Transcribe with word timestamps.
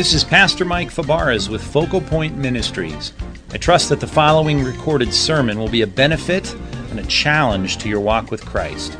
This 0.00 0.14
is 0.14 0.24
Pastor 0.24 0.64
Mike 0.64 0.88
Fabarez 0.88 1.50
with 1.50 1.62
Focal 1.62 2.00
Point 2.00 2.34
Ministries. 2.34 3.12
I 3.52 3.58
trust 3.58 3.90
that 3.90 4.00
the 4.00 4.06
following 4.06 4.64
recorded 4.64 5.12
sermon 5.12 5.58
will 5.58 5.68
be 5.68 5.82
a 5.82 5.86
benefit 5.86 6.54
and 6.88 6.98
a 6.98 7.04
challenge 7.04 7.76
to 7.76 7.88
your 7.90 8.00
walk 8.00 8.30
with 8.30 8.42
Christ. 8.42 8.94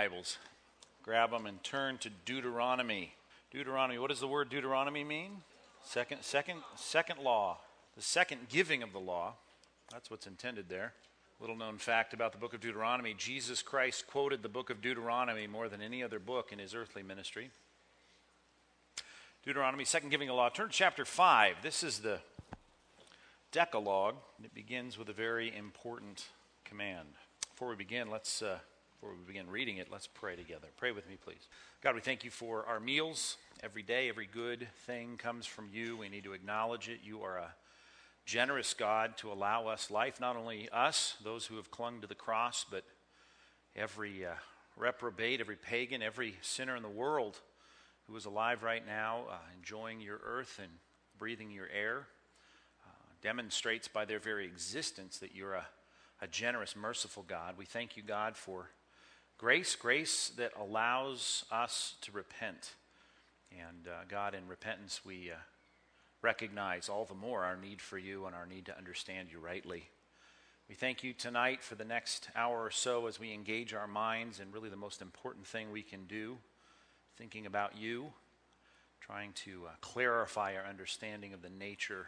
Bibles, 0.08 0.38
grab 1.02 1.32
them 1.32 1.46
and 1.46 1.60
turn 1.64 1.98
to 1.98 2.08
Deuteronomy. 2.24 3.12
Deuteronomy, 3.50 3.98
what 3.98 4.08
does 4.08 4.20
the 4.20 4.28
word 4.28 4.48
Deuteronomy 4.48 5.02
mean? 5.02 5.42
Second, 5.82 6.22
second, 6.22 6.60
second 6.76 7.18
law, 7.18 7.58
the 7.96 8.02
second 8.02 8.48
giving 8.48 8.84
of 8.84 8.92
the 8.92 9.00
law. 9.00 9.34
That's 9.90 10.08
what's 10.08 10.28
intended 10.28 10.68
there. 10.68 10.92
Little 11.40 11.56
known 11.56 11.78
fact 11.78 12.14
about 12.14 12.30
the 12.30 12.38
book 12.38 12.54
of 12.54 12.60
Deuteronomy 12.60 13.14
Jesus 13.18 13.62
Christ 13.62 14.06
quoted 14.06 14.44
the 14.44 14.48
book 14.48 14.70
of 14.70 14.80
Deuteronomy 14.80 15.48
more 15.48 15.68
than 15.68 15.82
any 15.82 16.04
other 16.04 16.20
book 16.20 16.52
in 16.52 16.60
his 16.60 16.72
earthly 16.72 17.02
ministry. 17.02 17.50
Deuteronomy, 19.44 19.84
second 19.84 20.10
giving 20.10 20.28
of 20.28 20.36
law. 20.36 20.48
Turn 20.50 20.68
to 20.68 20.72
chapter 20.72 21.04
5. 21.04 21.56
This 21.64 21.82
is 21.82 21.98
the 21.98 22.20
Decalogue. 23.50 24.14
and 24.36 24.46
It 24.46 24.54
begins 24.54 24.98
with 24.98 25.08
a 25.08 25.12
very 25.12 25.52
important 25.52 26.26
command. 26.64 27.08
Before 27.50 27.66
we 27.66 27.74
begin, 27.74 28.08
let's. 28.08 28.40
Uh, 28.40 28.58
before 29.06 29.18
we 29.24 29.32
begin 29.32 29.48
reading 29.48 29.76
it, 29.76 29.86
let's 29.88 30.08
pray 30.08 30.34
together. 30.34 30.66
Pray 30.78 30.90
with 30.90 31.08
me, 31.08 31.16
please. 31.22 31.46
God, 31.80 31.94
we 31.94 32.00
thank 32.00 32.24
you 32.24 32.30
for 32.32 32.66
our 32.66 32.80
meals. 32.80 33.36
Every 33.62 33.84
day, 33.84 34.08
every 34.08 34.26
good 34.26 34.66
thing 34.84 35.16
comes 35.16 35.46
from 35.46 35.68
you. 35.72 35.96
We 35.96 36.08
need 36.08 36.24
to 36.24 36.32
acknowledge 36.32 36.88
it. 36.88 37.00
You 37.04 37.22
are 37.22 37.38
a 37.38 37.54
generous 38.24 38.74
God 38.74 39.16
to 39.18 39.30
allow 39.30 39.68
us 39.68 39.92
life, 39.92 40.18
not 40.20 40.34
only 40.34 40.68
us, 40.70 41.14
those 41.22 41.46
who 41.46 41.54
have 41.54 41.70
clung 41.70 42.00
to 42.00 42.08
the 42.08 42.16
cross, 42.16 42.66
but 42.68 42.82
every 43.76 44.26
uh, 44.26 44.30
reprobate, 44.76 45.40
every 45.40 45.54
pagan, 45.54 46.02
every 46.02 46.34
sinner 46.40 46.74
in 46.74 46.82
the 46.82 46.88
world 46.88 47.38
who 48.08 48.16
is 48.16 48.24
alive 48.24 48.64
right 48.64 48.84
now, 48.84 49.20
uh, 49.30 49.36
enjoying 49.56 50.00
your 50.00 50.18
earth 50.24 50.58
and 50.60 50.72
breathing 51.16 51.52
your 51.52 51.68
air, 51.68 52.08
uh, 52.84 52.90
demonstrates 53.22 53.86
by 53.86 54.04
their 54.04 54.18
very 54.18 54.46
existence 54.46 55.18
that 55.18 55.32
you're 55.32 55.54
a, 55.54 55.66
a 56.20 56.26
generous, 56.26 56.74
merciful 56.74 57.24
God. 57.28 57.54
We 57.56 57.66
thank 57.66 57.96
you, 57.96 58.02
God, 58.02 58.36
for 58.36 58.70
Grace, 59.38 59.76
grace 59.76 60.30
that 60.38 60.52
allows 60.58 61.44
us 61.52 61.96
to 62.00 62.10
repent. 62.10 62.72
And 63.52 63.86
uh, 63.86 64.04
God, 64.08 64.34
in 64.34 64.48
repentance, 64.48 65.02
we 65.04 65.30
uh, 65.30 65.34
recognize 66.22 66.88
all 66.88 67.04
the 67.04 67.12
more 67.12 67.44
our 67.44 67.56
need 67.56 67.82
for 67.82 67.98
you 67.98 68.24
and 68.24 68.34
our 68.34 68.46
need 68.46 68.64
to 68.64 68.78
understand 68.78 69.28
you 69.30 69.38
rightly. 69.38 69.90
We 70.70 70.74
thank 70.74 71.04
you 71.04 71.12
tonight 71.12 71.62
for 71.62 71.74
the 71.74 71.84
next 71.84 72.30
hour 72.34 72.64
or 72.64 72.70
so 72.70 73.08
as 73.08 73.20
we 73.20 73.34
engage 73.34 73.74
our 73.74 73.86
minds 73.86 74.40
in 74.40 74.50
really 74.52 74.70
the 74.70 74.76
most 74.76 75.02
important 75.02 75.46
thing 75.46 75.70
we 75.70 75.82
can 75.82 76.06
do, 76.06 76.38
thinking 77.18 77.44
about 77.44 77.76
you, 77.76 78.14
trying 79.02 79.34
to 79.44 79.64
uh, 79.66 79.72
clarify 79.82 80.56
our 80.56 80.64
understanding 80.64 81.34
of 81.34 81.42
the 81.42 81.50
nature 81.50 82.06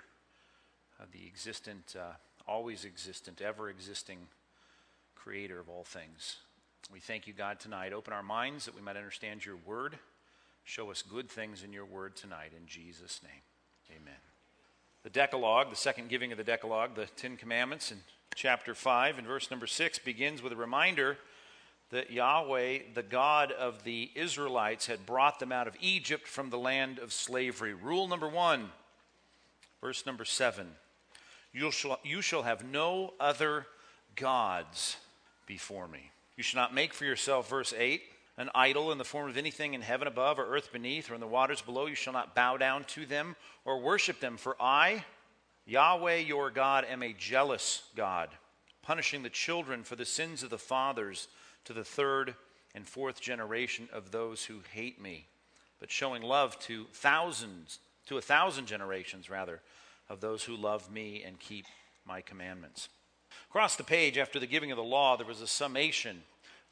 of 0.98 1.12
the 1.12 1.26
existent, 1.26 1.94
uh, 1.94 2.14
always 2.50 2.86
existent, 2.86 3.42
ever 3.42 3.68
existing 3.68 4.18
creator 5.14 5.60
of 5.60 5.68
all 5.68 5.84
things. 5.84 6.38
We 6.92 7.00
thank 7.00 7.26
you, 7.26 7.32
God, 7.32 7.60
tonight. 7.60 7.92
Open 7.92 8.12
our 8.12 8.22
minds 8.22 8.64
that 8.64 8.74
we 8.74 8.80
might 8.80 8.96
understand 8.96 9.44
your 9.44 9.56
word. 9.56 9.98
Show 10.64 10.90
us 10.90 11.02
good 11.02 11.30
things 11.30 11.62
in 11.62 11.72
your 11.72 11.84
word 11.84 12.16
tonight. 12.16 12.52
In 12.56 12.66
Jesus' 12.66 13.20
name, 13.22 13.42
amen. 13.90 14.20
The 15.02 15.10
Decalogue, 15.10 15.70
the 15.70 15.76
second 15.76 16.08
giving 16.08 16.32
of 16.32 16.38
the 16.38 16.44
Decalogue, 16.44 16.94
the 16.94 17.06
Ten 17.06 17.36
Commandments 17.36 17.92
in 17.92 17.98
chapter 18.34 18.74
5 18.74 19.18
and 19.18 19.26
verse 19.26 19.50
number 19.50 19.66
6 19.66 19.98
begins 20.00 20.42
with 20.42 20.52
a 20.52 20.56
reminder 20.56 21.18
that 21.90 22.10
Yahweh, 22.10 22.80
the 22.94 23.02
God 23.02 23.50
of 23.52 23.84
the 23.84 24.10
Israelites, 24.14 24.86
had 24.86 25.06
brought 25.06 25.40
them 25.40 25.52
out 25.52 25.68
of 25.68 25.76
Egypt 25.80 26.28
from 26.28 26.50
the 26.50 26.58
land 26.58 26.98
of 26.98 27.12
slavery. 27.12 27.72
Rule 27.72 28.08
number 28.08 28.28
one, 28.28 28.70
verse 29.80 30.04
number 30.04 30.24
7 30.24 30.68
you 31.52 31.70
shall, 31.70 31.98
you 32.04 32.20
shall 32.20 32.42
have 32.42 32.64
no 32.64 33.14
other 33.18 33.66
gods 34.14 34.96
before 35.46 35.88
me. 35.88 36.10
You 36.38 36.44
shall 36.44 36.62
not 36.62 36.72
make 36.72 36.94
for 36.94 37.04
yourself, 37.04 37.50
verse 37.50 37.74
8, 37.76 38.00
an 38.36 38.48
idol 38.54 38.92
in 38.92 38.98
the 38.98 39.04
form 39.04 39.28
of 39.28 39.36
anything 39.36 39.74
in 39.74 39.80
heaven 39.80 40.06
above 40.06 40.38
or 40.38 40.46
earth 40.54 40.72
beneath 40.72 41.10
or 41.10 41.14
in 41.14 41.20
the 41.20 41.26
waters 41.26 41.60
below. 41.60 41.86
You 41.86 41.96
shall 41.96 42.12
not 42.12 42.36
bow 42.36 42.56
down 42.56 42.84
to 42.84 43.06
them 43.06 43.34
or 43.64 43.80
worship 43.80 44.20
them. 44.20 44.36
For 44.36 44.54
I, 44.60 45.04
Yahweh 45.66 46.18
your 46.18 46.52
God, 46.52 46.86
am 46.88 47.02
a 47.02 47.12
jealous 47.12 47.82
God, 47.96 48.28
punishing 48.82 49.24
the 49.24 49.30
children 49.30 49.82
for 49.82 49.96
the 49.96 50.04
sins 50.04 50.44
of 50.44 50.50
the 50.50 50.58
fathers 50.58 51.26
to 51.64 51.72
the 51.72 51.82
third 51.82 52.36
and 52.72 52.86
fourth 52.86 53.20
generation 53.20 53.88
of 53.92 54.12
those 54.12 54.44
who 54.44 54.60
hate 54.72 55.02
me, 55.02 55.26
but 55.80 55.90
showing 55.90 56.22
love 56.22 56.56
to 56.60 56.86
thousands, 56.92 57.80
to 58.06 58.16
a 58.16 58.22
thousand 58.22 58.66
generations 58.66 59.28
rather, 59.28 59.60
of 60.08 60.20
those 60.20 60.44
who 60.44 60.54
love 60.54 60.88
me 60.88 61.24
and 61.26 61.40
keep 61.40 61.66
my 62.06 62.20
commandments. 62.20 62.88
Across 63.50 63.76
the 63.76 63.84
page, 63.84 64.18
after 64.18 64.38
the 64.38 64.46
giving 64.46 64.70
of 64.70 64.76
the 64.76 64.84
law, 64.84 65.16
there 65.16 65.26
was 65.26 65.40
a 65.40 65.46
summation 65.46 66.22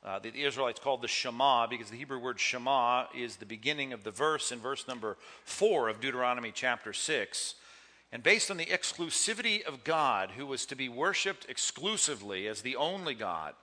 uh, 0.05 0.19
that 0.19 0.35
the 0.35 0.45
Israelites 0.45 0.79
called 0.79 1.01
the 1.01 1.09
Shema 1.09 1.67
because 1.67 1.91
the 1.91 1.97
Hebrew 1.97 2.19
word 2.19 2.39
Shema 2.39 3.07
is 3.17 3.37
the 3.37 3.47
beginning 3.47 3.95
of 3.95 4.05
the 4.05 4.11
verse 4.11 4.53
in 4.53 4.59
verse 4.59 4.87
number 4.87 5.17
4 5.45 5.89
of 5.89 6.01
Deuteronomy 6.01 6.53
chapter 6.55 6.93
6. 6.93 7.55
And 8.13 8.23
based 8.23 8.51
on 8.51 8.59
the 8.59 8.67
exclusivity 8.67 9.65
of 9.65 9.85
God, 9.85 10.33
who 10.37 10.47
was 10.47 10.67
to 10.67 10.77
be 10.77 10.91
worshiped 10.91 11.47
exclusively 11.49 12.47
as 12.47 12.61
the 12.61 12.77
only 12.77 13.15
God, 13.15 13.55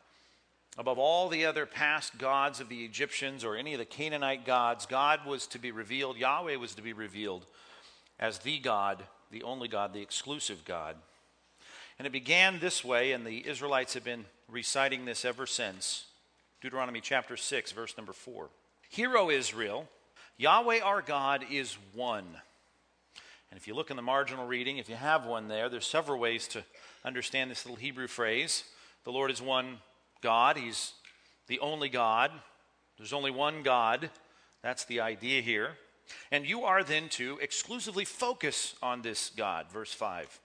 above 0.77 0.97
all 0.97 1.29
the 1.29 1.45
other 1.45 1.67
past 1.67 2.17
gods 2.17 2.59
of 2.59 2.67
the 2.67 2.83
Egyptians 2.83 3.43
or 3.43 3.55
any 3.55 3.73
of 3.73 3.79
the 3.79 3.85
Canaanite 3.85 4.43
gods, 4.43 4.87
God 4.87 5.25
was 5.25 5.45
to 5.47 5.59
be 5.59 5.71
revealed, 5.71 6.17
Yahweh 6.17 6.55
was 6.55 6.73
to 6.75 6.81
be 6.81 6.93
revealed 6.93 7.45
as 8.19 8.39
the 8.39 8.57
God, 8.57 9.03
the 9.31 9.43
only 9.43 9.67
God, 9.67 9.93
the 9.93 10.01
exclusive 10.01 10.65
God. 10.65 10.95
And 11.97 12.07
it 12.07 12.11
began 12.11 12.59
this 12.59 12.83
way, 12.83 13.11
and 13.11 13.25
the 13.25 13.47
Israelites 13.47 13.93
have 13.93 14.03
been 14.03 14.25
reciting 14.49 15.05
this 15.05 15.25
ever 15.25 15.45
since. 15.45 16.05
Deuteronomy 16.61 17.01
chapter 17.01 17.37
6, 17.37 17.71
verse 17.71 17.95
number 17.97 18.13
4. 18.13 18.49
Hear, 18.89 19.17
O 19.17 19.29
Israel, 19.29 19.87
Yahweh 20.37 20.79
our 20.79 21.01
God 21.01 21.45
is 21.51 21.77
one. 21.93 22.25
And 23.49 23.59
if 23.59 23.67
you 23.67 23.75
look 23.75 23.91
in 23.91 23.97
the 23.97 24.01
marginal 24.01 24.47
reading, 24.47 24.77
if 24.77 24.89
you 24.89 24.95
have 24.95 25.25
one 25.25 25.47
there, 25.47 25.69
there's 25.69 25.85
several 25.85 26.19
ways 26.19 26.47
to 26.49 26.63
understand 27.05 27.51
this 27.51 27.65
little 27.65 27.75
Hebrew 27.75 28.07
phrase. 28.07 28.63
The 29.03 29.11
Lord 29.11 29.29
is 29.29 29.41
one 29.41 29.77
God, 30.21 30.57
He's 30.57 30.93
the 31.47 31.59
only 31.59 31.89
God. 31.89 32.31
There's 32.97 33.13
only 33.13 33.31
one 33.31 33.63
God. 33.63 34.09
That's 34.61 34.85
the 34.85 35.01
idea 35.01 35.41
here. 35.41 35.71
And 36.31 36.47
you 36.47 36.63
are 36.63 36.83
then 36.83 37.09
to 37.09 37.37
exclusively 37.41 38.05
focus 38.05 38.75
on 38.81 39.01
this 39.01 39.29
God. 39.35 39.71
Verse 39.71 39.93
5. 39.93 40.39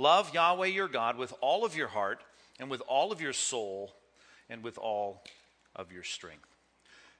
Love 0.00 0.32
Yahweh 0.32 0.68
your 0.68 0.88
God 0.88 1.18
with 1.18 1.34
all 1.42 1.62
of 1.62 1.76
your 1.76 1.88
heart 1.88 2.22
and 2.58 2.70
with 2.70 2.80
all 2.88 3.12
of 3.12 3.20
your 3.20 3.34
soul 3.34 3.92
and 4.48 4.64
with 4.64 4.78
all 4.78 5.22
of 5.76 5.92
your 5.92 6.02
strength. 6.02 6.48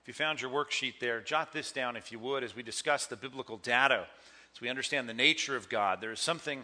If 0.00 0.08
you 0.08 0.14
found 0.14 0.40
your 0.40 0.50
worksheet 0.50 0.94
there, 0.98 1.20
jot 1.20 1.52
this 1.52 1.72
down 1.72 1.94
if 1.94 2.10
you 2.10 2.18
would 2.18 2.42
as 2.42 2.56
we 2.56 2.62
discuss 2.62 3.04
the 3.04 3.16
biblical 3.16 3.58
data, 3.58 4.06
as 4.54 4.62
we 4.62 4.70
understand 4.70 5.10
the 5.10 5.12
nature 5.12 5.56
of 5.56 5.68
God. 5.68 6.00
There 6.00 6.10
is 6.10 6.20
something 6.20 6.62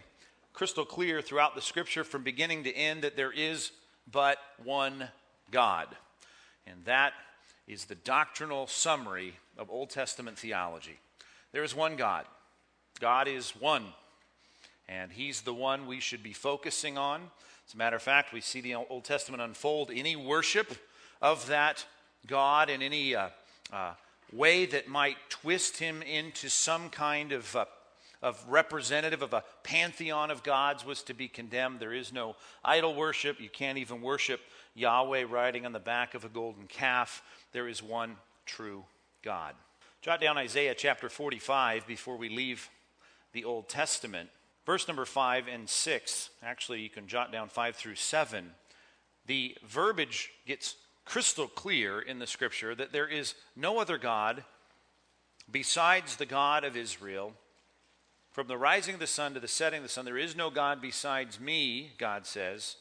crystal 0.54 0.86
clear 0.86 1.20
throughout 1.20 1.54
the 1.54 1.60
scripture 1.60 2.02
from 2.02 2.22
beginning 2.22 2.64
to 2.64 2.74
end 2.74 3.02
that 3.02 3.14
there 3.14 3.30
is 3.30 3.72
but 4.10 4.38
one 4.64 5.08
God. 5.50 5.88
And 6.66 6.82
that 6.86 7.12
is 7.68 7.84
the 7.84 7.94
doctrinal 7.94 8.66
summary 8.68 9.34
of 9.58 9.68
Old 9.68 9.90
Testament 9.90 10.38
theology. 10.38 10.98
There 11.52 11.62
is 11.62 11.76
one 11.76 11.96
God. 11.96 12.24
God 13.00 13.28
is 13.28 13.50
one. 13.50 13.84
And 14.88 15.10
he's 15.10 15.40
the 15.40 15.54
one 15.54 15.86
we 15.86 16.00
should 16.00 16.22
be 16.22 16.32
focusing 16.32 16.96
on. 16.96 17.22
As 17.66 17.74
a 17.74 17.76
matter 17.76 17.96
of 17.96 18.02
fact, 18.02 18.32
we 18.32 18.40
see 18.40 18.60
the 18.60 18.76
Old 18.76 19.04
Testament 19.04 19.42
unfold 19.42 19.90
any 19.92 20.14
worship 20.14 20.76
of 21.20 21.46
that 21.48 21.84
God 22.26 22.70
in 22.70 22.82
any 22.82 23.14
uh, 23.14 23.28
uh, 23.72 23.92
way 24.32 24.66
that 24.66 24.88
might 24.88 25.16
twist 25.28 25.78
him 25.78 26.02
into 26.02 26.48
some 26.48 26.90
kind 26.90 27.32
of, 27.32 27.56
uh, 27.56 27.64
of 28.22 28.44
representative 28.48 29.22
of 29.22 29.32
a 29.32 29.42
pantheon 29.64 30.30
of 30.30 30.42
gods 30.42 30.84
was 30.84 31.02
to 31.02 31.14
be 31.14 31.28
condemned. 31.28 31.80
There 31.80 31.92
is 31.92 32.12
no 32.12 32.36
idol 32.64 32.94
worship. 32.94 33.40
You 33.40 33.48
can't 33.48 33.78
even 33.78 34.02
worship 34.02 34.40
Yahweh 34.74 35.24
riding 35.28 35.66
on 35.66 35.72
the 35.72 35.80
back 35.80 36.14
of 36.14 36.24
a 36.24 36.28
golden 36.28 36.66
calf. 36.66 37.22
There 37.52 37.68
is 37.68 37.82
one 37.82 38.16
true 38.44 38.84
God. 39.22 39.54
Jot 40.02 40.20
down 40.20 40.38
Isaiah 40.38 40.74
chapter 40.74 41.08
45 41.08 41.86
before 41.86 42.16
we 42.16 42.28
leave 42.28 42.68
the 43.32 43.44
Old 43.44 43.68
Testament. 43.68 44.30
Verse 44.66 44.88
number 44.88 45.04
5 45.04 45.46
and 45.46 45.68
6, 45.68 46.30
actually, 46.42 46.80
you 46.80 46.90
can 46.90 47.06
jot 47.06 47.30
down 47.30 47.48
5 47.48 47.76
through 47.76 47.94
7. 47.94 48.50
The 49.26 49.56
verbiage 49.64 50.32
gets 50.44 50.74
crystal 51.04 51.46
clear 51.46 52.00
in 52.00 52.18
the 52.18 52.26
scripture 52.26 52.74
that 52.74 52.92
there 52.92 53.06
is 53.06 53.34
no 53.54 53.78
other 53.78 53.96
God 53.96 54.42
besides 55.48 56.16
the 56.16 56.26
God 56.26 56.64
of 56.64 56.76
Israel. 56.76 57.32
From 58.32 58.48
the 58.48 58.58
rising 58.58 58.94
of 58.94 59.00
the 59.00 59.06
sun 59.06 59.34
to 59.34 59.40
the 59.40 59.48
setting 59.48 59.78
of 59.78 59.82
the 59.84 59.88
sun, 59.88 60.04
there 60.04 60.18
is 60.18 60.36
no 60.36 60.50
God 60.50 60.82
besides 60.82 61.40
me, 61.40 61.92
God 61.96 62.26
says. 62.26 62.76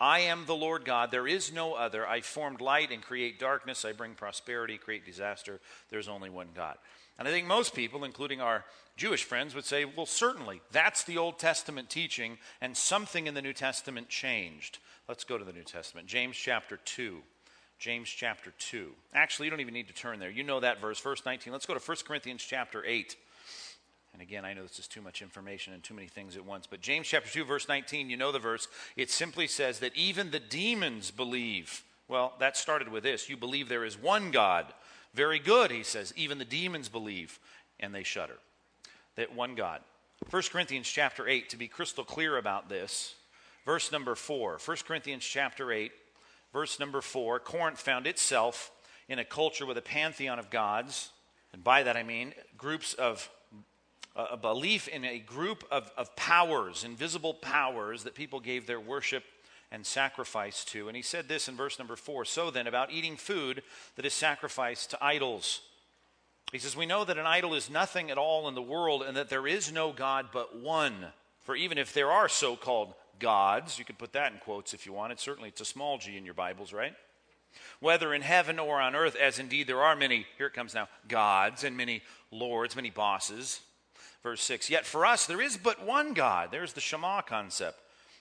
I 0.00 0.20
am 0.20 0.44
the 0.44 0.56
Lord 0.56 0.84
God. 0.84 1.10
There 1.10 1.26
is 1.26 1.52
no 1.52 1.74
other. 1.74 2.06
I 2.06 2.20
formed 2.20 2.60
light 2.60 2.90
and 2.92 3.02
create 3.02 3.38
darkness. 3.38 3.84
I 3.84 3.92
bring 3.92 4.14
prosperity, 4.14 4.76
create 4.76 5.06
disaster. 5.06 5.60
There's 5.90 6.08
only 6.08 6.30
one 6.30 6.48
God. 6.54 6.76
And 7.18 7.26
I 7.26 7.30
think 7.30 7.46
most 7.46 7.74
people, 7.74 8.04
including 8.04 8.40
our 8.40 8.64
Jewish 8.96 9.24
friends, 9.24 9.54
would 9.54 9.64
say, 9.64 9.84
well, 9.84 10.06
certainly, 10.06 10.60
that's 10.70 11.04
the 11.04 11.18
Old 11.18 11.38
Testament 11.38 11.90
teaching, 11.90 12.38
and 12.60 12.76
something 12.76 13.26
in 13.26 13.34
the 13.34 13.42
New 13.42 13.52
Testament 13.52 14.08
changed. 14.08 14.78
Let's 15.08 15.24
go 15.24 15.38
to 15.38 15.44
the 15.44 15.52
New 15.52 15.64
Testament. 15.64 16.06
James 16.06 16.36
chapter 16.36 16.78
2. 16.84 17.18
James 17.78 18.08
chapter 18.08 18.52
2. 18.58 18.90
Actually, 19.14 19.46
you 19.46 19.50
don't 19.50 19.60
even 19.60 19.74
need 19.74 19.88
to 19.88 19.94
turn 19.94 20.18
there. 20.18 20.30
You 20.30 20.42
know 20.42 20.60
that 20.60 20.80
verse, 20.80 21.00
verse 21.00 21.22
19. 21.24 21.52
Let's 21.52 21.66
go 21.66 21.74
to 21.74 21.80
1 21.80 21.96
Corinthians 22.06 22.42
chapter 22.42 22.84
8. 22.84 23.16
And 24.12 24.22
again, 24.22 24.44
I 24.44 24.52
know 24.52 24.62
this 24.62 24.78
is 24.78 24.88
too 24.88 25.02
much 25.02 25.22
information 25.22 25.72
and 25.72 25.82
too 25.82 25.94
many 25.94 26.08
things 26.08 26.36
at 26.36 26.44
once, 26.44 26.66
but 26.66 26.80
James 26.80 27.06
chapter 27.06 27.30
2, 27.30 27.44
verse 27.44 27.68
19, 27.68 28.10
you 28.10 28.16
know 28.16 28.32
the 28.32 28.40
verse. 28.40 28.66
It 28.96 29.10
simply 29.10 29.46
says 29.46 29.78
that 29.78 29.96
even 29.96 30.30
the 30.30 30.40
demons 30.40 31.10
believe. 31.12 31.84
Well, 32.08 32.32
that 32.40 32.56
started 32.56 32.88
with 32.88 33.04
this 33.04 33.28
you 33.28 33.36
believe 33.36 33.68
there 33.68 33.84
is 33.84 34.00
one 34.00 34.30
God. 34.30 34.66
Very 35.14 35.38
good, 35.38 35.70
he 35.70 35.82
says. 35.82 36.12
Even 36.16 36.38
the 36.38 36.44
demons 36.44 36.88
believe, 36.88 37.38
and 37.80 37.94
they 37.94 38.02
shudder. 38.02 38.38
That 39.16 39.34
one 39.34 39.54
God. 39.54 39.80
1 40.30 40.42
Corinthians 40.50 40.88
chapter 40.88 41.28
8, 41.28 41.48
to 41.50 41.56
be 41.56 41.68
crystal 41.68 42.04
clear 42.04 42.36
about 42.36 42.68
this, 42.68 43.14
verse 43.64 43.92
number 43.92 44.14
4. 44.14 44.58
1 44.64 44.76
Corinthians 44.86 45.24
chapter 45.24 45.72
8, 45.72 45.92
verse 46.52 46.80
number 46.80 47.00
4. 47.00 47.40
Corinth 47.40 47.80
found 47.80 48.06
itself 48.06 48.72
in 49.08 49.18
a 49.18 49.24
culture 49.24 49.66
with 49.66 49.78
a 49.78 49.82
pantheon 49.82 50.38
of 50.38 50.50
gods. 50.50 51.10
And 51.52 51.64
by 51.64 51.82
that 51.82 51.96
I 51.96 52.02
mean 52.02 52.34
groups 52.56 52.94
of 52.94 53.30
a 54.16 54.36
belief 54.36 54.88
in 54.88 55.04
a 55.04 55.20
group 55.20 55.64
of, 55.70 55.90
of 55.96 56.14
powers, 56.16 56.82
invisible 56.82 57.34
powers 57.34 58.02
that 58.02 58.14
people 58.14 58.40
gave 58.40 58.66
their 58.66 58.80
worship 58.80 59.22
and 59.70 59.84
sacrifice 59.84 60.64
to. 60.66 60.88
And 60.88 60.96
he 60.96 61.02
said 61.02 61.28
this 61.28 61.48
in 61.48 61.56
verse 61.56 61.78
number 61.78 61.96
four 61.96 62.24
So 62.24 62.50
then, 62.50 62.66
about 62.66 62.92
eating 62.92 63.16
food 63.16 63.62
that 63.96 64.06
is 64.06 64.14
sacrificed 64.14 64.90
to 64.90 65.04
idols. 65.04 65.60
He 66.52 66.58
says, 66.58 66.76
We 66.76 66.86
know 66.86 67.04
that 67.04 67.18
an 67.18 67.26
idol 67.26 67.54
is 67.54 67.70
nothing 67.70 68.10
at 68.10 68.18
all 68.18 68.48
in 68.48 68.54
the 68.54 68.62
world 68.62 69.02
and 69.02 69.16
that 69.16 69.28
there 69.28 69.46
is 69.46 69.72
no 69.72 69.92
God 69.92 70.28
but 70.32 70.58
one. 70.58 70.94
For 71.40 71.54
even 71.56 71.78
if 71.78 71.92
there 71.92 72.10
are 72.10 72.28
so 72.28 72.56
called 72.56 72.94
gods, 73.18 73.78
you 73.78 73.84
could 73.84 73.98
put 73.98 74.12
that 74.12 74.32
in 74.32 74.38
quotes 74.38 74.74
if 74.74 74.86
you 74.86 74.92
want. 74.92 75.10
wanted. 75.10 75.20
Certainly 75.20 75.50
it's 75.50 75.60
a 75.60 75.66
small 75.66 75.98
g 75.98 76.16
in 76.16 76.24
your 76.24 76.34
Bibles, 76.34 76.72
right? 76.72 76.94
Whether 77.80 78.14
in 78.14 78.22
heaven 78.22 78.58
or 78.58 78.80
on 78.80 78.94
earth, 78.94 79.16
as 79.16 79.38
indeed 79.38 79.66
there 79.66 79.82
are 79.82 79.96
many, 79.96 80.26
here 80.36 80.46
it 80.46 80.52
comes 80.52 80.74
now, 80.74 80.88
gods 81.08 81.64
and 81.64 81.76
many 81.76 82.02
lords, 82.30 82.76
many 82.76 82.90
bosses. 82.90 83.60
Verse 84.22 84.42
6 84.42 84.70
Yet 84.70 84.86
for 84.86 85.06
us 85.06 85.26
there 85.26 85.40
is 85.40 85.56
but 85.56 85.84
one 85.84 86.14
God. 86.14 86.50
There's 86.50 86.72
the 86.72 86.80
Shema 86.80 87.22
concept. 87.22 87.78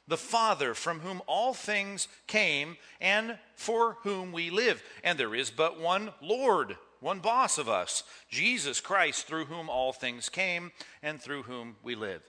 The 0.08 0.18
Father, 0.18 0.74
from 0.74 1.02
whom 1.02 1.22
all 1.28 1.54
things 1.54 2.08
came 2.28 2.78
and 3.02 3.38
for 3.56 3.98
whom 4.04 4.32
we 4.32 4.50
live. 4.50 4.82
And 5.04 5.20
there 5.20 5.36
is 5.36 5.50
but 5.50 5.80
one 5.80 6.12
Lord, 6.22 6.78
one 7.00 7.20
boss 7.20 7.58
of 7.58 7.68
us, 7.68 8.04
Jesus 8.30 8.80
Christ, 8.80 9.28
through 9.28 9.46
whom 9.46 9.70
all 9.70 9.92
things 9.92 10.30
came 10.30 10.72
and 11.04 11.22
through 11.22 11.44
whom 11.44 11.76
we 11.84 11.96
live. 11.96 12.22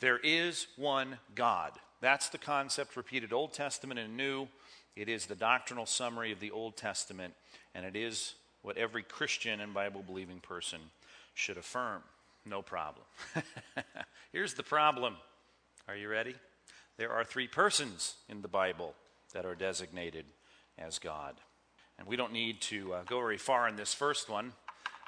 There 0.00 0.18
is 0.18 0.66
one 0.76 1.18
God. 1.34 1.72
That's 2.00 2.28
the 2.28 2.38
concept 2.38 2.96
repeated 2.96 3.32
Old 3.32 3.52
Testament 3.52 4.00
and 4.00 4.16
New. 4.16 4.48
It 4.96 5.08
is 5.08 5.26
the 5.26 5.34
doctrinal 5.34 5.86
summary 5.86 6.32
of 6.32 6.40
the 6.40 6.50
Old 6.50 6.76
Testament, 6.76 7.34
and 7.74 7.86
it 7.86 7.96
is 7.96 8.34
what 8.62 8.76
every 8.76 9.02
Christian 9.02 9.60
and 9.60 9.72
Bible 9.72 10.02
believing 10.02 10.40
person 10.40 10.80
should 11.34 11.56
affirm. 11.56 12.02
No 12.44 12.60
problem. 12.60 13.06
Here's 14.32 14.54
the 14.54 14.62
problem. 14.62 15.16
Are 15.88 15.96
you 15.96 16.08
ready? 16.08 16.34
There 16.98 17.12
are 17.12 17.24
three 17.24 17.48
persons 17.48 18.16
in 18.28 18.42
the 18.42 18.48
Bible 18.48 18.94
that 19.32 19.46
are 19.46 19.54
designated 19.54 20.26
as 20.78 20.98
God. 20.98 21.34
And 21.98 22.06
we 22.06 22.16
don't 22.16 22.32
need 22.32 22.60
to 22.62 22.94
uh, 22.94 23.02
go 23.04 23.18
very 23.18 23.38
far 23.38 23.68
in 23.68 23.76
this 23.76 23.94
first 23.94 24.28
one. 24.28 24.52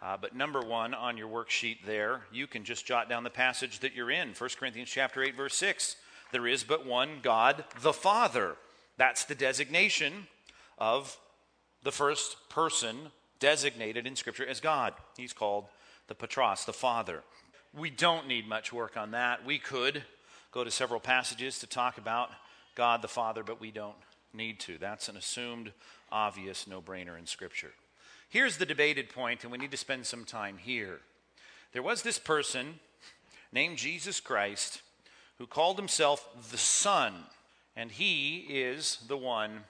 Uh, 0.02 0.16
but 0.20 0.34
number 0.34 0.60
one 0.60 0.92
on 0.94 1.16
your 1.16 1.28
worksheet 1.28 1.78
there, 1.86 2.22
you 2.32 2.46
can 2.46 2.64
just 2.64 2.86
jot 2.86 3.08
down 3.08 3.24
the 3.24 3.30
passage 3.30 3.80
that 3.80 3.94
you're 3.94 4.10
in 4.10 4.28
1 4.28 4.50
Corinthians 4.58 4.90
chapter 4.90 5.22
8, 5.22 5.36
verse 5.36 5.56
6. 5.56 5.96
There 6.32 6.46
is 6.46 6.64
but 6.64 6.86
one 6.86 7.20
God, 7.22 7.64
the 7.80 7.92
Father. 7.92 8.56
That's 8.96 9.24
the 9.24 9.34
designation 9.34 10.26
of 10.78 11.16
the 11.82 11.92
first 11.92 12.36
person 12.48 12.96
designated 13.40 14.06
in 14.06 14.16
Scripture 14.16 14.46
as 14.46 14.60
God. 14.60 14.94
He's 15.16 15.32
called 15.32 15.66
the 16.08 16.14
Patros, 16.14 16.64
the 16.64 16.72
Father. 16.72 17.22
We 17.72 17.90
don't 17.90 18.26
need 18.26 18.48
much 18.48 18.72
work 18.72 18.96
on 18.96 19.12
that. 19.12 19.44
We 19.44 19.58
could 19.58 20.02
go 20.54 20.62
to 20.62 20.70
several 20.70 21.00
passages 21.00 21.58
to 21.58 21.66
talk 21.66 21.98
about 21.98 22.30
God 22.76 23.02
the 23.02 23.08
Father, 23.08 23.42
but 23.42 23.60
we 23.60 23.72
don't 23.72 23.96
need 24.32 24.60
to. 24.60 24.78
That's 24.78 25.08
an 25.08 25.16
assumed, 25.16 25.72
obvious 26.12 26.68
no 26.68 26.80
brainer 26.80 27.18
in 27.18 27.26
Scripture. 27.26 27.72
Here's 28.28 28.56
the 28.56 28.64
debated 28.64 29.08
point, 29.08 29.42
and 29.42 29.50
we 29.50 29.58
need 29.58 29.72
to 29.72 29.76
spend 29.76 30.06
some 30.06 30.24
time 30.24 30.58
here. 30.58 31.00
There 31.72 31.82
was 31.82 32.02
this 32.02 32.20
person 32.20 32.78
named 33.52 33.78
Jesus 33.78 34.20
Christ 34.20 34.80
who 35.38 35.48
called 35.48 35.76
himself 35.76 36.24
the 36.52 36.58
Son, 36.58 37.14
and 37.74 37.90
he 37.90 38.46
is 38.48 38.98
the 39.08 39.16
one 39.16 39.64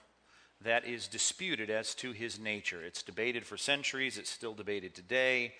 that 0.61 0.85
is 0.85 1.07
disputed 1.07 1.71
as 1.71 1.95
to 1.95 2.11
his 2.11 2.39
nature. 2.39 2.83
It's 2.83 3.01
debated 3.01 3.43
for 3.43 3.57
centuries, 3.57 4.19
it's 4.19 4.29
still 4.29 4.53
debated 4.53 4.93
today. 4.93 5.53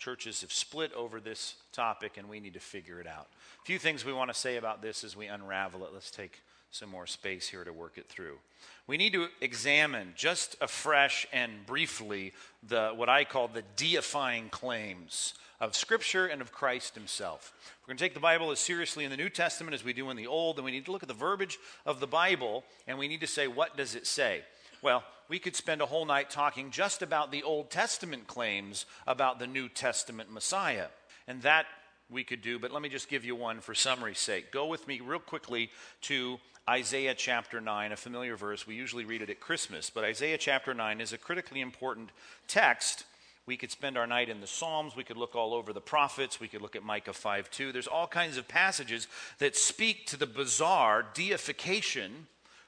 Churches 0.00 0.40
have 0.40 0.50
split 0.50 0.94
over 0.94 1.20
this 1.20 1.56
topic, 1.74 2.16
and 2.16 2.26
we 2.26 2.40
need 2.40 2.54
to 2.54 2.60
figure 2.60 3.00
it 3.02 3.06
out. 3.06 3.28
A 3.60 3.64
few 3.66 3.78
things 3.78 4.02
we 4.02 4.14
want 4.14 4.32
to 4.32 4.38
say 4.38 4.56
about 4.56 4.80
this 4.80 5.04
as 5.04 5.14
we 5.14 5.26
unravel 5.26 5.84
it. 5.84 5.90
Let's 5.92 6.10
take 6.10 6.40
some 6.70 6.88
more 6.88 7.06
space 7.06 7.48
here 7.48 7.64
to 7.64 7.72
work 7.72 7.98
it 7.98 8.08
through. 8.08 8.38
We 8.86 8.96
need 8.96 9.12
to 9.12 9.28
examine 9.42 10.14
just 10.16 10.56
afresh 10.62 11.26
and 11.34 11.66
briefly 11.66 12.32
the 12.66 12.92
what 12.96 13.10
I 13.10 13.24
call 13.24 13.48
the 13.48 13.62
deifying 13.76 14.48
claims 14.48 15.34
of 15.60 15.76
Scripture 15.76 16.26
and 16.26 16.40
of 16.40 16.50
Christ 16.50 16.94
Himself. 16.94 17.52
We're 17.82 17.88
going 17.88 17.98
to 17.98 18.04
take 18.04 18.14
the 18.14 18.20
Bible 18.20 18.50
as 18.52 18.58
seriously 18.58 19.04
in 19.04 19.10
the 19.10 19.18
New 19.18 19.28
Testament 19.28 19.74
as 19.74 19.84
we 19.84 19.92
do 19.92 20.08
in 20.08 20.16
the 20.16 20.26
Old, 20.28 20.56
and 20.56 20.64
we 20.64 20.70
need 20.70 20.86
to 20.86 20.92
look 20.92 21.02
at 21.02 21.08
the 21.08 21.14
verbiage 21.14 21.58
of 21.84 22.00
the 22.00 22.06
Bible, 22.06 22.64
and 22.86 22.96
we 22.98 23.06
need 23.06 23.20
to 23.20 23.26
say, 23.26 23.48
what 23.48 23.76
does 23.76 23.94
it 23.94 24.06
say? 24.06 24.40
Well, 24.82 25.04
we 25.28 25.38
could 25.38 25.54
spend 25.54 25.82
a 25.82 25.86
whole 25.86 26.06
night 26.06 26.30
talking 26.30 26.70
just 26.70 27.02
about 27.02 27.30
the 27.30 27.42
Old 27.42 27.70
Testament 27.70 28.26
claims 28.26 28.86
about 29.06 29.38
the 29.38 29.46
New 29.46 29.68
Testament 29.68 30.32
Messiah. 30.32 30.86
And 31.28 31.42
that 31.42 31.66
we 32.10 32.24
could 32.24 32.42
do, 32.42 32.58
but 32.58 32.72
let 32.72 32.82
me 32.82 32.88
just 32.88 33.08
give 33.08 33.24
you 33.24 33.36
one 33.36 33.60
for 33.60 33.74
summary's 33.74 34.18
sake. 34.18 34.50
Go 34.50 34.66
with 34.66 34.88
me 34.88 35.00
real 35.00 35.20
quickly 35.20 35.70
to 36.02 36.40
Isaiah 36.68 37.14
chapter 37.14 37.60
9, 37.60 37.92
a 37.92 37.96
familiar 37.96 38.36
verse. 38.36 38.66
We 38.66 38.74
usually 38.74 39.04
read 39.04 39.22
it 39.22 39.30
at 39.30 39.38
Christmas, 39.38 39.90
but 39.90 40.04
Isaiah 40.04 40.38
chapter 40.38 40.74
9 40.74 41.00
is 41.00 41.12
a 41.12 41.18
critically 41.18 41.60
important 41.60 42.10
text. 42.48 43.04
We 43.46 43.56
could 43.56 43.70
spend 43.70 43.96
our 43.96 44.06
night 44.06 44.28
in 44.28 44.40
the 44.40 44.46
Psalms. 44.46 44.96
We 44.96 45.04
could 45.04 45.16
look 45.16 45.34
all 45.34 45.54
over 45.54 45.72
the 45.72 45.80
prophets. 45.80 46.40
We 46.40 46.48
could 46.48 46.62
look 46.62 46.76
at 46.76 46.82
Micah 46.82 47.12
5 47.12 47.50
2. 47.50 47.72
There's 47.72 47.86
all 47.86 48.06
kinds 48.06 48.36
of 48.36 48.48
passages 48.48 49.06
that 49.38 49.56
speak 49.56 50.06
to 50.06 50.16
the 50.16 50.26
bizarre 50.26 51.04
deification 51.14 52.26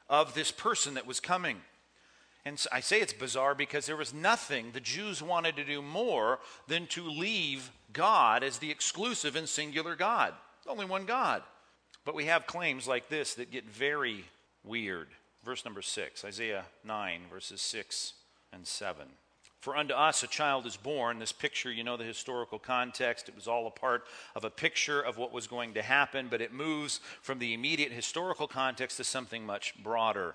of 0.08 0.34
this 0.34 0.50
person 0.50 0.94
that 0.94 1.06
was 1.06 1.20
coming. 1.20 1.60
And 2.44 2.64
I 2.72 2.80
say 2.80 3.00
it's 3.00 3.12
bizarre 3.12 3.54
because 3.54 3.86
there 3.86 3.96
was 3.96 4.12
nothing 4.12 4.72
the 4.72 4.80
Jews 4.80 5.22
wanted 5.22 5.56
to 5.56 5.64
do 5.64 5.80
more 5.80 6.40
than 6.66 6.86
to 6.88 7.08
leave 7.08 7.70
God 7.92 8.42
as 8.42 8.58
the 8.58 8.70
exclusive 8.70 9.36
and 9.36 9.48
singular 9.48 9.94
God. 9.94 10.34
Only 10.66 10.86
one 10.86 11.06
God. 11.06 11.42
But 12.04 12.16
we 12.16 12.26
have 12.26 12.46
claims 12.46 12.88
like 12.88 13.08
this 13.08 13.34
that 13.34 13.52
get 13.52 13.64
very 13.66 14.24
weird. 14.64 15.08
Verse 15.44 15.64
number 15.64 15.82
6, 15.82 16.24
Isaiah 16.24 16.64
9, 16.84 17.22
verses 17.30 17.60
6 17.60 18.14
and 18.52 18.66
7. 18.66 19.06
For 19.60 19.76
unto 19.76 19.94
us 19.94 20.24
a 20.24 20.26
child 20.26 20.66
is 20.66 20.76
born. 20.76 21.20
This 21.20 21.30
picture, 21.30 21.70
you 21.70 21.84
know 21.84 21.96
the 21.96 22.02
historical 22.02 22.58
context. 22.58 23.28
It 23.28 23.36
was 23.36 23.46
all 23.46 23.68
a 23.68 23.70
part 23.70 24.04
of 24.34 24.44
a 24.44 24.50
picture 24.50 25.00
of 25.00 25.18
what 25.18 25.32
was 25.32 25.46
going 25.46 25.74
to 25.74 25.82
happen, 25.82 26.26
but 26.28 26.40
it 26.40 26.52
moves 26.52 26.98
from 27.22 27.38
the 27.38 27.54
immediate 27.54 27.92
historical 27.92 28.48
context 28.48 28.96
to 28.96 29.04
something 29.04 29.46
much 29.46 29.80
broader. 29.80 30.34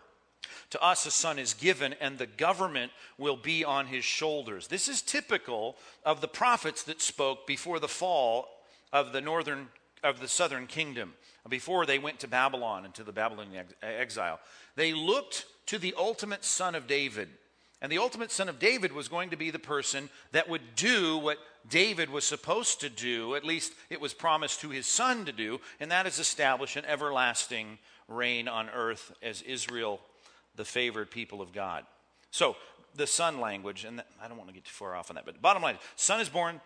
To 0.71 0.83
us 0.83 1.05
a 1.05 1.11
son 1.11 1.39
is 1.39 1.53
given, 1.53 1.93
and 2.01 2.17
the 2.17 2.25
government 2.25 2.91
will 3.17 3.37
be 3.37 3.63
on 3.63 3.87
his 3.87 4.03
shoulders. 4.03 4.67
This 4.67 4.89
is 4.89 5.01
typical 5.01 5.77
of 6.03 6.19
the 6.19 6.27
prophets 6.27 6.83
that 6.83 7.01
spoke 7.01 7.47
before 7.47 7.79
the 7.79 7.87
fall 7.87 8.49
of 8.91 9.13
the 9.13 9.21
northern 9.21 9.69
of 10.03 10.19
the 10.19 10.27
southern 10.27 10.67
kingdom, 10.67 11.13
before 11.49 11.85
they 11.85 11.97
went 11.97 12.19
to 12.19 12.27
Babylon 12.27 12.85
and 12.85 12.93
to 12.93 13.03
the 13.03 13.11
Babylonian 13.11 13.65
exile. 13.81 14.39
They 14.75 14.93
looked 14.93 15.45
to 15.67 15.79
the 15.79 15.95
ultimate 15.97 16.45
son 16.45 16.75
of 16.75 16.87
David. 16.87 17.29
And 17.81 17.91
the 17.91 17.99
ultimate 17.99 18.31
son 18.31 18.49
of 18.49 18.59
David 18.59 18.91
was 18.91 19.07
going 19.07 19.29
to 19.29 19.37
be 19.37 19.51
the 19.51 19.59
person 19.59 20.09
that 20.31 20.49
would 20.49 20.75
do 20.75 21.17
what 21.17 21.37
David 21.69 22.09
was 22.09 22.25
supposed 22.25 22.81
to 22.81 22.89
do, 22.89 23.35
at 23.35 23.43
least 23.43 23.73
it 23.89 24.01
was 24.01 24.13
promised 24.13 24.61
to 24.61 24.69
his 24.69 24.87
son 24.87 25.25
to 25.25 25.31
do, 25.31 25.59
and 25.79 25.91
that 25.91 26.07
is 26.07 26.17
establish 26.17 26.75
an 26.75 26.85
everlasting 26.85 27.77
reign 28.07 28.47
on 28.47 28.69
earth 28.69 29.13
as 29.21 29.41
Israel 29.43 29.99
the 30.57 30.65
favored 30.65 31.09
people 31.09 31.41
of 31.41 31.53
God. 31.53 31.85
So, 32.31 32.55
the 32.95 33.07
son 33.07 33.39
language, 33.39 33.85
and 33.85 34.03
I 34.21 34.27
don't 34.27 34.37
want 34.37 34.49
to 34.49 34.55
get 34.55 34.65
too 34.65 34.71
far 34.71 34.95
off 34.95 35.11
on 35.11 35.15
that, 35.15 35.25
but 35.25 35.41
bottom 35.41 35.61
line, 35.61 35.77
son 35.95 36.19
is 36.19 36.29
born, 36.29 36.59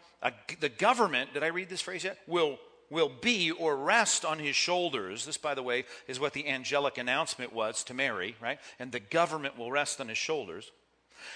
the 0.59 0.69
government, 0.69 1.33
did 1.33 1.43
I 1.43 1.47
read 1.47 1.69
this 1.69 1.81
phrase 1.81 2.03
yet? 2.03 2.17
Will 2.25 2.57
will 2.91 3.09
be 3.21 3.49
or 3.51 3.75
rest 3.75 4.25
on 4.25 4.37
his 4.37 4.55
shoulders. 4.55 5.25
This, 5.25 5.37
by 5.37 5.55
the 5.55 5.63
way, 5.63 5.85
is 6.07 6.19
what 6.19 6.33
the 6.33 6.47
angelic 6.47 6.97
announcement 6.99 7.53
was 7.53 7.83
to 7.85 7.93
Mary, 7.93 8.35
right? 8.41 8.59
And 8.77 8.91
the 8.91 8.99
government 8.99 9.57
will 9.57 9.71
rest 9.71 9.99
on 9.99 10.09
his 10.09 10.17
shoulders. 10.17 10.71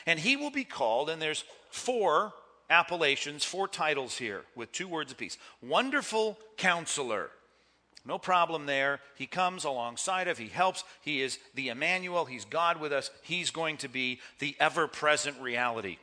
And 0.06 0.20
he 0.20 0.36
will 0.36 0.52
be 0.52 0.66
called, 0.66 1.10
and 1.10 1.22
there's 1.22 1.46
four 1.70 2.34
appellations, 2.70 3.46
four 3.46 3.68
titles 3.68 4.18
here 4.18 4.44
with 4.56 4.72
two 4.72 4.88
words 4.88 5.12
apiece 5.12 5.38
Wonderful 5.62 6.38
Counselor. 6.58 7.30
No 8.06 8.18
problem 8.18 8.66
there. 8.68 9.00
He 9.16 9.26
comes 9.26 9.64
alongside 9.64 10.28
of, 10.28 10.38
he 10.38 10.48
helps. 10.48 10.84
He 11.02 11.22
is 11.22 11.40
the 11.56 11.70
Emmanuel, 11.70 12.26
he's 12.26 12.46
God 12.46 12.80
with 12.80 12.94
us. 12.94 13.10
He's 13.24 13.50
going 13.50 13.78
to 13.78 13.88
be 13.88 14.20
the 14.40 14.56
ever 14.60 14.88
present 14.88 15.40
reality 15.42 15.98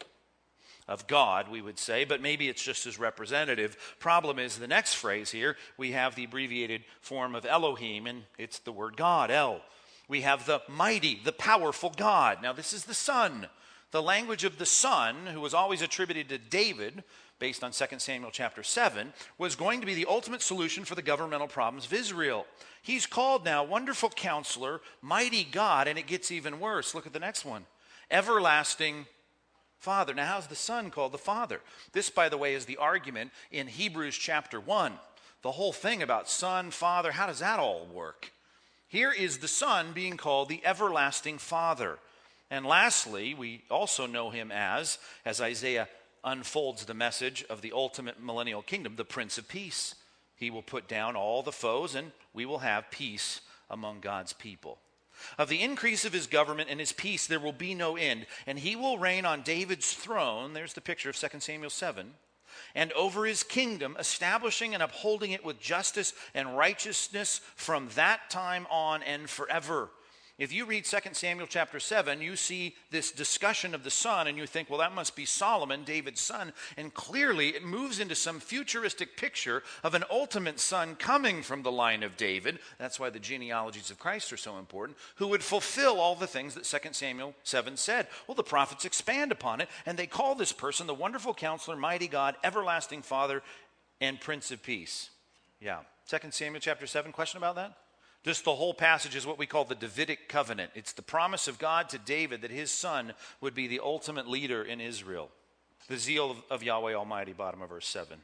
of 0.89 1.07
God, 1.07 1.49
we 1.49 1.63
would 1.63 1.79
say, 1.79 2.05
but 2.05 2.21
maybe 2.21 2.49
it's 2.49 2.63
just 2.63 2.87
as 2.87 2.99
representative. 2.99 3.77
Problem 4.01 4.39
is, 4.39 4.59
the 4.59 4.67
next 4.67 4.95
phrase 4.95 5.31
here, 5.31 5.57
we 5.77 5.93
have 5.93 6.17
the 6.17 6.25
abbreviated 6.25 6.83
form 7.01 7.35
of 7.35 7.47
Elohim, 7.47 8.07
and 8.07 8.25
it's 8.37 8.59
the 8.59 8.73
word 8.73 8.97
God, 8.97 9.31
El. 9.31 9.61
We 10.09 10.23
have 10.23 10.45
the 10.45 10.61
mighty, 10.69 11.21
the 11.25 11.33
powerful 11.33 11.93
God. 11.97 12.43
Now, 12.43 12.53
this 12.53 12.73
is 12.73 12.85
the 12.85 12.95
Son. 12.95 13.47
The 13.93 14.03
language 14.03 14.45
of 14.45 14.59
the 14.59 14.67
Son, 14.67 15.27
who 15.27 15.41
was 15.41 15.55
always 15.55 15.83
attributed 15.83 16.29
to 16.31 16.39
David, 16.39 17.05
based 17.43 17.65
on 17.65 17.73
2 17.73 17.85
Samuel 17.99 18.31
chapter 18.31 18.63
7, 18.63 19.13
was 19.37 19.57
going 19.57 19.81
to 19.81 19.87
be 19.87 19.95
the 19.95 20.07
ultimate 20.09 20.41
solution 20.41 20.85
for 20.85 20.95
the 20.95 21.03
governmental 21.03 21.49
problems 21.49 21.87
of 21.87 21.93
Israel. 21.93 22.47
He's 22.83 23.05
called 23.05 23.45
now 23.45 23.65
Wonderful 23.65 24.11
Counselor, 24.11 24.81
Mighty 25.01 25.43
God, 25.43 25.89
and 25.89 25.99
it 25.99 26.07
gets 26.07 26.31
even 26.31 26.61
worse. 26.61 26.95
Look 26.95 27.05
at 27.05 27.13
the 27.13 27.19
next 27.19 27.45
one 27.45 27.67
Everlasting 28.13 29.07
Father. 29.81 30.15
Now, 30.15 30.27
how's 30.27 30.47
the 30.47 30.55
Son 30.55 30.89
called 30.93 31.11
the 31.11 31.19
Father? 31.19 31.61
This, 31.93 32.11
by 32.11 32.29
the 32.29 32.39
way, 32.39 32.55
is 32.55 32.67
the 32.67 32.77
argument 32.77 33.33
in 33.51 33.67
Hebrews 33.67 34.17
chapter 34.17 34.61
1. 34.61 34.93
The 35.43 35.51
whole 35.51 35.73
thing 35.73 36.01
about 36.01 36.31
Son, 36.31 36.71
Father, 36.71 37.11
how 37.11 37.27
does 37.27 37.41
that 37.41 37.59
all 37.59 37.89
work? 37.93 38.31
Here 38.87 39.11
is 39.11 39.39
the 39.39 39.49
Son 39.49 39.93
being 39.93 40.17
called 40.17 40.49
the 40.49 40.65
Everlasting 40.65 41.39
Father. 41.39 41.99
And 42.53 42.65
lastly, 42.65 43.35
we 43.35 43.65
also 43.69 44.07
know 44.07 44.31
him 44.31 44.53
as, 44.53 44.99
as 45.25 45.41
Isaiah 45.41 45.89
unfolds 46.25 46.85
the 46.85 46.95
message 46.95 47.45
of 47.51 47.63
the 47.63 47.73
ultimate 47.73 48.23
millennial 48.23 48.63
kingdom, 48.63 48.97
the 48.97 49.05
Prince 49.05 49.39
of 49.39 49.49
Peace. 49.49 49.95
He 50.37 50.51
will 50.51 50.63
put 50.63 50.89
down 50.89 51.17
all 51.17 51.43
the 51.43 51.53
foes, 51.53 51.95
and 51.95 52.13
we 52.33 52.47
will 52.47 52.59
have 52.59 52.91
peace 52.91 53.41
among 53.71 54.01
God's 54.01 54.33
people. 54.33 54.79
Of 55.39 55.49
the 55.49 55.63
increase 55.63 56.05
of 56.05 56.13
his 56.13 56.27
government 56.27 56.69
and 56.71 56.81
his 56.81 56.93
peace 56.93 57.27
there 57.27 57.41
will 57.41 57.53
be 57.53 57.75
no 57.75 57.97
end, 57.97 58.27
and 58.47 58.59
he 58.59 58.77
will 58.77 58.99
reign 58.99 59.25
on 59.25 59.43
David's 59.43 59.93
throne. 59.93 60.53
There's 60.53 60.73
the 60.73 60.81
picture 60.81 61.11
of 61.11 61.17
2 61.17 61.41
Samuel 61.41 61.71
7. 61.71 62.15
And 62.75 62.93
over 62.93 63.25
his 63.25 63.43
kingdom, 63.43 63.97
establishing 63.99 64.75
and 64.75 64.83
upholding 64.83 65.33
it 65.33 65.45
with 65.45 65.61
justice 65.61 66.13
and 66.35 66.57
righteousness 66.57 67.41
from 67.55 67.89
that 67.95 68.31
time 68.31 68.67
on 68.71 69.03
and 69.03 69.29
forever. 69.29 69.91
If 70.43 70.53
you 70.53 70.65
read 70.65 70.85
2 70.85 70.99
Samuel 71.13 71.47
chapter 71.47 71.79
7, 71.79 72.21
you 72.21 72.35
see 72.35 72.75
this 72.91 73.13
discussion 73.13 73.77
of 73.77 73.85
the 73.85 73.93
son, 73.93 74.27
and 74.27 74.37
you 74.37 74.45
think, 74.45 74.69
well, 74.69 74.81
that 74.81 74.93
must 74.93 75.15
be 75.15 75.25
Solomon, 75.25 75.85
David's 75.85 76.21
son. 76.21 76.53
And 76.77 76.93
clearly, 76.93 77.51
it 77.51 77.63
moves 77.63 78.01
into 78.01 78.17
some 78.17 78.41
futuristic 78.41 79.17
picture 79.17 79.63
of 79.85 79.95
an 79.95 80.03
ultimate 80.11 80.59
son 80.59 80.97
coming 80.97 81.45
from 81.45 81.63
the 81.63 81.71
line 81.71 82.03
of 82.03 82.17
David. 82.17 82.59
That's 82.77 82.99
why 82.99 83.09
the 83.09 83.21
genealogies 83.21 83.93
of 83.93 84.01
Christ 84.01 84.33
are 84.33 84.37
so 84.37 84.59
important, 84.59 84.99
who 85.15 85.29
would 85.29 85.45
fulfill 85.45 86.01
all 86.01 86.17
the 86.17 86.27
things 86.27 86.55
that 86.55 86.65
2 86.65 86.89
Samuel 86.91 87.37
7 87.45 87.77
said. 87.77 88.09
Well, 88.27 88.35
the 88.35 88.43
prophets 88.43 88.85
expand 88.85 89.31
upon 89.31 89.61
it, 89.61 89.69
and 89.87 89.97
they 89.97 90.09
call 90.09 90.35
this 90.35 90.51
person 90.51 90.89
the 90.89 90.93
wonderful 90.93 91.35
counselor, 91.35 91.77
mighty 91.77 92.09
God, 92.09 92.35
everlasting 92.43 93.03
Father, 93.03 93.45
and 94.01 94.21
Prince 94.21 94.51
of 94.51 94.61
Peace. 94.61 95.11
Yeah. 95.61 95.83
2 96.09 96.19
Samuel 96.33 96.61
chapter 96.61 96.89
7, 96.89 97.13
question 97.13 97.39
about 97.39 97.55
that? 97.55 97.77
Just 98.25 98.45
the 98.45 98.55
whole 98.55 98.75
passage 98.75 99.17
is 99.17 99.27
what 99.27 99.39
we 99.39 99.47
call 99.47 99.65
the 99.65 99.75
Davidic 99.75 100.29
covenant. 100.29 100.71
It's 100.75 100.93
the 100.93 101.03
promise 101.03 101.49
of 101.49 101.59
God 101.59 101.89
to 101.89 101.99
David 101.99 102.43
that 102.43 102.53
his 102.53 102.71
son 102.71 103.15
would 103.41 103.55
be 103.55 103.67
the 103.67 103.81
ultimate 103.81 104.29
leader 104.29 104.63
in 104.63 104.81
Israel. 104.81 105.29
The 105.89 105.97
zeal 105.97 106.31
of, 106.31 106.43
of 106.49 106.63
Yahweh 106.63 106.95
Almighty, 106.95 107.33
bottom 107.33 107.63
of 107.63 107.71
verse 107.71 107.89
7, 107.89 108.19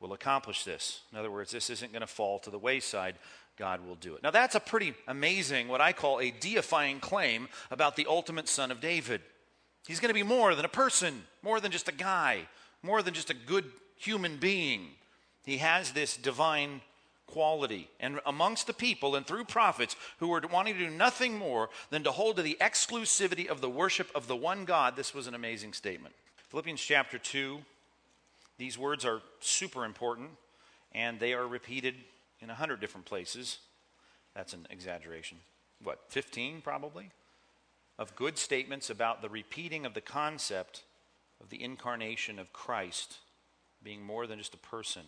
will 0.00 0.14
accomplish 0.14 0.64
this. 0.64 1.02
In 1.12 1.18
other 1.18 1.30
words, 1.30 1.50
this 1.50 1.68
isn't 1.68 1.92
going 1.92 2.00
to 2.00 2.06
fall 2.06 2.38
to 2.40 2.50
the 2.50 2.58
wayside. 2.58 3.16
God 3.58 3.86
will 3.86 3.96
do 3.96 4.14
it. 4.14 4.22
Now, 4.22 4.30
that's 4.30 4.54
a 4.54 4.60
pretty 4.60 4.94
amazing, 5.06 5.68
what 5.68 5.80
I 5.80 5.92
call 5.92 6.20
a 6.20 6.30
deifying 6.30 6.98
claim 6.98 7.48
about 7.70 7.96
the 7.96 8.06
ultimate 8.08 8.48
son 8.48 8.70
of 8.70 8.80
David. 8.80 9.20
He's 9.86 10.00
going 10.00 10.08
to 10.08 10.14
be 10.14 10.22
more 10.22 10.54
than 10.54 10.64
a 10.64 10.68
person, 10.68 11.22
more 11.42 11.60
than 11.60 11.70
just 11.70 11.88
a 11.88 11.92
guy, 11.92 12.48
more 12.82 13.02
than 13.02 13.14
just 13.14 13.30
a 13.30 13.34
good 13.34 13.66
human 13.96 14.38
being. 14.38 14.88
He 15.44 15.58
has 15.58 15.92
this 15.92 16.16
divine 16.16 16.80
quality 17.26 17.88
and 18.00 18.20
amongst 18.26 18.66
the 18.66 18.72
people 18.72 19.16
and 19.16 19.26
through 19.26 19.44
prophets 19.44 19.96
who 20.18 20.28
were 20.28 20.42
wanting 20.52 20.74
to 20.74 20.80
do 20.80 20.90
nothing 20.90 21.36
more 21.36 21.70
than 21.90 22.04
to 22.04 22.12
hold 22.12 22.36
to 22.36 22.42
the 22.42 22.56
exclusivity 22.60 23.46
of 23.46 23.60
the 23.60 23.70
worship 23.70 24.10
of 24.14 24.26
the 24.26 24.36
one 24.36 24.64
God, 24.64 24.96
this 24.96 25.14
was 25.14 25.26
an 25.26 25.34
amazing 25.34 25.72
statement. 25.72 26.14
Philippians 26.48 26.80
chapter 26.80 27.18
2, 27.18 27.58
these 28.58 28.78
words 28.78 29.04
are 29.04 29.20
super 29.40 29.84
important 29.84 30.30
and 30.92 31.18
they 31.18 31.32
are 31.32 31.46
repeated 31.46 31.94
in 32.40 32.50
a 32.50 32.54
hundred 32.54 32.80
different 32.80 33.06
places. 33.06 33.58
That's 34.34 34.52
an 34.52 34.66
exaggeration. 34.70 35.38
What, 35.82 36.00
15 36.08 36.60
probably? 36.60 37.10
Of 37.98 38.16
good 38.16 38.38
statements 38.38 38.90
about 38.90 39.22
the 39.22 39.28
repeating 39.28 39.86
of 39.86 39.94
the 39.94 40.00
concept 40.00 40.82
of 41.40 41.50
the 41.50 41.62
incarnation 41.62 42.38
of 42.38 42.52
Christ 42.52 43.18
being 43.82 44.04
more 44.04 44.26
than 44.26 44.38
just 44.38 44.54
a 44.54 44.58
person 44.58 45.02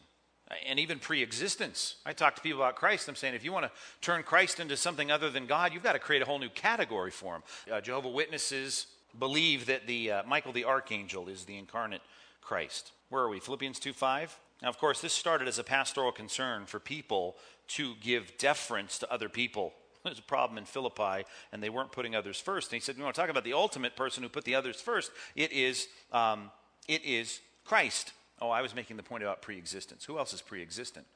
and 0.67 0.79
even 0.79 0.99
pre-existence. 0.99 1.97
I 2.07 2.13
talk 2.13 2.37
to 2.37 2.43
people 2.43 2.61
about 2.61 2.77
Christ. 2.77 3.09
I'm 3.09 3.17
saying 3.17 3.35
if 3.35 3.45
you 3.45 3.53
want 3.53 3.67
to 3.67 3.73
turn 4.01 4.23
Christ 4.23 4.61
into 4.61 4.77
something 4.77 5.11
other 5.11 5.31
than 5.31 5.47
God, 5.47 5.73
you've 5.73 5.83
got 5.83 5.95
to 5.95 5.99
create 5.99 6.23
a 6.23 6.25
whole 6.25 6.39
new 6.39 6.49
category 6.49 7.11
for 7.11 7.37
him. 7.37 7.43
Uh, 7.71 7.81
Jehovah 7.81 8.09
Witnesses 8.09 8.87
believe 9.19 9.67
that 9.67 9.87
the 9.87 10.13
uh, 10.13 10.23
Michael 10.25 10.53
the 10.53 10.65
archangel 10.65 11.29
is 11.29 11.45
the 11.45 11.57
incarnate 11.57 12.03
Christ. 12.41 12.93
Where 13.09 13.23
are 13.23 13.29
we? 13.29 13.41
Philippians 13.41 13.81
2:5. 13.81 14.31
Now, 14.63 14.69
of 14.69 14.79
course, 14.79 15.01
this 15.01 15.13
started 15.13 15.49
as 15.49 15.59
a 15.59 15.65
pastoral 15.65 16.13
concern 16.13 16.65
for 16.65 16.81
people 16.81 17.37
to 17.69 17.95
give 18.01 18.39
deference 18.39 18.99
to 18.99 19.13
other 19.13 19.29
people. 19.29 19.75
There's 20.05 20.19
a 20.19 20.23
problem 20.23 20.57
in 20.57 20.65
Philippi, 20.65 21.27
and 21.53 21.63
they 21.63 21.69
weren't 21.69 21.93
putting 21.93 22.15
others 22.15 22.41
first. 22.41 22.69
And 22.69 22.77
he 22.77 22.81
said, 22.81 22.97
"We 22.97 23.03
want 23.03 23.15
to 23.17 23.21
talk 23.21 23.31
about 23.31 23.45
the 23.45 23.53
ultimate 23.53 23.97
person 23.97 24.23
who 24.23 24.29
put 24.29 24.45
the 24.45 24.55
others 24.55 24.81
first. 24.81 25.11
It 25.35 25.53
is, 25.53 25.89
um, 26.13 26.51
it 26.87 27.05
is 27.05 27.41
Christ." 27.65 28.13
Oh, 28.41 28.51
I 28.51 28.63
was 28.63 28.75
making 28.75 28.97
the 28.97 29.03
point 29.03 29.23
about 29.23 29.43
pre-existence. 29.43 30.05
Who 30.05 30.19
else 30.19 30.33
is 30.33 30.43
pre-existent? 30.43 31.07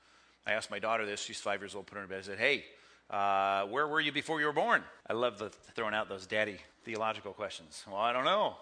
I 0.47 0.53
asked 0.53 0.71
my 0.71 0.79
daughter 0.79 1.05
this. 1.05 1.21
She's 1.21 1.41
five 1.41 1.61
years 1.61 1.75
old. 1.75 1.87
Put 1.87 1.97
her 1.97 2.03
in 2.03 2.09
bed. 2.09 2.21
I 2.21 2.23
said, 2.23 2.39
"Hey, 2.39 2.65
uh, 3.11 3.67
where 3.67 3.87
were 3.87 4.01
you 4.01 4.11
before 4.13 4.41
you 4.41 4.47
were 4.47 4.53
born?" 4.53 4.83
I 5.07 5.13
love 5.13 5.39
the, 5.39 5.51
throwing 5.75 5.95
out 5.95 6.09
those 6.09 6.27
daddy 6.27 6.57
theological 6.85 7.33
questions. 7.33 7.85
Well, 7.87 8.01
I 8.01 8.13
don't 8.13 8.25
know. 8.25 8.57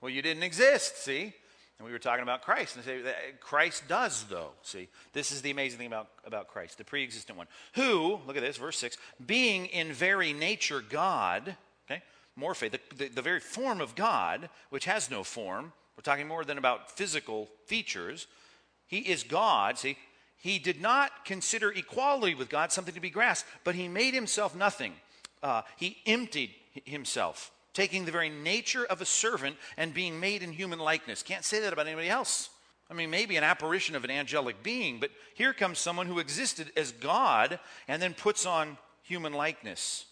Well, 0.00 0.10
you 0.10 0.22
didn't 0.22 0.42
exist. 0.42 0.96
See, 0.96 1.32
and 1.78 1.86
we 1.86 1.92
were 1.92 1.98
talking 1.98 2.22
about 2.24 2.42
Christ, 2.42 2.76
and 2.76 2.84
say 2.84 3.00
Christ 3.40 3.86
does, 3.86 4.24
though. 4.24 4.50
See, 4.62 4.88
this 5.12 5.30
is 5.30 5.40
the 5.40 5.50
amazing 5.50 5.78
thing 5.78 5.86
about, 5.86 6.08
about 6.26 6.48
Christ, 6.48 6.78
the 6.78 6.84
pre-existent 6.84 7.38
one, 7.38 7.46
who, 7.74 8.18
look 8.26 8.36
at 8.36 8.42
this, 8.42 8.56
verse 8.56 8.76
six, 8.76 8.98
being 9.24 9.66
in 9.66 9.92
very 9.92 10.32
nature 10.32 10.82
God, 10.86 11.56
okay, 11.88 12.02
morphe, 12.38 12.70
the, 12.70 12.80
the, 12.96 13.08
the 13.08 13.22
very 13.22 13.40
form 13.40 13.80
of 13.80 13.94
God, 13.94 14.50
which 14.70 14.84
has 14.84 15.10
no 15.10 15.22
form, 15.22 15.72
we're 16.00 16.12
talking 16.12 16.28
more 16.28 16.46
than 16.46 16.56
about 16.56 16.90
physical 16.90 17.46
features. 17.66 18.26
He 18.86 19.00
is 19.00 19.22
God. 19.22 19.76
See, 19.76 19.98
he 20.38 20.58
did 20.58 20.80
not 20.80 21.26
consider 21.26 21.70
equality 21.70 22.34
with 22.34 22.48
God 22.48 22.72
something 22.72 22.94
to 22.94 23.00
be 23.00 23.10
grasped, 23.10 23.46
but 23.64 23.74
he 23.74 23.86
made 23.86 24.14
himself 24.14 24.56
nothing. 24.56 24.94
Uh, 25.42 25.60
he 25.76 25.98
emptied 26.06 26.54
himself, 26.86 27.50
taking 27.74 28.06
the 28.06 28.12
very 28.12 28.30
nature 28.30 28.86
of 28.86 29.02
a 29.02 29.04
servant 29.04 29.56
and 29.76 29.92
being 29.92 30.18
made 30.18 30.42
in 30.42 30.52
human 30.52 30.78
likeness. 30.78 31.22
Can't 31.22 31.44
say 31.44 31.60
that 31.60 31.74
about 31.74 31.86
anybody 31.86 32.08
else. 32.08 32.48
I 32.90 32.94
mean, 32.94 33.10
maybe 33.10 33.36
an 33.36 33.44
apparition 33.44 33.94
of 33.94 34.02
an 34.02 34.10
angelic 34.10 34.62
being, 34.62 35.00
but 35.00 35.10
here 35.34 35.52
comes 35.52 35.78
someone 35.78 36.06
who 36.06 36.18
existed 36.18 36.72
as 36.78 36.92
God 36.92 37.60
and 37.88 38.00
then 38.00 38.14
puts 38.14 38.46
on 38.46 38.78
human 39.02 39.34
likeness. 39.34 40.06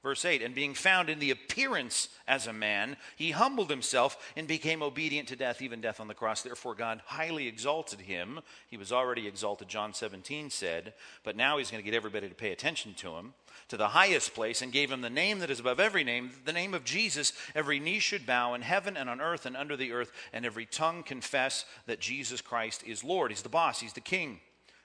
Verse 0.00 0.24
8, 0.24 0.42
and 0.42 0.54
being 0.54 0.74
found 0.74 1.10
in 1.10 1.18
the 1.18 1.32
appearance 1.32 2.08
as 2.28 2.46
a 2.46 2.52
man, 2.52 2.96
he 3.16 3.32
humbled 3.32 3.68
himself 3.68 4.32
and 4.36 4.46
became 4.46 4.80
obedient 4.80 5.26
to 5.28 5.36
death, 5.36 5.60
even 5.60 5.80
death 5.80 5.98
on 5.98 6.06
the 6.06 6.14
cross. 6.14 6.42
Therefore, 6.42 6.76
God 6.76 7.02
highly 7.04 7.48
exalted 7.48 8.02
him. 8.02 8.38
He 8.68 8.76
was 8.76 8.92
already 8.92 9.26
exalted, 9.26 9.66
John 9.66 9.92
17 9.92 10.50
said, 10.50 10.94
but 11.24 11.34
now 11.34 11.58
he's 11.58 11.72
going 11.72 11.82
to 11.82 11.84
get 11.90 11.96
everybody 11.96 12.28
to 12.28 12.34
pay 12.34 12.52
attention 12.52 12.94
to 12.94 13.16
him, 13.16 13.34
to 13.66 13.76
the 13.76 13.88
highest 13.88 14.34
place, 14.34 14.62
and 14.62 14.70
gave 14.70 14.92
him 14.92 15.00
the 15.00 15.10
name 15.10 15.40
that 15.40 15.50
is 15.50 15.58
above 15.58 15.80
every 15.80 16.04
name, 16.04 16.30
the 16.44 16.52
name 16.52 16.74
of 16.74 16.84
Jesus. 16.84 17.32
Every 17.56 17.80
knee 17.80 17.98
should 17.98 18.24
bow 18.24 18.54
in 18.54 18.62
heaven 18.62 18.96
and 18.96 19.10
on 19.10 19.20
earth 19.20 19.46
and 19.46 19.56
under 19.56 19.76
the 19.76 19.90
earth, 19.90 20.12
and 20.32 20.46
every 20.46 20.64
tongue 20.64 21.02
confess 21.02 21.64
that 21.86 21.98
Jesus 21.98 22.40
Christ 22.40 22.84
is 22.86 23.02
Lord. 23.02 23.32
He's 23.32 23.42
the 23.42 23.48
boss, 23.48 23.80
he's 23.80 23.94
the 23.94 24.00
king. 24.00 24.38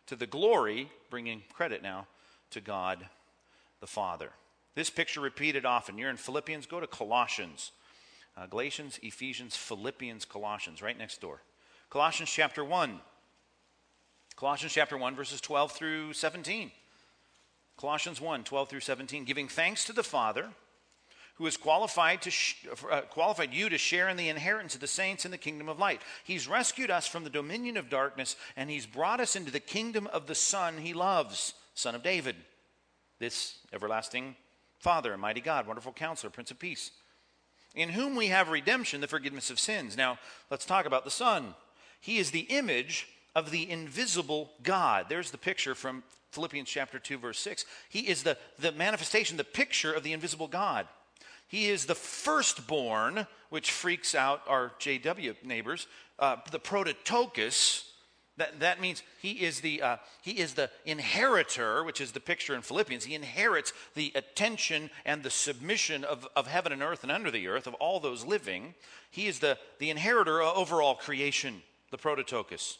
To 0.07 0.15
the 0.15 0.25
glory, 0.25 0.89
bringing 1.11 1.43
credit 1.53 1.83
now 1.83 2.07
to 2.49 2.61
God 2.61 3.05
the 3.79 3.87
Father. 3.87 4.31
This 4.75 4.89
picture 4.89 5.21
repeated 5.21 5.65
often. 5.65 5.97
You're 5.97 6.09
in 6.09 6.17
Philippians, 6.17 6.65
go 6.65 6.79
to 6.79 6.87
Colossians. 6.87 7.71
Uh, 8.35 8.47
Galatians, 8.47 8.99
Ephesians, 9.03 9.55
Philippians, 9.55 10.25
Colossians, 10.25 10.81
right 10.81 10.97
next 10.97 11.21
door. 11.21 11.41
Colossians 11.89 12.31
chapter 12.31 12.65
1. 12.65 12.99
Colossians 14.35 14.73
chapter 14.73 14.97
1, 14.97 15.15
verses 15.15 15.39
12 15.39 15.71
through 15.71 16.13
17. 16.13 16.71
Colossians 17.77 18.19
1, 18.19 18.43
12 18.43 18.69
through 18.69 18.79
17. 18.79 19.25
Giving 19.25 19.47
thanks 19.47 19.85
to 19.85 19.93
the 19.93 20.03
Father 20.03 20.49
who 21.35 21.45
has 21.45 21.57
qualified, 21.57 22.21
to 22.21 22.31
sh- 22.31 22.67
uh, 22.91 23.01
qualified 23.01 23.53
you 23.53 23.67
to 23.69 23.77
share 23.77 24.07
in 24.07 24.17
the 24.17 24.29
inheritance 24.29 24.75
of 24.75 24.81
the 24.81 24.87
saints 24.87 25.25
in 25.25 25.31
the 25.31 25.37
kingdom 25.37 25.67
of 25.67 25.79
light. 25.79 26.01
He's 26.23 26.47
rescued 26.47 26.91
us 26.91 27.07
from 27.07 27.23
the 27.23 27.29
dominion 27.29 27.75
of 27.75 27.89
darkness, 27.89 28.35
and 28.55 28.69
he's 28.69 28.85
brought 28.85 29.19
us 29.19 29.35
into 29.35 29.51
the 29.51 29.59
kingdom 29.59 30.07
of 30.13 30.27
the 30.27 30.35
Son 30.35 30.77
he 30.77 30.93
loves, 30.93 31.53
Son 31.73 31.95
of 31.95 32.03
David. 32.03 32.35
This 33.19 33.57
everlasting 33.71 34.35
Father, 34.83 35.17
mighty 35.17 35.39
God, 35.39 35.65
wonderful 35.65 35.93
counselor, 35.93 36.29
Prince 36.29 36.51
of 36.51 36.59
Peace, 36.59 36.91
in 37.73 37.87
whom 37.87 38.17
we 38.17 38.27
have 38.27 38.49
redemption, 38.49 38.99
the 38.99 39.07
forgiveness 39.07 39.49
of 39.49 39.57
sins. 39.57 39.95
Now, 39.95 40.19
let's 40.51 40.65
talk 40.65 40.85
about 40.85 41.05
the 41.05 41.09
Son. 41.09 41.55
He 42.01 42.17
is 42.17 42.31
the 42.31 42.41
image 42.41 43.07
of 43.33 43.49
the 43.49 43.71
invisible 43.71 44.51
God. 44.61 45.05
There's 45.07 45.31
the 45.31 45.37
picture 45.37 45.73
from 45.73 46.03
Philippians 46.31 46.67
chapter 46.67 46.99
2, 46.99 47.17
verse 47.17 47.39
6. 47.39 47.63
He 47.87 48.01
is 48.09 48.23
the, 48.23 48.37
the 48.59 48.73
manifestation, 48.73 49.37
the 49.37 49.45
picture 49.45 49.93
of 49.93 50.03
the 50.03 50.11
invisible 50.11 50.49
God. 50.49 50.85
He 51.47 51.69
is 51.69 51.85
the 51.85 51.95
firstborn, 51.95 53.25
which 53.51 53.71
freaks 53.71 54.13
out 54.13 54.41
our 54.49 54.73
JW 54.81 55.45
neighbors, 55.45 55.87
uh, 56.19 56.35
the 56.51 56.59
prototokos. 56.59 57.85
That, 58.37 58.61
that 58.61 58.81
means 58.81 59.03
he 59.21 59.31
is, 59.43 59.61
the, 59.61 59.81
uh, 59.81 59.97
he 60.23 60.31
is 60.31 60.55
the 60.55 60.71
inheritor, 60.85 61.83
which 61.83 62.01
is 62.01 62.13
the 62.13 62.19
picture 62.19 62.55
in 62.55 62.61
Philippians. 62.61 63.05
He 63.05 63.13
inherits 63.13 63.73
the 63.93 64.11
attention 64.15 64.89
and 65.05 65.21
the 65.21 65.29
submission 65.29 66.03
of, 66.03 66.27
of 66.35 66.47
heaven 66.47 66.71
and 66.71 66.81
earth 66.81 67.03
and 67.03 67.11
under 67.11 67.29
the 67.29 67.47
earth, 67.47 67.67
of 67.67 67.75
all 67.75 67.99
those 67.99 68.25
living. 68.25 68.73
He 69.11 69.27
is 69.27 69.39
the, 69.39 69.57
the 69.77 69.91
inheritor 69.91 70.41
over 70.41 70.81
all 70.81 70.95
creation, 70.95 71.61
the 71.91 71.97
prototokos. 71.97 72.77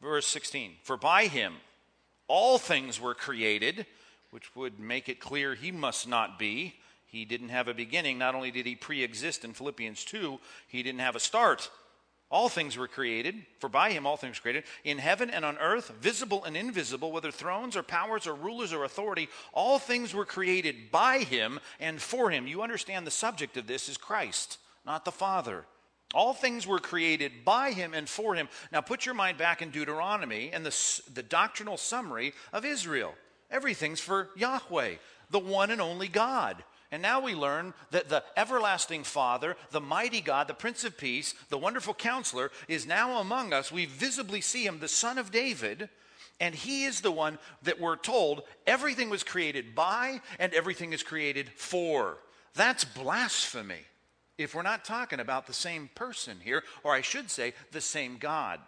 Verse 0.00 0.26
16 0.26 0.72
For 0.82 0.96
by 0.96 1.26
him 1.26 1.54
all 2.26 2.56
things 2.56 2.98
were 2.98 3.14
created, 3.14 3.84
which 4.30 4.56
would 4.56 4.80
make 4.80 5.10
it 5.10 5.20
clear 5.20 5.54
he 5.54 5.70
must 5.70 6.08
not 6.08 6.38
be 6.38 6.76
he 7.14 7.24
didn't 7.24 7.50
have 7.50 7.68
a 7.68 7.74
beginning. 7.74 8.18
Not 8.18 8.34
only 8.34 8.50
did 8.50 8.66
he 8.66 8.74
pre 8.74 9.04
exist 9.04 9.44
in 9.44 9.52
Philippians 9.52 10.04
2, 10.04 10.40
he 10.66 10.82
didn't 10.82 10.98
have 10.98 11.14
a 11.14 11.20
start. 11.20 11.70
All 12.30 12.48
things 12.48 12.76
were 12.76 12.88
created, 12.88 13.46
for 13.60 13.68
by 13.68 13.92
him 13.92 14.06
all 14.06 14.16
things 14.16 14.40
created, 14.40 14.64
in 14.82 14.98
heaven 14.98 15.30
and 15.30 15.44
on 15.44 15.56
earth, 15.58 15.92
visible 16.00 16.42
and 16.44 16.56
invisible, 16.56 17.12
whether 17.12 17.30
thrones 17.30 17.76
or 17.76 17.82
powers 17.82 18.26
or 18.26 18.34
rulers 18.34 18.72
or 18.72 18.84
authority, 18.84 19.28
all 19.52 19.78
things 19.78 20.14
were 20.14 20.24
created 20.24 20.90
by 20.90 21.18
him 21.18 21.60
and 21.78 22.00
for 22.00 22.30
him. 22.30 22.46
You 22.46 22.62
understand 22.62 23.06
the 23.06 23.12
subject 23.12 23.56
of 23.56 23.66
this 23.66 23.88
is 23.88 23.96
Christ, 23.96 24.58
not 24.84 25.04
the 25.04 25.12
Father. 25.12 25.64
All 26.14 26.32
things 26.32 26.66
were 26.66 26.78
created 26.78 27.44
by 27.44 27.72
him 27.72 27.92
and 27.92 28.08
for 28.08 28.34
him. 28.34 28.48
Now 28.72 28.80
put 28.80 29.04
your 29.04 29.14
mind 29.14 29.36
back 29.36 29.62
in 29.62 29.70
Deuteronomy 29.70 30.50
and 30.52 30.64
the, 30.64 31.02
the 31.12 31.22
doctrinal 31.22 31.76
summary 31.76 32.34
of 32.52 32.64
Israel. 32.64 33.14
Everything's 33.50 34.00
for 34.00 34.30
Yahweh, 34.36 34.94
the 35.30 35.38
one 35.38 35.70
and 35.70 35.80
only 35.80 36.08
God. 36.08 36.64
And 36.94 37.02
now 37.02 37.18
we 37.18 37.34
learn 37.34 37.74
that 37.90 38.08
the 38.08 38.22
everlasting 38.36 39.02
Father, 39.02 39.56
the 39.72 39.80
mighty 39.80 40.20
God, 40.20 40.46
the 40.46 40.54
Prince 40.54 40.84
of 40.84 40.96
Peace, 40.96 41.34
the 41.48 41.58
wonderful 41.58 41.92
counselor, 41.92 42.52
is 42.68 42.86
now 42.86 43.18
among 43.18 43.52
us. 43.52 43.72
We 43.72 43.84
visibly 43.84 44.40
see 44.40 44.64
him, 44.64 44.78
the 44.78 44.86
Son 44.86 45.18
of 45.18 45.32
David, 45.32 45.88
and 46.38 46.54
he 46.54 46.84
is 46.84 47.00
the 47.00 47.10
one 47.10 47.40
that 47.64 47.80
we're 47.80 47.96
told 47.96 48.44
everything 48.64 49.10
was 49.10 49.24
created 49.24 49.74
by 49.74 50.20
and 50.38 50.54
everything 50.54 50.92
is 50.92 51.02
created 51.02 51.50
for. 51.56 52.18
That's 52.54 52.84
blasphemy 52.84 53.82
if 54.38 54.54
we're 54.54 54.62
not 54.62 54.84
talking 54.84 55.18
about 55.18 55.48
the 55.48 55.52
same 55.52 55.90
person 55.96 56.38
here, 56.44 56.62
or 56.84 56.92
I 56.92 57.00
should 57.00 57.28
say, 57.28 57.54
the 57.72 57.80
same 57.80 58.18
God. 58.18 58.60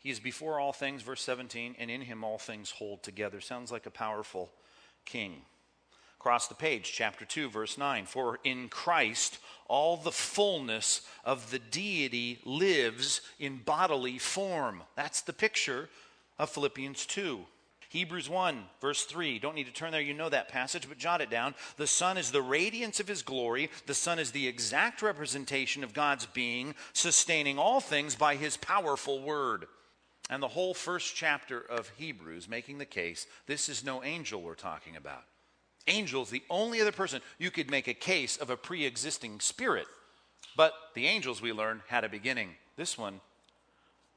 He 0.00 0.10
is 0.10 0.18
before 0.18 0.58
all 0.58 0.72
things, 0.72 1.02
verse 1.02 1.22
17, 1.22 1.76
and 1.78 1.92
in 1.92 2.00
him 2.00 2.24
all 2.24 2.38
things 2.38 2.72
hold 2.72 3.04
together. 3.04 3.40
Sounds 3.40 3.70
like 3.70 3.86
a 3.86 3.90
powerful 3.92 4.50
king. 5.04 5.42
Across 6.22 6.46
the 6.46 6.54
page, 6.54 6.92
chapter 6.94 7.24
2, 7.24 7.50
verse 7.50 7.76
9. 7.76 8.06
For 8.06 8.38
in 8.44 8.68
Christ 8.68 9.40
all 9.66 9.96
the 9.96 10.12
fullness 10.12 11.00
of 11.24 11.50
the 11.50 11.58
deity 11.58 12.38
lives 12.44 13.22
in 13.40 13.56
bodily 13.56 14.18
form. 14.18 14.84
That's 14.94 15.20
the 15.22 15.32
picture 15.32 15.88
of 16.38 16.48
Philippians 16.48 17.06
2. 17.06 17.40
Hebrews 17.88 18.30
1, 18.30 18.62
verse 18.80 19.02
3. 19.02 19.40
Don't 19.40 19.56
need 19.56 19.66
to 19.66 19.72
turn 19.72 19.90
there, 19.90 20.00
you 20.00 20.14
know 20.14 20.28
that 20.28 20.48
passage, 20.48 20.88
but 20.88 20.96
jot 20.96 21.20
it 21.20 21.28
down. 21.28 21.56
The 21.76 21.88
Son 21.88 22.16
is 22.16 22.30
the 22.30 22.40
radiance 22.40 23.00
of 23.00 23.08
His 23.08 23.22
glory. 23.22 23.68
The 23.86 23.92
Son 23.92 24.20
is 24.20 24.30
the 24.30 24.46
exact 24.46 25.02
representation 25.02 25.82
of 25.82 25.92
God's 25.92 26.26
being, 26.26 26.76
sustaining 26.92 27.58
all 27.58 27.80
things 27.80 28.14
by 28.14 28.36
His 28.36 28.56
powerful 28.56 29.20
word. 29.20 29.66
And 30.30 30.40
the 30.40 30.46
whole 30.46 30.72
first 30.72 31.16
chapter 31.16 31.58
of 31.58 31.90
Hebrews 31.96 32.48
making 32.48 32.78
the 32.78 32.86
case 32.86 33.26
this 33.48 33.68
is 33.68 33.84
no 33.84 34.04
angel 34.04 34.40
we're 34.40 34.54
talking 34.54 34.94
about. 34.94 35.24
Angels, 35.88 36.30
the 36.30 36.42
only 36.48 36.80
other 36.80 36.92
person 36.92 37.20
you 37.38 37.50
could 37.50 37.70
make 37.70 37.88
a 37.88 37.94
case 37.94 38.36
of 38.36 38.50
a 38.50 38.56
pre 38.56 38.84
existing 38.84 39.40
spirit. 39.40 39.86
But 40.56 40.72
the 40.94 41.06
angels, 41.06 41.40
we 41.40 41.52
learn, 41.52 41.82
had 41.88 42.04
a 42.04 42.08
beginning. 42.08 42.50
This 42.76 42.96
one 42.98 43.20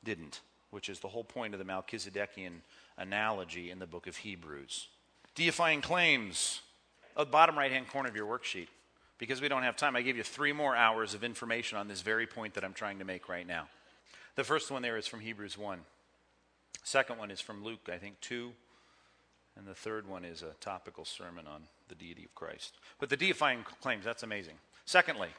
didn't, 0.03 0.41
which 0.69 0.89
is 0.89 0.99
the 0.99 1.07
whole 1.07 1.23
point 1.23 1.53
of 1.53 1.59
the 1.59 1.65
Melchizedekian 1.65 2.61
analogy 2.97 3.71
in 3.71 3.79
the 3.79 3.87
book 3.87 4.07
of 4.07 4.17
Hebrews. 4.17 4.87
Deifying 5.35 5.81
claims. 5.81 6.61
At 7.17 7.27
the 7.27 7.31
bottom 7.31 7.57
right 7.57 7.71
hand 7.71 7.87
corner 7.87 8.09
of 8.09 8.15
your 8.15 8.27
worksheet. 8.27 8.67
Because 9.17 9.39
we 9.39 9.47
don't 9.47 9.63
have 9.63 9.77
time, 9.77 9.95
I 9.95 10.01
gave 10.01 10.17
you 10.17 10.23
three 10.23 10.51
more 10.51 10.75
hours 10.75 11.13
of 11.13 11.23
information 11.23 11.77
on 11.77 11.87
this 11.87 12.01
very 12.01 12.27
point 12.27 12.53
that 12.55 12.65
I'm 12.65 12.73
trying 12.73 12.99
to 12.99 13.05
make 13.05 13.29
right 13.29 13.47
now. 13.47 13.67
The 14.35 14.43
first 14.43 14.69
one 14.69 14.81
there 14.81 14.97
is 14.97 15.07
from 15.07 15.21
Hebrews 15.21 15.57
1. 15.57 15.79
Second 16.83 17.17
one 17.17 17.31
is 17.31 17.39
from 17.39 17.63
Luke, 17.63 17.89
I 17.91 17.97
think, 17.97 18.19
2. 18.19 18.51
And 19.57 19.65
the 19.65 19.75
third 19.75 20.07
one 20.07 20.25
is 20.25 20.41
a 20.41 20.53
topical 20.59 21.05
sermon 21.05 21.47
on 21.47 21.63
the 21.87 21.95
deity 21.95 22.25
of 22.25 22.35
Christ. 22.35 22.73
But 22.99 23.09
the 23.09 23.17
deifying 23.17 23.63
claims, 23.81 24.03
that's 24.03 24.23
amazing. 24.23 24.55
Secondly, 24.85 25.29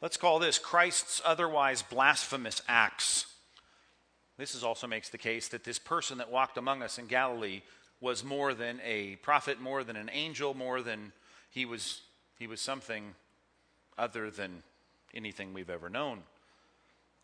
let's 0.00 0.16
call 0.16 0.38
this 0.38 0.58
Christ's 0.58 1.20
otherwise 1.24 1.82
blasphemous 1.82 2.62
acts. 2.68 3.26
This 4.38 4.54
is 4.54 4.62
also 4.62 4.86
makes 4.86 5.08
the 5.08 5.18
case 5.18 5.48
that 5.48 5.64
this 5.64 5.78
person 5.78 6.18
that 6.18 6.30
walked 6.30 6.58
among 6.58 6.82
us 6.82 6.98
in 6.98 7.06
Galilee 7.06 7.62
was 8.00 8.22
more 8.22 8.54
than 8.54 8.80
a 8.84 9.16
prophet, 9.16 9.60
more 9.60 9.82
than 9.82 9.96
an 9.96 10.10
angel, 10.12 10.54
more 10.54 10.82
than 10.82 11.12
he 11.50 11.64
was 11.64 12.02
he 12.38 12.46
was 12.46 12.60
something 12.60 13.14
other 13.96 14.30
than 14.30 14.62
anything 15.14 15.54
we've 15.54 15.70
ever 15.70 15.88
known 15.88 16.22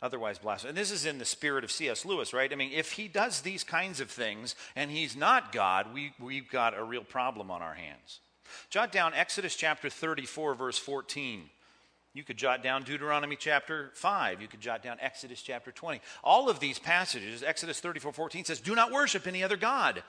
otherwise 0.02 0.38
blasphemous. 0.38 0.70
And 0.70 0.76
this 0.76 0.90
is 0.90 1.06
in 1.06 1.18
the 1.18 1.24
spirit 1.24 1.64
of 1.64 1.70
C.S. 1.70 2.04
Lewis, 2.04 2.34
right? 2.34 2.52
I 2.52 2.56
mean, 2.56 2.72
if 2.72 2.92
he 2.92 3.08
does 3.08 3.40
these 3.40 3.64
kinds 3.64 4.00
of 4.00 4.10
things 4.10 4.54
and 4.76 4.90
he's 4.90 5.16
not 5.16 5.52
God, 5.52 5.94
we, 5.94 6.12
we've 6.20 6.50
got 6.50 6.76
a 6.76 6.84
real 6.84 7.04
problem 7.04 7.50
on 7.50 7.62
our 7.62 7.74
hands. 7.74 8.20
Jot 8.68 8.92
down 8.92 9.14
Exodus 9.14 9.54
chapter 9.54 9.88
34, 9.88 10.54
verse 10.54 10.78
14. 10.78 11.48
You 12.14 12.24
could 12.24 12.36
jot 12.36 12.62
down 12.62 12.82
Deuteronomy 12.82 13.36
chapter 13.36 13.90
5. 13.94 14.42
You 14.42 14.48
could 14.48 14.60
jot 14.60 14.82
down 14.82 14.98
Exodus 15.00 15.40
chapter 15.40 15.72
20. 15.72 16.00
All 16.22 16.50
of 16.50 16.60
these 16.60 16.78
passages, 16.78 17.42
Exodus 17.42 17.80
34, 17.80 18.12
14 18.12 18.44
says, 18.44 18.60
Do 18.60 18.74
not 18.74 18.92
worship 18.92 19.26
any 19.26 19.42
other 19.42 19.56
God. 19.56 20.02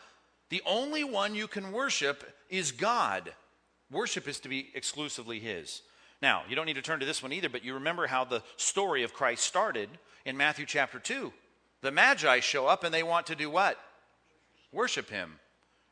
The 0.49 0.62
only 0.65 1.06
one 1.06 1.34
you 1.34 1.47
can 1.47 1.71
worship 1.71 2.23
is 2.49 2.73
God. 2.73 3.32
Worship 3.89 4.27
is 4.27 4.39
to 4.41 4.49
be 4.49 4.69
exclusively 4.73 5.39
His. 5.39 5.82
Now, 6.23 6.43
you 6.47 6.55
don't 6.55 6.65
need 6.65 6.75
to 6.75 6.81
turn 6.81 7.01
to 7.01 7.05
this 7.05 7.21
one 7.21 7.33
either, 7.33 7.49
but 7.49 7.65
you 7.65 7.73
remember 7.73 8.07
how 8.07 8.23
the 8.23 8.41
story 8.55 9.03
of 9.03 9.13
Christ 9.13 9.43
started 9.43 9.89
in 10.23 10.38
Matthew 10.38 10.65
chapter 10.65 10.97
2. 10.97 11.33
The 11.81 11.91
Magi 11.91 12.39
show 12.39 12.65
up 12.65 12.86
and 12.86 12.93
they 12.93 13.03
want 13.03 13.27
to 13.27 13.36
do 13.36 13.49
what? 13.49 13.77
Worship 14.71 15.09
him. 15.09 15.33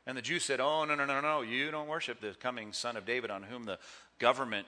And 0.06 0.16
the 0.16 0.22
Jews 0.22 0.42
said, 0.42 0.58
Oh, 0.58 0.86
no, 0.86 0.94
no, 0.94 1.04
no, 1.04 1.20
no, 1.20 1.42
you 1.42 1.70
don't 1.70 1.86
worship 1.86 2.22
the 2.22 2.34
coming 2.40 2.72
son 2.72 2.96
of 2.96 3.04
David 3.04 3.30
on 3.30 3.42
whom 3.42 3.64
the 3.64 3.78
government 4.18 4.66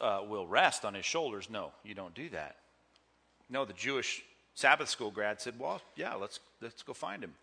uh, 0.00 0.22
will 0.28 0.44
rest 0.44 0.84
on 0.84 0.94
his 0.94 1.04
shoulders. 1.04 1.48
No, 1.48 1.70
you 1.84 1.94
don't 1.94 2.12
do 2.12 2.28
that. 2.30 2.56
No, 3.48 3.64
the 3.64 3.74
Jewish 3.74 4.24
Sabbath 4.56 4.88
school 4.88 5.12
grad 5.12 5.40
said, 5.40 5.54
Well, 5.56 5.80
yeah, 5.94 6.14
let's, 6.14 6.40
let's 6.60 6.82
go 6.82 6.92
find 6.92 7.22
him. 7.22 7.34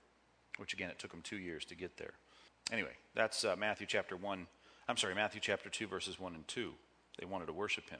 Which 0.57 0.73
again, 0.73 0.89
it 0.89 0.99
took 0.99 1.13
him 1.13 1.21
two 1.23 1.37
years 1.37 1.63
to 1.65 1.75
get 1.75 1.95
there. 1.95 2.11
Anyway, 2.73 2.97
that's 3.15 3.45
uh, 3.45 3.55
Matthew 3.57 3.87
chapter 3.87 4.17
1. 4.17 4.47
I'm 4.89 4.97
sorry, 4.97 5.15
Matthew 5.15 5.39
chapter 5.39 5.69
2, 5.69 5.87
verses 5.87 6.19
1 6.19 6.35
and 6.35 6.45
2. 6.49 6.73
They 7.19 7.25
wanted 7.25 7.47
to 7.47 7.53
worship 7.53 7.89
him. 7.89 7.99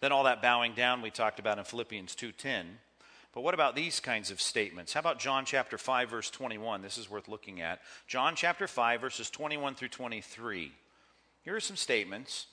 Then 0.00 0.12
all 0.12 0.24
that 0.24 0.42
bowing 0.42 0.74
down 0.74 1.02
we 1.02 1.10
talked 1.10 1.38
about 1.38 1.58
in 1.58 1.64
Philippians 1.64 2.14
2:10. 2.14 2.78
But 3.32 3.42
what 3.42 3.54
about 3.54 3.76
these 3.76 4.00
kinds 4.00 4.30
of 4.30 4.40
statements? 4.40 4.92
How 4.92 5.00
about 5.00 5.20
John 5.20 5.44
chapter 5.44 5.78
5 5.78 6.10
verse 6.10 6.30
21? 6.30 6.82
This 6.82 6.98
is 6.98 7.08
worth 7.08 7.28
looking 7.28 7.60
at. 7.60 7.80
John 8.06 8.34
chapter 8.34 8.66
5 8.66 9.00
verses 9.00 9.30
21 9.30 9.76
through 9.76 9.88
23. 9.88 10.72
Here 11.42 11.56
are 11.56 11.60
some 11.60 11.76
statements 11.76 12.46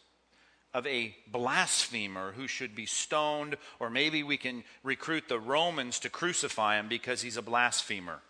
of 0.73 0.85
a 0.85 1.15
blasphemer 1.27 2.33
who 2.33 2.47
should 2.47 2.75
be 2.75 2.85
stoned 2.85 3.57
or 3.79 3.89
maybe 3.89 4.21
we 4.21 4.37
can 4.37 4.63
recruit 4.83 5.27
the 5.27 5.39
Romans 5.39 5.99
to 5.99 6.09
crucify 6.09 6.77
him 6.79 6.87
because 6.87 7.21
he's 7.21 7.37
a 7.37 7.41
blasphemer. 7.41 8.21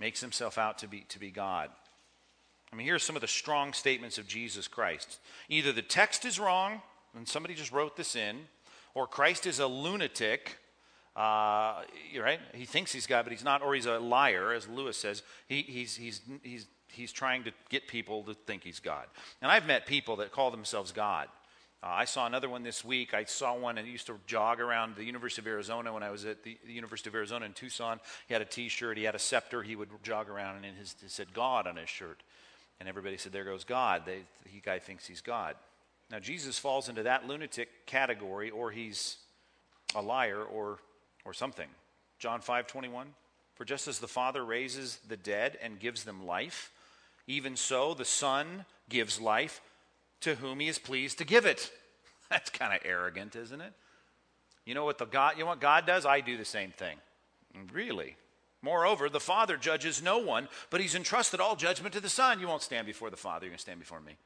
Makes 0.00 0.20
himself 0.20 0.58
out 0.58 0.78
to 0.78 0.88
be 0.88 1.02
to 1.02 1.20
be 1.20 1.30
God. 1.30 1.70
I 2.74 2.76
mean, 2.76 2.88
here 2.88 2.96
are 2.96 2.98
some 2.98 3.14
of 3.14 3.22
the 3.22 3.28
strong 3.28 3.72
statements 3.72 4.18
of 4.18 4.26
Jesus 4.26 4.66
Christ. 4.66 5.20
Either 5.48 5.70
the 5.70 5.80
text 5.80 6.24
is 6.24 6.40
wrong, 6.40 6.82
and 7.16 7.28
somebody 7.28 7.54
just 7.54 7.70
wrote 7.70 7.96
this 7.96 8.16
in, 8.16 8.48
or 8.94 9.06
Christ 9.06 9.46
is 9.46 9.60
a 9.60 9.66
lunatic. 9.68 10.58
Uh, 11.14 11.82
right? 12.20 12.40
He 12.52 12.64
thinks 12.64 12.92
he's 12.92 13.06
God, 13.06 13.24
but 13.24 13.30
he's 13.30 13.44
not, 13.44 13.62
or 13.62 13.76
he's 13.76 13.86
a 13.86 14.00
liar, 14.00 14.52
as 14.52 14.66
Lewis 14.66 14.96
says. 14.96 15.22
He, 15.46 15.62
he's, 15.62 15.94
he's, 15.94 16.20
he's, 16.42 16.66
he's 16.88 17.12
trying 17.12 17.44
to 17.44 17.52
get 17.68 17.86
people 17.86 18.24
to 18.24 18.34
think 18.34 18.64
he's 18.64 18.80
God. 18.80 19.06
And 19.40 19.52
I've 19.52 19.66
met 19.66 19.86
people 19.86 20.16
that 20.16 20.32
call 20.32 20.50
themselves 20.50 20.90
God. 20.90 21.28
Uh, 21.80 21.90
I 21.90 22.06
saw 22.06 22.26
another 22.26 22.48
one 22.48 22.64
this 22.64 22.84
week. 22.84 23.14
I 23.14 23.22
saw 23.22 23.56
one 23.56 23.78
and 23.78 23.86
used 23.86 24.08
to 24.08 24.18
jog 24.26 24.58
around 24.58 24.96
the 24.96 25.04
University 25.04 25.42
of 25.42 25.46
Arizona 25.46 25.92
when 25.92 26.02
I 26.02 26.10
was 26.10 26.24
at 26.24 26.42
the, 26.42 26.58
the 26.66 26.72
University 26.72 27.08
of 27.08 27.14
Arizona 27.14 27.46
in 27.46 27.52
Tucson. 27.52 28.00
He 28.26 28.34
had 28.34 28.42
a 28.42 28.46
T-shirt. 28.46 28.98
He 28.98 29.04
had 29.04 29.14
a 29.14 29.20
scepter. 29.20 29.62
He 29.62 29.76
would 29.76 29.90
jog 30.02 30.28
around 30.28 30.64
and 30.64 30.76
his, 30.76 30.96
said 31.06 31.32
God 31.32 31.68
on 31.68 31.76
his 31.76 31.88
shirt. 31.88 32.24
And 32.80 32.88
everybody 32.88 33.16
said, 33.16 33.32
"There 33.32 33.44
goes 33.44 33.64
God." 33.64 34.02
They, 34.06 34.22
he 34.46 34.60
guy 34.60 34.78
thinks 34.78 35.06
he's 35.06 35.20
God. 35.20 35.56
Now 36.10 36.18
Jesus 36.18 36.58
falls 36.58 36.88
into 36.88 37.04
that 37.04 37.26
lunatic 37.26 37.86
category, 37.86 38.50
or 38.50 38.70
he's 38.70 39.16
a 39.94 40.02
liar, 40.02 40.42
or 40.42 40.78
or 41.24 41.32
something. 41.32 41.68
John 42.18 42.40
five 42.40 42.66
twenty 42.66 42.88
one. 42.88 43.14
For 43.54 43.64
just 43.64 43.86
as 43.86 44.00
the 44.00 44.08
Father 44.08 44.44
raises 44.44 44.98
the 45.08 45.16
dead 45.16 45.56
and 45.62 45.78
gives 45.78 46.02
them 46.02 46.26
life, 46.26 46.72
even 47.28 47.56
so 47.56 47.94
the 47.94 48.04
Son 48.04 48.64
gives 48.88 49.20
life 49.20 49.60
to 50.22 50.34
whom 50.34 50.58
he 50.58 50.68
is 50.68 50.78
pleased 50.78 51.18
to 51.18 51.24
give 51.24 51.46
it. 51.46 51.70
That's 52.30 52.50
kind 52.50 52.74
of 52.74 52.80
arrogant, 52.84 53.36
isn't 53.36 53.60
it? 53.60 53.72
You 54.64 54.74
know 54.74 54.84
what 54.84 54.98
the 54.98 55.04
God 55.04 55.34
you 55.36 55.44
know 55.44 55.50
what 55.50 55.60
God 55.60 55.86
does? 55.86 56.04
I 56.06 56.20
do 56.20 56.36
the 56.36 56.44
same 56.44 56.72
thing. 56.72 56.96
Really? 57.72 58.16
Moreover, 58.64 59.10
the 59.10 59.20
Father 59.20 59.58
judges 59.58 60.02
no 60.02 60.16
one, 60.16 60.48
but 60.70 60.80
he's 60.80 60.94
entrusted 60.94 61.38
all 61.38 61.54
judgment 61.54 61.92
to 61.92 62.00
the 62.00 62.08
Son. 62.08 62.40
You 62.40 62.48
won't 62.48 62.62
stand 62.62 62.86
before 62.86 63.10
the 63.10 63.16
Father, 63.16 63.44
you're 63.44 63.50
going 63.50 63.58
to 63.58 63.62
stand 63.62 63.78
before 63.78 64.00
me. 64.00 64.16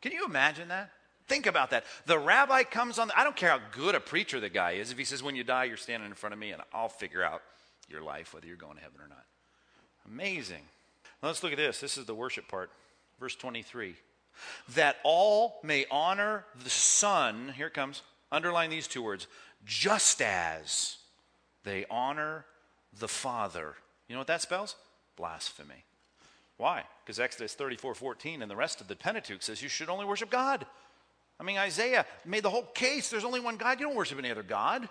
Can 0.00 0.12
you 0.12 0.24
imagine 0.24 0.68
that? 0.68 0.90
Think 1.26 1.46
about 1.46 1.70
that. 1.70 1.84
The 2.06 2.18
rabbi 2.18 2.62
comes 2.62 2.98
on, 2.98 3.08
the, 3.08 3.18
I 3.18 3.24
don't 3.24 3.36
care 3.36 3.50
how 3.50 3.60
good 3.72 3.96
a 3.96 4.00
preacher 4.00 4.38
the 4.38 4.48
guy 4.48 4.72
is, 4.72 4.92
if 4.92 4.98
he 4.98 5.04
says, 5.04 5.22
When 5.22 5.34
you 5.34 5.42
die, 5.42 5.64
you're 5.64 5.76
standing 5.76 6.08
in 6.08 6.14
front 6.14 6.32
of 6.32 6.38
me, 6.38 6.52
and 6.52 6.62
I'll 6.72 6.88
figure 6.88 7.24
out 7.24 7.42
your 7.88 8.00
life, 8.00 8.32
whether 8.32 8.46
you're 8.46 8.56
going 8.56 8.76
to 8.76 8.82
heaven 8.82 9.00
or 9.00 9.08
not. 9.08 9.24
Amazing. 10.06 10.62
Now 11.20 11.28
let's 11.28 11.42
look 11.42 11.52
at 11.52 11.58
this. 11.58 11.80
This 11.80 11.98
is 11.98 12.06
the 12.06 12.14
worship 12.14 12.46
part. 12.48 12.70
Verse 13.18 13.34
23 13.34 13.96
that 14.76 14.98
all 15.02 15.58
may 15.64 15.84
honor 15.90 16.44
the 16.62 16.70
Son, 16.70 17.52
here 17.56 17.66
it 17.66 17.74
comes, 17.74 18.02
underline 18.30 18.70
these 18.70 18.86
two 18.86 19.02
words, 19.02 19.26
just 19.64 20.22
as 20.22 20.98
they 21.64 21.84
honor 21.90 22.44
the 22.98 23.08
Father. 23.08 23.74
You 24.08 24.14
know 24.14 24.20
what 24.20 24.26
that 24.28 24.42
spells? 24.42 24.76
Blasphemy. 25.16 25.84
Why? 26.56 26.84
Because 27.04 27.20
Exodus 27.20 27.54
34 27.54 27.94
14 27.94 28.42
and 28.42 28.50
the 28.50 28.56
rest 28.56 28.80
of 28.80 28.88
the 28.88 28.96
Pentateuch 28.96 29.42
says 29.42 29.62
you 29.62 29.68
should 29.68 29.88
only 29.88 30.06
worship 30.06 30.30
God. 30.30 30.66
I 31.38 31.44
mean, 31.44 31.56
Isaiah 31.56 32.04
made 32.24 32.42
the 32.42 32.50
whole 32.50 32.64
case 32.64 33.10
there's 33.10 33.24
only 33.24 33.40
one 33.40 33.56
God. 33.56 33.78
You 33.78 33.86
don't 33.86 33.94
worship 33.94 34.18
any 34.18 34.30
other 34.30 34.42
God. 34.42 34.88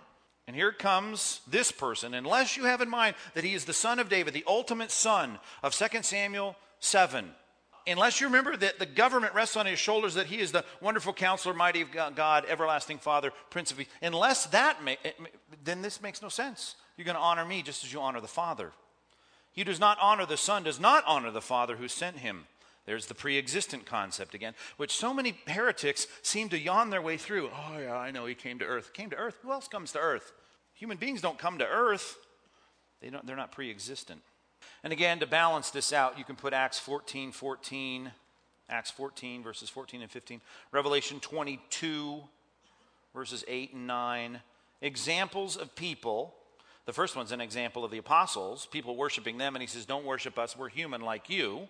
And 0.47 0.55
here 0.55 0.71
comes 0.71 1.41
this 1.45 1.73
person, 1.73 2.13
unless 2.13 2.55
you 2.55 2.63
have 2.63 2.79
in 2.79 2.89
mind 2.89 3.17
that 3.33 3.43
he 3.43 3.53
is 3.53 3.65
the 3.65 3.73
son 3.73 3.99
of 3.99 4.07
David, 4.07 4.33
the 4.33 4.45
ultimate 4.47 4.91
son 4.91 5.39
of 5.61 5.73
2 5.73 6.03
Samuel 6.03 6.55
7 6.79 7.33
unless 7.87 8.19
you 8.19 8.27
remember 8.27 8.55
that 8.57 8.79
the 8.79 8.85
government 8.85 9.33
rests 9.33 9.55
on 9.55 9.65
his 9.65 9.79
shoulders, 9.79 10.15
that 10.15 10.27
he 10.27 10.39
is 10.39 10.51
the 10.51 10.65
wonderful 10.81 11.13
counselor, 11.13 11.53
mighty 11.53 11.83
God, 11.83 12.45
everlasting 12.47 12.97
Father, 12.97 13.31
Prince 13.49 13.71
of 13.71 13.77
Peace, 13.77 13.87
unless 14.01 14.45
that, 14.47 14.77
then 15.63 15.81
this 15.81 16.01
makes 16.01 16.21
no 16.21 16.29
sense. 16.29 16.75
You're 16.97 17.05
going 17.05 17.15
to 17.15 17.21
honor 17.21 17.45
me 17.45 17.61
just 17.61 17.83
as 17.83 17.93
you 17.93 18.01
honor 18.01 18.21
the 18.21 18.27
Father. 18.27 18.71
He 19.57 19.63
does 19.63 19.79
not 19.79 19.97
honor 19.99 20.27
the 20.27 20.37
Son, 20.37 20.61
does 20.61 20.79
not 20.79 21.03
honor 21.07 21.31
the 21.31 21.41
Father 21.41 21.77
who 21.77 21.87
sent 21.87 22.19
him. 22.19 22.45
There's 22.85 23.07
the 23.07 23.15
pre 23.15 23.39
existent 23.39 23.87
concept 23.87 24.35
again, 24.35 24.53
which 24.77 24.95
so 24.95 25.15
many 25.15 25.39
heretics 25.47 26.05
seem 26.21 26.47
to 26.49 26.59
yawn 26.59 26.91
their 26.91 27.01
way 27.01 27.17
through. 27.17 27.49
Oh, 27.49 27.79
yeah, 27.79 27.95
I 27.95 28.11
know 28.11 28.27
he 28.27 28.35
came 28.35 28.59
to 28.59 28.65
earth. 28.65 28.93
Came 28.93 29.09
to 29.09 29.15
earth? 29.15 29.39
Who 29.41 29.51
else 29.51 29.67
comes 29.67 29.91
to 29.93 29.99
earth? 29.99 30.31
Human 30.75 30.97
beings 30.97 31.21
don't 31.21 31.39
come 31.39 31.57
to 31.57 31.65
earth, 31.65 32.17
they 33.01 33.09
don't, 33.09 33.25
they're 33.25 33.35
not 33.35 33.51
pre 33.51 33.71
existent. 33.71 34.21
And 34.83 34.93
again, 34.93 35.17
to 35.21 35.25
balance 35.25 35.71
this 35.71 35.91
out, 35.91 36.19
you 36.19 36.23
can 36.23 36.35
put 36.35 36.53
Acts 36.53 36.77
14 36.77 37.31
14, 37.31 38.11
Acts 38.69 38.91
14, 38.91 39.41
verses 39.41 39.71
14 39.71 40.03
and 40.03 40.11
15, 40.11 40.39
Revelation 40.71 41.19
22, 41.19 42.21
verses 43.11 43.43
8 43.47 43.73
and 43.73 43.87
9. 43.87 44.39
Examples 44.83 45.57
of 45.57 45.75
people. 45.75 46.35
The 46.87 46.93
first 46.93 47.17
one's 47.17 47.33
an 47.33 47.41
example 47.41 47.83
of 47.83 47.91
the 47.91 47.97
apostles, 47.97 48.65
people 48.71 48.95
worshiping 48.95 49.37
them, 49.37 49.55
and 49.55 49.61
he 49.61 49.67
says, 49.67 49.85
Don't 49.85 50.05
worship 50.05 50.39
us, 50.39 50.57
we're 50.57 50.69
human 50.69 51.01
like 51.01 51.29
you. 51.29 51.67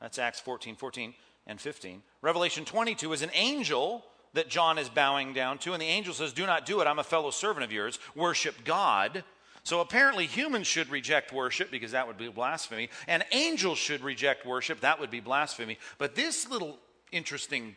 That's 0.00 0.18
Acts 0.18 0.40
14 0.40 0.74
14 0.74 1.14
and 1.46 1.60
15. 1.60 2.02
Revelation 2.20 2.64
22 2.64 3.12
is 3.12 3.22
an 3.22 3.30
angel 3.32 4.04
that 4.34 4.48
John 4.48 4.76
is 4.76 4.88
bowing 4.88 5.32
down 5.32 5.58
to, 5.58 5.72
and 5.72 5.80
the 5.80 5.86
angel 5.86 6.12
says, 6.12 6.32
Do 6.32 6.46
not 6.46 6.66
do 6.66 6.80
it, 6.80 6.88
I'm 6.88 6.98
a 6.98 7.04
fellow 7.04 7.30
servant 7.30 7.62
of 7.62 7.70
yours. 7.70 8.00
Worship 8.16 8.64
God. 8.64 9.22
So 9.62 9.80
apparently, 9.80 10.26
humans 10.26 10.66
should 10.66 10.90
reject 10.90 11.32
worship 11.32 11.70
because 11.70 11.92
that 11.92 12.08
would 12.08 12.18
be 12.18 12.28
blasphemy, 12.28 12.90
and 13.06 13.24
angels 13.30 13.78
should 13.78 14.02
reject 14.02 14.44
worship. 14.44 14.80
That 14.80 14.98
would 14.98 15.12
be 15.12 15.20
blasphemy. 15.20 15.78
But 15.96 16.16
this 16.16 16.50
little 16.50 16.76
interesting 17.12 17.76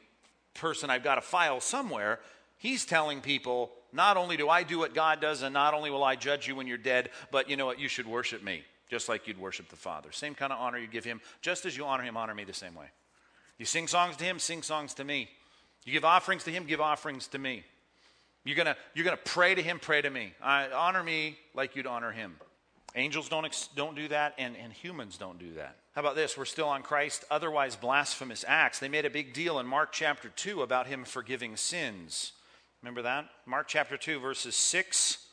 person 0.56 0.89
I've 0.89 1.04
got 1.04 1.19
a 1.19 1.21
file 1.21 1.62
somewhere, 1.62 2.19
he's 2.58 2.84
telling 2.84 3.21
people, 3.21 3.71
not 3.91 4.17
only 4.17 4.38
do 4.38 4.49
I 4.49 4.63
do 4.63 4.80
what 4.80 4.93
God 4.93 5.21
does, 5.21 5.41
and 5.41 5.54
not 5.54 5.73
only 5.73 5.89
will 5.89 6.04
I 6.04 6.15
judge 6.15 6.47
you 6.47 6.56
when 6.56 6.67
you're 6.67 6.78
dead, 6.78 7.10
but 7.32 7.49
you 7.49 7.58
know 7.58 7.65
what? 7.65 7.80
You 7.80 7.88
should 7.88 8.08
worship 8.08 8.43
me, 8.43 8.63
just 8.89 9.10
like 9.10 9.28
you'd 9.28 9.39
worship 9.39 9.69
the 9.69 9.75
Father. 9.75 10.12
Same 10.12 10.36
kind 10.36 10.54
of 10.54 10.60
honor 10.60 10.78
you 10.78 10.88
give 10.88 11.06
him, 11.06 11.21
just 11.41 11.65
as 11.65 11.75
you 11.75 11.86
honor 11.86 12.04
him, 12.04 12.17
honor 12.17 12.36
me 12.36 12.43
the 12.43 12.54
same 12.54 12.75
way. 12.75 12.88
You 13.58 13.65
sing 13.65 13.88
songs 13.88 14.15
to 14.17 14.23
him, 14.23 14.39
sing 14.39 14.62
songs 14.62 14.93
to 14.95 15.04
me. 15.04 15.30
You 15.86 15.93
give 15.93 16.06
offerings 16.06 16.43
to 16.45 16.52
him, 16.52 16.65
give 16.65 16.82
offerings 16.82 17.28
to 17.30 17.38
me. 17.38 17.63
You're 18.45 18.56
going 18.56 18.67
to 18.67 18.78
you're 18.93 19.06
gonna 19.06 19.17
pray 19.17 19.54
to 19.54 19.62
him, 19.62 19.80
pray 19.80 20.02
to 20.02 20.10
me. 20.10 20.34
I, 20.41 20.69
honor 20.71 21.04
me 21.04 21.38
like 21.54 21.75
you'd 21.75 21.88
honor 21.88 22.12
him. 22.12 22.36
Angels 22.95 23.30
don't, 23.30 23.45
ex- 23.45 23.69
don't 23.75 23.95
do 23.95 24.08
that, 24.08 24.34
and, 24.38 24.56
and 24.58 24.73
humans 24.73 25.17
don't 25.17 25.38
do 25.38 25.54
that. 25.56 25.75
How 25.93 26.02
about 26.02 26.15
this? 26.15 26.38
We're 26.38 26.45
still 26.45 26.67
on 26.67 26.82
Christ, 26.82 27.25
otherwise 27.30 27.75
blasphemous 27.75 28.43
acts. 28.47 28.80
They 28.80 28.89
made 28.89 29.06
a 29.06 29.10
big 29.10 29.34
deal 29.34 29.60
in 29.60 29.67
Mark 29.67 29.91
chapter 29.91 30.30
2 30.30 30.62
about 30.62 30.88
him 30.88 31.04
forgiving 31.04 31.56
sins. 31.56 32.32
Remember 32.82 33.02
that? 33.02 33.30
Mark 33.46 33.68
chapter 33.68 33.98
2, 33.98 34.20
verses 34.20 34.56
6 34.56 35.26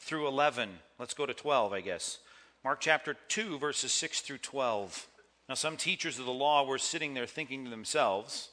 through 0.00 0.26
11. 0.26 0.70
Let's 0.98 1.14
go 1.14 1.26
to 1.26 1.34
12, 1.34 1.72
I 1.72 1.80
guess. 1.80 2.18
Mark 2.64 2.80
chapter 2.80 3.16
2, 3.28 3.58
verses 3.58 3.92
6 3.92 4.22
through 4.22 4.38
12. 4.38 5.06
Now, 5.48 5.54
some 5.54 5.76
teachers 5.76 6.18
of 6.18 6.24
the 6.24 6.32
law 6.32 6.64
were 6.64 6.78
sitting 6.78 7.12
there 7.12 7.26
thinking 7.26 7.64
to 7.64 7.70
themselves, 7.70 8.48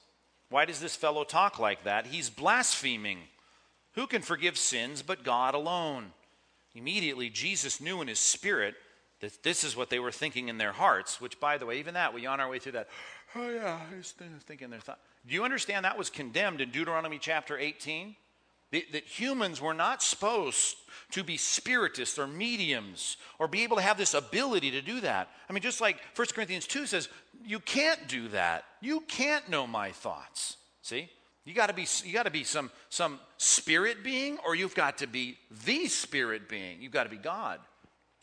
why 0.50 0.66
does 0.66 0.82
this 0.82 0.98
fellow 0.98 1.24
talk 1.24 1.60
like 1.60 1.86
that? 1.86 2.08
He's 2.08 2.30
blaspheming. 2.30 3.20
Who 3.94 4.06
can 4.06 4.22
forgive 4.22 4.58
sins 4.58 5.02
but 5.02 5.24
God 5.24 5.54
alone? 5.54 6.12
Immediately, 6.76 7.30
Jesus 7.30 7.80
knew 7.80 8.02
in 8.02 8.10
his 8.10 8.20
spirit 8.20 8.76
that 9.22 9.44
this 9.44 9.64
is 9.64 9.78
what 9.78 9.90
they 9.90 10.00
were 10.00 10.12
thinking 10.12 10.50
in 10.50 10.58
their 10.58 10.74
hearts, 10.74 11.22
which, 11.22 11.40
by 11.40 11.58
the 11.58 11.66
way, 11.66 11.80
even 11.80 11.94
that, 11.94 12.14
we 12.14 12.26
on 12.26 12.42
our 12.42 12.50
way 12.50 12.60
through 12.60 12.74
that. 12.74 12.90
Oh, 13.36 13.50
yeah, 13.50 13.80
I 13.90 13.96
was 13.96 14.14
thinking 14.46 14.70
their 14.70 14.80
thought. 14.80 15.00
Do 15.26 15.34
you 15.34 15.46
understand 15.46 15.86
that 15.86 15.98
was 15.98 16.10
condemned 16.10 16.60
in 16.60 16.72
Deuteronomy 16.72 17.20
chapter 17.20 17.58
18? 17.58 18.16
That 18.72 19.04
humans 19.04 19.60
were 19.60 19.74
not 19.74 20.02
supposed 20.02 20.78
to 21.12 21.24
be 21.24 21.36
spiritists 21.36 22.18
or 22.18 22.26
mediums 22.26 23.18
or 23.38 23.48
be 23.48 23.64
able 23.64 23.76
to 23.76 23.82
have 23.82 23.98
this 23.98 24.14
ability 24.14 24.72
to 24.72 24.82
do 24.82 25.02
that. 25.02 25.30
I 25.50 25.54
mean, 25.54 25.62
just 25.62 25.82
like 25.82 25.98
1 26.16 26.28
Corinthians 26.34 26.68
2 26.68 26.86
says, 26.86 27.10
you 27.46 27.60
can't 27.60 28.08
do 28.08 28.30
that. 28.30 28.64
You 28.80 29.02
can't 29.02 29.50
know 29.50 29.68
my 29.68 29.92
thoughts. 29.92 30.58
See? 30.82 31.10
You 31.44 31.54
got 31.54 31.68
to 31.68 31.74
be 31.74 31.88
you 32.06 32.14
got 32.14 32.24
to 32.24 32.32
be 32.32 32.44
some 32.44 32.72
some 32.90 33.20
spirit 33.38 34.04
being 34.04 34.38
or 34.46 34.56
you've 34.56 34.76
got 34.76 35.00
to 35.00 35.08
be 35.08 35.38
the 35.66 35.88
spirit 35.88 36.48
being. 36.48 36.82
You've 36.82 36.92
got 36.92 37.06
to 37.06 37.10
be 37.10 37.18
God. 37.18 37.60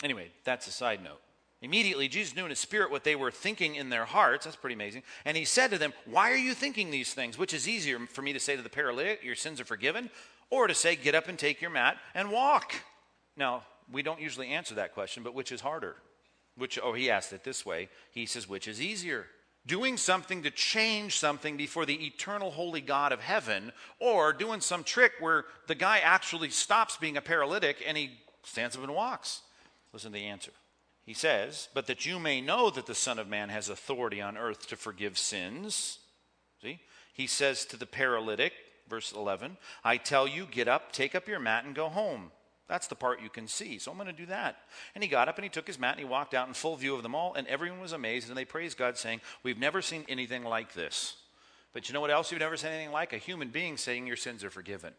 Anyway, 0.05 0.31
that's 0.45 0.69
a 0.69 0.71
side 0.71 1.03
note. 1.03 1.21
Immediately 1.61 2.07
Jesus 2.07 2.37
knew 2.37 2.45
in 2.45 2.51
his 2.51 2.61
spirit 2.61 2.93
what 2.93 3.03
they 3.03 3.17
were 3.17 3.33
thinking 3.33 3.75
in 3.75 3.91
their 3.91 4.05
hearts. 4.05 4.45
That's 4.45 4.57
pretty 4.57 4.75
amazing. 4.75 5.03
And 5.25 5.37
he 5.37 5.45
said 5.45 5.73
to 5.73 5.79
them, 5.79 5.93
"Why 6.07 6.31
are 6.31 6.37
you 6.37 6.55
thinking 6.55 6.93
these 6.93 7.13
things? 7.13 7.37
Which 7.37 7.53
is 7.53 7.67
easier 7.67 7.99
for 8.07 8.23
me 8.23 8.33
to 8.33 8.41
say 8.41 8.55
to 8.55 8.63
the 8.63 8.69
paralytic, 8.69 9.25
your 9.25 9.35
sins 9.35 9.61
are 9.61 9.65
forgiven, 9.65 10.11
or 10.51 10.67
to 10.67 10.75
say, 10.75 10.97
get 10.97 11.15
up 11.15 11.29
and 11.29 11.39
take 11.39 11.61
your 11.61 11.71
mat 11.71 11.99
and 12.15 12.31
walk?" 12.31 12.75
Now, 13.37 13.65
we 13.91 14.03
don't 14.03 14.21
usually 14.21 14.49
answer 14.49 14.75
that 14.75 14.95
question, 14.95 15.23
but 15.23 15.35
which 15.35 15.53
is 15.53 15.61
harder? 15.61 15.97
Which 16.57 16.79
oh, 16.83 16.93
he 16.93 17.11
asked 17.11 17.33
it 17.33 17.45
this 17.45 17.65
way. 17.65 17.89
He 18.11 18.27
says, 18.27 18.49
"Which 18.49 18.69
is 18.69 18.81
easier?" 18.81 19.27
doing 19.69 19.99
something 19.99 20.43
to 20.43 20.51
change 20.51 21.19
something 21.19 21.57
before 21.57 21.87
the 21.87 22.07
eternal 22.07 22.51
holy 22.51 22.81
God 22.81 23.13
of 23.13 23.21
heaven, 23.21 23.71
or 24.01 24.33
doing 24.33 24.61
some 24.61 24.83
trick 24.83 25.13
where 25.21 25.45
the 25.67 25.75
guy 25.75 25.99
actually 25.99 26.51
stops 26.51 26.97
being 26.97 27.17
a 27.17 27.21
paralytic 27.21 27.83
and 27.87 27.97
he 27.97 28.19
stands 28.43 28.77
up 28.77 28.83
and 28.83 28.95
walks. 28.95 29.43
Listen 29.93 30.11
to 30.11 30.19
the 30.19 30.25
answer. 30.25 30.53
He 31.05 31.15
says, 31.15 31.69
But 31.75 31.87
that 31.87 32.07
you 32.07 32.19
may 32.19 32.41
know 32.41 32.71
that 32.71 32.87
the 32.87 32.95
Son 32.95 33.19
of 33.19 33.29
Man 33.29 33.51
has 33.51 33.69
authority 33.69 34.21
on 34.21 34.37
earth 34.37 34.67
to 34.69 34.77
forgive 34.77 35.17
sins. 35.19 35.99
See? 36.63 36.81
He 37.13 37.27
says 37.27 37.65
to 37.67 37.77
the 37.77 37.87
paralytic, 37.87 38.53
verse 38.89 39.13
11, 39.13 39.57
I 39.85 39.97
tell 39.97 40.27
you, 40.27 40.47
get 40.51 40.69
up, 40.69 40.93
take 40.93 41.15
up 41.15 41.29
your 41.29 41.41
mat, 41.41 41.65
and 41.65 41.75
go 41.75 41.89
home. 41.89 42.31
That's 42.69 42.87
the 42.87 42.95
part 42.95 43.23
you 43.23 43.31
can 43.31 43.49
see. 43.49 43.79
So 43.79 43.91
I'm 43.91 43.97
going 43.97 44.09
to 44.09 44.13
do 44.13 44.27
that. 44.27 44.57
And 44.95 45.03
he 45.03 45.09
got 45.09 45.29
up 45.29 45.39
and 45.39 45.45
he 45.45 45.49
took 45.49 45.67
his 45.67 45.79
mat 45.79 45.93
and 45.93 46.01
he 46.01 46.05
walked 46.05 46.35
out 46.35 46.49
in 46.49 46.55
full 46.55 46.77
view 46.77 46.95
of 46.95 47.03
them 47.03 47.15
all, 47.15 47.35
and 47.35 47.47
everyone 47.47 47.81
was 47.81 47.93
amazed 47.93 48.29
and 48.29 48.37
they 48.37 48.45
praised 48.45 48.77
God, 48.77 48.99
saying, 48.99 49.21
We've 49.43 49.59
never 49.59 49.81
seen 49.81 50.05
anything 50.09 50.45
like 50.45 50.75
this. 50.75 51.17
But 51.73 51.89
you 51.89 51.95
know 51.95 52.01
what 52.01 52.11
else 52.11 52.31
you've 52.31 52.41
never 52.41 52.57
seen 52.57 52.71
anything 52.71 52.93
like? 52.93 53.13
A 53.13 53.19
human 53.19 53.49
being 53.49 53.77
saying 53.77 54.07
your 54.07 54.17
sins 54.17 54.45
are 54.45 54.51
forgiven. 54.51 54.93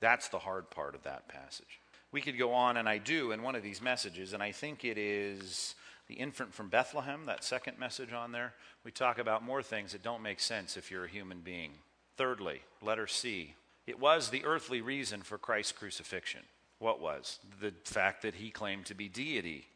That's 0.00 0.28
the 0.28 0.38
hard 0.38 0.70
part 0.70 0.94
of 0.94 1.02
that 1.04 1.28
passage. 1.28 1.80
We 2.12 2.20
could 2.20 2.38
go 2.38 2.52
on, 2.52 2.76
and 2.76 2.88
I 2.88 2.98
do 2.98 3.32
in 3.32 3.42
one 3.42 3.54
of 3.54 3.62
these 3.62 3.82
messages, 3.82 4.32
and 4.32 4.42
I 4.42 4.52
think 4.52 4.84
it 4.84 4.98
is 4.98 5.74
the 6.08 6.14
infant 6.14 6.54
from 6.54 6.68
Bethlehem, 6.68 7.24
that 7.26 7.42
second 7.42 7.78
message 7.78 8.12
on 8.12 8.32
there. 8.32 8.54
We 8.84 8.92
talk 8.92 9.18
about 9.18 9.42
more 9.42 9.62
things 9.62 9.92
that 9.92 10.02
don't 10.02 10.22
make 10.22 10.40
sense 10.40 10.76
if 10.76 10.90
you're 10.90 11.04
a 11.04 11.08
human 11.08 11.40
being. 11.40 11.72
Thirdly, 12.16 12.62
letter 12.80 13.06
C, 13.06 13.54
it 13.86 14.00
was 14.00 14.30
the 14.30 14.44
earthly 14.44 14.80
reason 14.80 15.22
for 15.22 15.38
Christ's 15.38 15.72
crucifixion. 15.72 16.42
What 16.78 17.00
was? 17.00 17.38
The 17.60 17.72
fact 17.84 18.22
that 18.22 18.36
he 18.36 18.50
claimed 18.50 18.86
to 18.86 18.94
be 18.94 19.08
deity. 19.08 19.66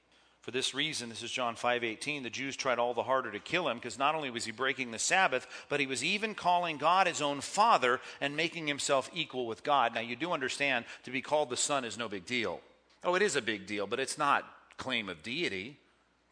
For 0.40 0.50
this 0.50 0.74
reason, 0.74 1.10
this 1.10 1.22
is 1.22 1.30
John 1.30 1.54
5:18, 1.54 2.22
the 2.22 2.30
Jews 2.30 2.56
tried 2.56 2.78
all 2.78 2.94
the 2.94 3.02
harder 3.02 3.30
to 3.30 3.38
kill 3.38 3.68
him 3.68 3.76
because 3.76 3.98
not 3.98 4.14
only 4.14 4.30
was 4.30 4.46
he 4.46 4.52
breaking 4.52 4.90
the 4.90 4.98
Sabbath, 4.98 5.46
but 5.68 5.80
he 5.80 5.86
was 5.86 6.02
even 6.02 6.34
calling 6.34 6.78
God 6.78 7.06
his 7.06 7.20
own 7.20 7.42
father 7.42 8.00
and 8.22 8.36
making 8.36 8.66
himself 8.66 9.10
equal 9.12 9.46
with 9.46 9.62
God. 9.62 9.94
Now 9.94 10.00
you 10.00 10.16
do 10.16 10.32
understand 10.32 10.86
to 11.04 11.10
be 11.10 11.20
called 11.20 11.50
the 11.50 11.58
son 11.58 11.84
is 11.84 11.98
no 11.98 12.08
big 12.08 12.24
deal. 12.24 12.62
Oh, 13.04 13.14
it 13.14 13.22
is 13.22 13.36
a 13.36 13.42
big 13.42 13.66
deal, 13.66 13.86
but 13.86 14.00
it's 14.00 14.16
not 14.16 14.50
claim 14.78 15.10
of 15.10 15.22
deity. 15.22 15.76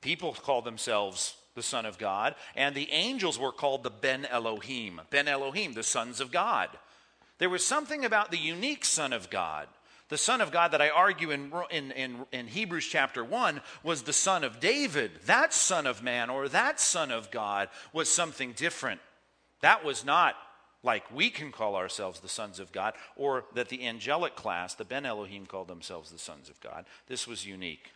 People 0.00 0.32
call 0.32 0.62
themselves 0.62 1.36
the 1.58 1.62
son 1.62 1.84
of 1.84 1.98
God, 1.98 2.34
and 2.56 2.74
the 2.74 2.90
angels 2.90 3.38
were 3.38 3.52
called 3.52 3.82
the 3.82 3.90
Ben 3.90 4.24
Elohim. 4.24 5.02
Ben 5.10 5.28
Elohim, 5.28 5.74
the 5.74 5.82
sons 5.82 6.20
of 6.20 6.32
God. 6.32 6.70
There 7.36 7.50
was 7.50 7.66
something 7.66 8.04
about 8.04 8.30
the 8.30 8.38
unique 8.38 8.84
son 8.84 9.12
of 9.12 9.28
God 9.28 9.68
the 10.08 10.18
Son 10.18 10.40
of 10.40 10.50
God 10.50 10.72
that 10.72 10.80
I 10.80 10.88
argue 10.88 11.30
in, 11.30 11.52
in, 11.70 11.90
in, 11.92 12.26
in, 12.32 12.46
Hebrews 12.46 12.86
chapter 12.86 13.22
1 13.22 13.60
was 13.82 14.02
the 14.02 14.12
Son 14.12 14.42
of 14.42 14.58
David. 14.58 15.10
That 15.26 15.52
Son 15.52 15.86
of 15.86 16.02
Man 16.02 16.30
or 16.30 16.48
that 16.48 16.80
Son 16.80 17.10
of 17.10 17.30
God 17.30 17.68
was 17.92 18.08
something 18.08 18.52
different. 18.52 19.02
That 19.60 19.84
was 19.84 20.06
not 20.06 20.34
like 20.82 21.04
we 21.14 21.28
can 21.28 21.52
call 21.52 21.76
ourselves 21.76 22.20
the 22.20 22.28
sons 22.28 22.58
of 22.58 22.72
God 22.72 22.94
or 23.16 23.44
that 23.54 23.68
the 23.68 23.86
angelic 23.86 24.34
class, 24.34 24.74
the 24.74 24.84
Ben 24.84 25.04
Elohim, 25.04 25.44
called 25.44 25.68
themselves 25.68 26.10
the 26.10 26.18
sons 26.18 26.48
of 26.48 26.58
God. 26.60 26.86
This 27.08 27.26
was 27.26 27.44
unique. 27.44 27.90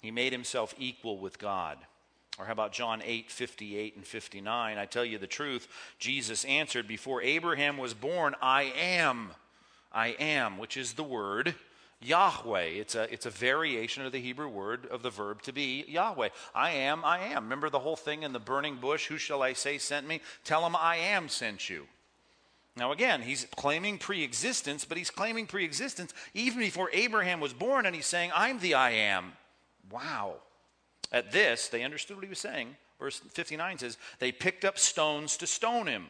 He 0.00 0.12
made 0.12 0.32
himself 0.32 0.72
equal 0.78 1.18
with 1.18 1.38
God. 1.38 1.78
Or 2.38 2.44
how 2.44 2.52
about 2.52 2.72
John 2.72 3.02
8, 3.04 3.30
58 3.30 3.96
and 3.96 4.06
59? 4.06 4.78
I 4.78 4.84
tell 4.86 5.04
you 5.04 5.18
the 5.18 5.26
truth, 5.26 5.68
Jesus 5.98 6.44
answered, 6.44 6.86
Before 6.86 7.22
Abraham 7.22 7.78
was 7.78 7.94
born, 7.94 8.34
I 8.42 8.64
am. 8.78 9.30
I 9.92 10.08
am, 10.18 10.58
which 10.58 10.76
is 10.76 10.92
the 10.92 11.02
word 11.02 11.54
Yahweh. 12.02 12.64
It's 12.64 12.94
a, 12.94 13.10
it's 13.12 13.24
a 13.24 13.30
variation 13.30 14.04
of 14.04 14.12
the 14.12 14.20
Hebrew 14.20 14.48
word 14.48 14.86
of 14.86 15.02
the 15.02 15.10
verb 15.10 15.42
to 15.42 15.52
be 15.52 15.84
Yahweh. 15.88 16.28
I 16.54 16.70
am, 16.70 17.04
I 17.04 17.18
am. 17.20 17.44
Remember 17.44 17.70
the 17.70 17.78
whole 17.78 17.96
thing 17.96 18.22
in 18.22 18.32
the 18.32 18.38
burning 18.38 18.76
bush? 18.76 19.06
Who 19.06 19.16
shall 19.16 19.42
I 19.42 19.54
say 19.54 19.78
sent 19.78 20.06
me? 20.06 20.20
Tell 20.44 20.66
him 20.66 20.76
I 20.76 20.96
am 20.96 21.28
sent 21.28 21.70
you. 21.70 21.86
Now, 22.76 22.92
again, 22.92 23.22
he's 23.22 23.46
claiming 23.56 23.96
pre 23.96 24.22
existence, 24.22 24.84
but 24.84 24.98
he's 24.98 25.10
claiming 25.10 25.46
pre 25.46 25.64
existence 25.64 26.12
even 26.34 26.58
before 26.58 26.90
Abraham 26.92 27.40
was 27.40 27.54
born, 27.54 27.86
and 27.86 27.96
he's 27.96 28.06
saying, 28.06 28.30
I'm 28.34 28.58
the 28.60 28.74
I 28.74 28.90
am. 28.90 29.32
Wow. 29.90 30.34
At 31.16 31.32
this, 31.32 31.68
they 31.68 31.82
understood 31.82 32.16
what 32.16 32.24
he 32.24 32.30
was 32.30 32.38
saying. 32.38 32.76
Verse 32.98 33.18
59 33.18 33.78
says, 33.78 33.98
They 34.18 34.32
picked 34.32 34.64
up 34.64 34.78
stones 34.78 35.36
to 35.38 35.46
stone 35.46 35.86
him, 35.86 36.06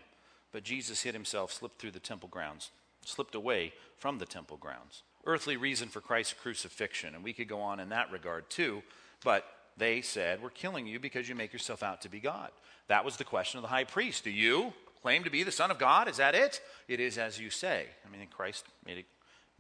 but 0.53 0.65
Jesus 0.65 1.03
hid 1.03 1.15
himself, 1.15 1.53
slipped 1.53 1.81
through 1.81 1.93
the 1.93 2.01
temple 2.01 2.29
grounds 2.29 2.71
slipped 3.09 3.35
away 3.35 3.73
from 3.97 4.19
the 4.19 4.27
temple 4.27 4.57
grounds. 4.57 5.03
Earthly 5.25 5.57
reason 5.57 5.89
for 5.89 6.01
Christ's 6.01 6.35
crucifixion, 6.35 7.15
and 7.15 7.25
we 7.25 7.33
could 7.33 7.49
go 7.49 7.61
on 7.61 7.81
in 7.81 7.89
that 7.89 8.13
regard 8.13 8.49
too, 8.51 8.83
but 9.25 9.45
they 9.77 10.01
said, 10.01 10.43
We're 10.43 10.51
killing 10.51 10.87
you 10.87 11.01
because 11.01 11.29
you 11.29 11.35
make 11.35 11.53
yourself 11.53 11.83
out 11.83 12.03
to 12.03 12.09
be 12.09 12.21
God. 12.21 12.51
That 12.89 13.05
was 13.05 13.17
the 13.17 13.25
question 13.25 13.59
of 13.59 13.63
the 13.63 13.69
high 13.69 13.85
priest. 13.85 14.25
Do 14.25 14.31
you 14.31 14.73
claim 15.03 15.25
to 15.25 15.31
be 15.31 15.43
the 15.43 15.53
Son 15.53 15.71
of 15.71 15.79
God? 15.79 16.09
Is 16.09 16.19
that 16.19 16.35
it? 16.35 16.61
It 16.89 17.01
is 17.01 17.19
as 17.19 17.41
you 17.41 17.51
say. 17.51 17.87
I 18.07 18.17
mean, 18.17 18.27
Christ 18.29 18.67
made 18.85 18.99
it, 18.99 19.07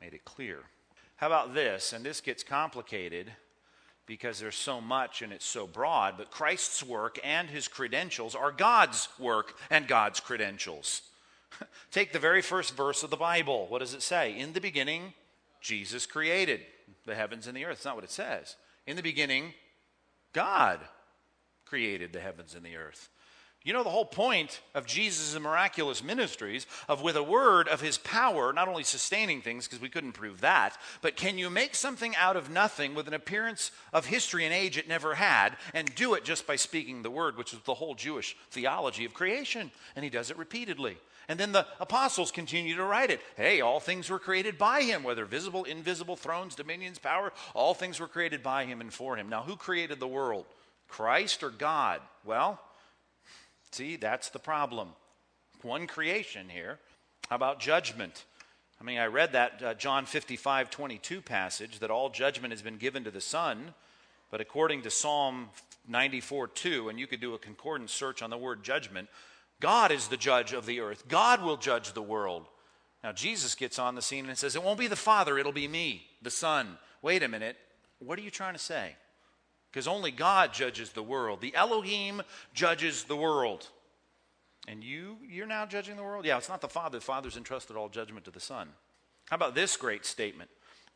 made 0.00 0.14
it 0.14 0.24
clear. 0.24 0.60
How 1.16 1.26
about 1.26 1.54
this? 1.54 1.92
And 1.92 2.04
this 2.04 2.20
gets 2.20 2.42
complicated 2.42 3.32
because 4.06 4.38
there's 4.38 4.56
so 4.56 4.80
much 4.80 5.20
and 5.22 5.32
it's 5.32 5.44
so 5.44 5.66
broad, 5.66 6.16
but 6.16 6.30
Christ's 6.30 6.82
work 6.82 7.18
and 7.24 7.48
his 7.48 7.68
credentials 7.68 8.34
are 8.34 8.52
God's 8.52 9.08
work 9.18 9.56
and 9.68 9.88
God's 9.88 10.20
credentials. 10.20 11.02
Take 11.90 12.12
the 12.12 12.18
very 12.18 12.42
first 12.42 12.76
verse 12.76 13.02
of 13.02 13.10
the 13.10 13.16
Bible. 13.16 13.66
What 13.68 13.80
does 13.80 13.94
it 13.94 14.02
say? 14.02 14.38
In 14.38 14.52
the 14.52 14.60
beginning, 14.60 15.12
Jesus 15.60 16.06
created 16.06 16.60
the 17.04 17.14
heavens 17.14 17.46
and 17.46 17.56
the 17.56 17.64
earth. 17.64 17.78
It's 17.78 17.84
not 17.84 17.96
what 17.96 18.04
it 18.04 18.10
says. 18.10 18.56
In 18.86 18.96
the 18.96 19.02
beginning, 19.02 19.54
God 20.32 20.80
created 21.64 22.12
the 22.12 22.20
heavens 22.20 22.54
and 22.54 22.64
the 22.64 22.76
earth. 22.76 23.08
You 23.66 23.72
know, 23.72 23.82
the 23.82 23.90
whole 23.90 24.04
point 24.04 24.60
of 24.76 24.86
Jesus' 24.86 25.36
miraculous 25.40 26.00
ministries, 26.00 26.68
of 26.88 27.02
with 27.02 27.16
a 27.16 27.22
word 27.22 27.66
of 27.66 27.80
his 27.80 27.98
power, 27.98 28.52
not 28.52 28.68
only 28.68 28.84
sustaining 28.84 29.42
things, 29.42 29.66
because 29.66 29.80
we 29.80 29.88
couldn't 29.88 30.12
prove 30.12 30.42
that, 30.42 30.78
but 31.02 31.16
can 31.16 31.36
you 31.36 31.50
make 31.50 31.74
something 31.74 32.14
out 32.14 32.36
of 32.36 32.48
nothing 32.48 32.94
with 32.94 33.08
an 33.08 33.14
appearance 33.14 33.72
of 33.92 34.06
history 34.06 34.44
and 34.44 34.54
age 34.54 34.78
it 34.78 34.86
never 34.86 35.16
had, 35.16 35.56
and 35.74 35.92
do 35.96 36.14
it 36.14 36.22
just 36.22 36.46
by 36.46 36.54
speaking 36.54 37.02
the 37.02 37.10
word, 37.10 37.36
which 37.36 37.52
is 37.52 37.58
the 37.64 37.74
whole 37.74 37.96
Jewish 37.96 38.36
theology 38.52 39.04
of 39.04 39.14
creation? 39.14 39.72
And 39.96 40.04
he 40.04 40.10
does 40.10 40.30
it 40.30 40.38
repeatedly. 40.38 40.96
And 41.28 41.36
then 41.36 41.50
the 41.50 41.66
apostles 41.80 42.30
continue 42.30 42.76
to 42.76 42.84
write 42.84 43.10
it. 43.10 43.20
Hey, 43.36 43.62
all 43.62 43.80
things 43.80 44.08
were 44.08 44.20
created 44.20 44.58
by 44.58 44.82
him, 44.82 45.02
whether 45.02 45.24
visible, 45.24 45.64
invisible, 45.64 46.14
thrones, 46.14 46.54
dominions, 46.54 47.00
power, 47.00 47.32
all 47.52 47.74
things 47.74 47.98
were 47.98 48.06
created 48.06 48.44
by 48.44 48.64
him 48.64 48.80
and 48.80 48.94
for 48.94 49.16
him. 49.16 49.28
Now, 49.28 49.42
who 49.42 49.56
created 49.56 49.98
the 49.98 50.06
world? 50.06 50.46
Christ 50.86 51.42
or 51.42 51.50
God? 51.50 52.00
Well, 52.24 52.60
see, 53.76 53.96
that's 53.96 54.30
the 54.30 54.38
problem. 54.38 54.88
One 55.62 55.86
creation 55.86 56.48
here. 56.48 56.78
How 57.28 57.36
about 57.36 57.60
judgment? 57.60 58.24
I 58.80 58.84
mean, 58.84 58.98
I 58.98 59.06
read 59.06 59.32
that 59.32 59.62
uh, 59.62 59.74
John 59.74 60.06
55 60.06 60.70
22 60.70 61.20
passage 61.20 61.78
that 61.78 61.90
all 61.90 62.10
judgment 62.10 62.52
has 62.52 62.62
been 62.62 62.76
given 62.76 63.04
to 63.04 63.10
the 63.10 63.20
Son, 63.20 63.74
but 64.30 64.40
according 64.40 64.82
to 64.82 64.90
Psalm 64.90 65.48
94 65.88 66.48
2, 66.48 66.88
and 66.88 66.98
you 66.98 67.06
could 67.06 67.20
do 67.20 67.34
a 67.34 67.38
concordance 67.38 67.92
search 67.92 68.22
on 68.22 68.30
the 68.30 68.38
word 68.38 68.62
judgment, 68.62 69.08
God 69.60 69.92
is 69.92 70.08
the 70.08 70.16
judge 70.16 70.52
of 70.52 70.66
the 70.66 70.80
earth. 70.80 71.04
God 71.08 71.42
will 71.42 71.56
judge 71.56 71.92
the 71.92 72.02
world. 72.02 72.46
Now, 73.02 73.12
Jesus 73.12 73.54
gets 73.54 73.78
on 73.78 73.94
the 73.94 74.02
scene 74.02 74.26
and 74.26 74.36
says, 74.36 74.56
It 74.56 74.62
won't 74.62 74.78
be 74.78 74.88
the 74.88 74.96
Father, 74.96 75.38
it'll 75.38 75.52
be 75.52 75.68
me, 75.68 76.06
the 76.22 76.30
Son. 76.30 76.78
Wait 77.02 77.22
a 77.22 77.28
minute. 77.28 77.56
What 77.98 78.18
are 78.18 78.22
you 78.22 78.30
trying 78.30 78.54
to 78.54 78.58
say? 78.58 78.96
Because 79.76 79.88
only 79.88 80.10
God 80.10 80.54
judges 80.54 80.92
the 80.92 81.02
world. 81.02 81.42
The 81.42 81.54
Elohim 81.54 82.22
judges 82.54 83.04
the 83.04 83.14
world. 83.14 83.68
And 84.66 84.82
you, 84.82 85.18
you're 85.28 85.46
now 85.46 85.66
judging 85.66 85.96
the 85.96 86.02
world? 86.02 86.24
Yeah, 86.24 86.38
it's 86.38 86.48
not 86.48 86.62
the 86.62 86.68
Father. 86.68 86.96
The 86.96 87.04
Father's 87.04 87.36
entrusted 87.36 87.76
all 87.76 87.90
judgment 87.90 88.24
to 88.24 88.30
the 88.30 88.40
Son. 88.40 88.70
How 89.28 89.36
about 89.36 89.54
this 89.54 89.76
great 89.76 90.06
statement? 90.06 90.48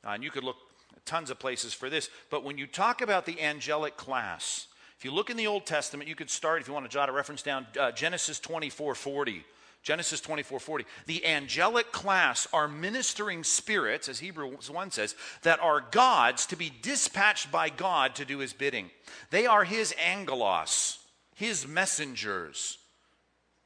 Uh, 0.03 0.13
and 0.13 0.25
you 0.25 0.31
could 0.31 0.45
look 0.45 0.57
tons 1.05 1.29
of 1.29 1.39
places 1.39 1.75
for 1.75 1.91
this. 1.91 2.09
But 2.31 2.43
when 2.43 2.57
you 2.57 2.67
talk 2.67 3.03
about 3.03 3.27
the 3.27 3.39
angelic 3.43 3.99
class, 3.99 4.67
if 4.97 5.05
you 5.05 5.11
look 5.11 5.29
in 5.29 5.37
the 5.37 5.47
Old 5.47 5.67
Testament, 5.67 6.09
you 6.09 6.17
could 6.17 6.31
start, 6.31 6.63
if 6.63 6.67
you 6.67 6.73
want 6.73 6.87
to 6.87 6.91
jot 6.91 7.11
a 7.11 7.13
reference 7.13 7.43
down, 7.43 7.67
uh, 7.79 7.93
Genesis 7.93 8.41
24 8.41 8.95
40. 8.95 9.45
Genesis 9.83 10.21
24 10.21 10.61
40. 10.61 10.85
The 11.07 11.27
angelic 11.27 11.91
class 11.93 12.47
are 12.53 12.69
ministering 12.69 13.45
spirits, 13.45 14.09
as 14.09 14.19
Hebrews 14.19 14.71
1 14.71 14.91
says, 14.91 15.15
that 15.43 15.61
are 15.61 15.85
gods 15.91 16.47
to 16.47 16.57
be 16.57 16.73
dispatched 16.83 17.51
by 17.51 17.71
God 17.71 18.15
to 18.17 18.25
do 18.25 18.39
his 18.39 18.53
bidding. 18.53 18.91
They 19.31 19.47
are 19.47 19.65
his 19.65 19.95
angelos, 20.05 20.99
his 21.35 21.67
messengers. 21.67 22.79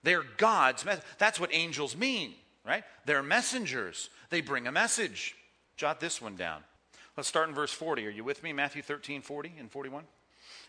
They're 0.05 0.25
God's. 0.37 0.85
That's 1.19 1.41
what 1.41 1.51
angels 1.53 1.97
mean, 1.97 2.35
right? 2.65 2.85
They're 3.07 3.23
messengers. 3.23 4.11
They 4.31 4.41
bring 4.41 4.67
a 4.67 4.73
message. 4.73 5.35
Jot 5.77 5.99
this 5.99 6.23
one 6.23 6.37
down. 6.37 6.63
Let's 7.17 7.29
start 7.29 7.49
in 7.49 7.55
verse 7.55 7.73
40. 7.73 8.07
Are 8.07 8.11
you 8.11 8.23
with 8.23 8.43
me? 8.43 8.53
Matthew 8.53 8.83
13 8.83 9.23
40 9.23 9.55
and 9.59 9.71
41. 9.71 10.05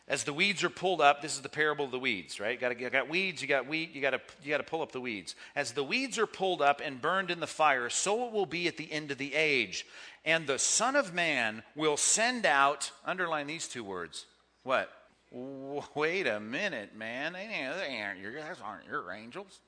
As 0.08 0.24
the 0.24 0.34
weeds 0.34 0.64
are 0.64 0.70
pulled 0.70 1.02
up, 1.02 1.24
this 1.24 1.36
is 1.36 1.42
the 1.42 1.50
parable 1.50 1.86
of 1.86 1.92
the 1.92 1.98
weeds, 1.98 2.40
right? 2.40 2.60
Got 2.60 2.80
you 2.80 2.90
got 2.92 3.10
weeds, 3.10 3.42
you 3.42 3.48
got 3.48 3.68
wheat, 3.68 3.92
you 3.96 4.02
got 4.02 4.12
to 4.12 4.22
you 4.44 4.52
got 4.52 4.58
to 4.58 4.64
pull 4.64 4.84
up 4.84 4.92
the 4.92 5.02
weeds. 5.02 5.36
As 5.56 5.72
the 5.72 5.84
weeds 5.84 6.20
are 6.20 6.28
pulled 6.28 6.62
up 6.62 6.80
and 6.84 7.02
burned 7.02 7.32
in 7.32 7.40
the 7.40 7.48
fire, 7.48 7.90
so 7.90 8.28
it 8.28 8.32
will 8.32 8.46
be 8.46 8.68
at 8.68 8.78
the 8.78 8.92
end 8.92 9.10
of 9.10 9.18
the 9.18 9.34
age. 9.34 9.86
And 10.24 10.46
the 10.46 10.60
Son 10.60 10.96
of 10.96 11.14
Man 11.14 11.64
will 11.76 11.98
send 11.98 12.46
out. 12.46 12.92
Underline 13.04 13.48
these 13.48 13.68
two 13.68 13.84
words. 13.84 14.28
What? 14.62 14.92
Wait 15.32 16.28
a 16.28 16.40
minute, 16.40 16.96
man. 16.96 17.34
They 17.34 18.00
aren't 18.02 18.20
your, 18.20 18.34
those 18.34 18.62
aren't 18.64 18.86
your 18.86 19.12
angels. 19.12 19.60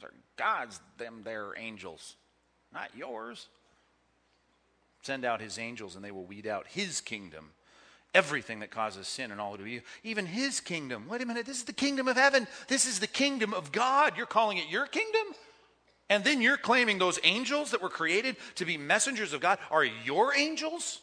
Those 0.00 0.08
are 0.08 0.14
God's 0.36 0.80
them 0.96 1.20
their 1.22 1.52
angels, 1.58 2.16
not 2.72 2.88
yours. 2.96 3.48
Send 5.02 5.26
out 5.26 5.42
his 5.42 5.58
angels, 5.58 5.96
and 5.96 6.04
they 6.04 6.10
will 6.10 6.24
weed 6.24 6.46
out 6.46 6.66
his 6.66 7.02
kingdom 7.02 7.50
everything 8.14 8.60
that 8.60 8.70
causes 8.70 9.06
sin 9.06 9.30
and 9.30 9.40
all 9.40 9.56
to 9.56 9.62
be 9.62 9.82
even 10.02 10.26
his 10.26 10.60
kingdom. 10.60 11.06
Wait 11.08 11.22
a 11.22 11.26
minute 11.26 11.46
this 11.46 11.58
is 11.58 11.64
the 11.64 11.72
kingdom 11.72 12.08
of 12.08 12.16
heaven. 12.16 12.46
This 12.68 12.86
is 12.86 13.00
the 13.00 13.06
kingdom 13.06 13.54
of 13.54 13.72
god. 13.72 14.16
You're 14.16 14.26
calling 14.26 14.58
it 14.58 14.68
your 14.68 14.86
kingdom? 14.86 15.34
And 16.08 16.24
then 16.24 16.42
you're 16.42 16.56
claiming 16.56 16.98
those 16.98 17.20
angels 17.22 17.70
that 17.70 17.82
were 17.82 17.88
created 17.88 18.36
to 18.56 18.64
be 18.64 18.76
messengers 18.76 19.32
of 19.32 19.40
god 19.40 19.58
are 19.70 19.84
your 19.84 20.34
angels? 20.34 21.00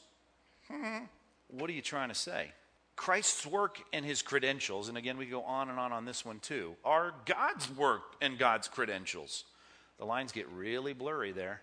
Hmm. 0.67 1.05
what 1.47 1.69
are 1.69 1.73
you 1.73 1.81
trying 1.81 2.09
to 2.09 2.15
say? 2.15 2.51
Christ's 2.97 3.45
work 3.45 3.79
and 3.93 4.03
his 4.03 4.21
credentials 4.21 4.89
and 4.89 4.97
again 4.97 5.17
we 5.17 5.27
go 5.27 5.43
on 5.43 5.69
and 5.69 5.79
on 5.79 5.93
on 5.93 6.03
this 6.03 6.25
one 6.25 6.39
too 6.39 6.75
are 6.83 7.13
god's 7.25 7.69
work 7.71 8.15
and 8.21 8.37
god's 8.37 8.67
credentials. 8.67 9.45
The 9.97 10.05
lines 10.05 10.31
get 10.31 10.47
really 10.49 10.93
blurry 10.93 11.31
there 11.31 11.61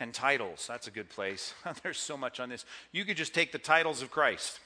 And 0.00 0.12
titles, 0.12 0.66
that's 0.66 0.86
a 0.86 0.90
good 0.90 1.08
place. 1.08 1.54
There's 1.82 1.98
so 1.98 2.16
much 2.16 2.40
on 2.40 2.48
this. 2.48 2.64
You 2.92 3.04
could 3.04 3.16
just 3.16 3.34
take 3.34 3.52
the 3.52 3.58
titles 3.58 4.02
of 4.02 4.10
Christ 4.10 4.60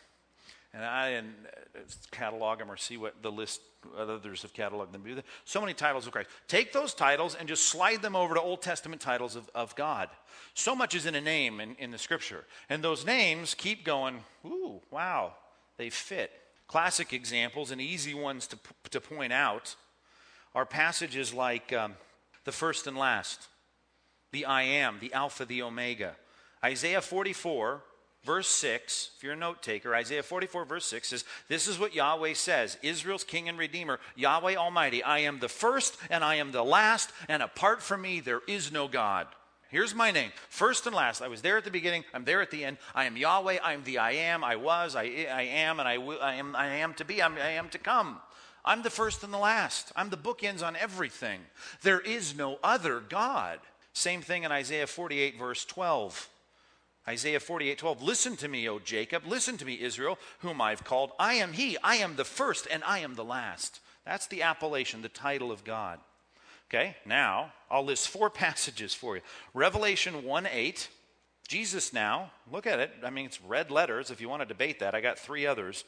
and 0.75 0.85
I 0.85 1.09
and 1.11 1.35
uh, 1.75 1.81
catalog 2.11 2.59
them 2.59 2.71
or 2.71 2.77
see 2.77 2.97
what 2.97 3.23
the 3.23 3.33
list 3.33 3.61
others 3.97 4.43
have 4.43 4.53
cataloged 4.53 4.93
them. 4.93 5.03
So 5.45 5.61
many 5.61 5.73
titles 5.73 6.07
of 6.07 6.13
Christ. 6.13 6.29
Take 6.47 6.73
those 6.73 6.95
titles 6.95 7.35
and 7.35 7.49
just 7.49 7.67
slide 7.67 8.03
them 8.03 8.17
over 8.17 8.35
to 8.35 8.41
Old 8.41 8.61
Testament 8.61 9.01
titles 9.01 9.37
of, 9.37 9.49
of 9.55 9.75
God. 9.77 10.09
So 10.55 10.75
much 10.75 10.95
is 10.95 11.07
in 11.07 11.15
a 11.15 11.21
name 11.21 11.61
in, 11.61 11.75
in 11.77 11.91
the 11.91 11.99
scripture. 11.99 12.45
And 12.69 12.83
those 12.83 13.07
names 13.07 13.55
keep 13.55 13.85
going, 13.85 14.25
ooh, 14.45 14.81
wow, 14.91 15.35
they 15.77 15.91
fit. 15.91 16.33
Classic 16.67 17.13
examples 17.13 17.71
and 17.71 17.81
easy 17.81 18.13
ones 18.13 18.47
to, 18.49 18.59
to 18.91 19.01
point 19.01 19.33
out 19.33 19.75
are 20.55 20.67
passages 20.67 21.33
like 21.33 21.73
um, 21.73 21.95
the 22.45 22.53
first 22.53 22.87
and 22.87 22.97
last, 22.97 23.49
the 24.33 24.45
I 24.45 24.63
am, 24.63 24.99
the 25.01 25.13
Alpha, 25.13 25.45
the 25.45 25.63
Omega. 25.63 26.17
Isaiah 26.65 27.01
44 27.01 27.83
verse 28.25 28.49
6, 28.49 29.13
if 29.17 29.25
you're 29.25 29.33
a 29.33 29.37
note 29.37 29.63
taker, 29.63 29.95
Isaiah 29.95 30.23
44, 30.23 30.67
verse 30.67 30.85
6 30.85 31.09
says, 31.09 31.25
This 31.49 31.67
is 31.67 31.79
what 31.79 31.95
Yahweh 31.95 32.35
says 32.35 32.77
Israel's 32.83 33.25
King 33.25 33.49
and 33.49 33.59
Redeemer, 33.59 34.01
Yahweh 34.17 34.55
Almighty. 34.57 35.03
I 35.03 35.21
am 35.21 35.39
the 35.39 35.49
first 35.49 35.97
and 36.11 36.23
I 36.23 36.37
am 36.37 36.53
the 36.53 36.65
last, 36.65 37.11
and 37.29 37.43
apart 37.43 37.83
from 37.83 38.03
me, 38.03 38.21
there 38.21 38.43
is 38.47 38.71
no 38.71 38.87
God. 38.87 39.27
Here's 39.71 39.95
my 39.95 40.11
name, 40.11 40.31
first 40.49 40.87
and 40.87 40.95
last. 40.95 41.21
I 41.21 41.29
was 41.29 41.43
there 41.43 41.57
at 41.57 41.65
the 41.65 41.71
beginning, 41.71 42.05
I'm 42.13 42.25
there 42.25 42.43
at 42.43 42.51
the 42.51 42.65
end. 42.65 42.79
I 42.95 43.05
am 43.05 43.17
Yahweh, 43.17 43.59
I 43.63 43.73
am 43.73 43.85
the 43.85 43.99
I 43.99 44.13
am, 44.13 44.45
I 44.45 44.57
was, 44.57 44.95
I, 44.95 45.05
I 45.33 45.43
am, 45.43 45.81
and 45.81 45.89
I, 45.89 45.99
will, 45.99 46.21
I, 46.21 46.35
am, 46.35 46.55
I 46.55 46.67
am 46.67 46.95
to 46.95 47.05
be, 47.05 47.23
I'm, 47.23 47.35
I 47.37 47.53
am 47.53 47.69
to 47.71 47.79
come. 47.79 48.19
I'm 48.65 48.83
the 48.83 48.91
first 48.91 49.25
and 49.25 49.33
the 49.33 49.39
last. 49.39 49.93
I'm 49.97 50.11
the 50.11 50.19
bookends 50.19 50.63
on 50.63 50.77
everything. 50.77 51.41
There 51.83 52.01
is 52.01 52.37
no 52.37 52.59
other 52.63 53.01
God. 53.01 53.61
Same 53.93 54.23
thing 54.23 54.45
in 54.45 54.53
Isaiah 54.53 54.87
48, 54.87 55.39
verse 55.39 55.65
12. 55.65 56.29
Isaiah 57.09 57.41
48 57.41 57.79
12, 57.79 58.03
listen 58.03 58.37
to 58.37 58.49
me, 58.49 58.69
O 58.69 58.79
Jacob, 58.79 59.23
listen 59.27 59.57
to 59.57 59.65
me, 59.65 59.81
Israel, 59.81 60.19
whom 60.41 60.61
I've 60.61 60.85
called. 60.85 61.13
I 61.19 61.35
am 61.35 61.55
he, 61.55 61.79
I 61.83 61.97
am 61.97 62.17
the 62.17 62.25
first, 62.25 62.67
and 62.71 62.85
I 62.85 62.99
am 62.99 63.15
the 63.15 63.25
last. 63.25 63.81
That's 64.05 64.27
the 64.27 64.43
appellation, 64.43 65.01
the 65.01 65.09
title 65.09 65.51
of 65.51 65.65
God. 65.65 66.01
Okay, 66.69 66.97
now 67.07 67.53
I'll 67.71 67.85
list 67.85 68.09
four 68.09 68.29
passages 68.45 68.93
for 68.93 69.17
you. 69.17 69.23
Revelation 69.55 70.23
1 70.23 70.47
8, 70.47 70.89
Jesus 71.49 71.95
now, 71.95 72.31
look 72.53 72.67
at 72.67 72.79
it. 72.79 72.93
I 73.03 73.09
mean, 73.09 73.25
it's 73.25 73.41
red 73.43 73.71
letters. 73.71 74.11
If 74.11 74.21
you 74.21 74.29
want 74.29 74.43
to 74.43 74.47
debate 74.47 74.81
that, 74.81 74.95
I 74.95 75.01
got 75.01 75.19
three 75.19 75.47
others. 75.47 75.85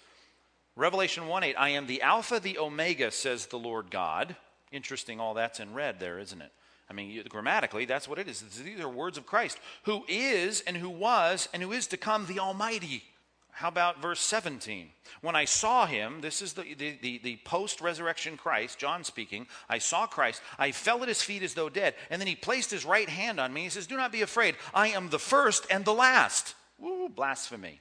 Revelation 0.75 1.27
1 1.27 1.45
8, 1.45 1.55
I 1.59 1.69
am 1.71 1.87
the 1.87 2.01
Alpha, 2.01 2.41
the 2.41 2.59
Omega, 2.59 3.11
says 3.11 3.47
the 3.47 3.59
Lord 3.59 3.91
God. 3.91 4.37
Interesting, 4.73 5.21
all 5.21 5.35
that's 5.35 5.61
in 5.61 5.75
red 5.75 6.01
there, 6.01 6.19
isn't 6.19 6.41
it? 6.41 6.53
I 6.91 6.93
mean, 6.93 7.23
grammatically, 7.29 7.85
that's 7.85 8.09
what 8.09 8.19
it 8.19 8.27
is. 8.27 8.41
These 8.41 8.81
are 8.81 8.89
words 8.89 9.17
of 9.17 9.25
Christ, 9.25 9.61
who 9.85 10.03
is 10.09 10.61
and 10.63 10.77
who 10.77 10.91
was 10.91 11.49
and 11.55 11.63
who 11.63 11.71
is 11.71 11.87
to 11.89 11.97
come 11.97 12.27
the 12.27 12.41
Almighty. 12.41 13.05
How 13.53 13.69
about 13.69 14.03
verse 14.03 14.21
17? 14.21 14.89
When 15.21 15.37
I 15.37 15.45
saw 15.45 15.87
him, 15.87 16.21
this 16.21 16.43
is 16.43 16.55
the, 16.55 16.75
the, 16.75 16.99
the, 17.01 17.19
the 17.19 17.37
post 17.45 17.81
resurrection 17.81 18.37
Christ, 18.37 18.79
John 18.79 19.05
speaking. 19.05 19.47
I 19.69 19.79
saw 19.79 20.07
Christ. 20.07 20.43
I 20.59 20.73
fell 20.73 21.03
at 21.03 21.09
his 21.09 21.23
feet 21.23 21.43
as 21.43 21.55
though 21.55 21.69
dead. 21.69 21.95
And 22.09 22.21
then 22.21 22.27
he 22.27 22.35
placed 22.35 22.71
his 22.71 22.85
right 22.85 23.09
hand 23.09 23.39
on 23.39 23.53
me. 23.53 23.65
He 23.65 23.69
says, 23.69 23.87
Do 23.87 23.97
not 23.97 24.13
be 24.13 24.23
afraid. 24.23 24.57
I 24.75 24.89
am 24.89 25.11
the 25.11 25.19
first 25.19 25.67
and 25.71 25.85
the 25.85 25.95
last. 25.95 26.55
Woo, 26.79 27.09
blasphemy. 27.09 27.81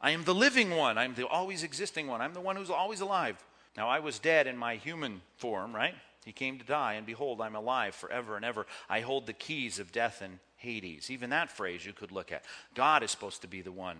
I 0.00 0.12
am 0.12 0.24
the 0.24 0.34
living 0.34 0.70
one. 0.70 0.96
I'm 0.96 1.14
the 1.14 1.26
always 1.26 1.64
existing 1.64 2.06
one. 2.06 2.20
I'm 2.20 2.32
the 2.32 2.40
one 2.40 2.56
who's 2.56 2.70
always 2.70 3.00
alive. 3.00 3.36
Now, 3.76 3.88
I 3.88 3.98
was 3.98 4.18
dead 4.18 4.46
in 4.46 4.56
my 4.56 4.76
human 4.76 5.20
form, 5.36 5.74
right? 5.74 5.94
He 6.28 6.32
came 6.32 6.58
to 6.58 6.64
die, 6.64 6.94
and 6.94 7.06
behold, 7.06 7.40
I'm 7.40 7.54
alive 7.54 7.94
forever 7.94 8.36
and 8.36 8.44
ever. 8.44 8.66
I 8.88 9.00
hold 9.00 9.26
the 9.26 9.32
keys 9.32 9.78
of 9.78 9.92
death 9.92 10.20
and 10.20 10.40
Hades. 10.56 11.10
Even 11.10 11.30
that 11.30 11.50
phrase 11.50 11.86
you 11.86 11.94
could 11.94 12.12
look 12.12 12.32
at. 12.32 12.44
God 12.74 13.02
is 13.02 13.10
supposed 13.10 13.40
to 13.42 13.48
be 13.48 13.62
the 13.62 13.72
one 13.72 13.96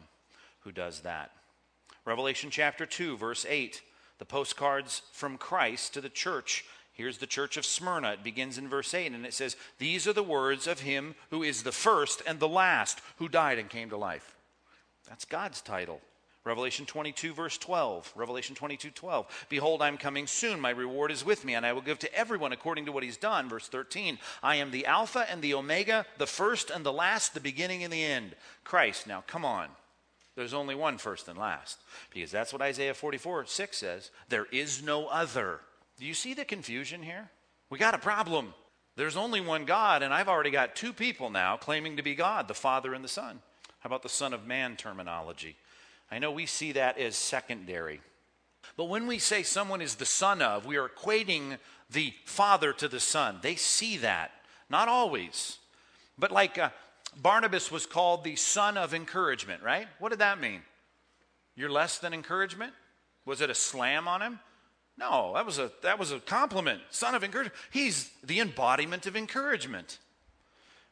who 0.61 0.71
does 0.71 1.01
that. 1.01 1.31
Revelation 2.05 2.51
chapter 2.51 2.85
2, 2.85 3.17
verse 3.17 3.47
8, 3.49 3.81
the 4.19 4.27
postcards 4.27 5.01
from 5.12 5.38
Christ 5.38 5.95
to 5.95 6.03
the 6.03 6.11
church. 6.11 6.67
Here's 6.93 7.17
the 7.17 7.27
church 7.27 7.57
of 7.57 7.64
Smyrna. 7.64 8.12
It 8.12 8.25
begins 8.25 8.59
in 8.59 8.69
verse 8.69 8.93
8, 8.93 9.12
and 9.12 9.25
it 9.25 9.33
says, 9.33 9.57
These 9.79 10.07
are 10.07 10.12
the 10.12 10.23
words 10.23 10.67
of 10.67 10.81
him 10.81 11.14
who 11.31 11.43
is 11.43 11.62
the 11.62 11.73
first 11.73 12.23
and 12.27 12.41
the 12.41 12.49
last, 12.49 13.01
who 13.17 13.29
died 13.29 13.59
and 13.59 13.71
came 13.71 13.88
to 13.88 13.97
life. 13.97 14.37
That's 15.09 15.25
God's 15.25 15.62
title. 15.62 16.03
Revelation 16.44 16.87
22, 16.87 17.35
verse 17.35 17.59
12. 17.59 18.12
Revelation 18.16 18.55
22, 18.55 18.90
12. 18.90 19.46
Behold, 19.48 19.83
I'm 19.83 19.98
coming 19.98 20.27
soon. 20.27 20.61
My 20.61 20.70
reward 20.70 21.11
is 21.11 21.24
with 21.24 21.44
me, 21.44 21.55
and 21.55 21.66
I 21.66 21.72
will 21.72 21.83
give 21.83 21.98
to 22.01 22.14
everyone 22.14 22.53
according 22.53 22.87
to 22.87 22.92
what 22.92 23.03
he's 23.03 23.16
done. 23.16 23.48
Verse 23.48 23.68
13. 23.68 24.18
I 24.42 24.57
am 24.57 24.70
the 24.70 24.87
Alpha 24.87 25.27
and 25.31 25.42
the 25.42 25.55
Omega, 25.55 26.07
the 26.16 26.27
first 26.27 26.70
and 26.70 26.87
the 26.87 26.92
last, 26.92 27.35
the 27.35 27.40
beginning 27.40 27.85
and 27.85 27.92
the 27.92 28.03
end. 28.03 28.35
Christ. 28.64 29.07
Now, 29.07 29.22
come 29.27 29.44
on. 29.44 29.68
There's 30.37 30.55
only 30.55 30.77
one 30.77 30.98
first 30.98 31.27
and 31.27 31.37
last, 31.37 31.81
because 32.14 32.31
that's 32.31 32.53
what 32.53 32.62
Isaiah 32.62 32.94
44, 32.94 33.46
6 33.46 33.77
says. 33.77 34.12
There 34.29 34.46
is 34.53 34.81
no 34.81 35.09
other. 35.09 35.59
Do 35.98 36.07
you 36.07 36.14
see 36.14 36.33
the 36.33 36.44
confusion 36.44 37.03
here? 37.03 37.29
We 37.70 37.79
got 37.79 37.94
a 37.94 37.98
problem. 37.98 38.55
There's 38.94 39.16
only 39.16 39.40
one 39.40 39.64
God, 39.64 40.05
and 40.05 40.14
I've 40.14 40.29
already 40.29 40.51
got 40.51 40.77
two 40.77 40.92
people 40.92 41.29
now 41.29 41.57
claiming 41.57 41.96
to 41.96 42.05
be 42.05 42.14
God, 42.14 42.46
the 42.46 42.55
Father 42.55 42.94
and 42.94 43.05
the 43.05 43.09
Son. 43.09 43.40
How 43.81 43.88
about 43.88 44.05
the 44.05 44.09
Son 44.09 44.33
of 44.33 44.46
Man 44.46 44.77
terminology? 44.77 45.57
I 46.11 46.18
know 46.18 46.31
we 46.31 46.47
see 46.47 46.73
that 46.73 46.99
as 46.99 47.16
secondary. 47.16 48.01
But 48.77 48.85
when 48.85 49.07
we 49.07 49.18
say 49.18 49.42
someone 49.42 49.83
is 49.83 49.97
the 49.97 50.07
son 50.07 50.40
of, 50.40 50.66
we 50.66 50.77
are 50.77 50.88
equating 50.88 51.59
the 51.90 52.12
father 52.25 52.73
to 52.75 52.88
the 52.88 53.01
son. 53.01 53.38
They 53.42 53.57
see 53.57 53.99
that. 53.99 54.31
Not 54.71 54.88
always. 54.88 55.59
But 56.18 56.33
like 56.33 56.59
uh, 56.59 56.71
Barnabas 57.16 57.71
was 57.71 57.87
called 57.87 58.25
the 58.25 58.37
son 58.37 58.77
of 58.77 58.94
encouragement, 58.94 59.62
right? 59.62 59.88
What 59.99 60.11
did 60.11 60.18
that 60.18 60.40
mean? 60.40 60.62
You're 61.57 61.71
less 61.71 61.99
than 61.99 62.14
encouragement? 62.14 62.73
Was 63.25 63.40
it 63.40 63.51
a 63.51 63.55
slam 63.55 64.07
on 64.07 64.23
him? 64.23 64.40
No, 64.97 65.33
that 65.35 65.47
was 65.47 65.59
a 65.59 65.71
that 65.83 65.99
was 65.99 66.11
a 66.11 66.18
compliment. 66.18 66.81
Son 66.90 67.14
of 67.14 67.23
encouragement. 67.23 67.55
He's 67.71 68.11
the 68.25 68.40
embodiment 68.40 69.07
of 69.07 69.16
encouragement. 69.16 69.99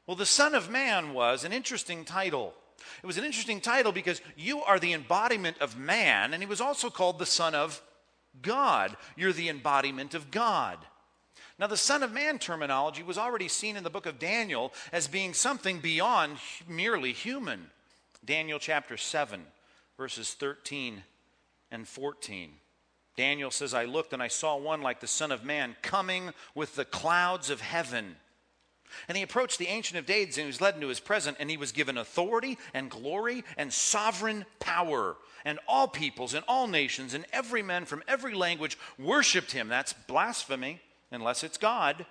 Well, 0.06 0.16
the 0.16 0.26
Son 0.26 0.54
of 0.54 0.70
Man 0.70 1.12
was 1.12 1.44
an 1.44 1.52
interesting 1.52 2.04
title. 2.04 2.54
It 3.02 3.06
was 3.06 3.18
an 3.18 3.24
interesting 3.24 3.60
title 3.60 3.92
because 3.92 4.20
you 4.36 4.62
are 4.62 4.78
the 4.78 4.92
embodiment 4.92 5.58
of 5.60 5.78
man, 5.78 6.32
and 6.32 6.42
he 6.42 6.48
was 6.48 6.60
also 6.60 6.90
called 6.90 7.18
the 7.18 7.26
Son 7.26 7.54
of 7.54 7.82
God. 8.42 8.96
You're 9.16 9.32
the 9.32 9.48
embodiment 9.48 10.14
of 10.14 10.30
God. 10.30 10.78
Now, 11.58 11.66
the 11.66 11.76
Son 11.76 12.02
of 12.02 12.12
Man 12.12 12.38
terminology 12.38 13.02
was 13.02 13.16
already 13.16 13.48
seen 13.48 13.76
in 13.76 13.84
the 13.84 13.90
book 13.90 14.06
of 14.06 14.18
Daniel 14.18 14.74
as 14.92 15.08
being 15.08 15.32
something 15.32 15.80
beyond 15.80 16.36
merely 16.68 17.12
human. 17.12 17.70
Daniel 18.24 18.58
chapter 18.58 18.96
7, 18.96 19.40
verses 19.96 20.34
13 20.34 21.02
and 21.70 21.88
14. 21.88 22.50
Daniel 23.16 23.50
says, 23.50 23.72
I 23.72 23.86
looked 23.86 24.12
and 24.12 24.22
I 24.22 24.28
saw 24.28 24.56
one 24.56 24.82
like 24.82 25.00
the 25.00 25.06
Son 25.06 25.32
of 25.32 25.44
Man 25.44 25.76
coming 25.80 26.32
with 26.54 26.74
the 26.74 26.84
clouds 26.84 27.48
of 27.48 27.62
heaven. 27.62 28.16
And 29.08 29.16
he 29.16 29.22
approached 29.22 29.58
the 29.58 29.68
Ancient 29.68 29.98
of 29.98 30.06
Days 30.06 30.36
and 30.36 30.44
he 30.44 30.46
was 30.46 30.60
led 30.60 30.74
into 30.74 30.88
his 30.88 31.00
presence, 31.00 31.36
and 31.40 31.50
he 31.50 31.56
was 31.56 31.72
given 31.72 31.98
authority 31.98 32.58
and 32.74 32.90
glory 32.90 33.44
and 33.56 33.72
sovereign 33.72 34.44
power. 34.58 35.16
And 35.44 35.58
all 35.68 35.86
peoples 35.86 36.34
and 36.34 36.44
all 36.48 36.66
nations 36.66 37.14
and 37.14 37.24
every 37.32 37.62
man 37.62 37.84
from 37.84 38.02
every 38.08 38.34
language 38.34 38.76
worshiped 38.98 39.52
him. 39.52 39.68
That's 39.68 39.92
blasphemy, 39.92 40.80
unless 41.10 41.44
it's 41.44 41.58
God. 41.58 42.04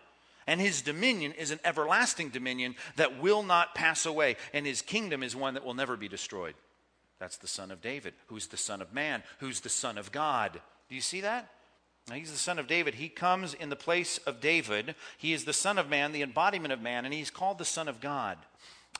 And 0.47 0.61
his 0.61 0.81
dominion 0.81 1.33
is 1.33 1.51
an 1.51 1.59
everlasting 1.65 2.29
dominion 2.29 2.75
that 2.95 3.19
will 3.19 3.43
not 3.43 3.75
pass 3.75 4.05
away, 4.05 4.37
and 4.53 4.65
his 4.65 4.81
kingdom 4.81 5.23
is 5.23 5.35
one 5.35 5.55
that 5.55 5.65
will 5.65 5.73
never 5.73 5.97
be 5.97 6.07
destroyed. 6.07 6.53
That's 7.19 7.37
the 7.37 7.47
Son 7.47 7.71
of 7.71 7.81
David, 7.81 8.13
who's 8.27 8.47
the 8.47 8.57
Son 8.57 8.81
of 8.81 8.93
Man, 8.93 9.23
who's 9.39 9.61
the 9.61 9.69
Son 9.69 9.97
of 9.97 10.11
God. 10.11 10.61
Do 10.87 10.95
you 10.95 11.01
see 11.01 11.21
that? 11.21 11.49
Now, 12.07 12.15
he's 12.15 12.31
the 12.31 12.37
son 12.37 12.59
of 12.59 12.67
David. 12.67 12.95
He 12.95 13.09
comes 13.09 13.55
in 13.55 13.69
the 13.69 13.75
place 13.75 14.19
of 14.19 14.39
David. 14.39 14.93
He 15.17 15.33
is 15.33 15.45
the 15.45 15.53
son 15.53 15.79
of 15.79 15.89
man, 15.89 16.11
the 16.11 16.21
embodiment 16.21 16.71
of 16.71 16.81
man, 16.81 17.03
and 17.03 17.13
he's 17.13 17.31
called 17.31 17.57
the 17.57 17.65
son 17.65 17.87
of 17.87 17.99
God. 17.99 18.37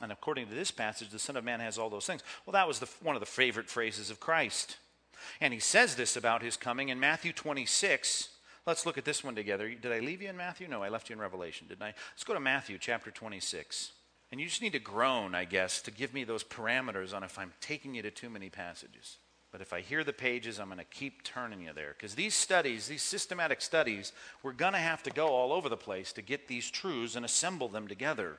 And 0.02 0.10
according 0.10 0.48
to 0.48 0.54
this 0.54 0.72
passage, 0.72 1.10
the 1.10 1.18
son 1.18 1.36
of 1.36 1.44
man 1.44 1.60
has 1.60 1.78
all 1.78 1.88
those 1.88 2.06
things. 2.06 2.22
Well, 2.44 2.52
that 2.52 2.66
was 2.66 2.80
the, 2.80 2.88
one 3.02 3.14
of 3.14 3.20
the 3.20 3.26
favorite 3.26 3.70
phrases 3.70 4.10
of 4.10 4.18
Christ. 4.18 4.76
And 5.40 5.54
he 5.54 5.60
says 5.60 5.94
this 5.94 6.16
about 6.16 6.42
his 6.42 6.56
coming 6.56 6.88
in 6.88 7.00
Matthew 7.00 7.32
26. 7.32 8.28
Let's 8.66 8.84
look 8.84 8.98
at 8.98 9.04
this 9.04 9.22
one 9.22 9.36
together. 9.36 9.68
Did 9.68 9.92
I 9.92 10.00
leave 10.00 10.20
you 10.20 10.28
in 10.28 10.36
Matthew? 10.36 10.66
No, 10.66 10.82
I 10.82 10.88
left 10.88 11.08
you 11.08 11.14
in 11.14 11.20
Revelation, 11.20 11.68
didn't 11.68 11.84
I? 11.84 11.94
Let's 12.12 12.24
go 12.24 12.34
to 12.34 12.40
Matthew 12.40 12.76
chapter 12.78 13.12
26. 13.12 13.92
And 14.32 14.40
you 14.40 14.48
just 14.48 14.60
need 14.60 14.72
to 14.72 14.80
groan, 14.80 15.34
I 15.34 15.44
guess, 15.44 15.80
to 15.82 15.92
give 15.92 16.12
me 16.12 16.24
those 16.24 16.42
parameters 16.42 17.14
on 17.14 17.22
if 17.22 17.38
I'm 17.38 17.52
taking 17.60 17.94
you 17.94 18.02
to 18.02 18.10
too 18.10 18.28
many 18.28 18.50
passages. 18.50 19.18
But 19.56 19.62
if 19.62 19.72
I 19.72 19.80
hear 19.80 20.04
the 20.04 20.12
pages, 20.12 20.60
I'm 20.60 20.66
going 20.66 20.80
to 20.80 20.84
keep 20.84 21.22
turning 21.22 21.62
you 21.62 21.72
there. 21.74 21.94
Because 21.96 22.14
these 22.14 22.34
studies, 22.34 22.88
these 22.88 23.00
systematic 23.00 23.62
studies, 23.62 24.12
we're 24.42 24.52
going 24.52 24.74
to 24.74 24.78
have 24.78 25.02
to 25.04 25.10
go 25.10 25.28
all 25.28 25.50
over 25.50 25.70
the 25.70 25.78
place 25.78 26.12
to 26.12 26.20
get 26.20 26.46
these 26.46 26.70
truths 26.70 27.16
and 27.16 27.24
assemble 27.24 27.68
them 27.68 27.88
together. 27.88 28.36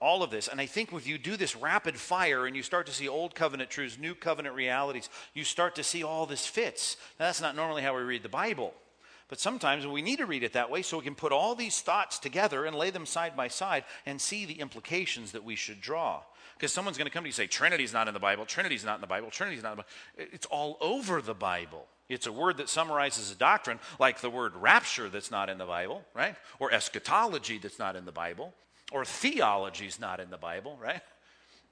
All 0.00 0.22
of 0.22 0.30
this. 0.30 0.48
And 0.48 0.58
I 0.58 0.64
think 0.64 0.94
if 0.94 1.06
you 1.06 1.18
do 1.18 1.36
this 1.36 1.54
rapid 1.54 1.98
fire 1.98 2.46
and 2.46 2.56
you 2.56 2.62
start 2.62 2.86
to 2.86 2.92
see 2.94 3.06
old 3.06 3.34
covenant 3.34 3.68
truths, 3.68 3.98
new 3.98 4.14
covenant 4.14 4.54
realities, 4.54 5.10
you 5.34 5.44
start 5.44 5.74
to 5.74 5.84
see 5.84 6.02
all 6.02 6.24
this 6.24 6.46
fits. 6.46 6.96
Now, 7.20 7.26
that's 7.26 7.42
not 7.42 7.54
normally 7.54 7.82
how 7.82 7.94
we 7.94 8.00
read 8.00 8.22
the 8.22 8.30
Bible. 8.30 8.72
But 9.28 9.40
sometimes 9.40 9.86
we 9.86 10.00
need 10.00 10.20
to 10.20 10.26
read 10.26 10.42
it 10.42 10.54
that 10.54 10.70
way 10.70 10.80
so 10.80 10.96
we 10.96 11.04
can 11.04 11.14
put 11.14 11.32
all 11.32 11.54
these 11.54 11.82
thoughts 11.82 12.18
together 12.18 12.64
and 12.64 12.74
lay 12.74 12.88
them 12.88 13.04
side 13.04 13.36
by 13.36 13.48
side 13.48 13.84
and 14.06 14.18
see 14.18 14.46
the 14.46 14.60
implications 14.60 15.32
that 15.32 15.44
we 15.44 15.54
should 15.54 15.82
draw. 15.82 16.22
Because 16.56 16.72
someone's 16.72 16.96
going 16.96 17.06
to 17.06 17.12
come 17.12 17.24
to 17.24 17.28
you 17.28 17.30
and 17.30 17.34
say, 17.34 17.46
Trinity's 17.46 17.92
not 17.92 18.08
in 18.08 18.14
the 18.14 18.20
Bible, 18.20 18.46
Trinity's 18.46 18.84
not 18.84 18.94
in 18.94 19.00
the 19.02 19.06
Bible, 19.06 19.30
Trinity's 19.30 19.62
not 19.62 19.72
in 19.72 19.78
the 19.78 19.82
Bible. 19.82 20.30
It's 20.32 20.46
all 20.46 20.78
over 20.80 21.20
the 21.20 21.34
Bible. 21.34 21.86
It's 22.08 22.26
a 22.26 22.32
word 22.32 22.56
that 22.58 22.68
summarizes 22.68 23.30
a 23.30 23.34
doctrine, 23.34 23.78
like 23.98 24.20
the 24.20 24.30
word 24.30 24.54
rapture 24.54 25.08
that's 25.08 25.30
not 25.30 25.50
in 25.50 25.58
the 25.58 25.66
Bible, 25.66 26.02
right? 26.14 26.36
Or 26.58 26.72
eschatology 26.72 27.58
that's 27.58 27.78
not 27.78 27.96
in 27.96 28.04
the 28.04 28.12
Bible, 28.12 28.54
or 28.92 29.04
theology's 29.04 30.00
not 30.00 30.20
in 30.20 30.30
the 30.30 30.36
Bible, 30.36 30.78
right? 30.80 31.02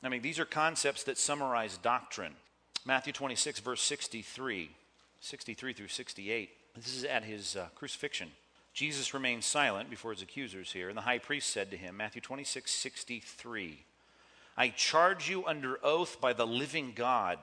I 0.03 0.09
mean, 0.11 0.23
these 0.23 0.39
are 0.39 0.45
concepts 0.45 1.05
that 1.05 1.17
summarize 1.17 1.79
doctrine. 1.79 2.35
Matthew 2.85 3.13
26, 3.15 3.61
verse 3.61 3.81
63, 3.81 4.71
63 5.21 5.73
through 5.73 5.89
68. 5.89 6.51
This 6.77 6.95
is 6.95 7.05
at 7.05 7.25
his 7.25 7.57
uh, 7.57 7.69
crucifixion. 7.75 8.29
Jesus 8.75 9.15
remained 9.15 9.45
silent 9.45 9.89
before 9.89 10.13
his 10.13 10.21
accusers 10.21 10.73
here, 10.73 10.89
and 10.89 10.99
the 10.99 11.03
high 11.03 11.21
priest 11.21 11.51
said 11.51 11.71
to 11.71 11.77
him, 11.77 11.97
Matthew 11.97 12.21
26, 12.21 12.71
63, 12.71 13.85
I 14.57 14.69
charge 14.69 15.29
you 15.29 15.45
under 15.45 15.79
oath 15.83 16.21
by 16.21 16.33
the 16.33 16.47
living 16.47 16.93
God. 16.95 17.39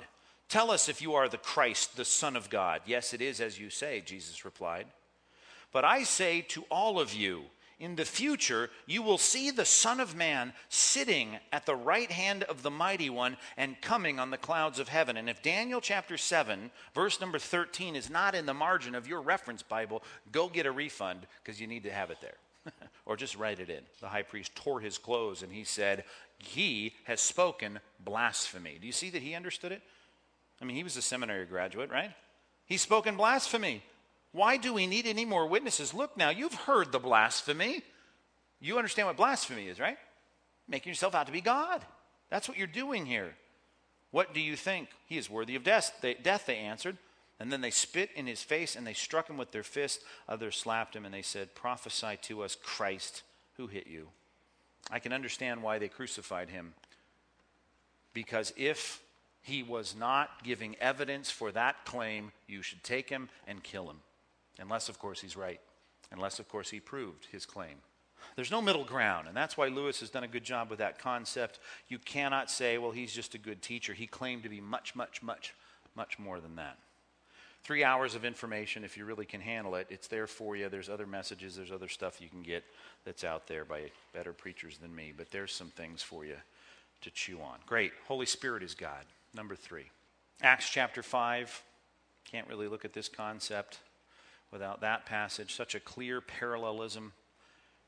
Tell 0.49 0.71
us 0.71 0.89
if 0.89 1.01
you 1.01 1.13
are 1.13 1.29
the 1.29 1.37
Christ, 1.37 1.95
the 1.95 2.05
Son 2.05 2.35
of 2.35 2.49
God. 2.49 2.81
Yes, 2.85 3.13
it 3.13 3.21
is 3.21 3.39
as 3.39 3.59
you 3.59 3.69
say, 3.69 4.01
Jesus 4.01 4.45
replied. 4.45 4.87
But 5.71 5.85
I 5.85 6.03
say 6.03 6.41
to 6.49 6.63
all 6.69 6.99
of 6.99 7.13
you, 7.13 7.43
in 7.81 7.95
the 7.95 8.05
future, 8.05 8.69
you 8.85 9.01
will 9.01 9.17
see 9.17 9.49
the 9.49 9.65
Son 9.65 9.99
of 9.99 10.15
Man 10.15 10.53
sitting 10.69 11.39
at 11.51 11.65
the 11.65 11.75
right 11.75 12.11
hand 12.11 12.43
of 12.43 12.61
the 12.61 12.69
Mighty 12.69 13.09
One 13.09 13.37
and 13.57 13.81
coming 13.81 14.19
on 14.19 14.29
the 14.29 14.37
clouds 14.37 14.77
of 14.77 14.87
heaven. 14.87 15.17
And 15.17 15.27
if 15.27 15.41
Daniel 15.41 15.81
chapter 15.81 16.15
7, 16.15 16.69
verse 16.93 17.19
number 17.19 17.39
13, 17.39 17.95
is 17.95 18.07
not 18.07 18.35
in 18.35 18.45
the 18.45 18.53
margin 18.53 18.93
of 18.93 19.07
your 19.07 19.21
reference 19.21 19.63
Bible, 19.63 20.03
go 20.31 20.47
get 20.47 20.67
a 20.67 20.71
refund 20.71 21.25
because 21.43 21.59
you 21.59 21.65
need 21.65 21.83
to 21.83 21.91
have 21.91 22.11
it 22.11 22.21
there. 22.21 22.35
or 23.05 23.17
just 23.17 23.35
write 23.35 23.59
it 23.59 23.71
in. 23.71 23.81
The 23.99 24.09
high 24.09 24.21
priest 24.21 24.55
tore 24.55 24.79
his 24.79 24.99
clothes 24.99 25.41
and 25.41 25.51
he 25.51 25.63
said, 25.63 26.03
He 26.43 26.93
has 27.05 27.21
spoken 27.21 27.79
blasphemy. 27.99 28.77
Do 28.79 28.87
you 28.87 28.93
see 28.93 29.09
that 29.11 29.21
he 29.21 29.35
understood 29.35 29.71
it? 29.71 29.81
I 30.61 30.65
mean, 30.65 30.75
he 30.75 30.83
was 30.83 30.97
a 30.97 31.01
seminary 31.01 31.45
graduate, 31.45 31.89
right? 31.89 32.11
He's 32.65 32.81
spoken 32.81 33.17
blasphemy. 33.17 33.83
Why 34.31 34.57
do 34.57 34.73
we 34.73 34.87
need 34.87 35.05
any 35.05 35.25
more 35.25 35.47
witnesses? 35.47 35.93
Look 35.93 36.15
now, 36.15 36.29
you've 36.29 36.53
heard 36.53 36.91
the 36.91 36.99
blasphemy. 36.99 37.83
You 38.59 38.77
understand 38.77 39.07
what 39.07 39.17
blasphemy 39.17 39.67
is, 39.67 39.79
right? 39.79 39.97
Making 40.67 40.91
yourself 40.91 41.15
out 41.15 41.25
to 41.25 41.31
be 41.31 41.41
God. 41.41 41.83
That's 42.29 42.47
what 42.47 42.57
you're 42.57 42.67
doing 42.67 43.05
here. 43.05 43.35
What 44.11 44.33
do 44.33 44.39
you 44.39 44.55
think? 44.55 44.89
He 45.05 45.17
is 45.17 45.29
worthy 45.29 45.55
of 45.55 45.63
death, 45.63 45.93
they, 46.01 46.13
death, 46.13 46.45
they 46.45 46.57
answered. 46.57 46.97
And 47.39 47.51
then 47.51 47.61
they 47.61 47.71
spit 47.71 48.11
in 48.15 48.27
his 48.27 48.43
face 48.43 48.75
and 48.75 48.85
they 48.85 48.93
struck 48.93 49.27
him 49.27 49.37
with 49.37 49.51
their 49.51 49.63
fist. 49.63 50.01
Others 50.29 50.57
slapped 50.57 50.95
him 50.95 51.05
and 51.05 51.13
they 51.13 51.23
said, 51.23 51.55
Prophesy 51.55 52.19
to 52.23 52.43
us, 52.43 52.55
Christ, 52.55 53.23
who 53.57 53.65
hit 53.65 53.87
you? 53.87 54.09
I 54.91 54.99
can 54.99 55.13
understand 55.13 55.63
why 55.63 55.79
they 55.79 55.87
crucified 55.87 56.49
him. 56.49 56.73
Because 58.13 58.53
if 58.57 59.01
he 59.41 59.63
was 59.63 59.95
not 59.97 60.43
giving 60.43 60.75
evidence 60.81 61.31
for 61.31 61.51
that 61.53 61.85
claim, 61.85 62.31
you 62.47 62.61
should 62.61 62.83
take 62.83 63.09
him 63.09 63.29
and 63.47 63.63
kill 63.63 63.89
him. 63.89 64.01
Unless, 64.59 64.89
of 64.89 64.99
course, 64.99 65.21
he's 65.21 65.37
right. 65.37 65.61
Unless, 66.11 66.39
of 66.39 66.49
course, 66.49 66.69
he 66.69 66.79
proved 66.79 67.27
his 67.31 67.45
claim. 67.45 67.77
There's 68.35 68.51
no 68.51 68.61
middle 68.61 68.83
ground, 68.83 69.27
and 69.27 69.35
that's 69.35 69.57
why 69.57 69.67
Lewis 69.67 70.01
has 70.01 70.09
done 70.09 70.23
a 70.23 70.27
good 70.27 70.43
job 70.43 70.69
with 70.69 70.79
that 70.79 70.99
concept. 70.99 71.59
You 71.87 71.97
cannot 71.97 72.51
say, 72.51 72.77
well, 72.77 72.91
he's 72.91 73.13
just 73.13 73.33
a 73.33 73.39
good 73.39 73.61
teacher. 73.61 73.93
He 73.93 74.07
claimed 74.07 74.43
to 74.43 74.49
be 74.49 74.61
much, 74.61 74.95
much, 74.95 75.23
much, 75.23 75.55
much 75.95 76.19
more 76.19 76.39
than 76.39 76.55
that. 76.57 76.77
Three 77.63 77.83
hours 77.83 78.15
of 78.15 78.25
information, 78.25 78.83
if 78.83 78.97
you 78.97 79.05
really 79.05 79.25
can 79.25 79.39
handle 79.39 79.75
it, 79.75 79.87
it's 79.89 80.07
there 80.07 80.25
for 80.25 80.55
you. 80.55 80.67
There's 80.67 80.89
other 80.89 81.05
messages, 81.05 81.55
there's 81.55 81.71
other 81.71 81.87
stuff 81.87 82.19
you 82.19 82.27
can 82.27 82.41
get 82.41 82.63
that's 83.05 83.23
out 83.23 83.47
there 83.47 83.65
by 83.65 83.91
better 84.13 84.33
preachers 84.33 84.77
than 84.79 84.95
me, 84.95 85.13
but 85.15 85.29
there's 85.29 85.53
some 85.53 85.67
things 85.67 86.01
for 86.01 86.25
you 86.25 86.37
to 87.01 87.11
chew 87.11 87.39
on. 87.39 87.57
Great. 87.67 87.93
Holy 88.07 88.25
Spirit 88.25 88.63
is 88.63 88.73
God. 88.73 89.05
Number 89.33 89.55
three. 89.55 89.89
Acts 90.41 90.69
chapter 90.69 91.03
5. 91.03 91.63
Can't 92.29 92.47
really 92.47 92.67
look 92.67 92.83
at 92.83 92.93
this 92.93 93.07
concept 93.07 93.79
without 94.51 94.81
that 94.81 95.05
passage. 95.05 95.53
Such 95.55 95.75
a 95.75 95.79
clear 95.79 96.19
parallelism. 96.19 97.13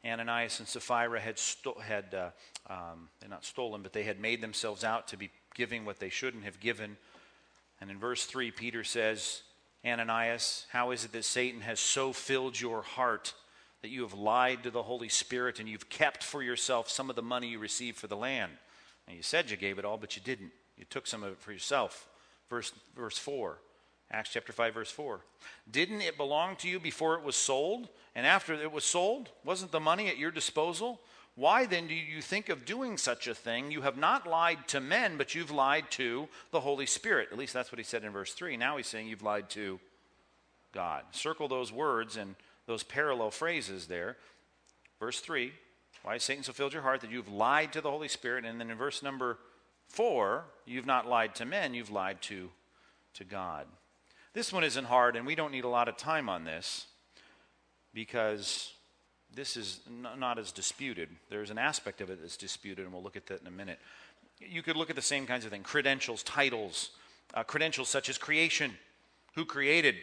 Ananias 0.05 0.59
and 0.59 0.67
Sapphira 0.67 1.19
had, 1.19 1.39
sto- 1.39 1.79
had 1.79 2.13
uh, 2.13 2.29
um, 2.71 3.09
they're 3.19 3.29
not 3.29 3.45
stolen, 3.45 3.81
but 3.81 3.93
they 3.93 4.03
had 4.03 4.19
made 4.19 4.41
themselves 4.41 4.83
out 4.83 5.07
to 5.07 5.17
be 5.17 5.31
giving 5.55 5.85
what 5.85 5.99
they 5.99 6.09
shouldn't 6.09 6.43
have 6.43 6.59
given. 6.59 6.97
And 7.79 7.89
in 7.89 7.97
verse 7.97 8.25
3, 8.25 8.51
Peter 8.51 8.83
says, 8.83 9.41
Ananias, 9.85 10.65
how 10.69 10.91
is 10.91 11.03
it 11.03 11.11
that 11.11 11.25
Satan 11.25 11.61
has 11.61 11.79
so 11.79 12.13
filled 12.13 12.59
your 12.59 12.81
heart 12.81 13.33
that 13.81 13.89
you 13.89 14.03
have 14.03 14.13
lied 14.13 14.63
to 14.63 14.71
the 14.71 14.83
Holy 14.83 15.09
Spirit 15.09 15.59
and 15.59 15.67
you've 15.67 15.89
kept 15.89 16.23
for 16.23 16.41
yourself 16.41 16.89
some 16.89 17.09
of 17.09 17.15
the 17.15 17.21
money 17.21 17.49
you 17.49 17.59
received 17.59 17.97
for 17.97 18.07
the 18.07 18.15
land? 18.15 18.51
And 19.07 19.17
you 19.17 19.23
said 19.23 19.49
you 19.49 19.57
gave 19.57 19.77
it 19.79 19.85
all, 19.85 19.97
but 19.97 20.15
you 20.15 20.21
didn't. 20.23 20.51
You 20.77 20.85
took 20.89 21.05
some 21.05 21.23
of 21.23 21.33
it 21.33 21.39
for 21.39 21.51
yourself. 21.51 22.07
Verse, 22.49 22.71
verse 22.95 23.17
4. 23.17 23.57
Acts 24.11 24.29
chapter 24.31 24.53
5, 24.53 24.73
verse 24.73 24.91
4. 24.91 25.19
Didn't 25.69 26.01
it 26.01 26.17
belong 26.17 26.55
to 26.57 26.69
you 26.69 26.79
before 26.79 27.15
it 27.15 27.23
was 27.23 27.35
sold? 27.35 27.89
And 28.15 28.27
after 28.27 28.53
it 28.53 28.71
was 28.71 28.85
sold, 28.85 29.29
wasn't 29.43 29.71
the 29.71 29.79
money 29.79 30.07
at 30.07 30.17
your 30.17 30.31
disposal? 30.31 31.01
Why 31.35 31.65
then 31.65 31.87
do 31.87 31.95
you 31.95 32.21
think 32.21 32.49
of 32.49 32.65
doing 32.65 32.97
such 32.97 33.27
a 33.27 33.33
thing? 33.33 33.71
You 33.71 33.81
have 33.81 33.97
not 33.97 34.27
lied 34.27 34.67
to 34.67 34.79
men, 34.79 35.17
but 35.17 35.33
you've 35.33 35.49
lied 35.49 35.89
to 35.91 36.27
the 36.51 36.59
Holy 36.59 36.85
Spirit. 36.85 37.29
At 37.31 37.39
least 37.39 37.53
that's 37.53 37.71
what 37.71 37.79
he 37.79 37.83
said 37.83 38.03
in 38.03 38.11
verse 38.11 38.33
3. 38.33 38.55
Now 38.55 38.77
he's 38.77 38.87
saying 38.87 39.07
you've 39.07 39.23
lied 39.23 39.49
to 39.51 39.79
God. 40.73 41.03
Circle 41.11 41.47
those 41.47 41.71
words 41.71 42.17
and 42.17 42.35
those 42.67 42.83
parallel 42.83 43.31
phrases 43.31 43.87
there. 43.87 44.17
Verse 44.99 45.19
3 45.19 45.51
Why 46.03 46.13
has 46.13 46.23
Satan 46.23 46.43
so 46.43 46.53
filled 46.53 46.73
your 46.73 46.83
heart 46.83 47.01
that 47.01 47.11
you've 47.11 47.31
lied 47.31 47.73
to 47.73 47.81
the 47.81 47.91
Holy 47.91 48.07
Spirit? 48.07 48.45
And 48.45 48.59
then 48.59 48.69
in 48.69 48.77
verse 48.77 49.01
number 49.01 49.39
4, 49.89 50.43
you've 50.65 50.85
not 50.85 51.07
lied 51.07 51.33
to 51.35 51.45
men, 51.45 51.73
you've 51.73 51.91
lied 51.91 52.21
to, 52.23 52.49
to 53.15 53.23
God. 53.23 53.65
This 54.33 54.53
one 54.53 54.63
isn't 54.63 54.85
hard, 54.85 55.15
and 55.15 55.25
we 55.25 55.35
don't 55.35 55.51
need 55.51 55.63
a 55.63 55.69
lot 55.69 55.87
of 55.87 55.97
time 55.97 56.29
on 56.29 56.43
this 56.43 56.87
because 57.93 58.72
this 59.35 59.57
is 59.57 59.79
n- 59.87 60.19
not 60.19 60.37
as 60.37 60.51
disputed. 60.51 61.09
There's 61.29 61.49
an 61.49 61.57
aspect 61.57 62.01
of 62.01 62.09
it 62.09 62.21
that's 62.21 62.37
disputed, 62.37 62.85
and 62.85 62.93
we'll 62.93 63.03
look 63.03 63.17
at 63.17 63.27
that 63.27 63.41
in 63.41 63.47
a 63.47 63.51
minute. 63.51 63.79
You 64.39 64.61
could 64.61 64.75
look 64.75 64.89
at 64.89 64.95
the 64.95 65.01
same 65.01 65.25
kinds 65.25 65.45
of 65.45 65.51
things 65.51 65.65
credentials, 65.65 66.23
titles, 66.23 66.91
uh, 67.33 67.43
credentials 67.43 67.89
such 67.89 68.09
as 68.09 68.17
creation. 68.17 68.73
Who 69.35 69.45
created? 69.45 69.95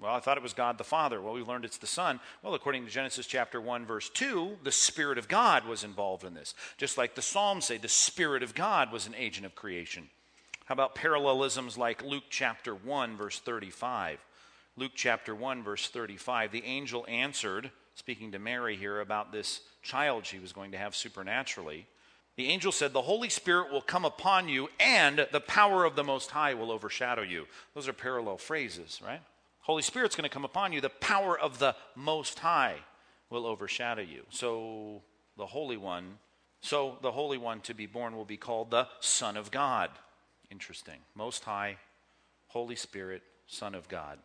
Well, 0.00 0.14
I 0.14 0.20
thought 0.20 0.36
it 0.36 0.42
was 0.42 0.52
God 0.52 0.78
the 0.78 0.84
Father. 0.84 1.20
Well, 1.20 1.34
we 1.34 1.42
learned 1.42 1.64
it's 1.64 1.78
the 1.78 1.86
Son. 1.86 2.20
Well, 2.42 2.54
according 2.54 2.84
to 2.84 2.90
Genesis 2.90 3.26
chapter 3.26 3.60
1, 3.60 3.84
verse 3.84 4.08
2, 4.10 4.58
the 4.62 4.70
Spirit 4.70 5.18
of 5.18 5.26
God 5.26 5.66
was 5.66 5.82
involved 5.82 6.24
in 6.24 6.34
this. 6.34 6.54
Just 6.76 6.96
like 6.96 7.16
the 7.16 7.22
Psalms 7.22 7.64
say, 7.64 7.78
the 7.78 7.88
Spirit 7.88 8.44
of 8.44 8.54
God 8.54 8.92
was 8.92 9.06
an 9.06 9.14
agent 9.16 9.44
of 9.44 9.56
creation. 9.56 10.08
How 10.66 10.74
about 10.74 10.94
parallelisms 10.94 11.76
like 11.76 12.04
Luke 12.04 12.24
chapter 12.30 12.74
1, 12.74 13.16
verse 13.16 13.40
35? 13.40 14.20
Luke 14.76 14.92
chapter 14.94 15.34
1, 15.34 15.64
verse 15.64 15.88
35. 15.88 16.52
The 16.52 16.64
angel 16.64 17.04
answered, 17.08 17.72
speaking 17.98 18.32
to 18.32 18.38
Mary 18.38 18.76
here 18.76 19.00
about 19.00 19.32
this 19.32 19.60
child 19.82 20.24
she 20.24 20.38
was 20.38 20.52
going 20.52 20.70
to 20.70 20.78
have 20.78 20.94
supernaturally. 20.94 21.86
The 22.36 22.46
angel 22.46 22.70
said, 22.70 22.92
The 22.92 23.02
Holy 23.02 23.28
Spirit 23.28 23.72
will 23.72 23.82
come 23.82 24.04
upon 24.04 24.48
you, 24.48 24.68
and 24.78 25.26
the 25.32 25.40
power 25.40 25.84
of 25.84 25.96
the 25.96 26.04
Most 26.04 26.30
High 26.30 26.54
will 26.54 26.70
overshadow 26.70 27.22
you. 27.22 27.46
Those 27.74 27.88
are 27.88 27.92
parallel 27.92 28.38
phrases, 28.38 29.00
right? 29.04 29.20
Holy 29.62 29.82
Spirit's 29.82 30.14
going 30.14 30.28
to 30.28 30.32
come 30.32 30.44
upon 30.44 30.72
you. 30.72 30.80
The 30.80 30.88
power 30.88 31.38
of 31.38 31.58
the 31.58 31.74
Most 31.96 32.38
High 32.38 32.76
will 33.30 33.44
overshadow 33.44 34.02
you. 34.02 34.22
So 34.30 35.02
the 35.36 35.46
Holy 35.46 35.76
One, 35.76 36.18
so 36.60 36.98
the 37.02 37.12
Holy 37.12 37.36
One 37.36 37.60
to 37.62 37.74
be 37.74 37.86
born 37.86 38.16
will 38.16 38.24
be 38.24 38.36
called 38.36 38.70
the 38.70 38.86
Son 39.00 39.36
of 39.36 39.50
God. 39.50 39.90
Interesting. 40.50 41.00
Most 41.16 41.42
High, 41.42 41.78
Holy 42.46 42.76
Spirit, 42.76 43.22
Son 43.48 43.74
of 43.74 43.88
God. 43.88 44.18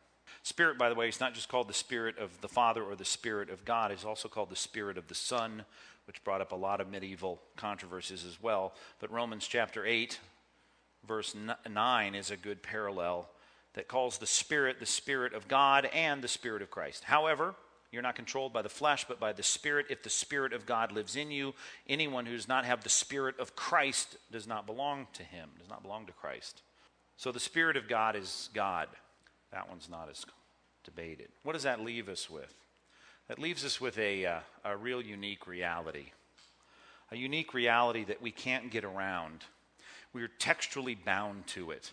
Spirit, 0.44 0.78
by 0.78 0.89
the 0.89 0.96
way, 0.96 1.08
is 1.08 1.22
not 1.22 1.34
just 1.34 1.48
called 1.48 1.70
the 1.70 1.74
Spirit 1.74 2.18
of 2.18 2.41
the 2.41 2.50
Father 2.50 2.84
or 2.84 2.96
the 2.96 3.06
Spirit 3.06 3.50
of 3.50 3.64
God, 3.64 3.91
it's 3.91 4.06
also 4.06 4.28
called 4.28 4.50
the 4.50 4.56
Spirit 4.56 4.98
of 4.98 5.08
the 5.08 5.16
Son, 5.16 5.64
which 6.06 6.24
brought 6.26 6.41
up 6.41 6.52
a 6.52 6.56
lot 6.56 6.82
of 6.82 6.89
medieval 6.89 7.41
controversies 7.56 8.26
as 8.26 8.41
well. 8.41 8.74
But 9.00 9.12
Romans 9.12 9.48
chapter 9.48 9.86
8, 9.86 10.20
verse 11.08 11.34
9 11.70 12.16
is 12.16 12.30
a 12.30 12.38
good 12.38 12.62
parallel 12.62 13.30
that 13.74 13.88
calls 13.88 14.18
the 14.18 14.28
Spirit 14.28 14.80
the 14.80 14.86
Spirit 14.86 15.34
of 15.34 15.48
God 15.48 15.89
and 15.94 16.22
the 16.22 16.28
Spirit 16.28 16.62
of 16.62 16.70
Christ. 16.70 17.06
However, 17.06 17.56
you're 17.94 18.02
not 18.02 18.16
controlled 18.16 18.52
by 18.52 18.64
the 18.64 18.70
flesh, 18.70 19.06
but 19.08 19.20
by 19.20 19.34
the 19.34 19.44
Spirit. 19.44 19.86
If 19.89 20.04
the 20.04 20.10
Spirit 20.10 20.52
of 20.52 20.66
God 20.66 20.91
lives 20.91 21.16
in 21.16 21.32
you, 21.32 21.54
anyone 21.88 22.26
who 22.26 22.36
does 22.36 22.48
not 22.48 22.66
have 22.66 22.84
the 22.84 22.89
Spirit 22.89 23.39
of 23.39 23.56
Christ 23.56 24.18
does 24.32 24.48
not 24.48 24.66
belong 24.66 25.08
to 25.14 25.24
him, 25.24 25.52
does 25.58 25.70
not 25.70 25.84
belong 25.84 26.06
to 26.08 26.12
Christ. 26.12 26.64
So 27.16 27.32
the 27.32 27.39
Spirit 27.39 27.78
of 27.78 27.88
God 27.88 28.16
is 28.16 28.50
God. 28.54 28.89
That 29.54 29.70
one's 29.70 29.88
not 29.88 30.10
as 30.10 30.26
debated. 30.84 31.30
What 31.43 31.54
does 31.54 31.64
that 31.64 31.80
leave 31.80 32.10
us 32.10 32.30
with? 32.30 32.54
That 33.28 33.39
leaves 33.39 33.64
us 33.64 33.80
with 33.80 33.97
a, 33.97 34.26
uh, 34.26 34.39
a 34.66 34.76
real 34.76 35.01
unique 35.01 35.47
reality. 35.47 36.08
A 37.12 37.16
unique 37.16 37.54
reality 37.54 38.04
that 38.06 38.22
we 38.22 38.32
can't 38.32 38.72
get 38.72 38.84
around. 38.84 39.45
We're 40.12 40.28
textually 40.28 40.95
bound 40.95 41.47
to 41.47 41.72
it. 41.72 41.91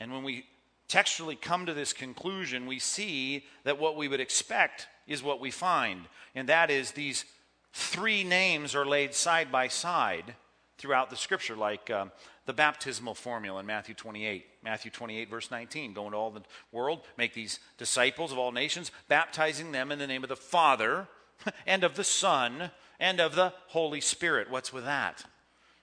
And 0.00 0.12
when 0.12 0.24
we 0.24 0.46
textually 0.88 1.36
come 1.36 1.66
to 1.66 1.74
this 1.74 1.92
conclusion, 1.92 2.66
we 2.66 2.78
see 2.78 3.44
that 3.64 3.78
what 3.78 3.96
we 3.96 4.08
would 4.08 4.20
expect 4.20 4.88
is 5.06 5.22
what 5.22 5.40
we 5.40 5.50
find, 5.50 6.02
and 6.34 6.48
that 6.48 6.70
is 6.70 6.92
these 6.92 7.26
three 7.72 8.24
names 8.24 8.74
are 8.74 8.86
laid 8.86 9.14
side 9.14 9.52
by 9.52 9.68
side 9.68 10.34
throughout 10.78 11.10
the 11.10 11.16
scripture, 11.16 11.56
like 11.56 11.90
um, 11.90 12.10
the 12.46 12.52
baptismal 12.52 13.14
formula 13.14 13.60
in 13.60 13.66
Matthew 13.66 13.94
28. 13.94 14.46
Matthew 14.64 14.90
28, 14.90 15.28
verse 15.28 15.50
19 15.50 15.92
Go 15.92 16.06
into 16.06 16.16
all 16.16 16.30
the 16.30 16.42
world, 16.72 17.02
make 17.16 17.34
these 17.34 17.60
disciples 17.76 18.32
of 18.32 18.38
all 18.38 18.52
nations, 18.52 18.90
baptizing 19.08 19.72
them 19.72 19.92
in 19.92 19.98
the 19.98 20.06
name 20.06 20.22
of 20.22 20.28
the 20.28 20.36
Father, 20.36 21.08
and 21.66 21.84
of 21.84 21.96
the 21.96 22.04
Son, 22.04 22.70
and 22.98 23.20
of 23.20 23.34
the 23.34 23.52
Holy 23.68 24.00
Spirit. 24.00 24.50
What's 24.50 24.72
with 24.72 24.84
that? 24.84 25.24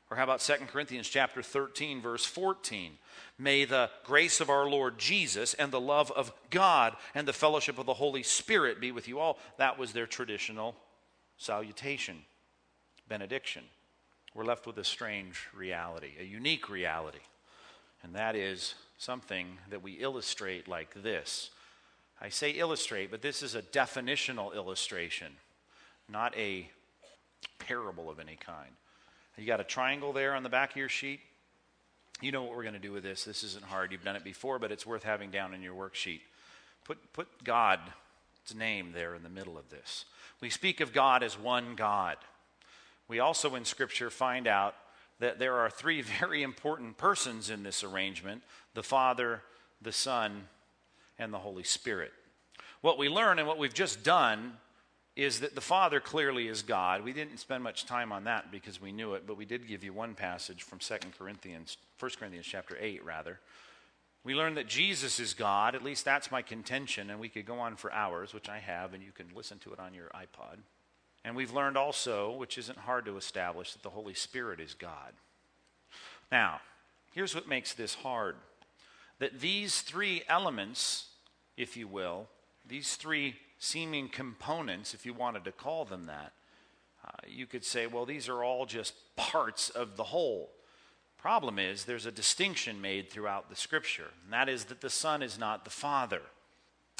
Or 0.10 0.18
how 0.18 0.24
about 0.24 0.39
2 0.39 0.54
Corinthians 0.68 1.10
chapter 1.10 1.41
13 1.41 2.02
verse 2.02 2.26
14? 2.26 2.93
May 3.38 3.66
the 3.66 3.89
grace 4.04 4.39
of 4.39 4.50
our 4.50 4.70
Lord 4.70 5.00
Jesus 5.00 5.54
and 5.56 5.72
the 5.72 5.80
love 5.80 6.12
of 6.12 6.32
God 6.52 6.96
and 7.16 7.28
the 7.28 7.34
fellowship 7.34 7.80
of 7.80 7.86
the 7.86 7.96
Holy 7.96 8.24
Spirit 8.24 8.80
be 8.80 8.91
with 8.91 9.08
you 9.08 9.20
all. 9.20 9.39
That 9.58 9.80
was 9.80 9.93
their 9.93 10.06
traditional 10.06 10.76
salutation, 11.38 12.22
benediction. 13.10 13.64
We're 14.36 14.43
left 14.43 14.67
with 14.67 14.77
a 14.77 14.83
strange 14.83 15.47
reality, 15.55 16.11
a 16.19 16.25
unique 16.25 16.69
reality. 16.69 17.19
And 18.03 18.13
that 18.15 18.36
is 18.36 18.75
something 18.97 19.57
that 19.69 19.81
we 19.81 19.93
illustrate 19.93 20.67
like 20.67 20.93
this. 21.01 21.51
I 22.21 22.27
say 22.29 22.51
illustrate, 22.51 23.09
but 23.11 23.21
this 23.21 23.41
is 23.41 23.55
a 23.55 23.61
definitional 23.61 24.53
illustration, 24.53 25.31
not 26.09 26.38
a 26.38 26.69
parable 27.59 28.09
of 28.09 28.19
any 28.19 28.36
kind. 28.36 28.71
You 29.38 29.45
got 29.45 29.61
a 29.61 29.65
triangle 29.65 30.13
there 30.13 30.33
on 30.33 30.43
the 30.43 30.49
back 30.49 30.71
of 30.71 30.77
your 30.77 30.89
sheet. 30.89 31.21
You 32.21 32.31
know 32.31 32.43
what 32.43 32.55
we're 32.55 32.63
going 32.63 32.73
to 32.73 32.79
do 32.79 32.91
with 32.91 33.03
this. 33.03 33.23
This 33.23 33.43
isn't 33.43 33.65
hard. 33.65 33.91
You've 33.91 34.03
done 34.03 34.15
it 34.15 34.23
before, 34.23 34.59
but 34.59 34.71
it's 34.71 34.86
worth 34.86 35.03
having 35.03 35.31
down 35.31 35.53
in 35.53 35.61
your 35.61 35.75
worksheet. 35.75 36.21
Put, 36.86 37.13
put 37.13 37.27
God's 37.43 37.81
name 38.55 38.91
there 38.93 39.15
in 39.15 39.23
the 39.23 39.29
middle 39.29 39.57
of 39.57 39.69
this. 39.69 40.05
We 40.41 40.49
speak 40.49 40.79
of 40.81 40.93
God 40.93 41.23
as 41.23 41.39
one 41.39 41.75
God. 41.75 42.17
We 43.08 43.20
also 43.20 43.56
in 43.56 43.66
Scripture 43.66 44.10
find 44.10 44.47
out 44.47 44.76
that 45.20 45.39
there 45.39 45.56
are 45.56 45.70
three 45.70 46.01
very 46.20 46.43
important 46.43 46.97
persons 46.97 47.49
in 47.49 47.64
this 47.64 47.84
arrangement 47.84 48.43
the 48.74 48.84
Father, 48.84 49.41
the 49.82 49.91
Son, 49.91 50.47
and 51.18 51.34
the 51.34 51.39
Holy 51.39 51.64
Spirit. 51.64 52.12
What 52.82 52.97
we 52.97 53.10
learn 53.10 53.39
and 53.39 53.47
what 53.47 53.58
we've 53.58 53.74
just 53.74 54.03
done 54.03 54.53
is 55.16 55.39
that 55.39 55.56
the 55.56 55.62
Father 55.62 56.01
clearly 56.01 56.47
is 56.47 56.62
God. 56.62 57.03
We 57.03 57.14
didn't 57.14 57.38
spend 57.38 57.64
much 57.64 57.86
time 57.86 58.12
on 58.12 58.26
that 58.26 58.51
because 58.51 58.82
we 58.82 58.91
knew 58.91 59.14
it, 59.14 59.26
but 59.26 59.38
we 59.38 59.45
did 59.45 59.68
give 59.68 59.84
you 59.84 59.93
one 59.93 60.14
passage 60.14 60.64
from 60.64 60.80
2 60.80 60.95
Corinthians, 61.18 61.78
1 61.99 62.12
Corinthians 62.20 62.45
chapter 62.45 62.78
8, 62.80 63.06
rather. 63.06 63.39
We 64.26 64.36
learned 64.36 64.58
that 64.58 64.68
Jesus 64.68 65.20
is 65.20 65.34
God, 65.34 65.74
at 65.74 65.84
least 65.84 66.03
that's 66.03 66.32
my 66.32 66.41
contention, 66.41 67.10
and 67.10 67.20
we 67.20 67.30
could 67.30 67.45
go 67.45 67.60
on 67.60 67.78
for 67.78 67.93
hours, 67.93 68.34
which 68.34 68.49
I 68.49 68.58
have, 68.58 68.93
and 68.93 69.01
you 69.01 69.12
can 69.12 69.28
listen 69.34 69.58
to 69.60 69.72
it 69.72 69.80
on 69.80 69.93
your 69.93 70.10
iPod. 70.10 70.58
And 71.26 71.36
we've 71.36 71.53
learned 71.53 71.76
also, 71.76 72.32
which 72.32 72.59
isn't 72.59 72.78
hard 72.78 73.05
to 73.05 73.17
establish, 73.17 73.73
that 73.73 73.82
the 73.82 73.89
Holy 73.89 74.13
Spirit 74.13 74.59
is 74.59 74.76
God. 74.76 75.11
Now, 76.32 76.61
here's 77.13 77.34
what 77.34 77.47
makes 77.47 77.73
this 77.73 77.95
hard 77.95 78.36
that 79.17 79.39
these 79.39 79.82
three 79.82 80.23
elements, 80.28 81.07
if 81.57 81.76
you 81.78 81.88
will, 81.88 82.28
these 82.67 82.95
three 82.95 83.36
seeming 83.59 84.09
components, 84.09 84.93
if 84.93 85.05
you 85.05 85.13
wanted 85.13 85.45
to 85.45 85.51
call 85.51 85.86
them 85.86 86.05
that, 86.05 86.34
uh, 87.05 87.11
you 87.26 87.47
could 87.47 87.63
say, 87.63 87.88
well, 87.88 88.05
these 88.05 88.28
are 88.28 88.43
all 88.43 88.65
just 88.65 88.93
parts 89.15 89.69
of 89.69 89.95
the 89.95 90.03
whole. 90.03 90.49
Problem 91.17 91.57
is, 91.57 91.86
there's 91.86 92.05
a 92.05 92.11
distinction 92.11 92.82
made 92.82 93.09
throughout 93.09 93.49
the 93.49 93.55
scripture, 93.55 94.09
and 94.23 94.34
that 94.34 94.49
is 94.49 94.65
that 94.65 94.82
the 94.82 94.89
Son 94.89 95.23
is 95.23 95.39
not 95.39 95.63
the 95.63 95.71
Father. 95.71 96.21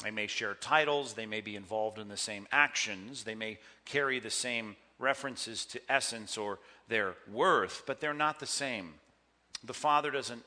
They 0.02 0.10
may 0.10 0.26
share 0.26 0.54
titles, 0.54 1.14
they 1.14 1.26
may 1.26 1.40
be 1.40 1.56
involved 1.56 1.98
in 1.98 2.08
the 2.08 2.16
same 2.16 2.46
actions, 2.52 3.24
they 3.24 3.34
may 3.34 3.58
carry 3.84 4.20
the 4.20 4.30
same 4.30 4.76
references 4.98 5.64
to 5.66 5.80
essence 5.88 6.36
or 6.36 6.58
their 6.88 7.14
worth, 7.32 7.82
but 7.86 8.00
they're 8.00 8.14
not 8.14 8.38
the 8.38 8.46
same. 8.46 8.94
The 9.64 9.74
Father 9.74 10.10
doesn't 10.10 10.44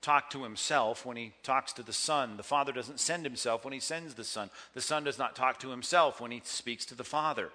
talk 0.00 0.30
to 0.30 0.42
himself 0.42 1.04
when 1.04 1.16
he 1.16 1.32
talks 1.42 1.72
to 1.74 1.82
the 1.82 1.92
Son. 1.92 2.36
The 2.36 2.42
Father 2.42 2.72
doesn't 2.72 3.00
send 3.00 3.24
himself 3.24 3.64
when 3.64 3.72
he 3.72 3.80
sends 3.80 4.14
the 4.14 4.24
Son. 4.24 4.50
The 4.74 4.80
Son 4.80 5.04
does 5.04 5.18
not 5.18 5.34
talk 5.34 5.58
to 5.60 5.70
himself 5.70 6.20
when 6.20 6.30
he 6.30 6.40
speaks 6.44 6.84
to 6.86 6.94
the 6.94 7.04
Father. 7.04 7.50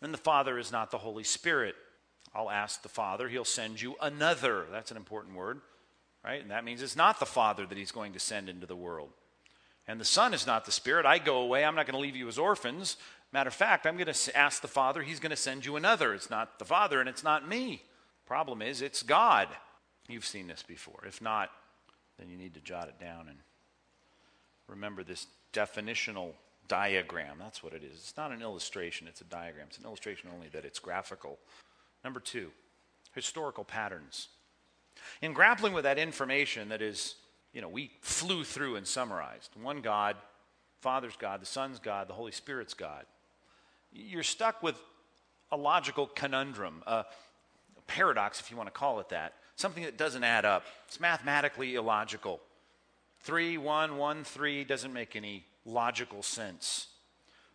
And 0.00 0.12
the 0.12 0.18
Father 0.18 0.58
is 0.58 0.72
not 0.72 0.90
the 0.90 0.98
Holy 0.98 1.24
Spirit. 1.24 1.74
I'll 2.34 2.50
ask 2.50 2.82
the 2.82 2.88
Father, 2.88 3.28
he'll 3.28 3.44
send 3.44 3.80
you 3.80 3.94
another. 4.00 4.66
That's 4.70 4.90
an 4.90 4.96
important 4.96 5.36
word, 5.36 5.60
right? 6.24 6.40
And 6.40 6.50
that 6.50 6.64
means 6.64 6.82
it's 6.82 6.96
not 6.96 7.20
the 7.20 7.26
Father 7.26 7.66
that 7.66 7.76
he's 7.76 7.92
going 7.92 8.14
to 8.14 8.18
send 8.18 8.48
into 8.48 8.66
the 8.66 8.76
world. 8.76 9.10
And 9.92 10.00
the 10.00 10.06
Son 10.06 10.32
is 10.32 10.46
not 10.46 10.64
the 10.64 10.72
Spirit. 10.72 11.04
I 11.04 11.18
go 11.18 11.42
away. 11.42 11.66
I'm 11.66 11.74
not 11.74 11.84
going 11.84 11.92
to 11.92 12.00
leave 12.00 12.16
you 12.16 12.26
as 12.26 12.38
orphans. 12.38 12.96
Matter 13.30 13.48
of 13.48 13.54
fact, 13.54 13.86
I'm 13.86 13.98
going 13.98 14.10
to 14.10 14.36
ask 14.38 14.62
the 14.62 14.66
Father, 14.66 15.02
he's 15.02 15.20
going 15.20 15.32
to 15.32 15.36
send 15.36 15.66
you 15.66 15.76
another. 15.76 16.14
It's 16.14 16.30
not 16.30 16.58
the 16.58 16.64
Father 16.64 16.98
and 16.98 17.10
it's 17.10 17.22
not 17.22 17.46
me. 17.46 17.82
Problem 18.24 18.62
is, 18.62 18.80
it's 18.80 19.02
God. 19.02 19.48
You've 20.08 20.24
seen 20.24 20.46
this 20.46 20.62
before. 20.62 21.04
If 21.06 21.20
not, 21.20 21.50
then 22.18 22.30
you 22.30 22.38
need 22.38 22.54
to 22.54 22.60
jot 22.60 22.88
it 22.88 22.98
down 22.98 23.28
and 23.28 23.36
remember 24.66 25.04
this 25.04 25.26
definitional 25.52 26.30
diagram. 26.68 27.36
That's 27.38 27.62
what 27.62 27.74
it 27.74 27.82
is. 27.84 27.92
It's 27.92 28.16
not 28.16 28.32
an 28.32 28.40
illustration, 28.40 29.08
it's 29.08 29.20
a 29.20 29.24
diagram. 29.24 29.66
It's 29.68 29.78
an 29.78 29.84
illustration 29.84 30.30
only 30.32 30.48
that 30.54 30.64
it's 30.64 30.78
graphical. 30.78 31.38
Number 32.02 32.18
two, 32.18 32.50
historical 33.14 33.62
patterns. 33.62 34.28
In 35.20 35.34
grappling 35.34 35.74
with 35.74 35.84
that 35.84 35.98
information 35.98 36.70
that 36.70 36.80
is, 36.80 37.16
you 37.52 37.60
know, 37.60 37.68
we 37.68 37.90
flew 38.00 38.44
through 38.44 38.76
and 38.76 38.86
summarized 38.86 39.50
one 39.60 39.80
God, 39.80 40.16
Father's 40.80 41.16
God, 41.16 41.42
the 41.42 41.46
Son's 41.46 41.78
God, 41.78 42.08
the 42.08 42.14
Holy 42.14 42.32
Spirit's 42.32 42.74
God. 42.74 43.04
You're 43.92 44.22
stuck 44.22 44.62
with 44.62 44.76
a 45.50 45.56
logical 45.56 46.06
conundrum, 46.06 46.82
a 46.86 47.04
paradox, 47.86 48.40
if 48.40 48.50
you 48.50 48.56
want 48.56 48.68
to 48.68 48.72
call 48.72 49.00
it 49.00 49.10
that, 49.10 49.34
something 49.56 49.84
that 49.84 49.98
doesn't 49.98 50.24
add 50.24 50.44
up. 50.44 50.64
It's 50.88 50.98
mathematically 50.98 51.74
illogical. 51.74 52.40
3, 53.20 53.58
1, 53.58 53.96
1, 53.96 54.24
3 54.24 54.64
doesn't 54.64 54.92
make 54.92 55.14
any 55.14 55.44
logical 55.64 56.22
sense. 56.22 56.88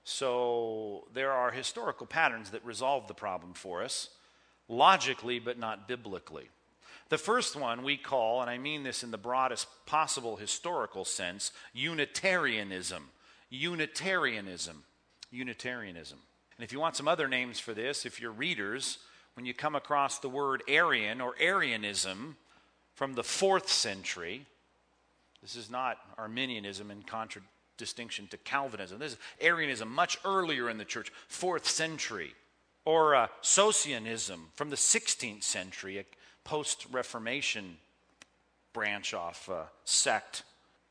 So 0.04 1.06
there 1.14 1.32
are 1.32 1.52
historical 1.52 2.06
patterns 2.06 2.52
that 2.52 2.64
resolve 2.64 3.08
the 3.08 3.14
problem 3.14 3.54
for 3.54 3.84
us, 3.84 4.10
logically 4.70 5.40
but 5.40 5.60
not 5.60 5.88
biblically. 5.88 6.50
The 7.10 7.18
first 7.18 7.56
one 7.56 7.84
we 7.84 7.98
call, 7.98 8.42
and 8.42 8.50
I 8.50 8.58
mean 8.58 8.84
this 8.84 9.04
in 9.04 9.12
the 9.12 9.18
broadest 9.18 9.68
possible 9.86 10.36
historical 10.36 11.06
sense, 11.06 11.52
Unitarianism. 11.74 13.10
Unitarianism. 13.50 14.84
Unitarianism. 15.32 16.20
And 16.58 16.64
if 16.64 16.74
you 16.74 16.80
want 16.80 16.96
some 16.96 17.08
other 17.08 17.28
names 17.28 17.60
for 17.60 17.74
this, 17.74 18.06
if 18.06 18.20
you're 18.20 18.32
readers, 18.32 18.98
when 19.36 19.46
you 19.46 19.54
come 19.54 19.76
across 19.76 20.20
the 20.20 20.30
word 20.30 20.64
Arian 20.68 21.22
or 21.22 21.36
Arianism 21.40 22.36
from 22.96 23.14
the 23.14 23.24
fourth 23.24 23.70
century, 23.70 24.46
this 25.42 25.56
is 25.56 25.70
not 25.70 25.98
Arminianism 26.18 26.90
in 26.90 27.04
contradistinction 27.04 28.28
to 28.28 28.38
Calvinism. 28.38 29.00
This 29.00 29.14
is 29.14 29.20
Arianism 29.40 29.90
much 29.90 30.18
earlier 30.26 30.70
in 30.70 30.78
the 30.78 30.86
church, 30.86 31.12
fourth 31.28 31.70
century. 31.70 32.34
Or 32.84 33.16
uh, 33.16 33.28
Socinianism 33.42 34.48
from 34.56 34.70
the 34.70 34.76
16th 34.76 35.44
century, 35.44 36.06
post 36.48 36.88
Reformation 36.92 37.76
branch 38.72 39.14
off 39.14 39.50
uh, 39.50 39.64
sect, 39.84 40.44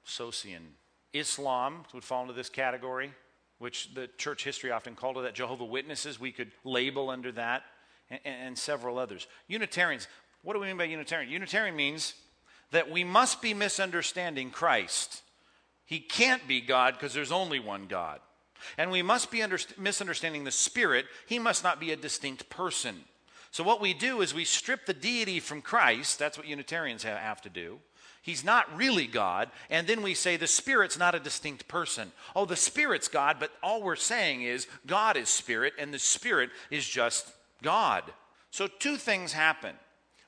Socinian. 0.05 0.63
Islam 1.15 1.85
would 1.95 2.05
fall 2.05 2.23
into 2.23 2.35
this 2.35 2.51
category, 2.51 3.11
which 3.59 3.95
the 3.95 4.07
church 4.19 4.45
history 4.45 4.71
often 4.71 4.95
called 4.95 5.17
it 5.17 5.23
that. 5.23 5.35
Jehovah 5.35 5.65
Witnesses, 5.65 6.21
we 6.21 6.31
could 6.31 6.53
label 6.63 7.09
under 7.09 7.33
that 7.33 7.63
and, 8.11 8.21
and 8.25 8.59
several 8.59 8.99
others. 8.99 9.27
Unitarians, 9.49 10.09
what 10.43 10.53
do 10.53 10.61
we 10.61 10.67
mean 10.67 10.77
by 10.77 10.85
Unitarian? 10.85 11.31
Unitarian 11.31 11.75
means 11.75 12.13
that 12.71 12.91
we 12.91 13.03
must 13.03 13.41
be 13.41 13.55
misunderstanding 13.55 14.51
Christ. 14.51 15.23
He 15.87 16.01
can't 16.01 16.47
be 16.47 16.61
God 16.61 16.95
because 16.95 17.15
there's 17.15 17.33
only 17.33 17.61
one 17.61 17.87
God. 17.87 18.21
And 18.77 18.91
we 18.91 19.01
must 19.01 19.31
be 19.31 19.43
under, 19.43 19.59
misunderstanding 19.79 20.45
the 20.45 20.51
Spirit. 20.51 21.07
He 21.27 21.39
must 21.39 21.65
not 21.65 21.81
be 21.81 21.93
a 21.93 21.97
distinct 21.97 22.51
person. 22.51 23.05
So, 23.51 23.65
what 23.65 23.81
we 23.81 23.95
do 23.95 24.21
is 24.21 24.35
we 24.35 24.45
strip 24.45 24.87
the 24.87 24.95
deity 24.95 25.41
from 25.41 25.63
Christ. 25.63 26.19
That's 26.19 26.37
what 26.37 26.47
Unitarians 26.47 27.03
have 27.05 27.41
to 27.43 27.49
do. 27.49 27.79
He's 28.23 28.45
not 28.45 28.77
really 28.77 29.07
God. 29.07 29.51
And 29.71 29.87
then 29.87 30.03
we 30.03 30.15
say 30.15 30.37
the 30.37 30.49
Spirit's 30.49 30.99
not 30.99 31.15
a 31.15 31.21
distinct 31.21 31.69
person. 31.69 32.11
Oh, 32.35 32.45
the 32.45 32.57
Spirit's 32.57 33.09
God, 33.09 33.37
but 33.39 33.53
all 33.63 33.83
we're 33.83 33.95
saying 33.97 34.43
is 34.43 34.67
God 34.87 35.17
is 35.17 35.29
Spirit, 35.29 35.75
and 35.79 35.95
the 35.95 35.99
Spirit 35.99 36.51
is 36.71 36.87
just 36.87 37.31
God. 37.63 38.03
So, 38.51 38.67
two 38.67 38.97
things 38.97 39.33
happen. 39.33 39.77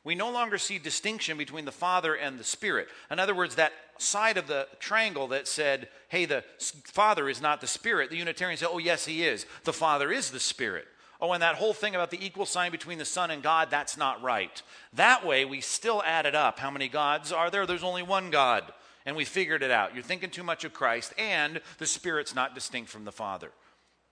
We 0.04 0.14
no 0.14 0.30
longer 0.30 0.58
see 0.58 0.78
distinction 0.78 1.36
between 1.36 1.64
the 1.64 1.72
Father 1.72 2.14
and 2.14 2.38
the 2.38 2.44
Spirit. 2.44 2.88
In 3.10 3.18
other 3.18 3.34
words, 3.34 3.56
that 3.56 3.72
side 3.98 4.38
of 4.38 4.46
the 4.46 4.68
triangle 4.78 5.28
that 5.28 5.48
said, 5.48 5.88
hey, 6.08 6.24
the 6.24 6.44
Father 6.84 7.28
is 7.28 7.42
not 7.42 7.60
the 7.60 7.66
Spirit, 7.66 8.10
the 8.10 8.16
Unitarians 8.16 8.60
say, 8.60 8.66
oh, 8.70 8.78
yes, 8.78 9.04
he 9.04 9.24
is. 9.24 9.44
The 9.64 9.72
Father 9.72 10.10
is 10.12 10.30
the 10.30 10.40
Spirit. 10.40 10.86
Oh, 11.20 11.32
and 11.32 11.42
that 11.42 11.56
whole 11.56 11.74
thing 11.74 11.94
about 11.96 12.10
the 12.10 12.24
equal 12.24 12.46
sign 12.46 12.70
between 12.70 12.98
the 12.98 13.04
Son 13.04 13.30
and 13.32 13.42
God, 13.42 13.70
that's 13.70 13.96
not 13.96 14.22
right. 14.22 14.62
That 14.92 15.26
way, 15.26 15.44
we 15.44 15.60
still 15.60 16.02
add 16.06 16.26
it 16.26 16.36
up. 16.36 16.60
How 16.60 16.70
many 16.70 16.88
gods 16.88 17.32
are 17.32 17.50
there? 17.50 17.66
There's 17.66 17.82
only 17.82 18.02
one 18.02 18.30
God. 18.30 18.72
and 19.08 19.16
we 19.16 19.24
figured 19.24 19.62
it 19.62 19.70
out. 19.70 19.94
You're 19.94 20.02
thinking 20.02 20.28
too 20.28 20.42
much 20.42 20.64
of 20.64 20.74
Christ, 20.74 21.14
and 21.16 21.62
the 21.78 21.86
Spirit's 21.86 22.34
not 22.34 22.54
distinct 22.54 22.90
from 22.90 23.06
the 23.06 23.10
Father. 23.10 23.50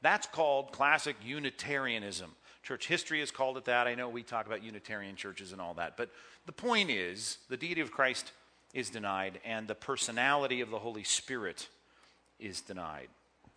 That's 0.00 0.26
called 0.26 0.72
classic 0.72 1.16
Unitarianism. 1.22 2.30
Church 2.62 2.86
history 2.86 3.20
has 3.20 3.30
called 3.30 3.58
it 3.58 3.66
that. 3.66 3.86
I 3.86 3.94
know 3.94 4.08
we 4.08 4.22
talk 4.22 4.46
about 4.46 4.62
Unitarian 4.62 5.14
churches 5.14 5.52
and 5.52 5.60
all 5.60 5.74
that. 5.74 5.98
But 5.98 6.08
the 6.46 6.52
point 6.52 6.88
is, 6.88 7.36
the 7.50 7.58
deity 7.58 7.82
of 7.82 7.92
Christ 7.92 8.32
is 8.72 8.88
denied, 8.88 9.38
and 9.44 9.68
the 9.68 9.74
personality 9.74 10.62
of 10.62 10.70
the 10.70 10.78
Holy 10.78 11.04
Spirit 11.04 11.68
is 12.40 12.62
denied. 12.62 13.08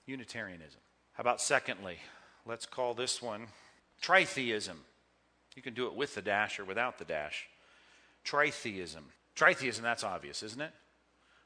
Unitarianism. 0.07 0.81
How 1.13 1.21
about 1.21 1.39
secondly? 1.39 1.99
Let's 2.45 2.65
call 2.65 2.93
this 2.93 3.21
one 3.21 3.47
tritheism. 4.01 4.75
You 5.55 5.61
can 5.61 5.73
do 5.73 5.87
it 5.87 5.95
with 5.95 6.15
the 6.15 6.21
dash 6.21 6.59
or 6.59 6.65
without 6.65 6.97
the 6.97 7.05
dash. 7.05 7.47
Tritheism. 8.25 9.03
Tritheism, 9.35 9.81
that's 9.81 10.03
obvious, 10.03 10.43
isn't 10.43 10.61
it? 10.61 10.71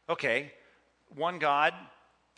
Okay, 0.09 0.51
one 1.15 1.39
God, 1.39 1.73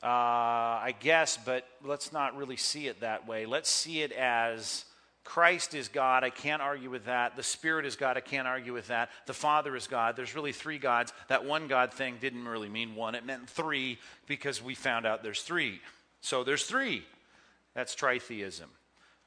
uh, 0.03 0.07
I 0.07 0.95
guess, 0.99 1.37
but 1.37 1.67
let's 1.83 2.13
not 2.13 2.37
really 2.37 2.57
see 2.57 2.87
it 2.87 3.01
that 3.01 3.27
way. 3.27 3.45
Let's 3.45 3.69
see 3.69 4.01
it 4.01 4.11
as 4.11 4.85
Christ 5.23 5.73
is 5.73 5.87
God. 5.87 6.23
I 6.23 6.29
can't 6.29 6.61
argue 6.61 6.89
with 6.89 7.05
that. 7.05 7.35
The 7.35 7.43
Spirit 7.43 7.85
is 7.85 7.95
God. 7.95 8.15
I 8.15 8.21
can't 8.21 8.47
argue 8.47 8.73
with 8.73 8.87
that. 8.87 9.09
The 9.25 9.33
Father 9.33 9.75
is 9.75 9.87
God. 9.87 10.15
There's 10.15 10.35
really 10.35 10.51
three 10.51 10.77
gods. 10.77 11.11
That 11.27 11.45
one 11.45 11.67
God 11.67 11.93
thing 11.93 12.17
didn't 12.21 12.47
really 12.47 12.69
mean 12.69 12.95
one, 12.95 13.15
it 13.15 13.25
meant 13.25 13.49
three 13.49 13.97
because 14.27 14.61
we 14.61 14.75
found 14.75 15.05
out 15.05 15.23
there's 15.23 15.41
three. 15.41 15.81
So 16.21 16.43
there's 16.43 16.65
three. 16.65 17.03
That's 17.76 17.95
tritheism. 17.95 18.67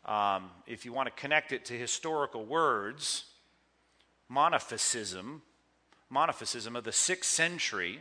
Um, 0.05 0.51
if 0.67 0.85
you 0.85 0.93
want 0.93 1.07
to 1.07 1.21
connect 1.21 1.53
it 1.53 1.67
to 1.67 1.75
historical 1.75 2.45
words, 2.45 3.25
monophysism, 4.33 5.41
monophysism 6.13 6.77
of 6.77 6.85
the 6.85 6.93
sixth 6.93 7.31
century, 7.31 8.01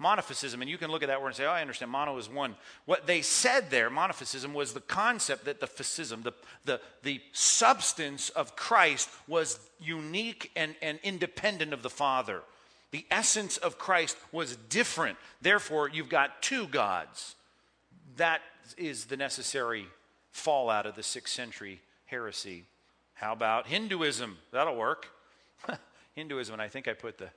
monophysism, 0.00 0.60
and 0.60 0.68
you 0.68 0.78
can 0.78 0.90
look 0.90 1.02
at 1.02 1.08
that 1.08 1.20
word 1.20 1.28
and 1.28 1.36
say, 1.36 1.46
oh, 1.46 1.50
I 1.50 1.62
understand, 1.62 1.90
mono 1.90 2.16
is 2.18 2.28
one. 2.28 2.54
What 2.84 3.06
they 3.06 3.22
said 3.22 3.70
there, 3.70 3.90
monophysism, 3.90 4.52
was 4.52 4.72
the 4.72 4.80
concept 4.80 5.46
that 5.46 5.60
the 5.60 5.66
physism, 5.66 6.22
the, 6.22 6.32
the, 6.64 6.80
the 7.02 7.20
substance 7.32 8.28
of 8.28 8.54
Christ, 8.54 9.08
was 9.26 9.58
unique 9.80 10.50
and, 10.54 10.74
and 10.82 10.98
independent 11.02 11.72
of 11.72 11.82
the 11.82 11.90
Father. 11.90 12.42
The 12.90 13.06
essence 13.10 13.56
of 13.56 13.78
Christ 13.78 14.16
was 14.32 14.56
different. 14.68 15.18
Therefore, 15.42 15.88
you've 15.88 16.08
got 16.08 16.42
two 16.42 16.68
gods. 16.68 17.34
That 18.16 18.40
is 18.76 19.06
the 19.06 19.16
necessary 19.16 19.86
fallout 20.30 20.86
of 20.86 20.96
the 20.96 21.02
sixth 21.02 21.34
century 21.34 21.80
heresy. 22.06 22.64
How 23.14 23.32
about 23.32 23.66
Hinduism? 23.66 24.38
That'll 24.52 24.76
work. 24.76 25.08
Hinduism, 26.14 26.54
and 26.54 26.62
I 26.62 26.68
think 26.68 26.88
I 26.88 26.92
put 26.92 27.18
the 27.18 27.30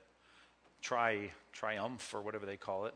tri, 0.80 1.30
triumph 1.52 2.12
or 2.14 2.20
whatever 2.20 2.46
they 2.46 2.56
call 2.56 2.86
it. 2.86 2.94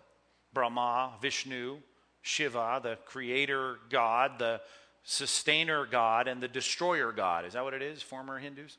Brahma, 0.53 1.13
Vishnu, 1.21 1.79
Shiva, 2.23 2.81
the 2.83 2.99
creator 3.05 3.79
God, 3.91 4.39
the 4.39 4.61
sustainer 5.05 5.87
God, 5.87 6.29
and 6.29 6.43
the 6.43 6.49
destroyer 6.49 7.13
God. 7.13 7.45
Is 7.45 7.53
that 7.53 7.63
what 7.63 7.75
it 7.75 7.83
is, 7.83 8.03
former 8.03 8.39
Hindus? 8.39 8.79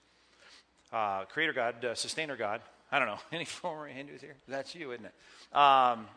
Uh, 0.91 1.25
creator 1.25 1.53
God, 1.53 1.83
uh, 1.83 1.95
sustainer 1.95 2.35
God. 2.35 2.61
I 2.91 2.99
don't 2.99 3.07
know. 3.07 3.19
Any 3.31 3.45
former 3.45 3.87
Hindus 3.87 4.21
here? 4.21 4.35
That's 4.47 4.75
you, 4.75 4.91
isn't 4.91 5.05
it? 5.05 5.57
Um, 5.57 6.07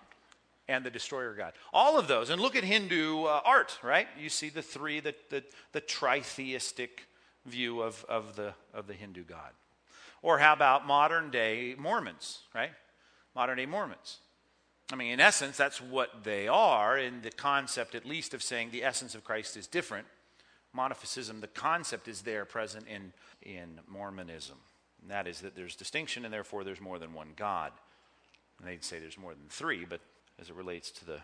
and 0.71 0.87
the 0.87 0.91
destroyer 0.91 1.35
God. 1.35 1.53
All 1.73 1.99
of 1.99 2.07
those. 2.07 2.31
And 2.31 2.41
look 2.41 2.55
at 2.55 2.63
Hindu 2.63 3.25
uh, 3.25 3.41
art, 3.45 3.79
right? 3.83 4.07
You 4.19 4.29
see 4.29 4.49
the 4.49 4.63
three, 4.63 5.01
the, 5.01 5.15
the, 5.29 5.43
the 5.73 5.81
tritheistic 5.81 6.91
view 7.45 7.83
of, 7.83 8.05
of, 8.09 8.37
the, 8.37 8.55
of 8.73 8.87
the 8.87 8.95
Hindu 8.95 9.25
God. 9.25 9.51
Or 10.23 10.39
how 10.39 10.53
about 10.53 10.87
modern 10.87 11.31
day 11.31 11.75
Mormons, 11.77 12.43
right? 12.55 12.71
Modern 13.35 13.57
day 13.57 13.67
Mormons. 13.67 14.19
I 14.93 14.97
mean, 14.97 15.13
in 15.13 15.21
essence, 15.21 15.57
that's 15.57 15.81
what 15.81 16.25
they 16.25 16.47
are 16.47 16.99
in 16.99 17.23
the 17.23 17.31
concept, 17.31 17.95
at 17.95 18.07
least, 18.07 18.33
of 18.33 18.43
saying 18.43 18.71
the 18.71 18.85
essence 18.85 19.15
of 19.15 19.25
Christ 19.25 19.57
is 19.57 19.67
different. 19.67 20.07
Monophysism, 20.77 21.41
the 21.41 21.49
concept 21.49 22.07
is 22.07 22.23
there 22.23 22.45
present 22.45 22.87
in, 22.87 23.13
in 23.43 23.81
Mormonism. 23.89 24.57
And 25.03 25.11
that 25.11 25.27
is 25.27 25.41
that 25.41 25.57
there's 25.57 25.75
distinction 25.75 26.25
and 26.25 26.33
therefore 26.33 26.63
there's 26.63 26.81
more 26.81 26.99
than 26.99 27.13
one 27.13 27.31
God. 27.35 27.73
And 28.59 28.69
they'd 28.69 28.85
say 28.85 28.99
there's 29.01 29.19
more 29.19 29.35
than 29.35 29.49
three, 29.49 29.85
but 29.85 30.01
as 30.41 30.49
it 30.49 30.57
relates 30.57 30.91
to 30.91 31.05
the 31.05 31.21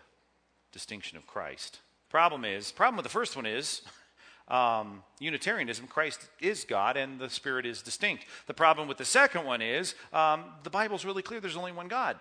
distinction 0.71 1.17
of 1.17 1.25
Christ. 1.25 1.79
Problem 2.09 2.45
is, 2.45 2.71
problem 2.71 2.97
with 2.97 3.03
the 3.03 3.09
first 3.09 3.35
one 3.35 3.45
is 3.45 3.81
um, 4.47 5.03
Unitarianism, 5.19 5.87
Christ 5.87 6.29
is 6.39 6.63
God 6.63 6.97
and 6.97 7.19
the 7.19 7.29
Spirit 7.29 7.65
is 7.65 7.81
distinct. 7.81 8.25
The 8.45 8.53
problem 8.53 8.87
with 8.87 8.97
the 8.97 9.05
second 9.05 9.45
one 9.45 9.61
is 9.61 9.95
um, 10.13 10.45
the 10.63 10.69
Bible's 10.69 11.03
really 11.03 11.21
clear 11.21 11.39
there's 11.39 11.57
only 11.57 11.71
one 11.71 11.87
God. 11.87 12.17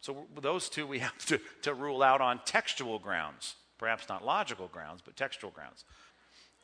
So 0.00 0.26
those 0.40 0.68
two 0.68 0.86
we 0.86 0.98
have 1.00 1.16
to, 1.26 1.40
to 1.62 1.74
rule 1.74 2.02
out 2.02 2.20
on 2.20 2.40
textual 2.44 2.98
grounds, 2.98 3.54
perhaps 3.78 4.08
not 4.08 4.24
logical 4.24 4.68
grounds, 4.68 5.02
but 5.04 5.16
textual 5.16 5.50
grounds. 5.50 5.84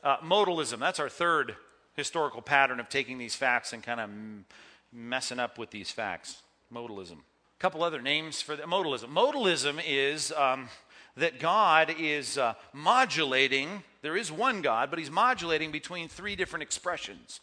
Uh, 0.03 0.17
modalism, 0.17 0.79
that's 0.79 0.99
our 0.99 1.09
third 1.09 1.55
historical 1.95 2.41
pattern 2.41 2.79
of 2.79 2.89
taking 2.89 3.17
these 3.17 3.35
facts 3.35 3.71
and 3.71 3.81
kind 3.81 3.99
of 3.99 4.09
m- 4.09 4.45
messing 4.91 5.39
up 5.39 5.57
with 5.57 5.71
these 5.71 5.91
facts. 5.91 6.41
Modalism. 6.73 7.19
Couple 7.63 7.81
other 7.81 8.01
names 8.01 8.41
for 8.41 8.57
the, 8.57 8.63
modalism. 8.63 9.05
Modalism 9.05 9.81
is 9.87 10.33
um, 10.33 10.67
that 11.15 11.39
God 11.39 11.95
is 11.97 12.37
uh, 12.37 12.55
modulating, 12.73 13.83
there 14.01 14.17
is 14.17 14.29
one 14.33 14.61
God, 14.61 14.89
but 14.89 14.99
he's 14.99 15.09
modulating 15.09 15.71
between 15.71 16.09
three 16.09 16.35
different 16.35 16.63
expressions. 16.63 17.39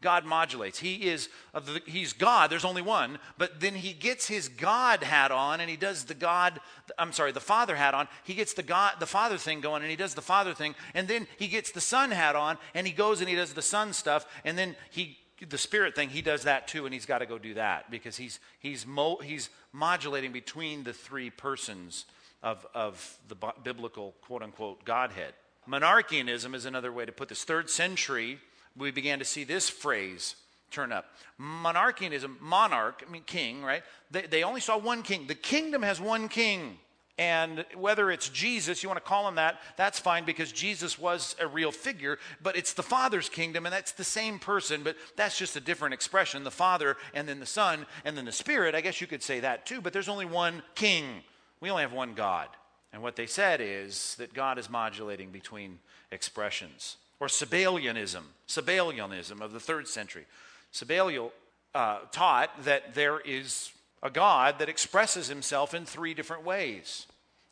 God 0.00 0.24
modulates. 0.24 0.78
He 0.78 1.08
is 1.08 1.28
the, 1.52 1.82
he's 1.86 2.12
God. 2.12 2.50
There's 2.50 2.64
only 2.64 2.82
one, 2.82 3.18
but 3.36 3.58
then 3.58 3.74
he 3.74 3.92
gets 3.92 4.28
his 4.28 4.46
God 4.46 5.02
hat 5.02 5.32
on 5.32 5.58
and 5.60 5.68
he 5.68 5.76
does 5.76 6.04
the 6.04 6.14
God 6.14 6.60
I'm 6.96 7.12
sorry, 7.12 7.32
the 7.32 7.40
Father 7.40 7.74
hat 7.74 7.94
on. 7.94 8.06
He 8.22 8.34
gets 8.34 8.54
the 8.54 8.62
God 8.62 9.00
the 9.00 9.06
Father 9.06 9.38
thing 9.38 9.60
going 9.60 9.82
and 9.82 9.90
he 9.90 9.96
does 9.96 10.14
the 10.14 10.22
Father 10.22 10.54
thing 10.54 10.76
and 10.94 11.08
then 11.08 11.26
he 11.36 11.48
gets 11.48 11.72
the 11.72 11.80
Son 11.80 12.12
hat 12.12 12.36
on 12.36 12.58
and 12.74 12.86
he 12.86 12.92
goes 12.92 13.18
and 13.18 13.28
he 13.28 13.34
does 13.34 13.54
the 13.54 13.62
Son 13.62 13.92
stuff 13.92 14.24
and 14.44 14.56
then 14.56 14.76
he 14.90 15.18
the 15.48 15.58
spirit 15.58 15.94
thing 15.94 16.08
he 16.08 16.22
does 16.22 16.44
that 16.44 16.68
too 16.68 16.84
and 16.84 16.94
he's 16.94 17.06
got 17.06 17.18
to 17.18 17.26
go 17.26 17.38
do 17.38 17.54
that 17.54 17.90
because 17.90 18.16
he's 18.16 18.40
he's 18.60 18.86
mo, 18.86 19.16
he's 19.16 19.50
modulating 19.72 20.32
between 20.32 20.84
the 20.84 20.92
three 20.92 21.30
persons 21.30 22.06
of, 22.42 22.66
of 22.74 23.18
the 23.28 23.36
biblical 23.62 24.14
quote 24.22 24.42
unquote 24.42 24.84
Godhead. 24.84 25.32
Monarchianism 25.68 26.54
is 26.54 26.66
another 26.66 26.92
way 26.92 27.04
to 27.06 27.12
put 27.12 27.28
this. 27.28 27.42
Third 27.42 27.70
century, 27.70 28.38
we 28.76 28.90
began 28.90 29.18
to 29.18 29.24
see 29.24 29.44
this 29.44 29.70
phrase 29.70 30.36
turn 30.70 30.92
up. 30.92 31.06
Monarchianism, 31.40 32.38
monarch, 32.40 33.02
I 33.06 33.10
mean 33.10 33.22
king, 33.24 33.62
right? 33.62 33.82
They, 34.10 34.22
they 34.22 34.44
only 34.44 34.60
saw 34.60 34.76
one 34.76 35.02
king. 35.02 35.26
The 35.26 35.34
kingdom 35.34 35.82
has 35.82 36.00
one 36.00 36.28
king. 36.28 36.78
And 37.16 37.64
whether 37.76 38.10
it's 38.10 38.28
Jesus, 38.28 38.82
you 38.82 38.88
want 38.88 39.02
to 39.02 39.08
call 39.08 39.28
him 39.28 39.36
that, 39.36 39.60
that's 39.76 40.00
fine 40.00 40.24
because 40.24 40.50
Jesus 40.50 40.98
was 40.98 41.36
a 41.40 41.46
real 41.46 41.70
figure, 41.70 42.18
but 42.42 42.56
it's 42.56 42.72
the 42.72 42.82
Father's 42.82 43.28
kingdom 43.28 43.66
and 43.66 43.72
that's 43.72 43.92
the 43.92 44.02
same 44.02 44.40
person, 44.40 44.82
but 44.82 44.96
that's 45.14 45.38
just 45.38 45.54
a 45.54 45.60
different 45.60 45.94
expression. 45.94 46.42
The 46.42 46.50
Father 46.50 46.96
and 47.14 47.28
then 47.28 47.38
the 47.38 47.46
Son 47.46 47.86
and 48.04 48.16
then 48.16 48.24
the 48.24 48.32
Spirit, 48.32 48.74
I 48.74 48.80
guess 48.80 49.00
you 49.00 49.06
could 49.06 49.22
say 49.22 49.40
that 49.40 49.64
too, 49.64 49.80
but 49.80 49.92
there's 49.92 50.08
only 50.08 50.26
one 50.26 50.62
king. 50.74 51.22
We 51.60 51.70
only 51.70 51.82
have 51.82 51.92
one 51.92 52.14
God. 52.14 52.48
And 52.92 53.00
what 53.00 53.14
they 53.14 53.26
said 53.26 53.60
is 53.60 54.16
that 54.16 54.34
God 54.34 54.58
is 54.58 54.68
modulating 54.68 55.30
between 55.30 55.78
expressions. 56.10 56.96
Or 57.20 57.28
Sabellianism, 57.28 58.22
Sabellianism 58.48 59.40
of 59.40 59.52
the 59.52 59.60
third 59.60 59.86
century. 59.86 60.26
Sabellian 60.72 61.30
uh, 61.76 61.98
taught 62.10 62.50
that 62.64 62.94
there 62.94 63.20
is 63.20 63.72
a 64.04 64.10
God 64.10 64.58
that 64.58 64.68
expresses 64.68 65.28
himself 65.28 65.74
in 65.74 65.86
three 65.86 66.14
different 66.14 66.44
ways. 66.44 67.06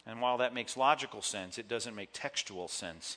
And 0.07 0.21
while 0.21 0.39
that 0.39 0.55
makes 0.55 0.77
logical 0.77 1.23
sense, 1.23 1.59
it 1.59 1.67
doesn't 1.67 1.95
make 1.95 2.11
textual 2.13 2.69
sense. 2.69 3.17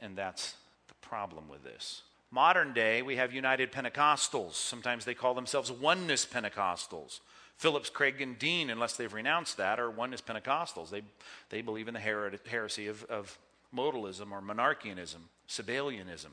And 0.00 0.16
that's 0.16 0.54
the 0.88 0.94
problem 1.06 1.48
with 1.48 1.64
this. 1.64 2.02
Modern 2.30 2.72
day, 2.72 3.02
we 3.02 3.16
have 3.16 3.32
United 3.32 3.72
Pentecostals. 3.72 4.54
Sometimes 4.54 5.04
they 5.04 5.14
call 5.14 5.34
themselves 5.34 5.70
Oneness 5.70 6.24
Pentecostals. 6.24 7.20
Phillips, 7.56 7.88
Craig, 7.88 8.20
and 8.20 8.38
Dean, 8.38 8.70
unless 8.70 8.96
they've 8.96 9.12
renounced 9.12 9.56
that, 9.56 9.80
are 9.80 9.90
oneness 9.90 10.20
Pentecostals. 10.20 10.90
They, 10.90 11.02
they 11.48 11.62
believe 11.62 11.88
in 11.88 11.94
the 11.94 12.00
her- 12.00 12.32
heresy 12.46 12.86
of, 12.86 13.02
of 13.04 13.38
modalism 13.74 14.30
or 14.30 14.42
monarchianism, 14.42 15.20
Sabellianism. 15.48 16.32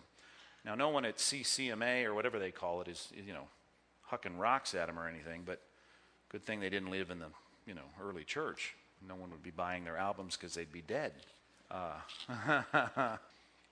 Now, 0.66 0.76
no 0.76 0.90
one 0.90 1.06
at 1.06 1.18
CCMA 1.18 2.04
or 2.06 2.14
whatever 2.14 2.40
they 2.40 2.52
call 2.52 2.82
it 2.82 2.90
is, 2.90 3.10
you 3.16 3.34
know, 3.34 3.48
hucking 4.12 4.38
rocks 4.38 4.76
at 4.76 4.88
them 4.88 5.00
or 5.00 5.08
anything, 5.08 5.44
but 5.46 5.62
good 6.34 6.44
thing 6.44 6.60
they 6.60 6.70
didn't 6.70 6.90
live 6.90 7.12
in 7.12 7.20
the, 7.20 7.28
you 7.66 7.76
know, 7.76 7.84
early 8.02 8.24
church. 8.24 8.76
No 9.08 9.16
one 9.16 9.30
would 9.30 9.44
be 9.44 9.52
buying 9.52 9.84
their 9.84 9.98
albums 9.98 10.36
because 10.36 10.56
they'd 10.56 10.72
be 10.72 10.82
dead. 10.82 11.14
Uh, 11.70 11.94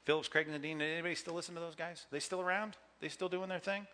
Phillips, 0.06 0.28
Craig, 0.28 0.48
and 0.48 0.62
Dean, 0.62 0.80
anybody 0.80 1.16
still 1.16 1.34
listen 1.34 1.56
to 1.56 1.62
those 1.62 1.76
guys? 1.76 2.06
They 2.12 2.20
still 2.20 2.40
around? 2.40 2.78
They 3.00 3.10
still 3.10 3.30
doing 3.30 3.50
their 3.50 3.60
thing? 3.60 3.88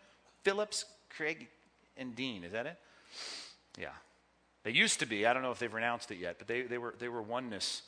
Phillips, 0.43 0.84
Craig, 1.15 1.47
and 1.95 2.13
Dean, 2.13 2.43
is 2.43 2.51
that 2.51 2.65
it? 2.65 2.78
Yeah. 3.80 3.89
They 4.63 4.72
used 4.72 4.99
to 4.99 5.05
be, 5.05 5.26
I 5.26 5.34
don't 5.34 5.43
know 5.43 5.51
if 5.51 5.59
they've 5.59 5.74
renounced 5.74 6.11
it 6.11 6.18
yet, 6.18 6.38
but 6.38 6.47
they, 6.47 6.63
they, 6.63 6.78
were, 6.78 6.93
they 6.99 7.07
were 7.07 7.22
oneness 7.22 7.84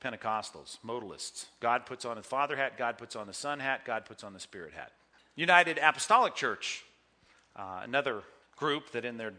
Pentecostals, 0.00 0.78
modalists. 0.86 1.46
God 1.58 1.86
puts 1.86 2.04
on 2.04 2.16
the 2.16 2.22
Father 2.22 2.54
hat, 2.54 2.78
God 2.78 2.98
puts 2.98 3.16
on 3.16 3.26
the 3.26 3.32
Son 3.32 3.58
hat, 3.58 3.84
God 3.84 4.04
puts 4.04 4.22
on 4.22 4.32
the 4.32 4.40
Spirit 4.40 4.72
hat. 4.74 4.92
United 5.34 5.78
Apostolic 5.82 6.36
Church, 6.36 6.84
uh, 7.56 7.80
another 7.82 8.22
group 8.56 8.92
that 8.92 9.04
in 9.04 9.16
their 9.16 9.32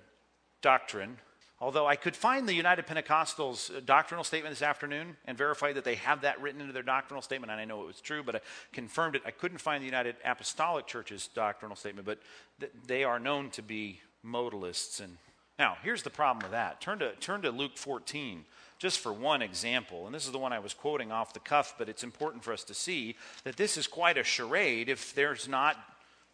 doctrine 0.61 1.17
Although 1.61 1.85
I 1.85 1.95
could 1.95 2.15
find 2.15 2.49
the 2.49 2.55
United 2.55 2.87
Pentecostals 2.87 3.73
uh, 3.73 3.81
doctrinal 3.85 4.23
statement 4.23 4.51
this 4.51 4.63
afternoon 4.63 5.15
and 5.25 5.37
verify 5.37 5.71
that 5.73 5.83
they 5.83 5.93
have 5.95 6.21
that 6.21 6.41
written 6.41 6.59
into 6.59 6.73
their 6.73 6.81
doctrinal 6.81 7.21
statement, 7.21 7.51
and 7.51 7.61
I 7.61 7.65
know 7.65 7.83
it 7.83 7.87
was 7.87 8.01
true, 8.01 8.23
but 8.23 8.35
I 8.35 8.41
confirmed 8.73 9.15
it. 9.15 9.21
I 9.27 9.31
couldn't 9.31 9.59
find 9.59 9.79
the 9.79 9.85
United 9.85 10.15
Apostolic 10.25 10.87
Church's 10.87 11.27
doctrinal 11.27 11.75
statement, 11.75 12.07
but 12.07 12.17
th- 12.59 12.71
they 12.87 13.03
are 13.03 13.19
known 13.19 13.51
to 13.51 13.61
be 13.61 13.99
modalists. 14.25 14.99
And 14.99 15.17
now, 15.59 15.77
here's 15.83 16.01
the 16.01 16.09
problem 16.09 16.41
with 16.41 16.51
that. 16.51 16.81
Turn 16.81 16.97
to, 16.97 17.13
turn 17.17 17.43
to 17.43 17.51
Luke 17.51 17.77
14, 17.77 18.43
just 18.79 18.99
for 18.99 19.13
one 19.13 19.43
example. 19.43 20.07
And 20.07 20.15
this 20.15 20.25
is 20.25 20.31
the 20.31 20.39
one 20.39 20.53
I 20.53 20.59
was 20.59 20.73
quoting 20.73 21.11
off 21.11 21.31
the 21.31 21.39
cuff, 21.39 21.75
but 21.77 21.89
it's 21.89 22.03
important 22.03 22.43
for 22.43 22.53
us 22.53 22.63
to 22.63 22.73
see 22.73 23.17
that 23.43 23.57
this 23.57 23.77
is 23.77 23.85
quite 23.85 24.17
a 24.17 24.23
charade 24.23 24.89
if 24.89 25.13
there's 25.13 25.47
not 25.47 25.77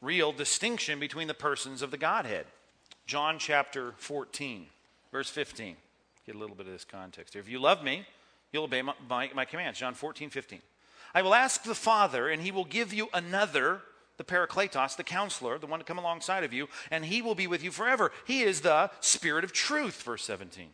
real 0.01 0.31
distinction 0.31 1.01
between 1.01 1.27
the 1.27 1.33
persons 1.33 1.81
of 1.81 1.91
the 1.91 1.97
Godhead. 1.97 2.45
John 3.07 3.39
chapter 3.39 3.93
14. 3.97 4.67
Verse 5.13 5.29
15. 5.29 5.77
Get 6.25 6.35
a 6.35 6.37
little 6.37 6.55
bit 6.55 6.67
of 6.67 6.73
this 6.73 6.83
context 6.83 7.33
here. 7.33 7.41
If 7.41 7.49
you 7.49 7.57
love 7.57 7.81
me, 7.81 8.05
you'll 8.51 8.65
obey 8.65 8.81
my, 8.81 8.93
my, 9.09 9.31
my 9.33 9.45
commands. 9.45 9.79
John 9.79 9.93
14, 9.93 10.29
15. 10.29 10.61
I 11.15 11.21
will 11.21 11.33
ask 11.33 11.63
the 11.63 11.73
Father, 11.73 12.27
and 12.27 12.41
he 12.41 12.51
will 12.51 12.65
give 12.65 12.93
you 12.93 13.07
another, 13.13 13.79
the 14.17 14.25
Parakletos, 14.25 14.97
the 14.97 15.05
counselor, 15.05 15.57
the 15.57 15.67
one 15.67 15.79
to 15.79 15.85
come 15.85 15.97
alongside 15.97 16.43
of 16.43 16.51
you, 16.51 16.67
and 16.91 17.05
he 17.05 17.21
will 17.21 17.33
be 17.33 17.47
with 17.47 17.63
you 17.63 17.71
forever. 17.71 18.11
He 18.25 18.41
is 18.41 18.59
the 18.59 18.91
Spirit 18.99 19.45
of 19.45 19.53
truth, 19.53 20.03
verse 20.03 20.25
17. 20.25 20.67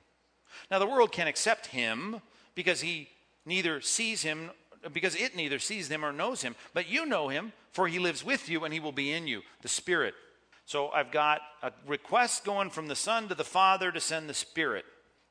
Now, 0.72 0.80
the 0.80 0.88
world 0.88 1.12
can't 1.12 1.30
accept 1.30 1.68
him 1.68 2.20
because 2.56 2.82
he 2.82 3.10
neither 3.46 3.80
sees 3.80 4.24
him, 4.24 4.50
because 4.92 5.16
it 5.16 5.36
neither 5.36 5.60
sees 5.60 5.88
him 5.88 6.04
or 6.04 6.12
knows 6.12 6.42
him, 6.42 6.56
but 6.74 6.90
you 6.90 7.06
know 7.06 7.28
him, 7.28 7.54
for 7.72 7.88
he 7.88 8.00
lives 8.00 8.24
with 8.26 8.50
you 8.50 8.64
and 8.66 8.74
he 8.74 8.80
will 8.80 8.92
be 8.92 9.12
in 9.12 9.28
you, 9.28 9.44
the 9.62 9.68
Spirit 9.68 10.16
so 10.66 10.90
I've 10.90 11.12
got 11.12 11.42
a 11.62 11.72
request 11.88 12.46
going 12.46 12.70
from 12.70 12.88
the 12.88 12.96
Son 12.96 13.28
to 13.28 13.36
the 13.36 13.44
Father 13.44 13.92
to 13.92 14.00
send 14.00 14.30
the 14.30 14.34
Spirit. 14.34 14.86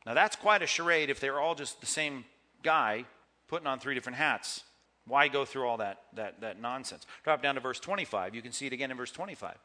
Now 0.05 0.15
that's 0.15 0.37
quite 0.37 0.63
a 0.63 0.67
charade 0.67 1.11
if 1.11 1.21
they're 1.21 1.41
all 1.41 1.55
just 1.55 1.81
the 1.81 1.87
same 1.87 2.25
guy 2.63 3.05
putting 3.49 3.67
on 3.67 3.79
three 3.79 3.95
different 3.95 4.19
hats. 4.19 4.65
Why 5.07 5.29
go 5.29 5.45
through 5.45 5.67
all 5.67 5.79
that, 5.79 6.03
that, 6.15 6.41
that 6.43 6.61
nonsense? 6.61 7.07
Drop 7.25 7.43
down 7.43 7.57
to 7.57 7.61
verse 7.61 7.81
25. 7.81 8.35
You 8.35 8.43
can 8.43 8.53
see 8.53 8.67
it 8.67 8.73
again 8.73 8.91
in 8.91 8.97
verse 8.97 9.11
25. 9.11 9.57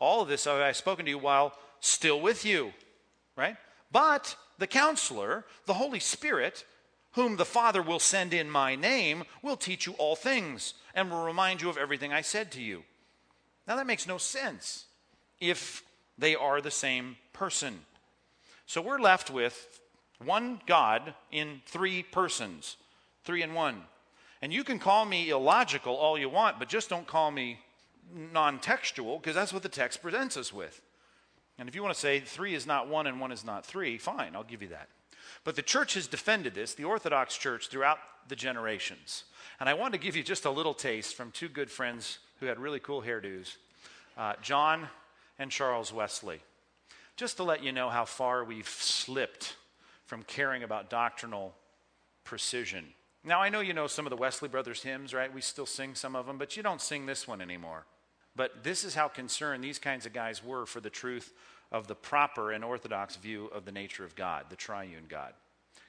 All 0.00 0.22
of 0.22 0.28
this 0.28 0.46
I 0.46 0.66
have 0.66 0.76
spoken 0.76 1.04
to 1.04 1.10
you 1.10 1.18
while 1.18 1.56
still 1.80 2.20
with 2.20 2.44
you, 2.44 2.72
right? 3.36 3.56
But 3.92 4.34
the 4.58 4.66
counselor, 4.66 5.44
the 5.66 5.74
Holy 5.74 6.00
Spirit, 6.00 6.64
whom 7.12 7.36
the 7.36 7.44
Father 7.44 7.80
will 7.82 8.00
send 8.00 8.34
in 8.34 8.50
my 8.50 8.74
name, 8.74 9.22
will 9.42 9.56
teach 9.56 9.86
you 9.86 9.92
all 9.94 10.16
things 10.16 10.74
and 10.94 11.10
will 11.10 11.24
remind 11.24 11.62
you 11.62 11.68
of 11.68 11.76
everything 11.76 12.12
I 12.12 12.22
said 12.22 12.50
to 12.52 12.62
you. 12.62 12.82
Now 13.68 13.76
that 13.76 13.86
makes 13.86 14.08
no 14.08 14.18
sense 14.18 14.86
if 15.42 15.82
they 16.16 16.36
are 16.36 16.60
the 16.60 16.70
same 16.70 17.16
person. 17.32 17.80
So 18.64 18.80
we're 18.80 19.00
left 19.00 19.28
with 19.28 19.80
one 20.24 20.60
God 20.66 21.14
in 21.32 21.60
three 21.66 22.04
persons, 22.04 22.76
three 23.24 23.42
in 23.42 23.52
one. 23.52 23.82
And 24.40 24.52
you 24.52 24.62
can 24.62 24.78
call 24.78 25.04
me 25.04 25.30
illogical 25.30 25.96
all 25.96 26.16
you 26.16 26.28
want, 26.28 26.60
but 26.60 26.68
just 26.68 26.88
don't 26.88 27.06
call 27.06 27.30
me 27.32 27.58
non 28.32 28.60
textual, 28.60 29.18
because 29.18 29.34
that's 29.34 29.52
what 29.52 29.62
the 29.64 29.68
text 29.68 30.00
presents 30.00 30.36
us 30.36 30.52
with. 30.52 30.80
And 31.58 31.68
if 31.68 31.74
you 31.74 31.82
want 31.82 31.94
to 31.94 32.00
say 32.00 32.20
three 32.20 32.54
is 32.54 32.66
not 32.66 32.88
one 32.88 33.06
and 33.06 33.20
one 33.20 33.32
is 33.32 33.44
not 33.44 33.66
three, 33.66 33.98
fine, 33.98 34.34
I'll 34.34 34.44
give 34.44 34.62
you 34.62 34.68
that. 34.68 34.88
But 35.44 35.56
the 35.56 35.62
church 35.62 35.94
has 35.94 36.06
defended 36.06 36.54
this, 36.54 36.74
the 36.74 36.84
Orthodox 36.84 37.36
Church, 37.36 37.68
throughout 37.68 37.98
the 38.28 38.36
generations. 38.36 39.24
And 39.58 39.68
I 39.68 39.74
want 39.74 39.92
to 39.94 39.98
give 39.98 40.14
you 40.14 40.22
just 40.22 40.44
a 40.44 40.50
little 40.50 40.74
taste 40.74 41.16
from 41.16 41.32
two 41.32 41.48
good 41.48 41.70
friends 41.70 42.18
who 42.38 42.46
had 42.46 42.60
really 42.60 42.80
cool 42.80 43.02
hairdos 43.02 43.56
uh, 44.16 44.34
John 44.42 44.88
and 45.42 45.50
Charles 45.50 45.92
Wesley. 45.92 46.40
Just 47.16 47.36
to 47.36 47.42
let 47.42 47.62
you 47.62 47.72
know 47.72 47.90
how 47.90 48.06
far 48.06 48.44
we've 48.44 48.68
slipped 48.68 49.56
from 50.06 50.22
caring 50.22 50.62
about 50.62 50.88
doctrinal 50.88 51.54
precision. 52.24 52.86
Now, 53.24 53.40
I 53.40 53.50
know 53.50 53.60
you 53.60 53.74
know 53.74 53.86
some 53.86 54.06
of 54.06 54.10
the 54.10 54.16
Wesley 54.16 54.48
Brothers 54.48 54.82
hymns, 54.82 55.12
right? 55.12 55.32
We 55.32 55.40
still 55.40 55.66
sing 55.66 55.94
some 55.94 56.16
of 56.16 56.26
them, 56.26 56.38
but 56.38 56.56
you 56.56 56.62
don't 56.62 56.80
sing 56.80 57.06
this 57.06 57.28
one 57.28 57.40
anymore. 57.40 57.84
But 58.34 58.64
this 58.64 58.84
is 58.84 58.94
how 58.94 59.08
concerned 59.08 59.62
these 59.62 59.78
kinds 59.78 60.06
of 60.06 60.12
guys 60.12 60.42
were 60.42 60.64
for 60.64 60.80
the 60.80 60.90
truth 60.90 61.32
of 61.70 61.86
the 61.86 61.94
proper 61.94 62.50
and 62.50 62.64
orthodox 62.64 63.16
view 63.16 63.46
of 63.46 63.64
the 63.64 63.72
nature 63.72 64.04
of 64.04 64.14
God, 64.14 64.46
the 64.48 64.56
triune 64.56 65.04
God. 65.08 65.32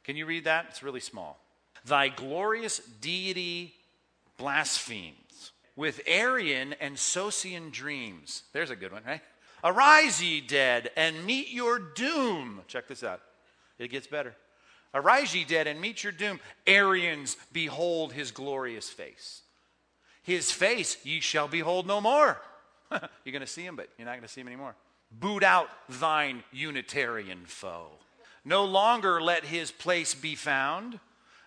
Can 0.04 0.16
you 0.16 0.26
read 0.26 0.44
that? 0.44 0.68
It's 0.70 0.84
really 0.84 1.00
small. 1.00 1.40
Thy 1.86 2.10
glorious 2.10 2.80
deity 3.02 3.74
blasphemes 4.38 5.52
with 5.76 6.02
Arian 6.06 6.76
and 6.80 6.98
Socinian 7.00 7.70
dreams. 7.72 8.44
There's 8.54 8.70
a 8.70 8.76
good 8.76 8.92
one, 8.92 9.04
right? 9.06 9.22
Arise, 9.64 10.22
ye 10.22 10.42
dead, 10.42 10.92
and 10.98 11.26
meet 11.26 11.50
your 11.50 11.80
doom. 11.80 12.62
Check 12.68 12.88
this 12.88 13.04
out. 13.04 13.22
It 13.80 13.90
gets 13.90 14.08
better. 14.08 14.36
Arise, 14.94 15.34
ye 15.34 15.44
dead, 15.44 15.68
and 15.68 15.80
meet 15.80 16.04
your 16.04 16.12
doom. 16.12 16.40
Arians, 16.68 17.38
behold 17.52 18.14
his 18.14 18.32
glorious 18.32 18.90
face. 18.90 19.42
His 20.22 20.52
face 20.52 20.98
ye 21.04 21.20
shall 21.20 21.48
behold 21.48 21.88
no 21.88 22.02
more. 22.02 22.42
you're 22.92 23.32
going 23.32 23.40
to 23.42 23.48
see 23.48 23.66
him, 23.66 23.76
but 23.76 23.90
you're 23.98 24.06
not 24.06 24.14
going 24.14 24.24
to 24.24 24.28
see 24.28 24.42
him 24.42 24.48
anymore. 24.48 24.76
Boot 25.12 25.44
out 25.44 25.70
thine 25.90 26.44
Unitarian 26.52 27.46
foe. 27.46 27.88
No 28.46 28.66
longer 28.66 29.22
let 29.22 29.46
his 29.46 29.72
place 29.72 30.14
be 30.14 30.36
found. 30.36 31.00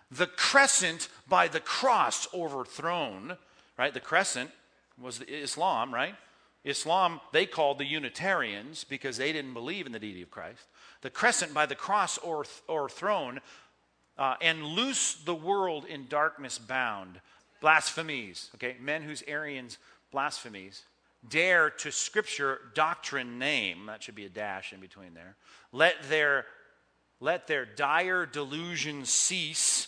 The 0.09 0.27
crescent 0.27 1.09
by 1.27 1.47
the 1.47 1.59
cross 1.59 2.27
overthrown, 2.33 3.37
right? 3.77 3.93
The 3.93 3.99
crescent 3.99 4.51
was 4.99 5.21
Islam, 5.21 5.93
right? 5.93 6.15
Islam, 6.63 7.21
they 7.31 7.45
called 7.45 7.77
the 7.77 7.85
Unitarians 7.85 8.83
because 8.83 9.17
they 9.17 9.31
didn't 9.31 9.53
believe 9.53 9.85
in 9.85 9.91
the 9.91 9.99
deity 9.99 10.21
of 10.21 10.31
Christ. 10.31 10.63
The 11.01 11.09
crescent 11.09 11.53
by 11.53 11.65
the 11.65 11.75
cross 11.75 12.17
or, 12.17 12.45
or 12.67 12.89
throne, 12.89 13.39
uh, 14.17 14.35
and 14.41 14.63
loose 14.63 15.15
the 15.15 15.35
world 15.35 15.85
in 15.85 16.07
darkness 16.07 16.57
bound. 16.57 17.19
Blasphemies, 17.61 18.49
okay? 18.55 18.75
Men 18.81 19.03
whose 19.03 19.23
Arians 19.27 19.77
blasphemies 20.11 20.83
dare 21.27 21.69
to 21.69 21.91
scripture 21.91 22.59
doctrine 22.73 23.39
name. 23.39 23.85
That 23.87 24.03
should 24.03 24.15
be 24.15 24.25
a 24.25 24.29
dash 24.29 24.73
in 24.73 24.79
between 24.79 25.13
there. 25.13 25.35
Let 25.71 25.95
their, 26.09 26.45
let 27.19 27.47
their 27.47 27.65
dire 27.65 28.25
delusions 28.25 29.09
cease. 29.09 29.87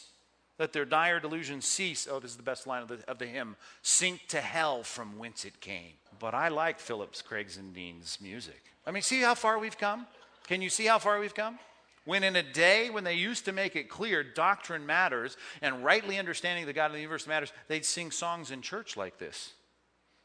Let 0.57 0.73
their 0.73 0.85
dire 0.85 1.19
delusions 1.19 1.65
cease. 1.65 2.07
Oh, 2.09 2.19
this 2.19 2.31
is 2.31 2.37
the 2.37 2.43
best 2.43 2.67
line 2.67 2.81
of 2.81 2.87
the, 2.87 2.99
of 3.07 3.17
the 3.17 3.27
hymn. 3.27 3.55
Sink 3.81 4.27
to 4.29 4.41
hell 4.41 4.83
from 4.83 5.17
whence 5.17 5.45
it 5.45 5.61
came 5.61 5.93
but 6.19 6.33
I 6.33 6.49
like 6.49 6.79
Phillips, 6.79 7.21
Craigs, 7.21 7.57
and 7.57 7.73
Dean's 7.73 8.19
music. 8.21 8.61
I 8.85 8.91
mean, 8.91 9.03
see 9.03 9.21
how 9.21 9.35
far 9.35 9.59
we've 9.59 9.77
come? 9.77 10.07
Can 10.47 10.61
you 10.61 10.69
see 10.69 10.85
how 10.85 10.99
far 10.99 11.19
we've 11.19 11.35
come? 11.35 11.59
When 12.05 12.23
in 12.23 12.35
a 12.35 12.43
day 12.43 12.89
when 12.89 13.03
they 13.03 13.13
used 13.13 13.45
to 13.45 13.51
make 13.51 13.75
it 13.75 13.89
clear 13.89 14.23
doctrine 14.23 14.85
matters 14.85 15.37
and 15.61 15.83
rightly 15.83 16.17
understanding 16.17 16.65
the 16.65 16.73
God 16.73 16.87
of 16.87 16.93
the 16.93 16.99
universe 16.99 17.27
matters, 17.27 17.53
they'd 17.67 17.85
sing 17.85 18.09
songs 18.09 18.51
in 18.51 18.61
church 18.61 18.97
like 18.97 19.19
this. 19.19 19.53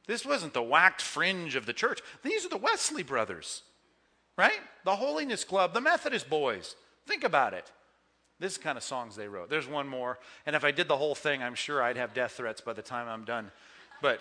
This 0.06 0.24
wasn't 0.24 0.54
the 0.54 0.62
whacked 0.62 1.02
fringe 1.02 1.56
of 1.56 1.66
the 1.66 1.72
church. 1.72 2.00
These 2.22 2.44
are 2.46 2.48
the 2.48 2.56
Wesley 2.56 3.02
brothers, 3.02 3.62
right? 4.36 4.60
The 4.84 4.96
Holiness 4.96 5.44
Club, 5.44 5.74
the 5.74 5.80
Methodist 5.80 6.30
boys. 6.30 6.74
Think 7.06 7.24
about 7.24 7.54
it. 7.54 7.70
This 8.40 8.52
is 8.52 8.58
kind 8.58 8.76
of 8.76 8.84
songs 8.84 9.16
they 9.16 9.28
wrote. 9.28 9.48
There's 9.48 9.68
one 9.68 9.88
more. 9.88 10.18
And 10.46 10.56
if 10.56 10.64
I 10.64 10.70
did 10.70 10.88
the 10.88 10.96
whole 10.96 11.14
thing, 11.14 11.42
I'm 11.42 11.54
sure 11.54 11.82
I'd 11.82 11.96
have 11.96 12.14
death 12.14 12.32
threats 12.32 12.60
by 12.60 12.72
the 12.72 12.82
time 12.82 13.08
I'm 13.08 13.24
done. 13.24 13.50
But 14.02 14.20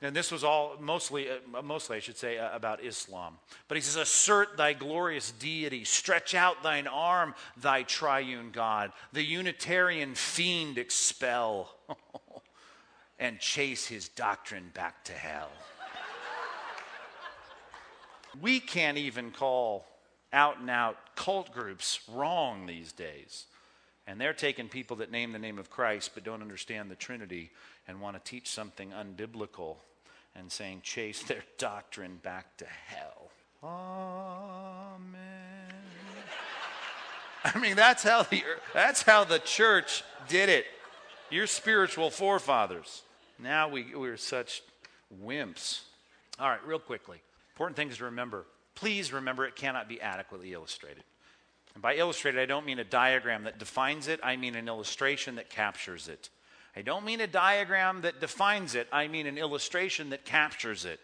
and 0.00 0.14
this 0.14 0.30
was 0.30 0.44
all 0.44 0.76
mostly, 0.80 1.28
uh, 1.28 1.62
mostly 1.62 1.96
I 1.96 2.00
should 2.00 2.16
say, 2.16 2.38
uh, 2.38 2.54
about 2.54 2.84
Islam. 2.84 3.38
But 3.66 3.76
he 3.76 3.80
says, 3.80 3.96
Assert 3.96 4.56
thy 4.56 4.72
glorious 4.72 5.32
deity, 5.32 5.84
stretch 5.84 6.34
out 6.34 6.62
thine 6.62 6.86
arm, 6.86 7.34
thy 7.56 7.82
triune 7.82 8.50
God. 8.52 8.92
The 9.12 9.24
Unitarian 9.24 10.14
fiend 10.14 10.78
expel, 10.78 11.74
and 13.18 13.40
chase 13.40 13.86
his 13.86 14.08
doctrine 14.08 14.70
back 14.72 15.04
to 15.04 15.12
hell. 15.12 15.50
we 18.40 18.60
can't 18.60 18.98
even 18.98 19.32
call 19.32 19.84
out 20.32 20.60
and 20.60 20.70
out 20.70 20.96
cult 21.16 21.52
groups 21.52 22.00
wrong 22.12 22.66
these 22.66 22.92
days. 22.92 23.46
And 24.06 24.20
they're 24.20 24.32
taking 24.32 24.68
people 24.68 24.96
that 24.98 25.10
name 25.10 25.32
the 25.32 25.38
name 25.38 25.58
of 25.58 25.70
Christ 25.70 26.12
but 26.14 26.24
don't 26.24 26.40
understand 26.40 26.90
the 26.90 26.94
Trinity 26.94 27.50
and 27.86 28.00
want 28.00 28.16
to 28.16 28.30
teach 28.30 28.48
something 28.48 28.90
unbiblical 28.90 29.76
and 30.38 30.50
saying, 30.50 30.80
chase 30.82 31.22
their 31.24 31.42
doctrine 31.58 32.18
back 32.22 32.56
to 32.58 32.66
hell. 32.66 33.30
Amen. 33.62 35.18
I 37.44 37.58
mean, 37.58 37.76
that's 37.76 38.02
how 38.02 38.22
the, 38.22 38.42
that's 38.74 39.02
how 39.02 39.24
the 39.24 39.38
church 39.38 40.04
did 40.28 40.48
it. 40.48 40.66
Your 41.30 41.46
spiritual 41.46 42.10
forefathers. 42.10 43.02
Now 43.38 43.68
we, 43.68 43.94
we're 43.94 44.16
such 44.16 44.62
wimps. 45.22 45.80
All 46.38 46.48
right, 46.48 46.64
real 46.66 46.78
quickly. 46.78 47.20
Important 47.54 47.76
things 47.76 47.98
to 47.98 48.04
remember. 48.04 48.46
Please 48.74 49.12
remember 49.12 49.44
it 49.44 49.56
cannot 49.56 49.88
be 49.88 50.00
adequately 50.00 50.52
illustrated. 50.52 51.02
And 51.74 51.82
by 51.82 51.96
illustrated, 51.96 52.40
I 52.40 52.46
don't 52.46 52.66
mean 52.66 52.78
a 52.78 52.84
diagram 52.84 53.44
that 53.44 53.58
defines 53.58 54.08
it, 54.08 54.20
I 54.22 54.36
mean 54.36 54.54
an 54.54 54.68
illustration 54.68 55.36
that 55.36 55.50
captures 55.50 56.08
it. 56.08 56.30
I 56.78 56.82
don't 56.82 57.04
mean 57.04 57.20
a 57.20 57.26
diagram 57.26 58.02
that 58.02 58.20
defines 58.20 58.76
it, 58.76 58.86
I 58.92 59.08
mean 59.08 59.26
an 59.26 59.36
illustration 59.36 60.10
that 60.10 60.24
captures 60.24 60.84
it. 60.84 61.00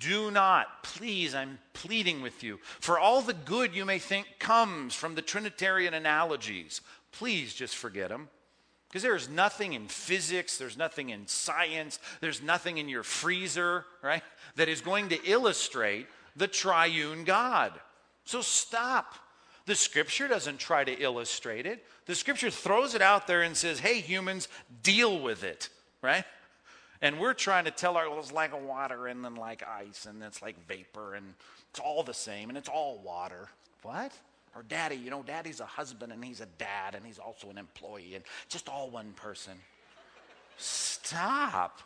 Do 0.00 0.32
not, 0.32 0.82
please, 0.82 1.32
I'm 1.32 1.60
pleading 1.74 2.22
with 2.22 2.42
you, 2.42 2.58
for 2.80 2.98
all 2.98 3.22
the 3.22 3.34
good 3.34 3.72
you 3.72 3.84
may 3.84 4.00
think 4.00 4.26
comes 4.40 4.92
from 4.92 5.14
the 5.14 5.22
Trinitarian 5.22 5.94
analogies, 5.94 6.80
please 7.12 7.54
just 7.54 7.76
forget 7.76 8.08
them. 8.08 8.28
Because 8.88 9.04
there's 9.04 9.28
nothing 9.28 9.74
in 9.74 9.86
physics, 9.86 10.56
there's 10.56 10.76
nothing 10.76 11.10
in 11.10 11.28
science, 11.28 12.00
there's 12.20 12.42
nothing 12.42 12.78
in 12.78 12.88
your 12.88 13.04
freezer, 13.04 13.84
right, 14.02 14.24
that 14.56 14.68
is 14.68 14.80
going 14.80 15.10
to 15.10 15.24
illustrate 15.24 16.08
the 16.34 16.48
triune 16.48 17.22
God. 17.22 17.72
So 18.24 18.40
stop. 18.40 19.14
The 19.66 19.74
scripture 19.74 20.28
doesn't 20.28 20.58
try 20.58 20.84
to 20.84 20.92
illustrate 20.92 21.66
it. 21.66 21.84
The 22.06 22.14
scripture 22.14 22.50
throws 22.50 22.94
it 22.94 23.00
out 23.00 23.26
there 23.26 23.42
and 23.42 23.56
says, 23.56 23.78
hey, 23.78 24.00
humans, 24.00 24.48
deal 24.82 25.18
with 25.18 25.42
it, 25.42 25.70
right? 26.02 26.24
And 27.00 27.18
we're 27.18 27.34
trying 27.34 27.64
to 27.64 27.70
tell 27.70 27.96
our, 27.96 28.08
well, 28.08 28.18
it's 28.18 28.32
like 28.32 28.52
water 28.66 29.06
and 29.06 29.24
then 29.24 29.36
like 29.36 29.62
ice 29.66 30.06
and 30.06 30.22
it's 30.22 30.42
like 30.42 30.56
vapor 30.66 31.14
and 31.14 31.34
it's 31.70 31.80
all 31.80 32.02
the 32.02 32.14
same 32.14 32.50
and 32.50 32.58
it's 32.58 32.68
all 32.68 32.98
water. 33.04 33.48
What? 33.82 34.12
Or 34.54 34.62
daddy, 34.62 34.96
you 34.96 35.10
know, 35.10 35.22
daddy's 35.22 35.60
a 35.60 35.66
husband 35.66 36.12
and 36.12 36.24
he's 36.24 36.40
a 36.40 36.46
dad 36.58 36.94
and 36.94 37.04
he's 37.04 37.18
also 37.18 37.50
an 37.50 37.58
employee 37.58 38.14
and 38.14 38.24
just 38.48 38.68
all 38.68 38.90
one 38.90 39.12
person. 39.16 39.54
Stop. 40.56 41.80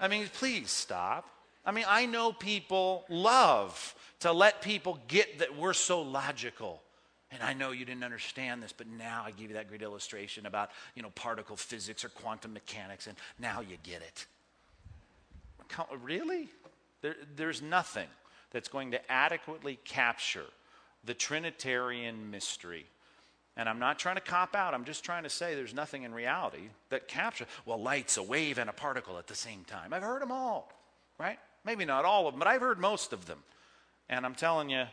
I 0.00 0.08
mean, 0.08 0.26
please 0.38 0.70
stop. 0.70 1.28
I 1.66 1.72
mean, 1.72 1.84
I 1.86 2.06
know 2.06 2.32
people 2.32 3.04
love 3.08 3.94
to 4.20 4.32
let 4.32 4.62
people 4.62 4.98
get 5.08 5.40
that 5.40 5.56
we're 5.56 5.74
so 5.74 6.00
logical. 6.00 6.80
And 7.30 7.42
I 7.42 7.52
know 7.52 7.72
you 7.72 7.84
didn't 7.84 8.04
understand 8.04 8.62
this, 8.62 8.72
but 8.72 8.86
now 8.86 9.22
I 9.26 9.32
give 9.32 9.50
you 9.50 9.56
that 9.56 9.68
great 9.68 9.82
illustration 9.82 10.46
about, 10.46 10.70
you 10.94 11.02
know, 11.02 11.10
particle 11.10 11.56
physics 11.56 12.04
or 12.04 12.08
quantum 12.08 12.54
mechanics, 12.54 13.06
and 13.06 13.16
now 13.38 13.60
you 13.60 13.76
get 13.82 14.00
it. 14.00 14.26
Really? 16.02 16.48
There, 17.02 17.16
there's 17.36 17.60
nothing 17.60 18.08
that's 18.50 18.68
going 18.68 18.92
to 18.92 19.12
adequately 19.12 19.78
capture 19.84 20.46
the 21.04 21.12
Trinitarian 21.12 22.30
mystery. 22.30 22.86
And 23.56 23.68
I'm 23.68 23.78
not 23.78 23.98
trying 23.98 24.14
to 24.14 24.22
cop 24.22 24.54
out, 24.54 24.72
I'm 24.72 24.84
just 24.84 25.04
trying 25.04 25.24
to 25.24 25.30
say 25.30 25.54
there's 25.54 25.74
nothing 25.74 26.04
in 26.04 26.14
reality 26.14 26.70
that 26.90 27.08
captures, 27.08 27.48
well, 27.66 27.80
light's 27.82 28.16
a 28.16 28.22
wave 28.22 28.56
and 28.56 28.70
a 28.70 28.72
particle 28.72 29.18
at 29.18 29.26
the 29.26 29.34
same 29.34 29.64
time. 29.64 29.92
I've 29.92 30.02
heard 30.02 30.22
them 30.22 30.32
all, 30.32 30.72
right? 31.18 31.38
Maybe 31.64 31.84
not 31.84 32.04
all 32.04 32.26
of 32.26 32.34
them, 32.34 32.38
but 32.38 32.48
I've 32.48 32.60
heard 32.60 32.78
most 32.78 33.12
of 33.12 33.26
them. 33.26 33.42
And 34.08 34.24
I'm 34.24 34.34
telling 34.34 34.70
you, 34.70 34.84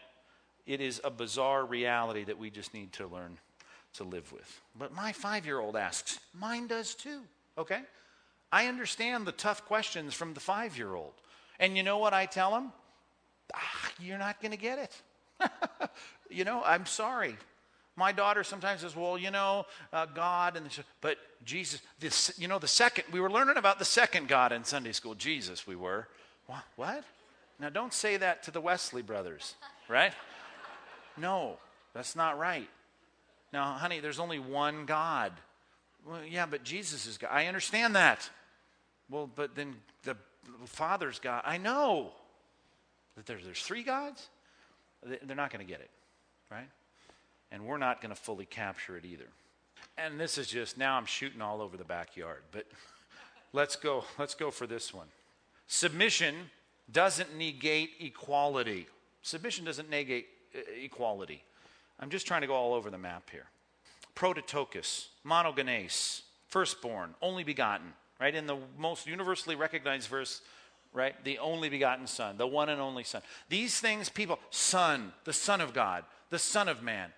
it 0.66 0.82
is 0.82 1.02
a 1.04 1.10
bizarre 1.10 1.66
reality 1.66 2.24
that 2.24 2.38
we 2.38 2.50
just 2.50 2.74
need 2.74 2.92
to 2.94 3.08
learn 3.08 3.38
to 3.94 4.04
live 4.04 4.32
with. 4.32 4.62
But 4.78 4.94
my 4.94 5.12
five 5.12 5.46
year 5.46 5.60
old 5.60 5.76
asks, 5.76 6.20
mine 6.34 6.68
does 6.68 6.96
too, 6.96 7.22
okay? 7.58 7.82
I 8.52 8.68
understand 8.68 9.26
the 9.26 9.32
tough 9.32 9.66
questions 9.66 10.14
from 10.14 10.34
the 10.34 10.40
five 10.40 10.78
year 10.78 10.94
old. 10.94 11.14
And 11.60 11.78
you 11.78 11.84
know 11.84 11.98
what 11.98 12.14
I 12.14 12.26
tell 12.26 12.56
him? 12.56 12.72
Ah, 13.54 13.92
you're 14.00 14.18
not 14.18 14.42
going 14.42 14.52
to 14.52 14.58
get 14.58 14.80
it. 14.80 15.50
you 16.30 16.44
know, 16.44 16.62
I'm 16.66 16.86
sorry. 16.86 17.38
My 17.96 18.12
daughter 18.12 18.44
sometimes 18.44 18.82
says, 18.82 18.96
"Well, 18.96 19.18
you 19.18 19.32
know, 19.32 19.66
uh, 19.94 20.06
God 20.06 20.58
and 20.58 20.68
but 21.00 21.18
Jesus. 21.46 21.82
This, 22.00 22.34
you 22.38 22.50
know, 22.50 22.60
the 22.60 22.68
second 22.68 23.06
we 23.12 23.22
were 23.22 23.32
learning 23.32 23.56
about 23.56 23.80
the 23.80 23.86
second 23.86 24.28
God 24.28 24.52
in 24.52 24.66
Sunday 24.66 24.92
school. 24.92 25.16
Jesus, 25.16 25.66
we 25.66 25.78
were. 25.78 26.08
What? 26.48 26.64
what? 26.76 27.04
Now, 27.60 27.70
don't 27.70 27.94
say 27.94 28.18
that 28.18 28.44
to 28.44 28.52
the 28.52 28.60
Wesley 28.60 29.02
brothers, 29.02 29.56
right? 29.88 30.14
No, 31.18 31.58
that's 31.94 32.16
not 32.16 32.38
right. 32.38 32.70
Now, 33.54 33.74
honey, 33.74 34.00
there's 34.00 34.20
only 34.20 34.40
one 34.40 34.86
God. 34.86 35.32
Well, 36.06 36.20
yeah, 36.24 36.46
but 36.46 36.64
Jesus 36.64 37.08
is 37.08 37.18
God. 37.18 37.30
I 37.32 37.48
understand 37.48 37.96
that. 37.96 38.30
Well, 39.10 39.30
but 39.34 39.56
then 39.56 39.76
the 40.04 40.16
Father's 40.66 41.20
God. 41.20 41.42
I 41.46 41.58
know 41.58 42.12
that 43.16 43.26
there's, 43.26 43.44
there's 43.46 43.62
three 43.62 43.84
gods. 43.84 44.28
They're 45.04 45.36
not 45.36 45.52
going 45.52 45.66
to 45.66 45.72
get 45.72 45.82
it, 45.82 45.90
right? 46.52 46.68
And 47.52 47.66
we're 47.66 47.78
not 47.78 48.02
going 48.02 48.14
to 48.14 48.20
fully 48.20 48.46
capture 48.46 48.98
it 48.98 49.06
either. 49.06 49.28
And 49.98 50.20
this 50.20 50.38
is 50.38 50.48
just 50.48 50.78
now 50.78 50.98
I'm 50.98 51.06
shooting 51.06 51.42
all 51.42 51.62
over 51.62 51.78
the 51.78 51.86
backyard, 51.86 52.42
but 52.52 52.66
let's 53.54 53.76
go. 53.76 54.04
Let's 54.18 54.36
go 54.36 54.52
for 54.52 54.68
this 54.68 54.94
one. 54.94 55.08
Submission 55.68 56.36
doesn't 56.92 57.36
negate 57.38 57.92
equality. 58.00 58.88
Submission 59.22 59.66
doesn't 59.66 59.90
negate 59.90 60.28
Uh, 60.56 60.60
equality. 60.82 61.44
I'm 62.00 62.10
just 62.10 62.28
trying 62.28 62.42
to 62.42 62.48
go 62.48 62.54
all 62.54 62.74
over 62.74 62.90
the 62.90 62.98
map 62.98 63.30
here. 63.30 63.46
Prototokos, 64.16 65.08
monogenes, 65.26 66.22
firstborn, 66.48 67.16
only 67.22 67.44
begotten, 67.44 67.94
right? 68.20 68.34
In 68.34 68.48
the 68.48 68.58
most 68.78 69.08
universally 69.08 69.56
recognized 69.56 70.08
verse, 70.08 70.42
right? 70.94 71.16
The 71.24 71.40
only 71.40 71.70
begotten 71.70 72.08
Son, 72.08 72.38
the 72.38 72.48
one 72.48 72.70
and 72.70 72.80
only 72.80 73.04
Son. 73.04 73.22
These 73.50 73.80
things, 73.80 74.10
people, 74.10 74.40
Son, 74.50 75.14
the 75.26 75.34
Son 75.34 75.62
of 75.62 75.74
God, 75.74 76.06
the 76.30 76.40
Son 76.40 76.70
of 76.70 76.82
Man. 76.82 77.12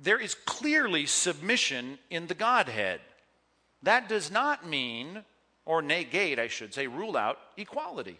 There 0.00 0.18
is 0.18 0.34
clearly 0.34 1.06
submission 1.06 1.98
in 2.10 2.26
the 2.26 2.34
Godhead. 2.34 3.00
That 3.82 4.08
does 4.08 4.30
not 4.30 4.66
mean, 4.66 5.22
or 5.66 5.82
negate, 5.82 6.38
I 6.38 6.48
should 6.48 6.72
say, 6.72 6.86
rule 6.86 7.16
out 7.16 7.38
equality 7.56 8.18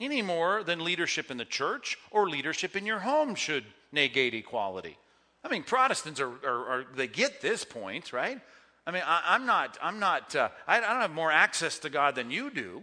any 0.00 0.22
more 0.22 0.64
than 0.64 0.84
leadership 0.84 1.30
in 1.30 1.36
the 1.36 1.44
church 1.44 1.98
or 2.10 2.28
leadership 2.28 2.76
in 2.76 2.86
your 2.86 3.00
home 3.00 3.34
should 3.34 3.64
negate 3.92 4.34
equality. 4.34 4.96
I 5.44 5.48
mean, 5.48 5.62
Protestants 5.62 6.20
are, 6.20 6.32
are, 6.44 6.66
are 6.66 6.84
they 6.94 7.06
get 7.06 7.40
this 7.40 7.64
point, 7.64 8.12
right? 8.12 8.40
I 8.86 8.90
mean, 8.90 9.02
I, 9.06 9.34
am 9.34 9.46
not, 9.46 9.78
I'm 9.82 9.98
not, 9.98 10.34
uh, 10.34 10.48
I, 10.66 10.78
I 10.78 10.80
don't 10.80 11.00
have 11.00 11.12
more 11.12 11.30
access 11.30 11.78
to 11.80 11.90
God 11.90 12.14
than 12.14 12.30
you 12.30 12.50
do, 12.50 12.82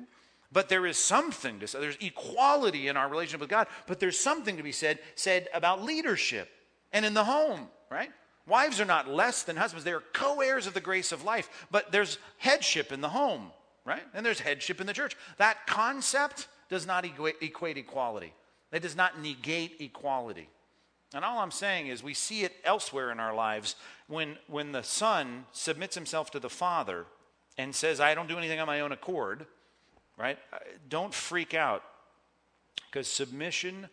but 0.51 0.69
there 0.69 0.85
is 0.85 0.97
something 0.97 1.59
to 1.59 1.67
say. 1.67 1.79
There's 1.79 1.97
equality 1.99 2.87
in 2.87 2.97
our 2.97 3.09
relationship 3.09 3.41
with 3.41 3.49
God, 3.49 3.67
but 3.85 3.99
there's 3.99 4.19
something 4.19 4.57
to 4.57 4.63
be 4.63 4.71
said, 4.71 4.99
said 5.15 5.47
about 5.53 5.83
leadership 5.83 6.49
and 6.93 7.05
in 7.05 7.13
the 7.13 7.23
home, 7.23 7.67
right? 7.91 8.09
Wives 8.47 8.79
are 8.79 8.85
not 8.85 9.09
less 9.09 9.43
than 9.43 9.57
husbands. 9.57 9.83
They 9.83 9.91
are 9.91 10.03
co 10.13 10.39
heirs 10.39 10.67
of 10.67 10.73
the 10.73 10.81
grace 10.81 11.11
of 11.11 11.23
life, 11.23 11.67
but 11.69 11.91
there's 11.91 12.17
headship 12.37 12.91
in 12.91 13.01
the 13.01 13.09
home, 13.09 13.51
right? 13.83 14.03
And 14.13 14.25
there's 14.25 14.39
headship 14.39 14.79
in 14.79 14.87
the 14.87 14.93
church. 14.93 15.17
That 15.37 15.67
concept 15.67 16.47
does 16.69 16.85
not 16.85 17.05
equate 17.05 17.77
equality, 17.77 18.33
it 18.71 18.81
does 18.81 18.95
not 18.95 19.21
negate 19.21 19.77
equality. 19.79 20.49
And 21.13 21.23
all 21.23 21.39
I'm 21.39 21.51
saying 21.51 21.87
is 21.87 22.03
we 22.03 22.13
see 22.13 22.43
it 22.43 22.53
elsewhere 22.65 23.11
in 23.11 23.19
our 23.19 23.33
lives 23.33 23.75
when, 24.07 24.37
when 24.47 24.73
the 24.73 24.83
son 24.83 25.45
submits 25.53 25.95
himself 25.95 26.31
to 26.31 26.39
the 26.39 26.49
father 26.49 27.05
and 27.57 27.73
says, 27.73 28.01
I 28.01 28.13
don't 28.13 28.27
do 28.27 28.37
anything 28.37 28.59
on 28.59 28.67
my 28.67 28.81
own 28.81 28.91
accord, 28.91 29.45
right? 30.17 30.37
Uh, 30.51 30.57
don't 30.89 31.13
freak 31.13 31.53
out 31.53 31.81
because 32.91 33.07
submission 33.07 33.87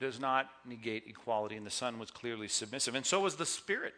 does 0.00 0.20
not 0.20 0.48
negate 0.64 1.04
equality, 1.08 1.56
and 1.56 1.66
the 1.66 1.70
son 1.70 1.98
was 1.98 2.10
clearly 2.10 2.48
submissive, 2.48 2.94
and 2.94 3.06
so 3.06 3.20
was 3.20 3.36
the 3.36 3.46
spirit. 3.46 3.94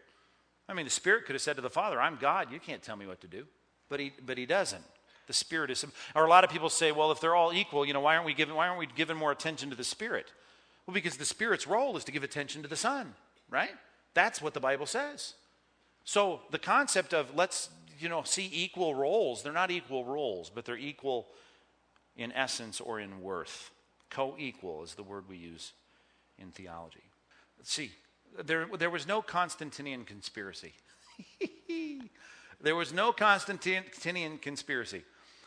I 0.68 0.74
mean, 0.74 0.84
the 0.84 0.90
spirit 0.90 1.26
could 1.26 1.34
have 1.34 1.42
said 1.42 1.56
to 1.56 1.62
the 1.62 1.70
father, 1.70 2.00
I'm 2.00 2.16
God, 2.16 2.50
you 2.50 2.60
can't 2.60 2.82
tell 2.82 2.96
me 2.96 3.06
what 3.06 3.20
to 3.20 3.28
do. 3.28 3.46
But 3.88 4.00
he, 4.00 4.12
but 4.24 4.36
he 4.36 4.46
doesn't. 4.46 4.82
The 5.26 5.32
Spirit 5.32 5.70
is. 5.70 5.84
Or 6.14 6.24
a 6.24 6.28
lot 6.28 6.44
of 6.44 6.50
people 6.50 6.68
say, 6.68 6.92
well, 6.92 7.10
if 7.12 7.20
they're 7.20 7.34
all 7.34 7.52
equal, 7.52 7.84
you 7.84 7.92
know, 7.92 8.00
why 8.00 8.14
aren't 8.14 8.26
we 8.26 8.34
giving, 8.34 8.54
why 8.54 8.68
aren't 8.68 8.78
we 8.78 8.86
giving 8.86 9.16
more 9.16 9.32
attention 9.32 9.70
to 9.70 9.76
the 9.76 9.84
Spirit? 9.84 10.32
Well, 10.86 10.94
because 10.94 11.16
the 11.16 11.24
Spirit's 11.24 11.66
role 11.66 11.96
is 11.96 12.04
to 12.04 12.12
give 12.12 12.22
attention 12.22 12.62
to 12.62 12.68
the 12.68 12.76
Son, 12.76 13.14
right? 13.50 13.70
That's 14.14 14.40
what 14.40 14.54
the 14.54 14.60
Bible 14.60 14.86
says. 14.86 15.34
So 16.04 16.40
the 16.50 16.58
concept 16.58 17.12
of 17.12 17.34
let's, 17.34 17.68
you 17.98 18.08
know, 18.08 18.22
see 18.22 18.48
equal 18.52 18.94
roles, 18.94 19.42
they're 19.42 19.52
not 19.52 19.70
equal 19.70 20.04
roles, 20.04 20.48
but 20.48 20.64
they're 20.64 20.76
equal 20.76 21.26
in 22.16 22.32
essence 22.32 22.80
or 22.80 23.00
in 23.00 23.20
worth. 23.20 23.70
Co 24.10 24.36
equal 24.38 24.84
is 24.84 24.94
the 24.94 25.02
word 25.02 25.28
we 25.28 25.36
use 25.36 25.72
in 26.38 26.50
theology. 26.52 27.02
Let's 27.58 27.72
see. 27.72 27.90
There, 28.44 28.66
there 28.78 28.90
was 28.90 29.06
no 29.06 29.22
Constantinian 29.22 30.04
conspiracy. 30.04 30.72
there 32.60 32.76
was 32.76 32.92
no 32.92 33.12
Constantinian 33.12 34.40
conspiracy. 34.40 35.02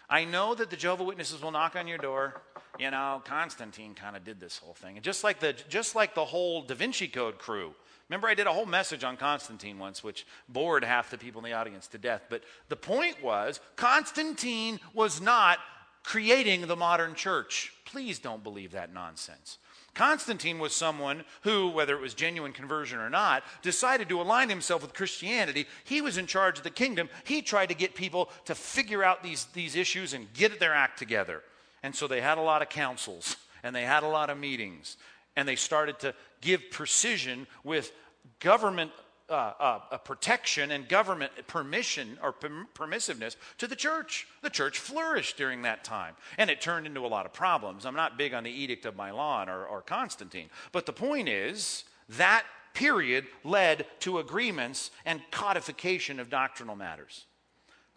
I 0.10 0.26
know 0.26 0.56
that 0.56 0.70
the 0.70 0.76
Jehovah 0.76 1.04
Witnesses 1.04 1.42
will 1.42 1.52
knock 1.52 1.76
on 1.76 1.88
your 1.88 2.00
door. 2.00 2.42
You 2.80 2.90
know, 2.92 3.22
Constantine 3.26 3.94
kind 3.94 4.16
of 4.16 4.24
did 4.24 4.40
this 4.40 4.58
whole 4.58 4.74
thing. 4.74 4.96
And 4.96 5.04
just 5.04 5.24
like 5.24 5.40
the 5.40 5.54
just 5.70 5.96
like 5.96 6.16
the 6.16 6.26
whole 6.26 6.64
Da 6.64 6.76
Vinci 6.76 7.08
Code 7.08 7.38
crew. 7.38 7.74
Remember 8.10 8.28
I 8.28 8.34
did 8.34 8.48
a 8.48 8.54
whole 8.54 8.66
message 8.66 9.04
on 9.04 9.18
Constantine 9.18 9.78
once 9.78 10.04
which 10.04 10.26
bored 10.48 10.84
half 10.84 11.12
the 11.12 11.18
people 11.18 11.40
in 11.40 11.46
the 11.46 11.56
audience 11.56 11.86
to 11.88 12.00
death, 12.00 12.24
but 12.30 12.42
the 12.68 12.76
point 12.76 13.22
was 13.24 13.60
Constantine 13.76 14.80
was 14.96 15.22
not 15.22 15.60
creating 16.04 16.66
the 16.66 16.76
modern 16.76 17.14
church. 17.14 17.72
Please 17.86 18.18
don't 18.18 18.44
believe 18.44 18.72
that 18.72 18.92
nonsense. 18.92 19.60
Constantine 19.94 20.60
was 20.60 20.74
someone 20.74 21.24
who, 21.42 21.70
whether 21.70 21.96
it 21.96 22.02
was 22.02 22.14
genuine 22.14 22.54
conversion 22.54 23.00
or 23.00 23.10
not, 23.10 23.44
decided 23.62 24.10
to 24.10 24.22
align 24.22 24.50
himself 24.50 24.82
with 24.82 24.94
Christianity. 24.94 25.66
He 25.84 26.02
was 26.02 26.18
in 26.18 26.28
charge 26.28 26.58
of 26.58 26.64
the 26.64 26.70
kingdom. 26.70 27.10
He 27.24 27.42
tried 27.42 27.70
to 27.70 27.76
get 27.76 27.96
people 27.96 28.30
to 28.46 28.56
figure 28.56 29.04
out 29.04 29.24
these, 29.24 29.46
these 29.54 29.76
issues 29.76 30.14
and 30.14 30.32
get 30.34 30.60
their 30.60 30.74
act 30.74 31.00
together. 31.00 31.44
And 31.84 31.96
so 31.96 32.08
they 32.08 32.22
had 32.22 32.38
a 32.38 32.42
lot 32.42 32.62
of 32.62 32.70
councils 32.70 33.36
and 33.64 33.76
they 33.76 33.84
had 33.84 34.04
a 34.04 34.08
lot 34.08 34.30
of 34.30 34.38
meetings 34.38 34.98
and 35.36 35.48
they 35.48 35.56
started 35.56 36.00
to 36.00 36.14
give 36.42 36.72
precision 36.72 37.48
with 37.64 37.92
government 38.40 38.92
uh, 39.30 39.54
uh, 39.92 39.98
protection 40.00 40.72
and 40.72 40.88
government 40.88 41.32
permission 41.48 42.18
or 42.22 42.34
permissiveness 42.34 43.36
to 43.58 43.68
the 43.68 43.76
church. 43.76 44.28
The 44.42 44.50
church 44.50 44.80
flourished 44.80 45.38
during 45.38 45.62
that 45.64 45.84
time, 45.84 46.16
and 46.38 46.50
it 46.50 46.62
turned 46.62 46.86
into 46.88 47.06
a 47.06 47.08
lot 47.08 47.26
of 47.26 47.34
problems. 47.34 47.86
I'm 47.86 47.96
not 47.96 48.18
big 48.18 48.34
on 48.34 48.44
the 48.44 48.52
Edict 48.52 48.86
of 48.86 48.96
Milan 48.96 49.50
or, 49.50 49.66
or 49.66 49.82
Constantine, 49.82 50.50
but 50.72 50.86
the 50.86 50.94
point 50.94 51.30
is 51.30 51.84
that 52.10 52.44
period 52.74 53.26
led 53.44 53.86
to 54.00 54.20
agreements 54.20 54.92
and 55.06 55.22
codification 55.32 56.20
of 56.20 56.30
doctrinal 56.30 56.76
matters. 56.76 57.26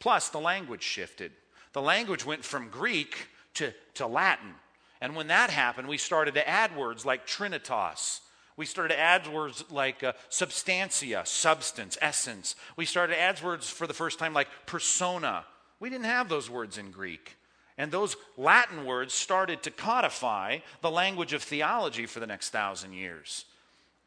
Plus, 0.01 0.29
the 0.31 0.41
language 0.41 0.83
shifted. 0.83 1.33
The 1.73 1.83
language 1.83 2.27
went 2.27 2.45
from 2.45 2.69
Greek 2.69 3.29
to, 3.55 3.73
to 3.95 4.07
Latin. 4.07 4.55
And 5.01 5.15
when 5.15 5.29
that 5.29 5.51
happened, 5.51 5.89
we 5.89 5.99
started 5.99 6.35
to 6.35 6.49
add 6.49 6.77
words 6.77 7.05
like 7.05 7.27
trinitas 7.27 8.21
we 8.57 8.67
started 8.67 8.95
to 8.95 9.01
add 9.01 9.27
words 9.29 9.65
like 9.71 10.03
uh, 10.03 10.13
substantia, 10.29 11.23
substance, 11.25 11.97
essence. 12.01 12.55
We 12.77 12.85
started 12.85 13.19
add 13.19 13.43
words 13.43 13.69
for 13.69 13.87
the 13.87 13.95
first 13.95 14.19
time 14.19 14.35
like 14.35 14.49
persona. 14.67 15.45
We 15.81 15.91
didn't 15.91 16.05
have 16.05 16.29
those 16.29 16.51
words 16.51 16.79
in 16.79 16.91
Greek. 16.91 17.37
And 17.79 17.91
those 17.91 18.17
Latin 18.37 18.85
words 18.85 19.15
started 19.15 19.63
to 19.63 19.71
codify 19.71 20.59
the 20.83 20.91
language 20.91 21.33
of 21.33 21.43
theology 21.43 22.07
for 22.07 22.21
the 22.21 22.27
next 22.27 22.51
thousand 22.51 22.93
years. 22.93 23.47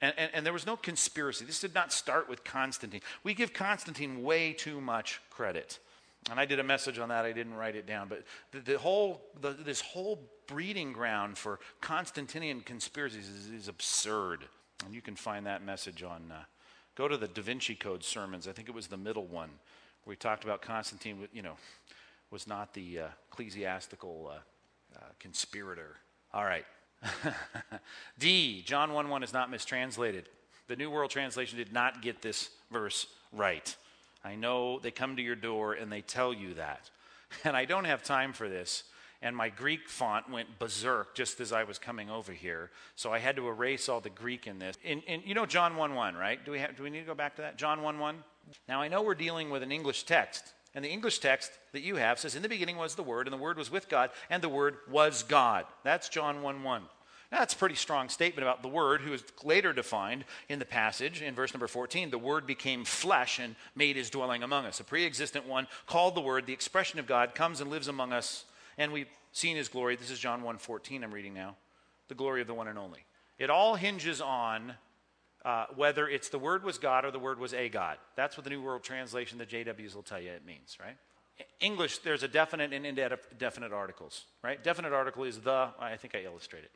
And, 0.02 0.14
and, 0.18 0.32
and, 0.34 0.46
there 0.46 0.54
was 0.54 0.66
no 0.66 0.76
conspiracy. 0.76 1.46
This 1.46 1.62
did 1.62 1.74
not 1.74 1.92
start 1.92 2.30
with 2.30 2.44
Constantine. 2.44 3.02
We 3.24 3.34
give 3.34 3.54
Constantine 3.54 4.24
way 4.24 4.54
too 4.54 4.82
much 4.82 5.22
credit. 5.30 5.80
And 6.30 6.40
I 6.40 6.46
did 6.46 6.60
a 6.60 6.64
message 6.64 7.00
on 7.00 7.10
that. 7.10 7.26
I 7.26 7.32
didn't 7.32 7.54
write 7.54 7.76
it 7.76 7.88
down. 7.88 8.10
But 8.10 8.24
the, 8.52 8.60
the 8.60 8.78
whole, 8.78 9.22
the, 9.42 9.52
this 9.52 9.82
whole 9.82 10.20
breeding 10.48 10.94
ground 10.94 11.38
for 11.38 11.60
Constantinian 11.82 12.62
conspiracies 12.62 13.28
is, 13.28 13.50
is, 13.50 13.68
absurd. 13.68 14.46
And 14.86 14.94
you 14.94 15.02
can 15.02 15.16
find 15.16 15.46
that 15.46 15.64
message 15.64 16.04
on, 16.04 16.32
uh, 16.32 16.44
go 16.96 17.08
to 17.08 17.18
the 17.18 17.28
Da 17.28 17.42
Vinci 17.42 17.76
Code 17.76 18.04
sermons. 18.04 18.48
I 18.48 18.52
think 18.52 18.70
it 18.70 18.76
was 18.76 18.88
the 18.88 18.98
middle 18.98 19.26
one 19.26 19.50
where 20.04 20.12
we 20.12 20.16
talked 20.16 20.44
about 20.44 20.62
Constantine, 20.62 21.28
you 21.34 21.42
know, 21.42 21.56
was 22.32 22.48
not 22.48 22.74
the 22.74 23.00
uh, 23.00 23.08
ecclesiastical 23.32 24.32
uh, 24.32 24.98
uh 24.98 25.10
conspirator. 25.20 25.96
All 26.34 26.44
right. 26.44 26.66
D, 28.20 28.62
John 28.66 28.94
1 28.94 29.10
1 29.10 29.24
is 29.24 29.34
not 29.34 29.50
mistranslated. 29.50 30.30
The 30.68 30.76
New 30.76 30.90
World 30.90 31.12
Translation 31.12 31.58
did 31.58 31.72
not 31.72 32.02
get 32.02 32.22
this 32.22 32.50
verse 32.72 33.08
right. 33.32 33.76
I 34.24 34.36
know 34.36 34.80
they 34.80 34.92
come 34.92 35.16
to 35.16 35.22
your 35.22 35.36
door 35.36 35.74
and 35.74 35.92
they 35.92 36.02
tell 36.02 36.34
you 36.34 36.56
that. 36.56 36.90
And 37.44 37.58
I 37.58 37.66
don't 37.66 37.86
have 37.86 38.02
time 38.02 38.32
for 38.32 38.48
this. 38.48 38.84
And 39.26 39.36
my 39.36 39.50
Greek 39.50 39.90
font 39.90 40.30
went 40.30 40.60
berserk 40.60 41.16
just 41.16 41.42
as 41.42 41.52
I 41.52 41.64
was 41.64 41.80
coming 41.80 42.12
over 42.12 42.32
here. 42.32 42.70
So 42.96 43.12
I 43.12 43.18
had 43.18 43.36
to 43.38 43.48
erase 43.48 43.90
all 43.90 44.00
the 44.00 44.12
Greek 44.12 44.46
in 44.46 44.60
this. 44.60 44.78
In, 44.84 45.02
you 45.26 45.34
know 45.34 45.48
John 45.48 45.76
1 45.78 45.96
1, 45.96 46.14
right? 46.14 46.46
Do 46.46 46.52
we, 46.52 46.60
have, 46.60 46.78
do 46.78 46.84
we 46.84 46.92
need 46.92 47.00
to 47.00 47.08
go 47.08 47.16
back 47.16 47.36
to 47.38 47.42
that? 47.42 47.58
John 47.58 47.82
1 47.82 47.98
1? 47.98 48.24
Now 48.70 48.84
I 48.84 48.88
know 48.88 49.02
we're 49.02 49.16
dealing 49.16 49.50
with 49.50 49.64
an 49.64 49.72
English 49.72 50.04
text. 50.04 50.54
And 50.76 50.86
the 50.86 50.90
English 50.90 51.18
text 51.20 51.52
that 51.72 51.82
you 51.82 51.96
have 51.96 52.20
says, 52.20 52.36
In 52.36 52.44
the 52.44 52.50
beginning 52.50 52.78
was 52.78 52.94
the 52.94 53.02
Word, 53.02 53.26
and 53.26 53.34
the 53.34 53.42
Word 53.42 53.58
was 53.58 53.72
with 53.72 53.90
God, 53.90 54.12
and 54.30 54.44
the 54.44 54.50
Word 54.50 54.78
was 54.92 55.24
God. 55.24 55.66
That's 55.84 56.08
John 56.08 56.44
1 56.44 56.62
1. 56.62 56.82
Now, 57.32 57.40
That's 57.40 57.56
a 57.56 57.58
pretty 57.58 57.74
strong 57.74 58.10
statement 58.10 58.44
about 58.44 58.62
the 58.62 58.68
Word, 58.68 59.02
who 59.02 59.12
is 59.12 59.24
later 59.44 59.74
defined 59.74 60.26
in 60.50 60.60
the 60.60 60.66
passage 60.66 61.24
in 61.24 61.34
verse 61.34 61.52
number 61.52 61.68
14. 61.68 62.12
The 62.12 62.20
Word 62.20 62.46
became 62.46 62.86
flesh 62.86 63.40
and 63.40 63.56
made 63.76 63.96
his 63.96 64.12
dwelling 64.12 64.44
among 64.44 64.68
us. 64.68 64.80
A 64.80 64.84
pre 64.84 65.04
existent 65.04 65.48
one 65.48 65.66
called 65.88 66.14
the 66.14 66.22
Word, 66.22 66.46
the 66.46 66.54
expression 66.54 67.00
of 67.00 67.08
God, 67.08 67.34
comes 67.34 67.60
and 67.60 67.72
lives 67.72 67.88
among 67.88 68.14
us, 68.14 68.46
and 68.78 68.92
we've 68.92 69.10
seen 69.32 69.56
his 69.56 69.68
glory. 69.68 69.96
This 69.96 70.12
is 70.12 70.20
John 70.20 70.44
1 70.44 70.58
14, 70.58 71.04
I'm 71.04 71.14
reading 71.14 71.34
now. 71.34 71.56
The 72.08 72.16
glory 72.16 72.42
of 72.42 72.48
the 72.48 72.54
one 72.54 72.68
and 72.68 72.78
only. 72.78 73.06
It 73.38 73.50
all 73.50 73.76
hinges 73.76 74.22
on 74.22 74.74
uh, 75.44 75.66
whether 75.76 76.08
it's 76.08 76.30
the 76.30 76.40
Word 76.40 76.64
was 76.64 76.78
God 76.78 77.06
or 77.06 77.12
the 77.12 77.20
Word 77.20 77.40
was 77.40 77.54
a 77.54 77.70
God. 77.70 77.98
That's 78.16 78.38
what 78.38 78.44
the 78.44 78.50
New 78.50 78.62
World 78.62 78.84
Translation, 78.84 79.38
the 79.38 79.46
JWs 79.46 79.96
will 79.96 80.04
tell 80.04 80.20
you 80.20 80.32
it 80.32 80.46
means, 80.46 80.78
right? 80.80 80.96
English, 81.60 82.00
there's 82.00 82.24
a 82.24 82.28
definite 82.28 82.72
and 82.72 82.86
indefinite 82.86 83.74
articles, 83.74 84.26
right? 84.42 84.64
Definite 84.64 84.94
article 84.94 85.26
is 85.26 85.40
the, 85.40 85.70
I 85.80 85.98
think 85.98 86.16
I 86.16 86.24
illustrated 86.24 86.70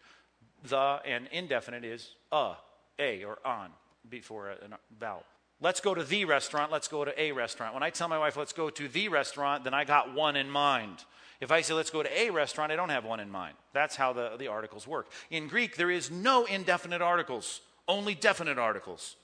the, 0.68 1.00
and 1.06 1.28
indefinite 1.32 1.84
is 1.84 2.10
a, 2.32 2.54
a, 2.97 3.24
or 3.24 3.39
on 3.45 3.70
before 4.10 4.50
a, 4.50 4.54
a 4.54 4.78
vowel. 5.00 5.24
Let's 5.62 5.82
go 5.82 5.93
to 5.93 6.04
the 6.04 6.26
restaurant, 6.26 6.72
let's 6.72 6.88
go 6.88 7.04
to 7.04 7.22
a 7.22 7.32
restaurant. 7.32 7.74
When 7.74 7.84
I 7.84 7.89
tell 7.89 8.08
my 8.08 8.18
wife, 8.18 8.38
let's 8.38 8.54
go 8.54 8.70
to 8.70 8.88
the 8.88 9.10
restaurant, 9.10 9.64
then 9.64 9.74
I 9.74 9.84
got 9.84 10.14
one 10.14 10.36
in 10.36 10.50
mind. 10.50 11.04
If 11.40 11.52
I 11.52 11.62
say, 11.62 11.74
let's 11.74 11.90
go 11.90 12.04
to 12.04 12.20
a 12.20 12.30
restaurant, 12.32 12.72
I 12.72 12.76
don't 12.76 12.90
have 12.90 13.06
one 13.06 13.20
in 13.20 13.30
mind. 13.30 13.56
That's 13.74 13.96
how 13.96 14.14
the, 14.14 14.36
the 14.38 14.48
articles 14.48 14.86
work. 14.86 15.10
In 15.30 15.48
Greek, 15.48 15.78
there 15.78 15.90
is 15.90 16.12
no 16.12 16.46
indefinite 16.46 17.02
articles, 17.02 17.62
only 17.88 18.14
definite 18.14 18.60
articles. 18.60 19.16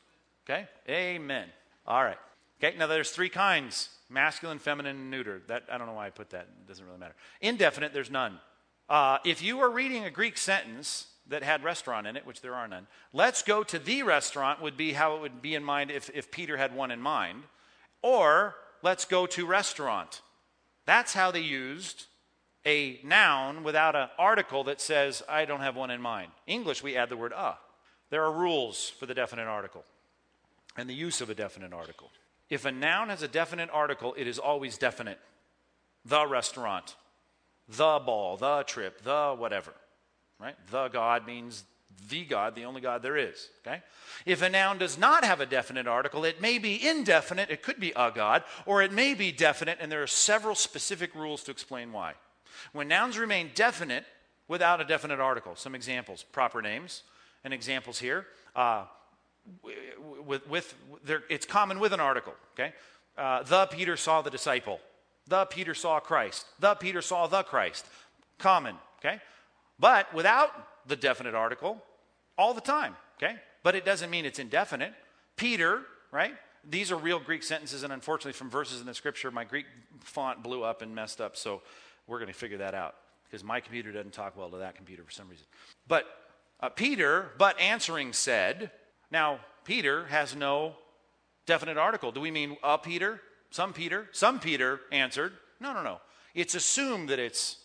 Okay? 0.46 0.68
Amen. 0.88 1.48
All 1.86 2.04
right. 2.04 2.18
Okay, 2.64 2.78
now 2.78 2.88
there's 2.88 3.12
three 3.12 3.30
kinds 3.30 3.90
masculine, 4.10 4.60
feminine, 4.60 4.96
and 4.96 5.12
neuter. 5.12 5.42
That, 5.48 5.64
I 5.70 5.78
don't 5.78 5.88
know 5.88 5.94
why 5.94 6.08
I 6.08 6.10
put 6.12 6.30
that, 6.30 6.48
it 6.62 6.68
doesn't 6.68 6.86
really 6.86 7.00
matter. 7.00 7.16
Indefinite, 7.42 7.94
there's 7.94 8.12
none. 8.12 8.40
Uh, 8.88 9.18
if 9.26 9.42
you 9.42 9.58
were 9.58 9.70
reading 9.70 10.06
a 10.06 10.12
Greek 10.12 10.38
sentence 10.38 11.08
that 11.28 11.44
had 11.44 11.64
restaurant 11.64 12.08
in 12.08 12.16
it, 12.16 12.26
which 12.26 12.42
there 12.42 12.54
are 12.54 12.68
none. 12.68 12.88
Let's 13.14 13.42
go 13.42 13.64
to 13.64 13.80
the 13.80 14.04
restaurant 14.04 14.62
would 14.62 14.78
be 14.78 14.94
how 14.94 15.16
it 15.16 15.22
would 15.22 15.42
be 15.42 15.56
in 15.56 15.64
mind 15.64 15.92
if, 15.92 16.10
if 16.14 16.32
Peter 16.32 16.58
had 16.58 16.76
one 16.76 16.92
in 16.92 17.02
mind. 17.02 17.44
Or 18.02 18.56
let's 18.84 19.06
go 19.06 19.26
to 19.26 19.46
restaurant. 19.46 20.22
That's 20.86 21.14
how 21.14 21.32
they 21.32 21.42
used 21.42 22.06
a 22.66 23.00
noun 23.04 23.64
without 23.64 23.96
an 23.96 24.10
article 24.18 24.64
that 24.66 24.82
says, 24.82 25.22
I 25.30 25.46
don't 25.46 25.62
have 25.62 25.76
one 25.76 25.92
in 25.92 26.02
mind. 26.02 26.32
English, 26.48 26.82
we 26.82 26.98
add 26.98 27.10
the 27.10 27.18
word 27.18 27.32
a. 27.32 27.56
There 28.10 28.24
are 28.24 28.32
rules 28.32 28.90
for 28.90 29.06
the 29.06 29.14
definite 29.14 29.48
article 29.48 29.84
and 30.78 30.90
the 30.90 30.94
use 30.94 31.22
of 31.22 31.30
a 31.30 31.36
definite 31.36 31.74
article. 31.74 32.12
If 32.50 32.66
a 32.66 32.72
noun 32.72 33.10
has 33.10 33.24
a 33.24 33.28
definite 33.28 33.70
article, 33.72 34.14
it 34.18 34.28
is 34.28 34.40
always 34.40 34.78
definite. 34.78 35.20
The 36.06 36.28
restaurant, 36.28 36.96
the 37.68 38.00
ball, 38.06 38.38
the 38.38 38.64
trip, 38.64 39.02
the 39.02 39.36
whatever 39.36 39.74
right? 40.40 40.56
The 40.72 40.88
God 40.90 41.26
means 41.26 41.64
the 42.10 42.24
God, 42.26 42.56
the 42.56 42.66
only 42.66 42.82
God 42.82 43.02
there 43.02 43.18
is, 43.18 43.50
okay? 43.66 43.82
If 44.26 44.42
a 44.42 44.50
noun 44.50 44.78
does 44.78 44.98
not 44.98 45.24
have 45.24 45.42
a 45.42 45.46
definite 45.46 45.88
article, 45.88 46.24
it 46.26 46.42
may 46.42 46.58
be 46.58 46.88
indefinite, 46.88 47.50
it 47.50 47.64
could 47.64 47.80
be 47.80 47.94
a 47.96 48.12
God, 48.12 48.44
or 48.66 48.82
it 48.82 48.92
may 48.92 49.14
be 49.14 49.32
definite, 49.32 49.78
and 49.82 49.92
there 49.92 50.04
are 50.04 50.08
several 50.08 50.56
specific 50.56 51.16
rules 51.16 51.44
to 51.44 51.52
explain 51.52 51.92
why. 51.92 52.14
When 52.74 52.88
nouns 52.88 53.18
remain 53.18 53.52
definite 53.56 54.06
without 54.48 54.82
a 54.82 54.86
definite 54.86 55.20
article, 55.20 55.56
some 55.56 55.76
examples 55.76 56.24
proper 56.24 56.62
names, 56.62 57.04
and 57.44 57.54
examples 57.54 58.00
here. 58.00 58.26
Uh, 58.56 58.84
with, 60.26 60.48
with 60.50 60.74
it's 61.30 61.46
common 61.46 61.80
with 61.80 61.94
an 61.94 62.00
article, 62.00 62.34
okay? 62.54 62.74
Uh, 63.18 63.44
the 63.44 63.68
Peter 63.68 63.96
saw 63.96 64.22
the 64.22 64.32
disciple. 64.32 64.80
The 65.28 65.46
Peter 65.46 65.74
saw 65.74 66.00
Christ. 66.00 66.46
The 66.60 66.76
Peter 66.76 67.02
saw 67.02 67.28
the 67.28 67.44
Christ. 67.44 67.86
Common, 68.38 68.76
okay? 69.00 69.22
but 69.80 70.14
without 70.14 70.52
the 70.88 70.96
definite 70.96 71.36
article 71.36 71.82
all 72.38 72.54
the 72.54 72.62
time, 72.62 72.96
okay? 73.18 73.36
But 73.64 73.76
it 73.76 73.86
doesn't 73.86 74.10
mean 74.10 74.26
it's 74.26 74.40
indefinite. 74.40 74.94
Peter, 75.36 75.82
right? 76.12 76.34
These 76.68 76.92
are 76.92 76.98
real 76.98 77.20
Greek 77.20 77.44
sentences, 77.44 77.84
and 77.84 77.94
unfortunately, 77.94 78.34
from 78.34 78.50
verses 78.50 78.80
in 78.82 78.88
the 78.88 78.94
scripture, 78.94 79.32
my 79.32 79.44
Greek 79.44 79.66
font 80.00 80.44
blew 80.44 80.64
up 80.64 80.82
and 80.82 80.94
messed 80.94 81.22
up, 81.22 81.38
so 81.38 81.62
we're 82.08 82.20
going 82.20 82.32
to 82.32 82.38
figure 82.38 82.58
that 82.58 82.74
out 82.74 82.96
because 83.26 83.44
my 83.44 83.60
computer 83.60 83.92
doesn't 83.92 84.14
talk 84.14 84.38
well 84.38 84.50
to 84.50 84.58
that 84.58 84.76
computer 84.76 85.04
for 85.04 85.12
some 85.12 85.28
reason. 85.30 85.46
But 85.88 86.06
uh, 86.60 86.70
Peter, 86.70 87.32
but 87.38 87.60
answering 87.60 88.14
said, 88.14 88.72
now 89.12 89.40
Peter 89.64 90.06
has 90.08 90.36
no 90.36 90.76
definite 91.46 91.78
article. 91.78 92.12
Do 92.12 92.22
we 92.22 92.32
mean 92.32 92.58
a 92.64 92.78
Peter? 92.78 93.22
Some 93.50 93.74
Peter? 93.74 94.08
Some 94.12 94.40
Peter 94.40 94.82
answered. 94.92 95.34
No, 95.60 95.74
no, 95.74 95.82
no. 95.82 96.02
It's 96.34 96.56
assumed 96.56 97.10
that 97.10 97.20
it's 97.20 97.58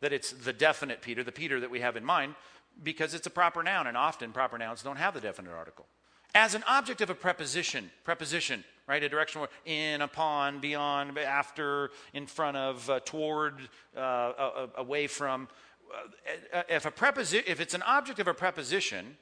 that 0.00 0.12
it's 0.12 0.30
the 0.30 0.52
definite 0.52 1.02
Peter, 1.02 1.24
the 1.24 1.32
Peter 1.32 1.58
that 1.58 1.70
we 1.70 1.80
have 1.80 1.96
in 1.96 2.04
mind, 2.04 2.36
because 2.82 3.14
it's 3.14 3.26
a 3.26 3.30
proper 3.30 3.62
noun, 3.62 3.86
and 3.86 3.96
often 3.96 4.32
proper 4.32 4.58
nouns 4.58 4.82
don't 4.82 4.96
have 4.96 5.14
the 5.14 5.20
definite 5.20 5.52
article. 5.52 5.86
As 6.34 6.54
an 6.54 6.62
object 6.68 7.00
of 7.00 7.10
a 7.10 7.14
preposition, 7.14 7.90
preposition, 8.04 8.64
right? 8.86 9.02
A 9.02 9.08
directional 9.08 9.42
word, 9.42 9.50
in, 9.64 10.02
upon, 10.02 10.60
beyond, 10.60 11.18
after, 11.18 11.90
in 12.12 12.26
front 12.26 12.56
of, 12.56 12.88
uh, 12.90 13.00
toward, 13.00 13.60
uh, 13.96 14.00
uh, 14.00 14.66
away 14.76 15.06
from. 15.06 15.48
Uh, 16.52 16.62
if, 16.68 16.84
a 16.84 16.90
preposi- 16.90 17.44
if 17.46 17.60
it's 17.60 17.74
an 17.74 17.82
object 17.82 18.18
of 18.18 18.28
a 18.28 18.34
preposition, 18.34 19.16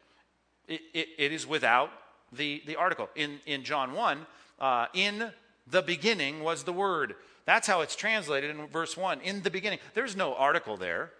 it, 0.66 0.80
it, 0.92 1.08
it 1.18 1.32
is 1.32 1.46
without 1.46 1.90
the, 2.32 2.62
the 2.66 2.76
article. 2.76 3.08
In, 3.14 3.38
in 3.46 3.62
John 3.62 3.92
1, 3.92 4.26
uh, 4.58 4.86
in 4.94 5.30
the 5.66 5.82
beginning 5.82 6.42
was 6.42 6.64
the 6.64 6.72
Word. 6.72 7.14
That's 7.44 7.68
how 7.68 7.80
it's 7.80 7.94
translated 7.94 8.50
in 8.50 8.66
verse 8.66 8.96
1. 8.96 9.20
In 9.20 9.42
the 9.42 9.50
beginning. 9.50 9.78
There's 9.94 10.16
no 10.16 10.34
article 10.34 10.76
there. 10.76 11.12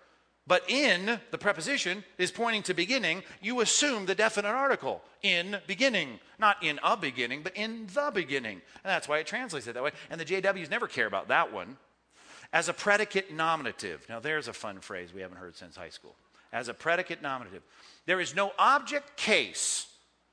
But 0.47 0.69
in, 0.71 1.21
the 1.33 1.39
preposition 1.39 2.05
is 2.19 2.31
pointing 2.31 2.63
to 2.65 2.75
beginning, 2.75 3.25
you 3.43 3.61
assume 3.61 4.07
the 4.07 4.15
definite 4.15 4.51
article. 4.51 5.03
In 5.23 5.59
beginning. 5.67 6.21
Not 6.39 6.63
in 6.63 6.79
a 6.85 6.97
beginning, 6.97 7.43
but 7.43 7.57
in 7.57 7.89
the 7.93 8.13
beginning. 8.15 8.63
And 8.85 8.91
that's 8.91 9.09
why 9.09 9.19
it 9.19 9.27
translates 9.27 9.67
it 9.67 9.75
that 9.75 9.83
way. 9.83 9.91
And 10.09 10.21
the 10.21 10.25
JWs 10.25 10.71
never 10.71 10.87
care 10.87 11.07
about 11.07 11.29
that 11.29 11.53
one. 11.53 11.77
As 12.53 12.69
a 12.69 12.73
predicate 12.73 13.33
nominative. 13.33 14.07
Now, 14.09 14.21
there's 14.21 14.47
a 14.47 14.53
fun 14.53 14.79
phrase 14.79 15.13
we 15.13 15.21
haven't 15.21 15.39
heard 15.39 15.57
since 15.57 15.75
high 15.75 15.89
school. 15.89 16.15
As 16.53 16.69
a 16.69 16.75
predicate 16.75 17.23
nominative. 17.23 17.63
There 18.07 18.21
is 18.21 18.37
no 18.37 18.53
object 18.57 19.17
case 19.17 19.89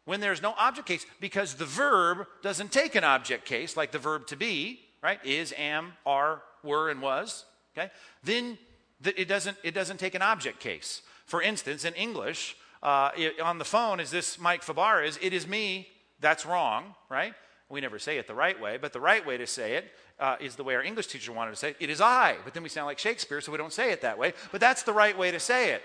when 0.06 0.20
there's 0.20 0.42
no 0.42 0.54
object 0.60 0.88
case 0.88 1.06
because 1.20 1.56
the 1.56 1.66
verb 1.66 2.28
doesn't 2.42 2.72
take 2.72 2.94
an 2.96 3.04
object 3.04 3.46
case 3.46 3.76
like 3.76 3.92
the 3.92 4.00
verb 4.00 4.28
to 4.28 4.36
be, 4.36 4.80
right? 5.02 5.20
Is, 5.26 5.54
am, 5.58 5.94
are, 6.06 6.42
were, 6.62 6.90
and 6.90 7.02
was, 7.02 7.46
okay? 7.76 7.90
Then 8.24 8.58
it 9.06 9.28
doesn't, 9.28 9.58
it 9.64 9.74
doesn't 9.74 9.98
take 9.98 10.16
an 10.16 10.22
object 10.22 10.60
case. 10.60 11.02
For 11.26 11.42
instance, 11.42 11.86
in 11.86 11.94
English, 11.94 12.58
uh, 12.82 13.12
it, 13.18 13.40
on 13.40 13.58
the 13.58 13.66
phone, 13.66 14.00
is 14.00 14.12
this 14.12 14.40
Mike 14.40 14.64
Fabar 14.64 15.06
is, 15.06 15.18
It 15.22 15.34
is 15.34 15.48
me. 15.48 15.88
That's 16.20 16.46
wrong, 16.46 16.96
right? 17.10 17.34
We 17.70 17.82
never 17.82 18.00
say 18.00 18.18
it 18.18 18.28
the 18.28 18.36
right 18.36 18.60
way, 18.60 18.78
but 18.78 18.94
the 18.94 19.00
right 19.00 19.26
way 19.26 19.38
to 19.38 19.48
say 19.48 19.76
it 19.76 19.92
uh, 20.20 20.36
is 20.40 20.56
the 20.56 20.64
way 20.64 20.76
our 20.76 20.84
English 20.84 21.08
teacher 21.08 21.32
wanted 21.32 21.52
to 21.52 21.58
say 21.58 21.70
it. 21.72 21.78
It 21.80 21.90
is 21.90 22.02
I. 22.02 22.38
But 22.44 22.54
then 22.54 22.64
we 22.64 22.70
sound 22.70 22.86
like 22.86 23.00
Shakespeare, 23.00 23.42
so 23.42 23.52
we 23.52 23.58
don't 23.58 23.74
say 23.74 23.92
it 23.92 24.02
that 24.02 24.18
way. 24.18 24.34
But 24.52 24.62
that's 24.62 24.84
the 24.84 24.94
right 24.94 25.18
way 25.18 25.32
to 25.32 25.40
say 25.40 25.72
it. 25.72 25.82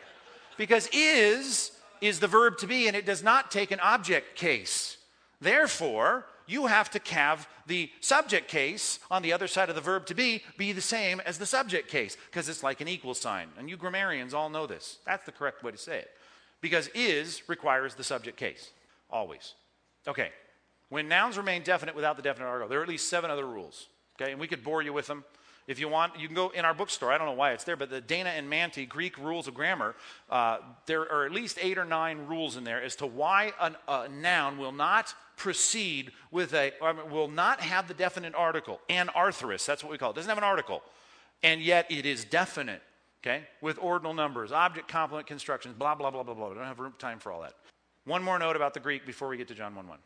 Because 0.56 0.88
is 0.92 1.72
is 2.00 2.20
the 2.20 2.28
verb 2.28 2.58
to 2.58 2.66
be, 2.66 2.86
and 2.86 2.96
it 2.96 3.06
does 3.06 3.22
not 3.22 3.50
take 3.50 3.70
an 3.70 3.80
object 3.80 4.36
case. 4.36 4.98
Therefore, 5.40 6.26
you 6.48 6.66
have 6.66 6.90
to 6.90 7.14
have 7.14 7.46
the 7.66 7.90
subject 8.00 8.48
case 8.48 8.98
on 9.10 9.22
the 9.22 9.32
other 9.32 9.46
side 9.46 9.68
of 9.68 9.74
the 9.74 9.80
verb 9.80 10.06
to 10.06 10.14
be 10.14 10.42
be 10.56 10.72
the 10.72 10.80
same 10.80 11.20
as 11.20 11.38
the 11.38 11.46
subject 11.46 11.88
case 11.88 12.16
because 12.30 12.48
it's 12.48 12.62
like 12.62 12.80
an 12.80 12.88
equal 12.88 13.14
sign. 13.14 13.48
And 13.58 13.68
you 13.68 13.76
grammarians 13.76 14.34
all 14.34 14.48
know 14.48 14.66
this. 14.66 14.98
That's 15.06 15.24
the 15.26 15.32
correct 15.32 15.62
way 15.62 15.70
to 15.70 15.78
say 15.78 15.98
it. 15.98 16.10
Because 16.60 16.88
is 16.94 17.42
requires 17.48 17.94
the 17.94 18.02
subject 18.02 18.36
case, 18.36 18.70
always. 19.10 19.54
Okay, 20.08 20.30
when 20.88 21.06
nouns 21.06 21.36
remain 21.36 21.62
definite 21.62 21.94
without 21.94 22.16
the 22.16 22.22
definite 22.22 22.46
article, 22.46 22.68
there 22.68 22.80
are 22.80 22.82
at 22.82 22.88
least 22.88 23.08
seven 23.08 23.30
other 23.30 23.46
rules. 23.46 23.86
Okay, 24.20 24.32
and 24.32 24.40
we 24.40 24.48
could 24.48 24.64
bore 24.64 24.82
you 24.82 24.92
with 24.92 25.06
them. 25.06 25.24
If 25.68 25.78
you 25.78 25.88
want, 25.88 26.18
you 26.18 26.26
can 26.26 26.34
go 26.34 26.48
in 26.48 26.64
our 26.64 26.72
bookstore. 26.72 27.12
I 27.12 27.18
don't 27.18 27.26
know 27.26 27.34
why 27.34 27.52
it's 27.52 27.64
there, 27.64 27.76
but 27.76 27.90
the 27.90 28.00
Dana 28.00 28.30
and 28.30 28.50
Mantey 28.50 28.88
Greek 28.88 29.18
Rules 29.18 29.46
of 29.46 29.54
Grammar, 29.54 29.94
uh, 30.30 30.58
there 30.86 31.02
are 31.12 31.26
at 31.26 31.32
least 31.32 31.58
eight 31.60 31.76
or 31.76 31.84
nine 31.84 32.26
rules 32.26 32.56
in 32.56 32.64
there 32.64 32.82
as 32.82 32.96
to 32.96 33.06
why 33.06 33.52
an, 33.60 33.76
a 33.86 34.08
noun 34.08 34.56
will 34.56 34.72
not 34.72 35.14
proceed 35.38 36.12
with 36.30 36.52
a, 36.52 36.72
will 37.10 37.28
not 37.28 37.60
have 37.60 37.88
the 37.88 37.94
definite 37.94 38.34
article. 38.34 38.80
Anarthrous, 38.90 39.64
that's 39.64 39.82
what 39.82 39.90
we 39.90 39.96
call 39.96 40.10
it. 40.10 40.16
Doesn't 40.16 40.28
have 40.28 40.38
an 40.38 40.44
article, 40.44 40.82
and 41.42 41.62
yet 41.62 41.86
it 41.90 42.04
is 42.04 42.24
definite, 42.24 42.82
okay, 43.22 43.44
with 43.62 43.78
ordinal 43.80 44.12
numbers, 44.12 44.52
object 44.52 44.88
complement 44.88 45.26
constructions, 45.26 45.74
blah, 45.78 45.94
blah, 45.94 46.10
blah, 46.10 46.22
blah, 46.22 46.34
blah. 46.34 46.48
We 46.50 46.56
don't 46.56 46.64
have 46.64 46.98
time 46.98 47.18
for 47.18 47.32
all 47.32 47.40
that. 47.40 47.54
One 48.04 48.22
more 48.22 48.38
note 48.38 48.56
about 48.56 48.74
the 48.74 48.80
Greek 48.80 49.06
before 49.06 49.28
we 49.28 49.36
get 49.36 49.48
to 49.48 49.54
John 49.54 49.74
1 49.74 49.86
1. 49.86 49.98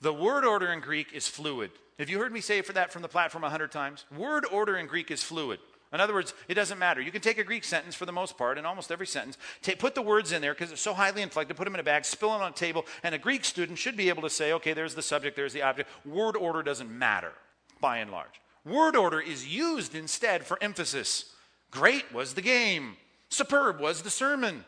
The 0.00 0.12
word 0.12 0.44
order 0.44 0.72
in 0.72 0.80
Greek 0.80 1.12
is 1.12 1.26
fluid. 1.26 1.70
Have 1.98 2.10
you 2.10 2.18
heard 2.18 2.32
me 2.32 2.40
say 2.40 2.60
for 2.62 2.72
that 2.72 2.92
from 2.92 3.02
the 3.02 3.08
platform 3.08 3.44
a 3.44 3.50
hundred 3.50 3.72
times? 3.72 4.04
Word 4.16 4.44
order 4.50 4.76
in 4.76 4.86
Greek 4.86 5.10
is 5.10 5.22
fluid. 5.22 5.60
In 5.94 6.00
other 6.00 6.12
words, 6.12 6.34
it 6.48 6.54
doesn't 6.54 6.78
matter. 6.78 7.00
You 7.00 7.12
can 7.12 7.22
take 7.22 7.38
a 7.38 7.44
Greek 7.44 7.64
sentence 7.64 7.94
for 7.94 8.04
the 8.04 8.12
most 8.12 8.36
part, 8.36 8.58
in 8.58 8.66
almost 8.66 8.90
every 8.90 9.06
sentence, 9.06 9.38
take, 9.62 9.78
put 9.78 9.94
the 9.94 10.02
words 10.02 10.32
in 10.32 10.42
there 10.42 10.52
because 10.52 10.72
it's 10.72 10.80
so 10.80 10.92
highly 10.92 11.22
inflected, 11.22 11.56
put 11.56 11.64
them 11.64 11.74
in 11.74 11.80
a 11.80 11.84
bag, 11.84 12.04
spill 12.04 12.32
them 12.32 12.42
on 12.42 12.50
a 12.50 12.54
table, 12.54 12.84
and 13.02 13.14
a 13.14 13.18
Greek 13.18 13.44
student 13.44 13.78
should 13.78 13.96
be 13.96 14.08
able 14.08 14.22
to 14.22 14.30
say, 14.30 14.52
okay, 14.52 14.72
there's 14.72 14.94
the 14.94 15.02
subject, 15.02 15.36
there's 15.36 15.52
the 15.52 15.62
object. 15.62 15.88
Word 16.04 16.36
order 16.36 16.62
doesn't 16.62 16.90
matter, 16.90 17.32
by 17.80 17.98
and 17.98 18.10
large. 18.10 18.40
Word 18.64 18.96
order 18.96 19.20
is 19.20 19.46
used 19.46 19.94
instead 19.94 20.44
for 20.44 20.58
emphasis. 20.60 21.32
Great 21.70 22.12
was 22.12 22.34
the 22.34 22.42
game. 22.42 22.96
Superb 23.28 23.80
was 23.80 24.02
the 24.02 24.10
sermon 24.10 24.64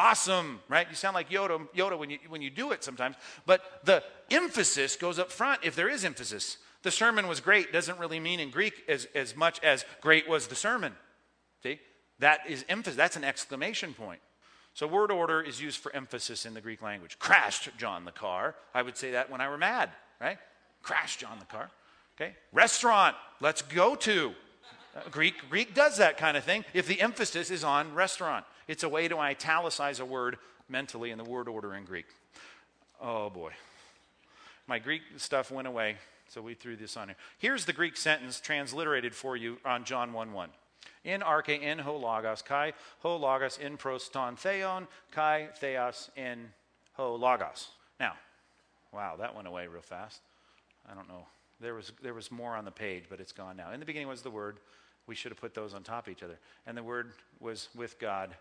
awesome, 0.00 0.60
right? 0.68 0.86
You 0.88 0.96
sound 0.96 1.14
like 1.14 1.30
Yoda, 1.30 1.66
Yoda 1.76 1.98
when, 1.98 2.10
you, 2.10 2.18
when 2.28 2.42
you 2.42 2.50
do 2.50 2.72
it 2.72 2.82
sometimes. 2.82 3.16
But 3.46 3.62
the 3.84 4.02
emphasis 4.30 4.96
goes 4.96 5.18
up 5.18 5.30
front 5.30 5.60
if 5.62 5.76
there 5.76 5.88
is 5.88 6.04
emphasis. 6.04 6.56
The 6.82 6.90
sermon 6.90 7.28
was 7.28 7.40
great 7.40 7.72
doesn't 7.72 7.98
really 7.98 8.20
mean 8.20 8.40
in 8.40 8.50
Greek 8.50 8.84
as, 8.88 9.06
as 9.14 9.36
much 9.36 9.62
as 9.62 9.84
great 10.00 10.28
was 10.28 10.46
the 10.46 10.54
sermon. 10.54 10.94
See? 11.62 11.78
That 12.20 12.40
is 12.48 12.64
emphasis. 12.68 12.96
That's 12.96 13.16
an 13.16 13.24
exclamation 13.24 13.94
point. 13.94 14.20
So 14.74 14.86
word 14.86 15.10
order 15.10 15.42
is 15.42 15.60
used 15.60 15.78
for 15.78 15.94
emphasis 15.94 16.46
in 16.46 16.54
the 16.54 16.60
Greek 16.60 16.80
language. 16.80 17.18
Crashed 17.18 17.68
John 17.76 18.04
the 18.04 18.12
car. 18.12 18.54
I 18.74 18.82
would 18.82 18.96
say 18.96 19.12
that 19.12 19.30
when 19.30 19.40
I 19.40 19.48
were 19.48 19.58
mad, 19.58 19.90
right? 20.20 20.38
Crashed 20.82 21.20
John 21.20 21.38
the 21.38 21.44
car. 21.46 21.70
Okay? 22.16 22.34
Restaurant, 22.52 23.16
let's 23.40 23.62
go 23.62 23.94
to. 23.96 24.32
Uh, 24.94 25.00
Greek, 25.10 25.34
Greek 25.48 25.74
does 25.74 25.98
that 25.98 26.18
kind 26.18 26.36
of 26.36 26.44
thing 26.44 26.64
if 26.72 26.86
the 26.86 27.00
emphasis 27.00 27.50
is 27.50 27.64
on 27.64 27.94
restaurant. 27.94 28.44
It's 28.68 28.82
a 28.82 28.88
way 28.88 29.08
to 29.08 29.18
italicize 29.18 30.00
a 30.00 30.04
word 30.04 30.38
mentally 30.68 31.10
in 31.10 31.18
the 31.18 31.24
word 31.24 31.48
order 31.48 31.74
in 31.74 31.84
Greek. 31.84 32.06
Oh 33.00 33.30
boy. 33.30 33.52
My 34.66 34.78
Greek 34.78 35.02
stuff 35.16 35.50
went 35.50 35.66
away, 35.66 35.96
so 36.30 36.40
we 36.40 36.54
threw 36.54 36.76
this 36.76 36.96
on 36.96 37.08
here. 37.08 37.16
Here's 37.38 37.64
the 37.64 37.72
Greek 37.72 37.96
sentence 37.96 38.40
transliterated 38.40 39.14
for 39.14 39.36
you 39.36 39.58
on 39.64 39.84
John 39.84 40.12
1 40.12 40.32
1. 40.32 40.48
In 41.04 41.22
arche 41.22 41.60
in 41.60 41.80
ho 41.80 41.96
logos, 41.96 42.40
kai 42.40 42.72
ho 43.00 43.16
logos 43.16 43.58
in 43.58 43.76
pros 43.76 44.08
ton 44.08 44.36
theon, 44.36 44.86
kai 45.10 45.48
theos 45.58 46.08
in 46.16 46.50
ho 46.94 47.16
logos. 47.16 47.70
Now, 47.98 48.12
wow, 48.92 49.16
that 49.18 49.34
went 49.34 49.48
away 49.48 49.66
real 49.66 49.82
fast. 49.82 50.20
I 50.90 50.94
don't 50.94 51.08
know. 51.08 51.26
There 51.60 51.74
was, 51.74 51.92
there 52.00 52.14
was 52.14 52.30
more 52.30 52.54
on 52.54 52.64
the 52.64 52.70
page, 52.70 53.04
but 53.10 53.20
it's 53.20 53.32
gone 53.32 53.56
now. 53.56 53.72
In 53.72 53.80
the 53.80 53.86
beginning 53.86 54.08
was 54.08 54.22
the 54.22 54.30
Word. 54.30 54.58
We 55.06 55.14
should 55.16 55.32
have 55.32 55.40
put 55.40 55.54
those 55.54 55.74
on 55.74 55.82
top 55.82 56.06
of 56.06 56.12
each 56.12 56.22
other. 56.22 56.38
And 56.66 56.76
the 56.76 56.82
Word 56.82 57.12
was 57.40 57.68
with 57.74 57.98
God, 57.98 58.34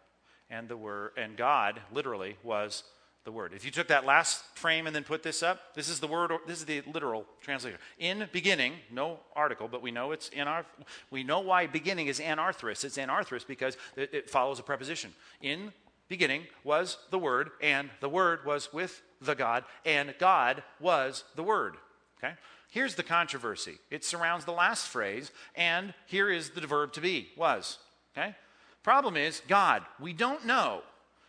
and 0.50 0.70
the 0.70 0.78
word 0.78 1.12
and 1.18 1.36
God 1.36 1.82
literally 1.92 2.38
was 2.44 2.84
the 3.26 3.32
word. 3.32 3.54
If 3.54 3.66
you 3.66 3.72
took 3.72 3.88
that 3.88 4.06
last 4.06 4.44
frame 4.56 4.88
and 4.88 4.96
then 4.96 5.04
put 5.04 5.24
this 5.24 5.44
up, 5.44 5.76
this 5.76 5.90
is 5.90 6.00
the 6.00 6.08
word 6.08 6.32
this 6.48 6.60
is 6.60 6.66
the 6.66 6.82
literal 6.94 7.26
translation. 7.42 7.78
In 7.98 8.28
beginning, 8.32 8.74
no 8.92 9.20
article, 9.36 9.68
but 9.68 9.82
we 9.82 9.92
know 9.92 10.12
it's 10.12 10.30
in 10.30 10.48
our 10.48 10.66
we 11.12 11.24
know 11.24 11.40
why 11.40 11.68
beginning 11.68 12.08
is 12.08 12.20
anarthrous. 12.20 12.84
It's 12.84 12.98
anarthrous 12.98 13.46
because 13.46 13.78
it, 13.96 14.14
it 14.14 14.30
follows 14.30 14.60
a 14.60 14.64
preposition. 14.64 15.14
In 15.42 15.74
beginning 16.08 16.48
was 16.64 16.98
the 17.12 17.20
word 17.20 17.52
and 17.62 17.90
the 18.00 18.10
word 18.10 18.46
was 18.46 18.74
with 18.74 19.02
the 19.22 19.36
God 19.36 19.64
and 19.86 20.16
God 20.18 20.64
was 20.80 21.24
the 21.36 21.44
word. 21.44 21.76
Okay? 22.18 22.34
Here's 22.70 22.96
the 22.96 23.04
controversy. 23.04 23.78
It 23.90 24.04
surrounds 24.04 24.46
the 24.46 24.52
last 24.52 24.88
phrase 24.88 25.32
and 25.56 25.94
here 26.06 26.30
is 26.30 26.52
the 26.52 26.62
verb 26.62 26.94
to 26.94 27.02
be 27.02 27.30
was. 27.38 27.80
Okay? 28.18 28.36
Problem 28.84 29.18
is, 29.18 29.42
God. 29.48 29.84
We 30.00 30.14
don't 30.14 30.46
know 30.46 30.82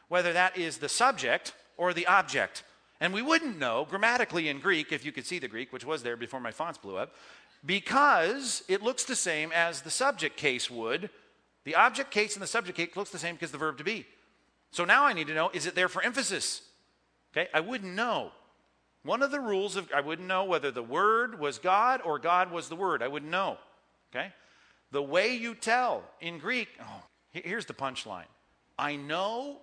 whether 0.09 0.33
that 0.33 0.57
is 0.57 0.79
the 0.79 0.89
subject 0.89 1.53
or 1.81 1.95
the 1.95 2.07
object. 2.07 2.63
And 3.01 3.15
we 3.15 3.23
wouldn't 3.23 3.59
know 3.59 3.87
grammatically 3.89 4.49
in 4.49 4.61
Greek, 4.61 4.93
if 4.93 5.05
you 5.05 5.13
could 5.13 5.27
see 5.27 5.39
the 5.39 5.49
Greek, 5.49 5.73
which 5.73 5.85
was 5.85 6.03
there 6.03 6.17
before 6.17 6.41
my 6.41 6.51
fonts 6.51 6.79
blew 6.79 6.97
up, 6.97 7.15
because 7.65 8.63
it 8.69 8.83
looks 8.83 9.05
the 9.05 9.17
same 9.17 9.51
as 9.53 9.81
the 9.81 9.91
subject 9.91 10.37
case 10.37 10.71
would. 10.71 11.09
The 11.65 11.75
object 11.75 12.11
case 12.11 12.35
and 12.35 12.43
the 12.43 12.47
subject 12.47 12.77
case 12.77 12.95
looks 12.97 13.11
the 13.11 13.19
same 13.19 13.35
because 13.35 13.51
the 13.51 13.59
verb 13.59 13.79
to 13.79 13.85
be. 13.85 14.07
So 14.71 14.85
now 14.85 15.05
I 15.05 15.15
need 15.15 15.27
to 15.29 15.35
know 15.35 15.51
is 15.55 15.67
it 15.67 15.75
there 15.75 15.89
for 15.89 16.03
emphasis? 16.03 16.63
Okay, 17.33 17.49
I 17.55 17.61
wouldn't 17.61 17.95
know. 17.95 18.33
One 19.03 19.23
of 19.23 19.31
the 19.31 19.41
rules 19.41 19.77
of 19.77 19.89
I 19.95 20.03
wouldn't 20.03 20.29
know 20.29 20.45
whether 20.45 20.71
the 20.71 20.83
word 20.83 21.41
was 21.41 21.59
God 21.59 22.03
or 22.05 22.19
God 22.19 22.53
was 22.53 22.69
the 22.69 22.77
word. 22.77 23.03
I 23.03 23.09
wouldn't 23.09 23.33
know. 23.33 23.57
Okay? 24.15 24.33
The 24.93 25.03
way 25.03 25.35
you 25.35 25.55
tell 25.55 26.03
in 26.21 26.39
Greek, 26.39 26.69
oh, 26.81 27.03
Here's 27.33 27.67
the 27.67 27.75
punchline 27.75 28.27
I 28.79 28.97
know 28.97 29.59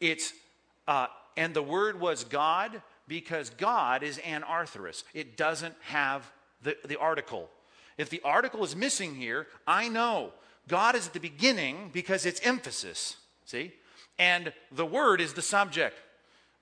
it's, 0.00 0.32
uh, 0.88 1.06
and 1.36 1.54
the 1.54 1.62
word 1.62 2.00
was 2.00 2.24
God 2.24 2.82
because 3.08 3.50
God 3.50 4.02
is 4.02 4.18
anarthrous. 4.18 5.04
It 5.14 5.36
doesn't 5.36 5.74
have 5.82 6.30
the, 6.62 6.76
the 6.84 6.98
article. 6.98 7.48
If 7.98 8.08
the 8.08 8.20
article 8.24 8.64
is 8.64 8.76
missing 8.76 9.14
here, 9.14 9.46
I 9.66 9.88
know 9.88 10.32
God 10.68 10.94
is 10.94 11.08
at 11.08 11.12
the 11.12 11.20
beginning 11.20 11.90
because 11.92 12.24
it's 12.24 12.40
emphasis. 12.42 13.16
See? 13.44 13.72
And 14.18 14.52
the 14.70 14.86
word 14.86 15.20
is 15.20 15.32
the 15.32 15.42
subject. 15.42 15.96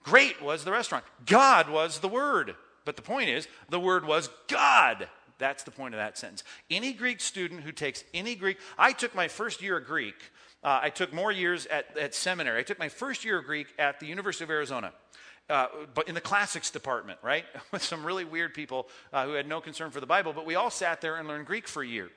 Great 0.02 0.40
was 0.40 0.64
the 0.64 0.72
restaurant. 0.72 1.04
God 1.26 1.68
was 1.68 1.98
the 1.98 2.08
word. 2.08 2.54
But 2.84 2.96
the 2.96 3.02
point 3.02 3.28
is, 3.28 3.46
the 3.68 3.80
word 3.80 4.06
was 4.06 4.30
God. 4.46 5.08
That's 5.38 5.62
the 5.62 5.70
point 5.70 5.94
of 5.94 5.98
that 5.98 6.16
sentence. 6.16 6.42
Any 6.70 6.92
Greek 6.92 7.20
student 7.20 7.62
who 7.62 7.72
takes 7.72 8.02
any 8.14 8.34
Greek, 8.34 8.58
I 8.78 8.92
took 8.92 9.14
my 9.14 9.28
first 9.28 9.60
year 9.62 9.78
of 9.78 9.86
Greek. 9.86 10.16
Uh, 10.62 10.80
I 10.82 10.90
took 10.90 11.12
more 11.12 11.30
years 11.30 11.66
at, 11.66 11.96
at 11.96 12.14
seminary. 12.14 12.60
I 12.60 12.62
took 12.62 12.78
my 12.78 12.88
first 12.88 13.24
year 13.24 13.38
of 13.38 13.44
Greek 13.44 13.68
at 13.78 14.00
the 14.00 14.06
University 14.06 14.44
of 14.44 14.50
Arizona. 14.50 14.92
Uh, 15.48 15.66
but 15.94 16.08
in 16.08 16.14
the 16.14 16.20
classics 16.20 16.70
department, 16.70 17.18
right? 17.22 17.44
With 17.72 17.82
some 17.82 18.04
really 18.04 18.24
weird 18.24 18.54
people 18.54 18.88
uh, 19.12 19.24
who 19.26 19.32
had 19.32 19.48
no 19.48 19.60
concern 19.60 19.90
for 19.90 20.00
the 20.00 20.06
Bible, 20.06 20.32
but 20.32 20.44
we 20.44 20.56
all 20.56 20.70
sat 20.70 21.00
there 21.00 21.16
and 21.16 21.26
learned 21.26 21.46
Greek 21.46 21.66
for 21.66 21.82
a 21.82 21.86
year. 21.86 22.10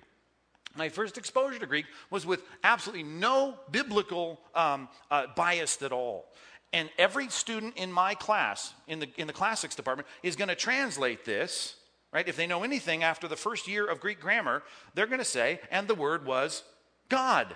My 0.75 0.89
first 0.89 1.17
exposure 1.17 1.59
to 1.59 1.65
Greek 1.65 1.85
was 2.09 2.25
with 2.25 2.41
absolutely 2.63 3.03
no 3.03 3.55
biblical 3.71 4.39
um, 4.55 4.87
uh, 5.09 5.27
bias 5.35 5.81
at 5.81 5.91
all. 5.91 6.25
And 6.71 6.89
every 6.97 7.27
student 7.27 7.75
in 7.75 7.91
my 7.91 8.15
class, 8.15 8.73
in 8.87 8.99
the, 8.99 9.09
in 9.17 9.27
the 9.27 9.33
classics 9.33 9.75
department, 9.75 10.07
is 10.23 10.37
going 10.37 10.47
to 10.47 10.55
translate 10.55 11.25
this 11.25 11.75
right? 12.11 12.27
If 12.27 12.35
they 12.35 12.47
know 12.47 12.63
anything 12.63 13.03
after 13.03 13.27
the 13.27 13.35
first 13.35 13.67
year 13.67 13.85
of 13.85 13.99
Greek 13.99 14.19
grammar, 14.19 14.63
they're 14.93 15.07
going 15.07 15.19
to 15.19 15.25
say, 15.25 15.59
and 15.71 15.87
the 15.87 15.95
word 15.95 16.25
was 16.25 16.63
God. 17.09 17.55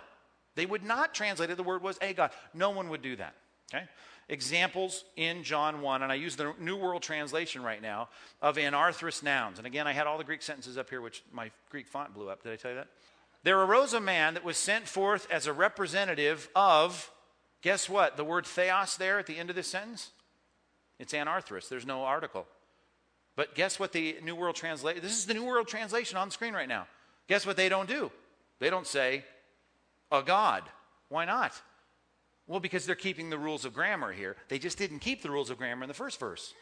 They 0.56 0.66
would 0.66 0.84
not 0.84 1.14
translate 1.14 1.50
it, 1.50 1.58
the 1.58 1.64
word 1.64 1.82
was 1.82 1.98
a 2.02 2.14
God. 2.14 2.32
No 2.54 2.70
one 2.70 2.90
would 2.90 3.02
do 3.02 3.16
that, 3.18 3.36
okay? 3.74 3.86
Examples 4.28 5.04
in 5.16 5.44
John 5.44 5.82
1, 5.82 6.02
and 6.02 6.12
I 6.12 6.16
use 6.16 6.36
the 6.36 6.54
New 6.60 6.78
World 6.78 7.04
Translation 7.04 7.62
right 7.62 7.82
now, 7.82 8.10
of 8.42 8.56
anarthrous 8.56 9.22
nouns. 9.22 9.60
And 9.60 9.68
again, 9.68 9.86
I 9.86 9.94
had 9.94 10.08
all 10.08 10.18
the 10.18 10.24
Greek 10.24 10.42
sentences 10.42 10.78
up 10.78 10.90
here, 10.90 11.02
which 11.02 11.24
my 11.32 11.52
Greek 11.70 11.88
font 11.88 12.14
blew 12.14 12.30
up. 12.30 12.42
Did 12.42 12.54
I 12.54 12.56
tell 12.56 12.72
you 12.72 12.78
that? 12.78 12.88
There 13.44 13.62
arose 13.62 13.94
a 13.94 14.00
man 14.00 14.34
that 14.34 14.44
was 14.44 14.58
sent 14.58 14.88
forth 14.88 15.28
as 15.30 15.46
a 15.46 15.54
representative 15.54 16.50
of, 16.56 17.12
guess 17.62 17.88
what? 17.88 18.18
The 18.18 18.24
word 18.24 18.48
theos 18.48 18.98
there 18.98 19.20
at 19.20 19.28
the 19.28 19.38
end 19.38 19.52
of 19.52 19.56
this 19.56 19.68
sentence? 19.68 20.10
It's 20.98 21.14
anarthrous. 21.14 21.70
There's 21.70 21.86
no 21.86 22.04
article. 22.04 22.48
But 23.36 23.54
guess 23.54 23.80
what 23.80 23.92
the 23.92 24.18
New 24.24 24.36
World 24.36 24.56
Translation, 24.56 25.04
this 25.04 25.18
is 25.18 25.28
the 25.28 25.36
New 25.36 25.44
World 25.44 25.68
Translation 25.68 26.18
on 26.18 26.30
the 26.30 26.32
screen 26.32 26.54
right 26.56 26.70
now. 26.70 26.88
Guess 27.28 27.46
what 27.46 27.58
they 27.58 27.70
don't 27.70 27.88
do? 27.88 28.12
They 28.60 28.72
don't 28.72 28.88
say 28.88 29.26
a 30.12 30.22
God. 30.22 30.64
Why 31.10 31.26
not? 31.26 31.54
Well, 32.48 32.60
because 32.60 32.86
they're 32.86 32.96
keeping 32.96 33.30
the 33.30 33.38
rules 33.38 33.66
of 33.66 33.74
grammar 33.74 34.12
here. 34.12 34.36
They 34.50 34.60
just 34.60 34.78
didn't 34.78 35.00
keep 35.00 35.22
the 35.22 35.32
rules 35.32 35.50
of 35.50 35.58
grammar 35.58 35.84
in 35.84 35.88
the 35.88 35.94
first 35.94 36.20
verse. 36.20 36.54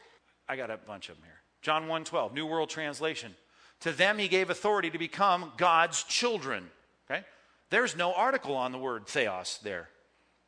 I 0.47 0.55
got 0.55 0.71
a 0.71 0.77
bunch 0.77 1.09
of 1.09 1.15
them 1.15 1.25
here. 1.25 1.41
John 1.61 1.87
1:12, 1.87 2.33
New 2.33 2.45
World 2.45 2.69
Translation. 2.69 3.35
To 3.81 3.91
them 3.91 4.17
he 4.17 4.27
gave 4.27 4.49
authority 4.49 4.89
to 4.91 4.97
become 4.97 5.51
God's 5.57 6.03
children. 6.03 6.69
Okay? 7.09 7.23
There's 7.69 7.95
no 7.95 8.13
article 8.13 8.55
on 8.55 8.71
the 8.71 8.77
word 8.77 9.07
theos 9.07 9.59
there. 9.63 9.89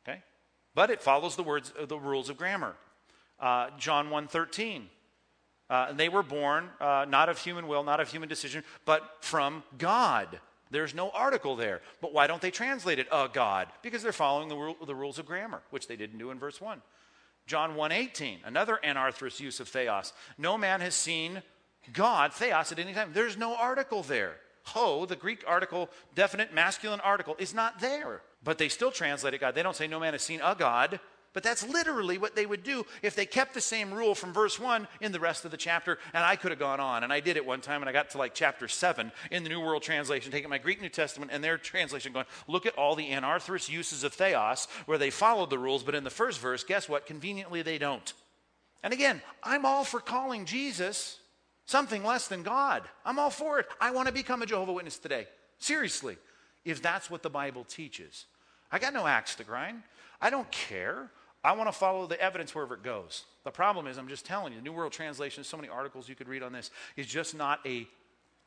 Okay? 0.06 0.22
But 0.74 0.90
it 0.90 1.02
follows 1.02 1.36
the 1.36 1.42
words 1.42 1.72
the 1.86 1.98
rules 1.98 2.30
of 2.30 2.36
grammar. 2.36 2.76
Uh, 3.38 3.70
John 3.78 4.08
1:13. 4.08 4.88
Uh, 5.68 5.92
they 5.92 6.08
were 6.08 6.22
born 6.22 6.70
uh, 6.80 7.04
not 7.08 7.28
of 7.28 7.38
human 7.38 7.66
will, 7.66 7.82
not 7.82 7.98
of 7.98 8.08
human 8.08 8.28
decision, 8.28 8.62
but 8.84 9.16
from 9.20 9.64
God. 9.76 10.40
There's 10.70 10.94
no 10.94 11.10
article 11.10 11.56
there. 11.56 11.80
But 12.00 12.12
why 12.12 12.26
don't 12.26 12.42
they 12.42 12.50
translate 12.50 12.98
it, 12.98 13.06
a 13.12 13.28
God? 13.32 13.68
Because 13.82 14.02
they're 14.02 14.12
following 14.12 14.48
the, 14.48 14.56
rule, 14.56 14.76
the 14.84 14.94
rules 14.94 15.18
of 15.18 15.26
grammar, 15.26 15.62
which 15.70 15.86
they 15.86 15.96
didn't 15.96 16.18
do 16.18 16.30
in 16.30 16.38
verse 16.38 16.60
1. 16.60 16.82
John 17.46 17.76
1.18, 17.76 18.38
another 18.44 18.78
anarthrous 18.84 19.38
use 19.38 19.60
of 19.60 19.68
theos. 19.68 20.12
No 20.36 20.58
man 20.58 20.80
has 20.80 20.94
seen 20.94 21.42
God, 21.92 22.32
theos, 22.32 22.72
at 22.72 22.78
any 22.80 22.92
time. 22.92 23.10
There's 23.12 23.36
no 23.36 23.54
article 23.54 24.02
there. 24.02 24.36
Ho, 24.64 25.06
the 25.06 25.14
Greek 25.14 25.44
article, 25.46 25.88
definite 26.16 26.52
masculine 26.52 26.98
article, 27.00 27.36
is 27.38 27.54
not 27.54 27.78
there. 27.78 28.22
But 28.42 28.58
they 28.58 28.68
still 28.68 28.90
translate 28.90 29.34
it 29.34 29.40
God. 29.40 29.54
They 29.54 29.62
don't 29.62 29.76
say 29.76 29.86
no 29.86 30.00
man 30.00 30.14
has 30.14 30.22
seen 30.22 30.40
a 30.42 30.56
God. 30.56 30.98
But 31.36 31.42
that's 31.42 31.68
literally 31.68 32.16
what 32.16 32.34
they 32.34 32.46
would 32.46 32.62
do 32.62 32.86
if 33.02 33.14
they 33.14 33.26
kept 33.26 33.52
the 33.52 33.60
same 33.60 33.92
rule 33.92 34.14
from 34.14 34.32
verse 34.32 34.58
1 34.58 34.88
in 35.02 35.12
the 35.12 35.20
rest 35.20 35.44
of 35.44 35.50
the 35.50 35.58
chapter. 35.58 35.98
And 36.14 36.24
I 36.24 36.34
could 36.34 36.50
have 36.50 36.58
gone 36.58 36.80
on. 36.80 37.04
And 37.04 37.12
I 37.12 37.20
did 37.20 37.36
it 37.36 37.44
one 37.44 37.60
time, 37.60 37.82
and 37.82 37.90
I 37.90 37.92
got 37.92 38.08
to 38.12 38.18
like 38.18 38.32
chapter 38.32 38.68
7 38.68 39.12
in 39.30 39.42
the 39.42 39.50
New 39.50 39.60
World 39.60 39.82
Translation, 39.82 40.32
taking 40.32 40.48
my 40.48 40.56
Greek 40.56 40.80
New 40.80 40.88
Testament 40.88 41.30
and 41.30 41.44
their 41.44 41.58
translation, 41.58 42.14
going, 42.14 42.24
look 42.48 42.64
at 42.64 42.78
all 42.78 42.94
the 42.94 43.10
anarthrous 43.10 43.68
uses 43.68 44.02
of 44.02 44.14
theos 44.14 44.66
where 44.86 44.96
they 44.96 45.10
followed 45.10 45.50
the 45.50 45.58
rules, 45.58 45.82
but 45.82 45.94
in 45.94 46.04
the 46.04 46.10
first 46.10 46.40
verse, 46.40 46.64
guess 46.64 46.88
what? 46.88 47.04
Conveniently, 47.04 47.60
they 47.60 47.76
don't. 47.76 48.14
And 48.82 48.94
again, 48.94 49.20
I'm 49.42 49.66
all 49.66 49.84
for 49.84 50.00
calling 50.00 50.46
Jesus 50.46 51.18
something 51.66 52.02
less 52.02 52.28
than 52.28 52.44
God. 52.44 52.82
I'm 53.04 53.18
all 53.18 53.28
for 53.28 53.58
it. 53.58 53.66
I 53.78 53.90
want 53.90 54.08
to 54.08 54.14
become 54.14 54.40
a 54.40 54.46
Jehovah 54.46 54.72
Witness 54.72 54.96
today. 54.96 55.26
Seriously, 55.58 56.16
if 56.64 56.80
that's 56.80 57.10
what 57.10 57.22
the 57.22 57.28
Bible 57.28 57.64
teaches. 57.64 58.24
I 58.72 58.78
got 58.78 58.94
no 58.94 59.06
axe 59.06 59.34
to 59.34 59.44
grind. 59.44 59.82
I 60.18 60.30
don't 60.30 60.50
care. 60.50 61.10
I 61.46 61.52
want 61.52 61.68
to 61.68 61.72
follow 61.72 62.08
the 62.08 62.20
evidence 62.20 62.56
wherever 62.56 62.74
it 62.74 62.82
goes. 62.82 63.24
The 63.44 63.52
problem 63.52 63.86
is, 63.86 63.98
I'm 63.98 64.08
just 64.08 64.26
telling 64.26 64.52
you, 64.52 64.58
the 64.58 64.64
New 64.64 64.72
World 64.72 64.90
Translation, 64.90 65.44
so 65.44 65.56
many 65.56 65.68
articles 65.68 66.08
you 66.08 66.16
could 66.16 66.26
read 66.26 66.42
on 66.42 66.52
this, 66.52 66.72
is 66.96 67.06
just 67.06 67.36
not 67.36 67.60
a 67.64 67.86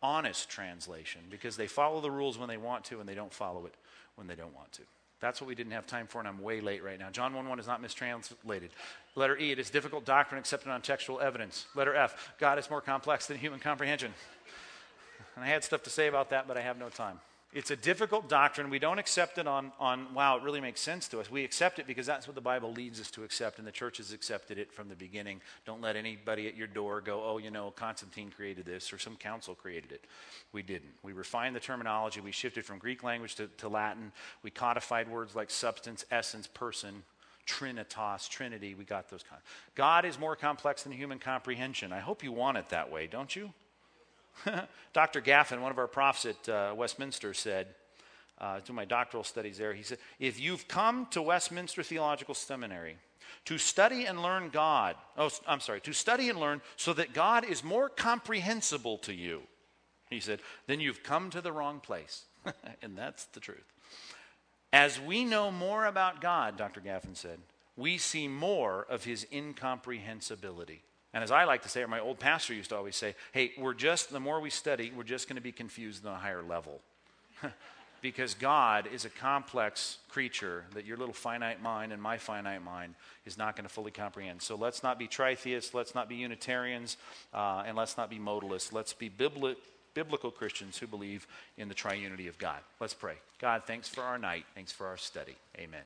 honest 0.03 0.49
translation 0.49 1.21
because 1.29 1.55
they 1.55 1.65
follow 1.65 2.01
the 2.01 2.11
rules 2.11 2.37
when 2.37 2.49
they 2.49 2.57
want 2.57 2.83
to 2.85 2.99
and 2.99 3.07
they 3.07 3.15
don't 3.15 3.33
follow 3.33 3.65
it 3.65 3.73
when 4.15 4.27
they 4.27 4.35
don't 4.35 4.53
want 4.53 4.73
to. 4.73 4.81
That's 5.21 5.39
what 5.39 5.47
we 5.47 5.55
didn't 5.55 5.71
have 5.71 5.87
time 5.87 6.07
for, 6.07 6.19
and 6.19 6.27
I'm 6.27 6.41
way 6.41 6.59
late 6.59 6.83
right 6.83 6.99
now. 6.99 7.09
John 7.09 7.33
1 7.33 7.47
1 7.47 7.57
is 7.57 7.67
not 7.67 7.81
mistranslated. 7.81 8.71
Letter 9.15 9.37
E, 9.37 9.53
it 9.53 9.59
is 9.59 9.69
difficult 9.69 10.03
doctrine 10.03 10.37
accepted 10.37 10.69
on 10.69 10.81
textual 10.81 11.21
evidence. 11.21 11.67
Letter 11.75 11.95
F, 11.95 12.33
God 12.37 12.59
is 12.59 12.69
more 12.69 12.81
complex 12.81 13.27
than 13.27 13.37
human 13.37 13.61
comprehension. 13.61 14.13
And 15.37 15.45
I 15.45 15.47
had 15.47 15.63
stuff 15.63 15.83
to 15.83 15.89
say 15.89 16.07
about 16.07 16.31
that, 16.31 16.49
but 16.49 16.57
I 16.57 16.61
have 16.61 16.77
no 16.77 16.89
time. 16.89 17.21
It's 17.51 17.71
a 17.71 17.75
difficult 17.75 18.29
doctrine. 18.29 18.69
We 18.69 18.77
don't 18.77 18.99
accept 18.99 19.39
it 19.39 19.47
on, 19.47 19.71
on, 19.79 20.13
wow, 20.13 20.37
it 20.37 20.43
really 20.43 20.61
makes 20.61 20.81
sense 20.81 21.07
to 21.07 21.19
us. 21.19 21.31
We 21.31 21.43
accept 21.43 21.79
it 21.79 21.87
because 21.87 22.05
that's 22.05 22.27
what 22.27 22.35
the 22.35 22.41
Bible 22.41 22.71
leads 22.71 23.01
us 23.01 23.09
to 23.11 23.23
accept, 23.23 23.57
and 23.57 23.65
the 23.65 23.71
church 23.71 23.97
has 23.97 24.13
accepted 24.13 24.59
it 24.59 24.71
from 24.71 24.87
the 24.87 24.95
beginning. 24.95 25.41
Don't 25.65 25.81
let 25.81 25.95
anybody 25.95 26.47
at 26.47 26.55
your 26.55 26.67
door 26.67 27.01
go, 27.01 27.23
oh, 27.23 27.39
you 27.39 27.49
know, 27.49 27.71
Constantine 27.71 28.31
created 28.35 28.65
this 28.65 28.93
or 28.93 28.99
some 28.99 29.15
council 29.15 29.55
created 29.55 29.91
it. 29.91 30.05
We 30.53 30.61
didn't. 30.61 30.91
We 31.01 31.11
refined 31.11 31.55
the 31.55 31.59
terminology. 31.59 32.21
We 32.21 32.31
shifted 32.31 32.65
from 32.65 32.77
Greek 32.77 33.03
language 33.03 33.33
to, 33.35 33.47
to 33.57 33.67
Latin. 33.67 34.11
We 34.43 34.51
codified 34.51 35.09
words 35.09 35.35
like 35.35 35.49
substance, 35.49 36.05
essence, 36.11 36.45
person, 36.45 37.01
trinitas, 37.47 38.29
trinity. 38.29 38.75
We 38.75 38.83
got 38.83 39.09
those 39.09 39.23
kinds. 39.23 39.41
God 39.73 40.05
is 40.05 40.19
more 40.19 40.35
complex 40.35 40.83
than 40.83 40.91
human 40.91 41.17
comprehension. 41.17 41.91
I 41.93 41.99
hope 41.99 42.23
you 42.23 42.31
want 42.31 42.59
it 42.59 42.69
that 42.69 42.91
way, 42.91 43.07
don't 43.07 43.35
you? 43.35 43.51
Dr. 44.93 45.21
Gaffin, 45.21 45.61
one 45.61 45.71
of 45.71 45.77
our 45.77 45.87
profs 45.87 46.25
at 46.25 46.49
uh, 46.49 46.73
Westminster, 46.75 47.33
said, 47.33 47.67
uh, 48.39 48.59
to 48.61 48.73
my 48.73 48.85
doctoral 48.85 49.23
studies 49.23 49.57
there, 49.57 49.73
he 49.73 49.83
said, 49.83 49.97
if 50.19 50.39
you've 50.39 50.67
come 50.67 51.07
to 51.11 51.21
Westminster 51.21 51.83
Theological 51.83 52.33
Seminary 52.33 52.95
to 53.45 53.57
study 53.57 54.05
and 54.05 54.21
learn 54.21 54.49
God, 54.49 54.95
oh, 55.17 55.29
I'm 55.47 55.59
sorry, 55.59 55.81
to 55.81 55.93
study 55.93 56.29
and 56.29 56.39
learn 56.39 56.61
so 56.77 56.93
that 56.93 57.13
God 57.13 57.43
is 57.43 57.63
more 57.63 57.89
comprehensible 57.89 58.97
to 58.99 59.13
you, 59.13 59.41
he 60.09 60.19
said, 60.19 60.39
then 60.67 60.79
you've 60.79 61.03
come 61.03 61.29
to 61.31 61.41
the 61.41 61.51
wrong 61.51 61.79
place. 61.79 62.25
and 62.81 62.97
that's 62.97 63.25
the 63.25 63.39
truth. 63.39 63.73
As 64.71 64.99
we 64.99 65.25
know 65.25 65.51
more 65.51 65.85
about 65.85 66.21
God, 66.21 66.57
Dr. 66.57 66.81
Gaffin 66.81 67.15
said, 67.15 67.39
we 67.75 67.97
see 67.97 68.27
more 68.27 68.85
of 68.89 69.03
his 69.03 69.25
incomprehensibility. 69.31 70.81
And 71.13 71.23
as 71.23 71.31
I 71.31 71.45
like 71.45 71.63
to 71.63 71.69
say, 71.69 71.81
or 71.81 71.87
my 71.87 71.99
old 71.99 72.19
pastor 72.19 72.53
used 72.53 72.69
to 72.69 72.77
always 72.77 72.95
say, 72.95 73.15
hey, 73.31 73.51
we're 73.57 73.73
just, 73.73 74.11
the 74.11 74.19
more 74.19 74.39
we 74.39 74.49
study, 74.49 74.91
we're 74.95 75.03
just 75.03 75.27
going 75.27 75.37
to 75.37 75.41
be 75.41 75.51
confused 75.51 76.05
on 76.05 76.13
a 76.13 76.17
higher 76.17 76.43
level. 76.43 76.81
because 78.01 78.33
God 78.33 78.87
is 78.91 79.05
a 79.05 79.09
complex 79.09 79.97
creature 80.09 80.65
that 80.73 80.85
your 80.85 80.97
little 80.97 81.13
finite 81.13 81.61
mind 81.61 81.91
and 81.91 82.01
my 82.01 82.17
finite 82.17 82.63
mind 82.63 82.95
is 83.25 83.37
not 83.37 83.55
going 83.55 83.67
to 83.67 83.73
fully 83.73 83.91
comprehend. 83.91 84.41
So 84.41 84.55
let's 84.55 84.83
not 84.83 84.97
be 84.99 85.07
tritheists, 85.07 85.73
let's 85.73 85.95
not 85.95 86.07
be 86.07 86.15
Unitarians, 86.15 86.97
uh, 87.33 87.63
and 87.65 87.75
let's 87.75 87.97
not 87.97 88.09
be 88.09 88.19
modalists. 88.19 88.71
Let's 88.71 88.93
be 88.93 89.09
bibli- 89.09 89.57
biblical 89.93 90.31
Christians 90.31 90.77
who 90.77 90.87
believe 90.87 91.27
in 91.57 91.67
the 91.67 91.75
triunity 91.75 92.29
of 92.29 92.37
God. 92.37 92.59
Let's 92.79 92.93
pray. 92.93 93.15
God, 93.39 93.63
thanks 93.65 93.89
for 93.89 94.01
our 94.01 94.17
night. 94.17 94.45
Thanks 94.55 94.71
for 94.71 94.87
our 94.87 94.97
study. 94.97 95.35
Amen. 95.57 95.83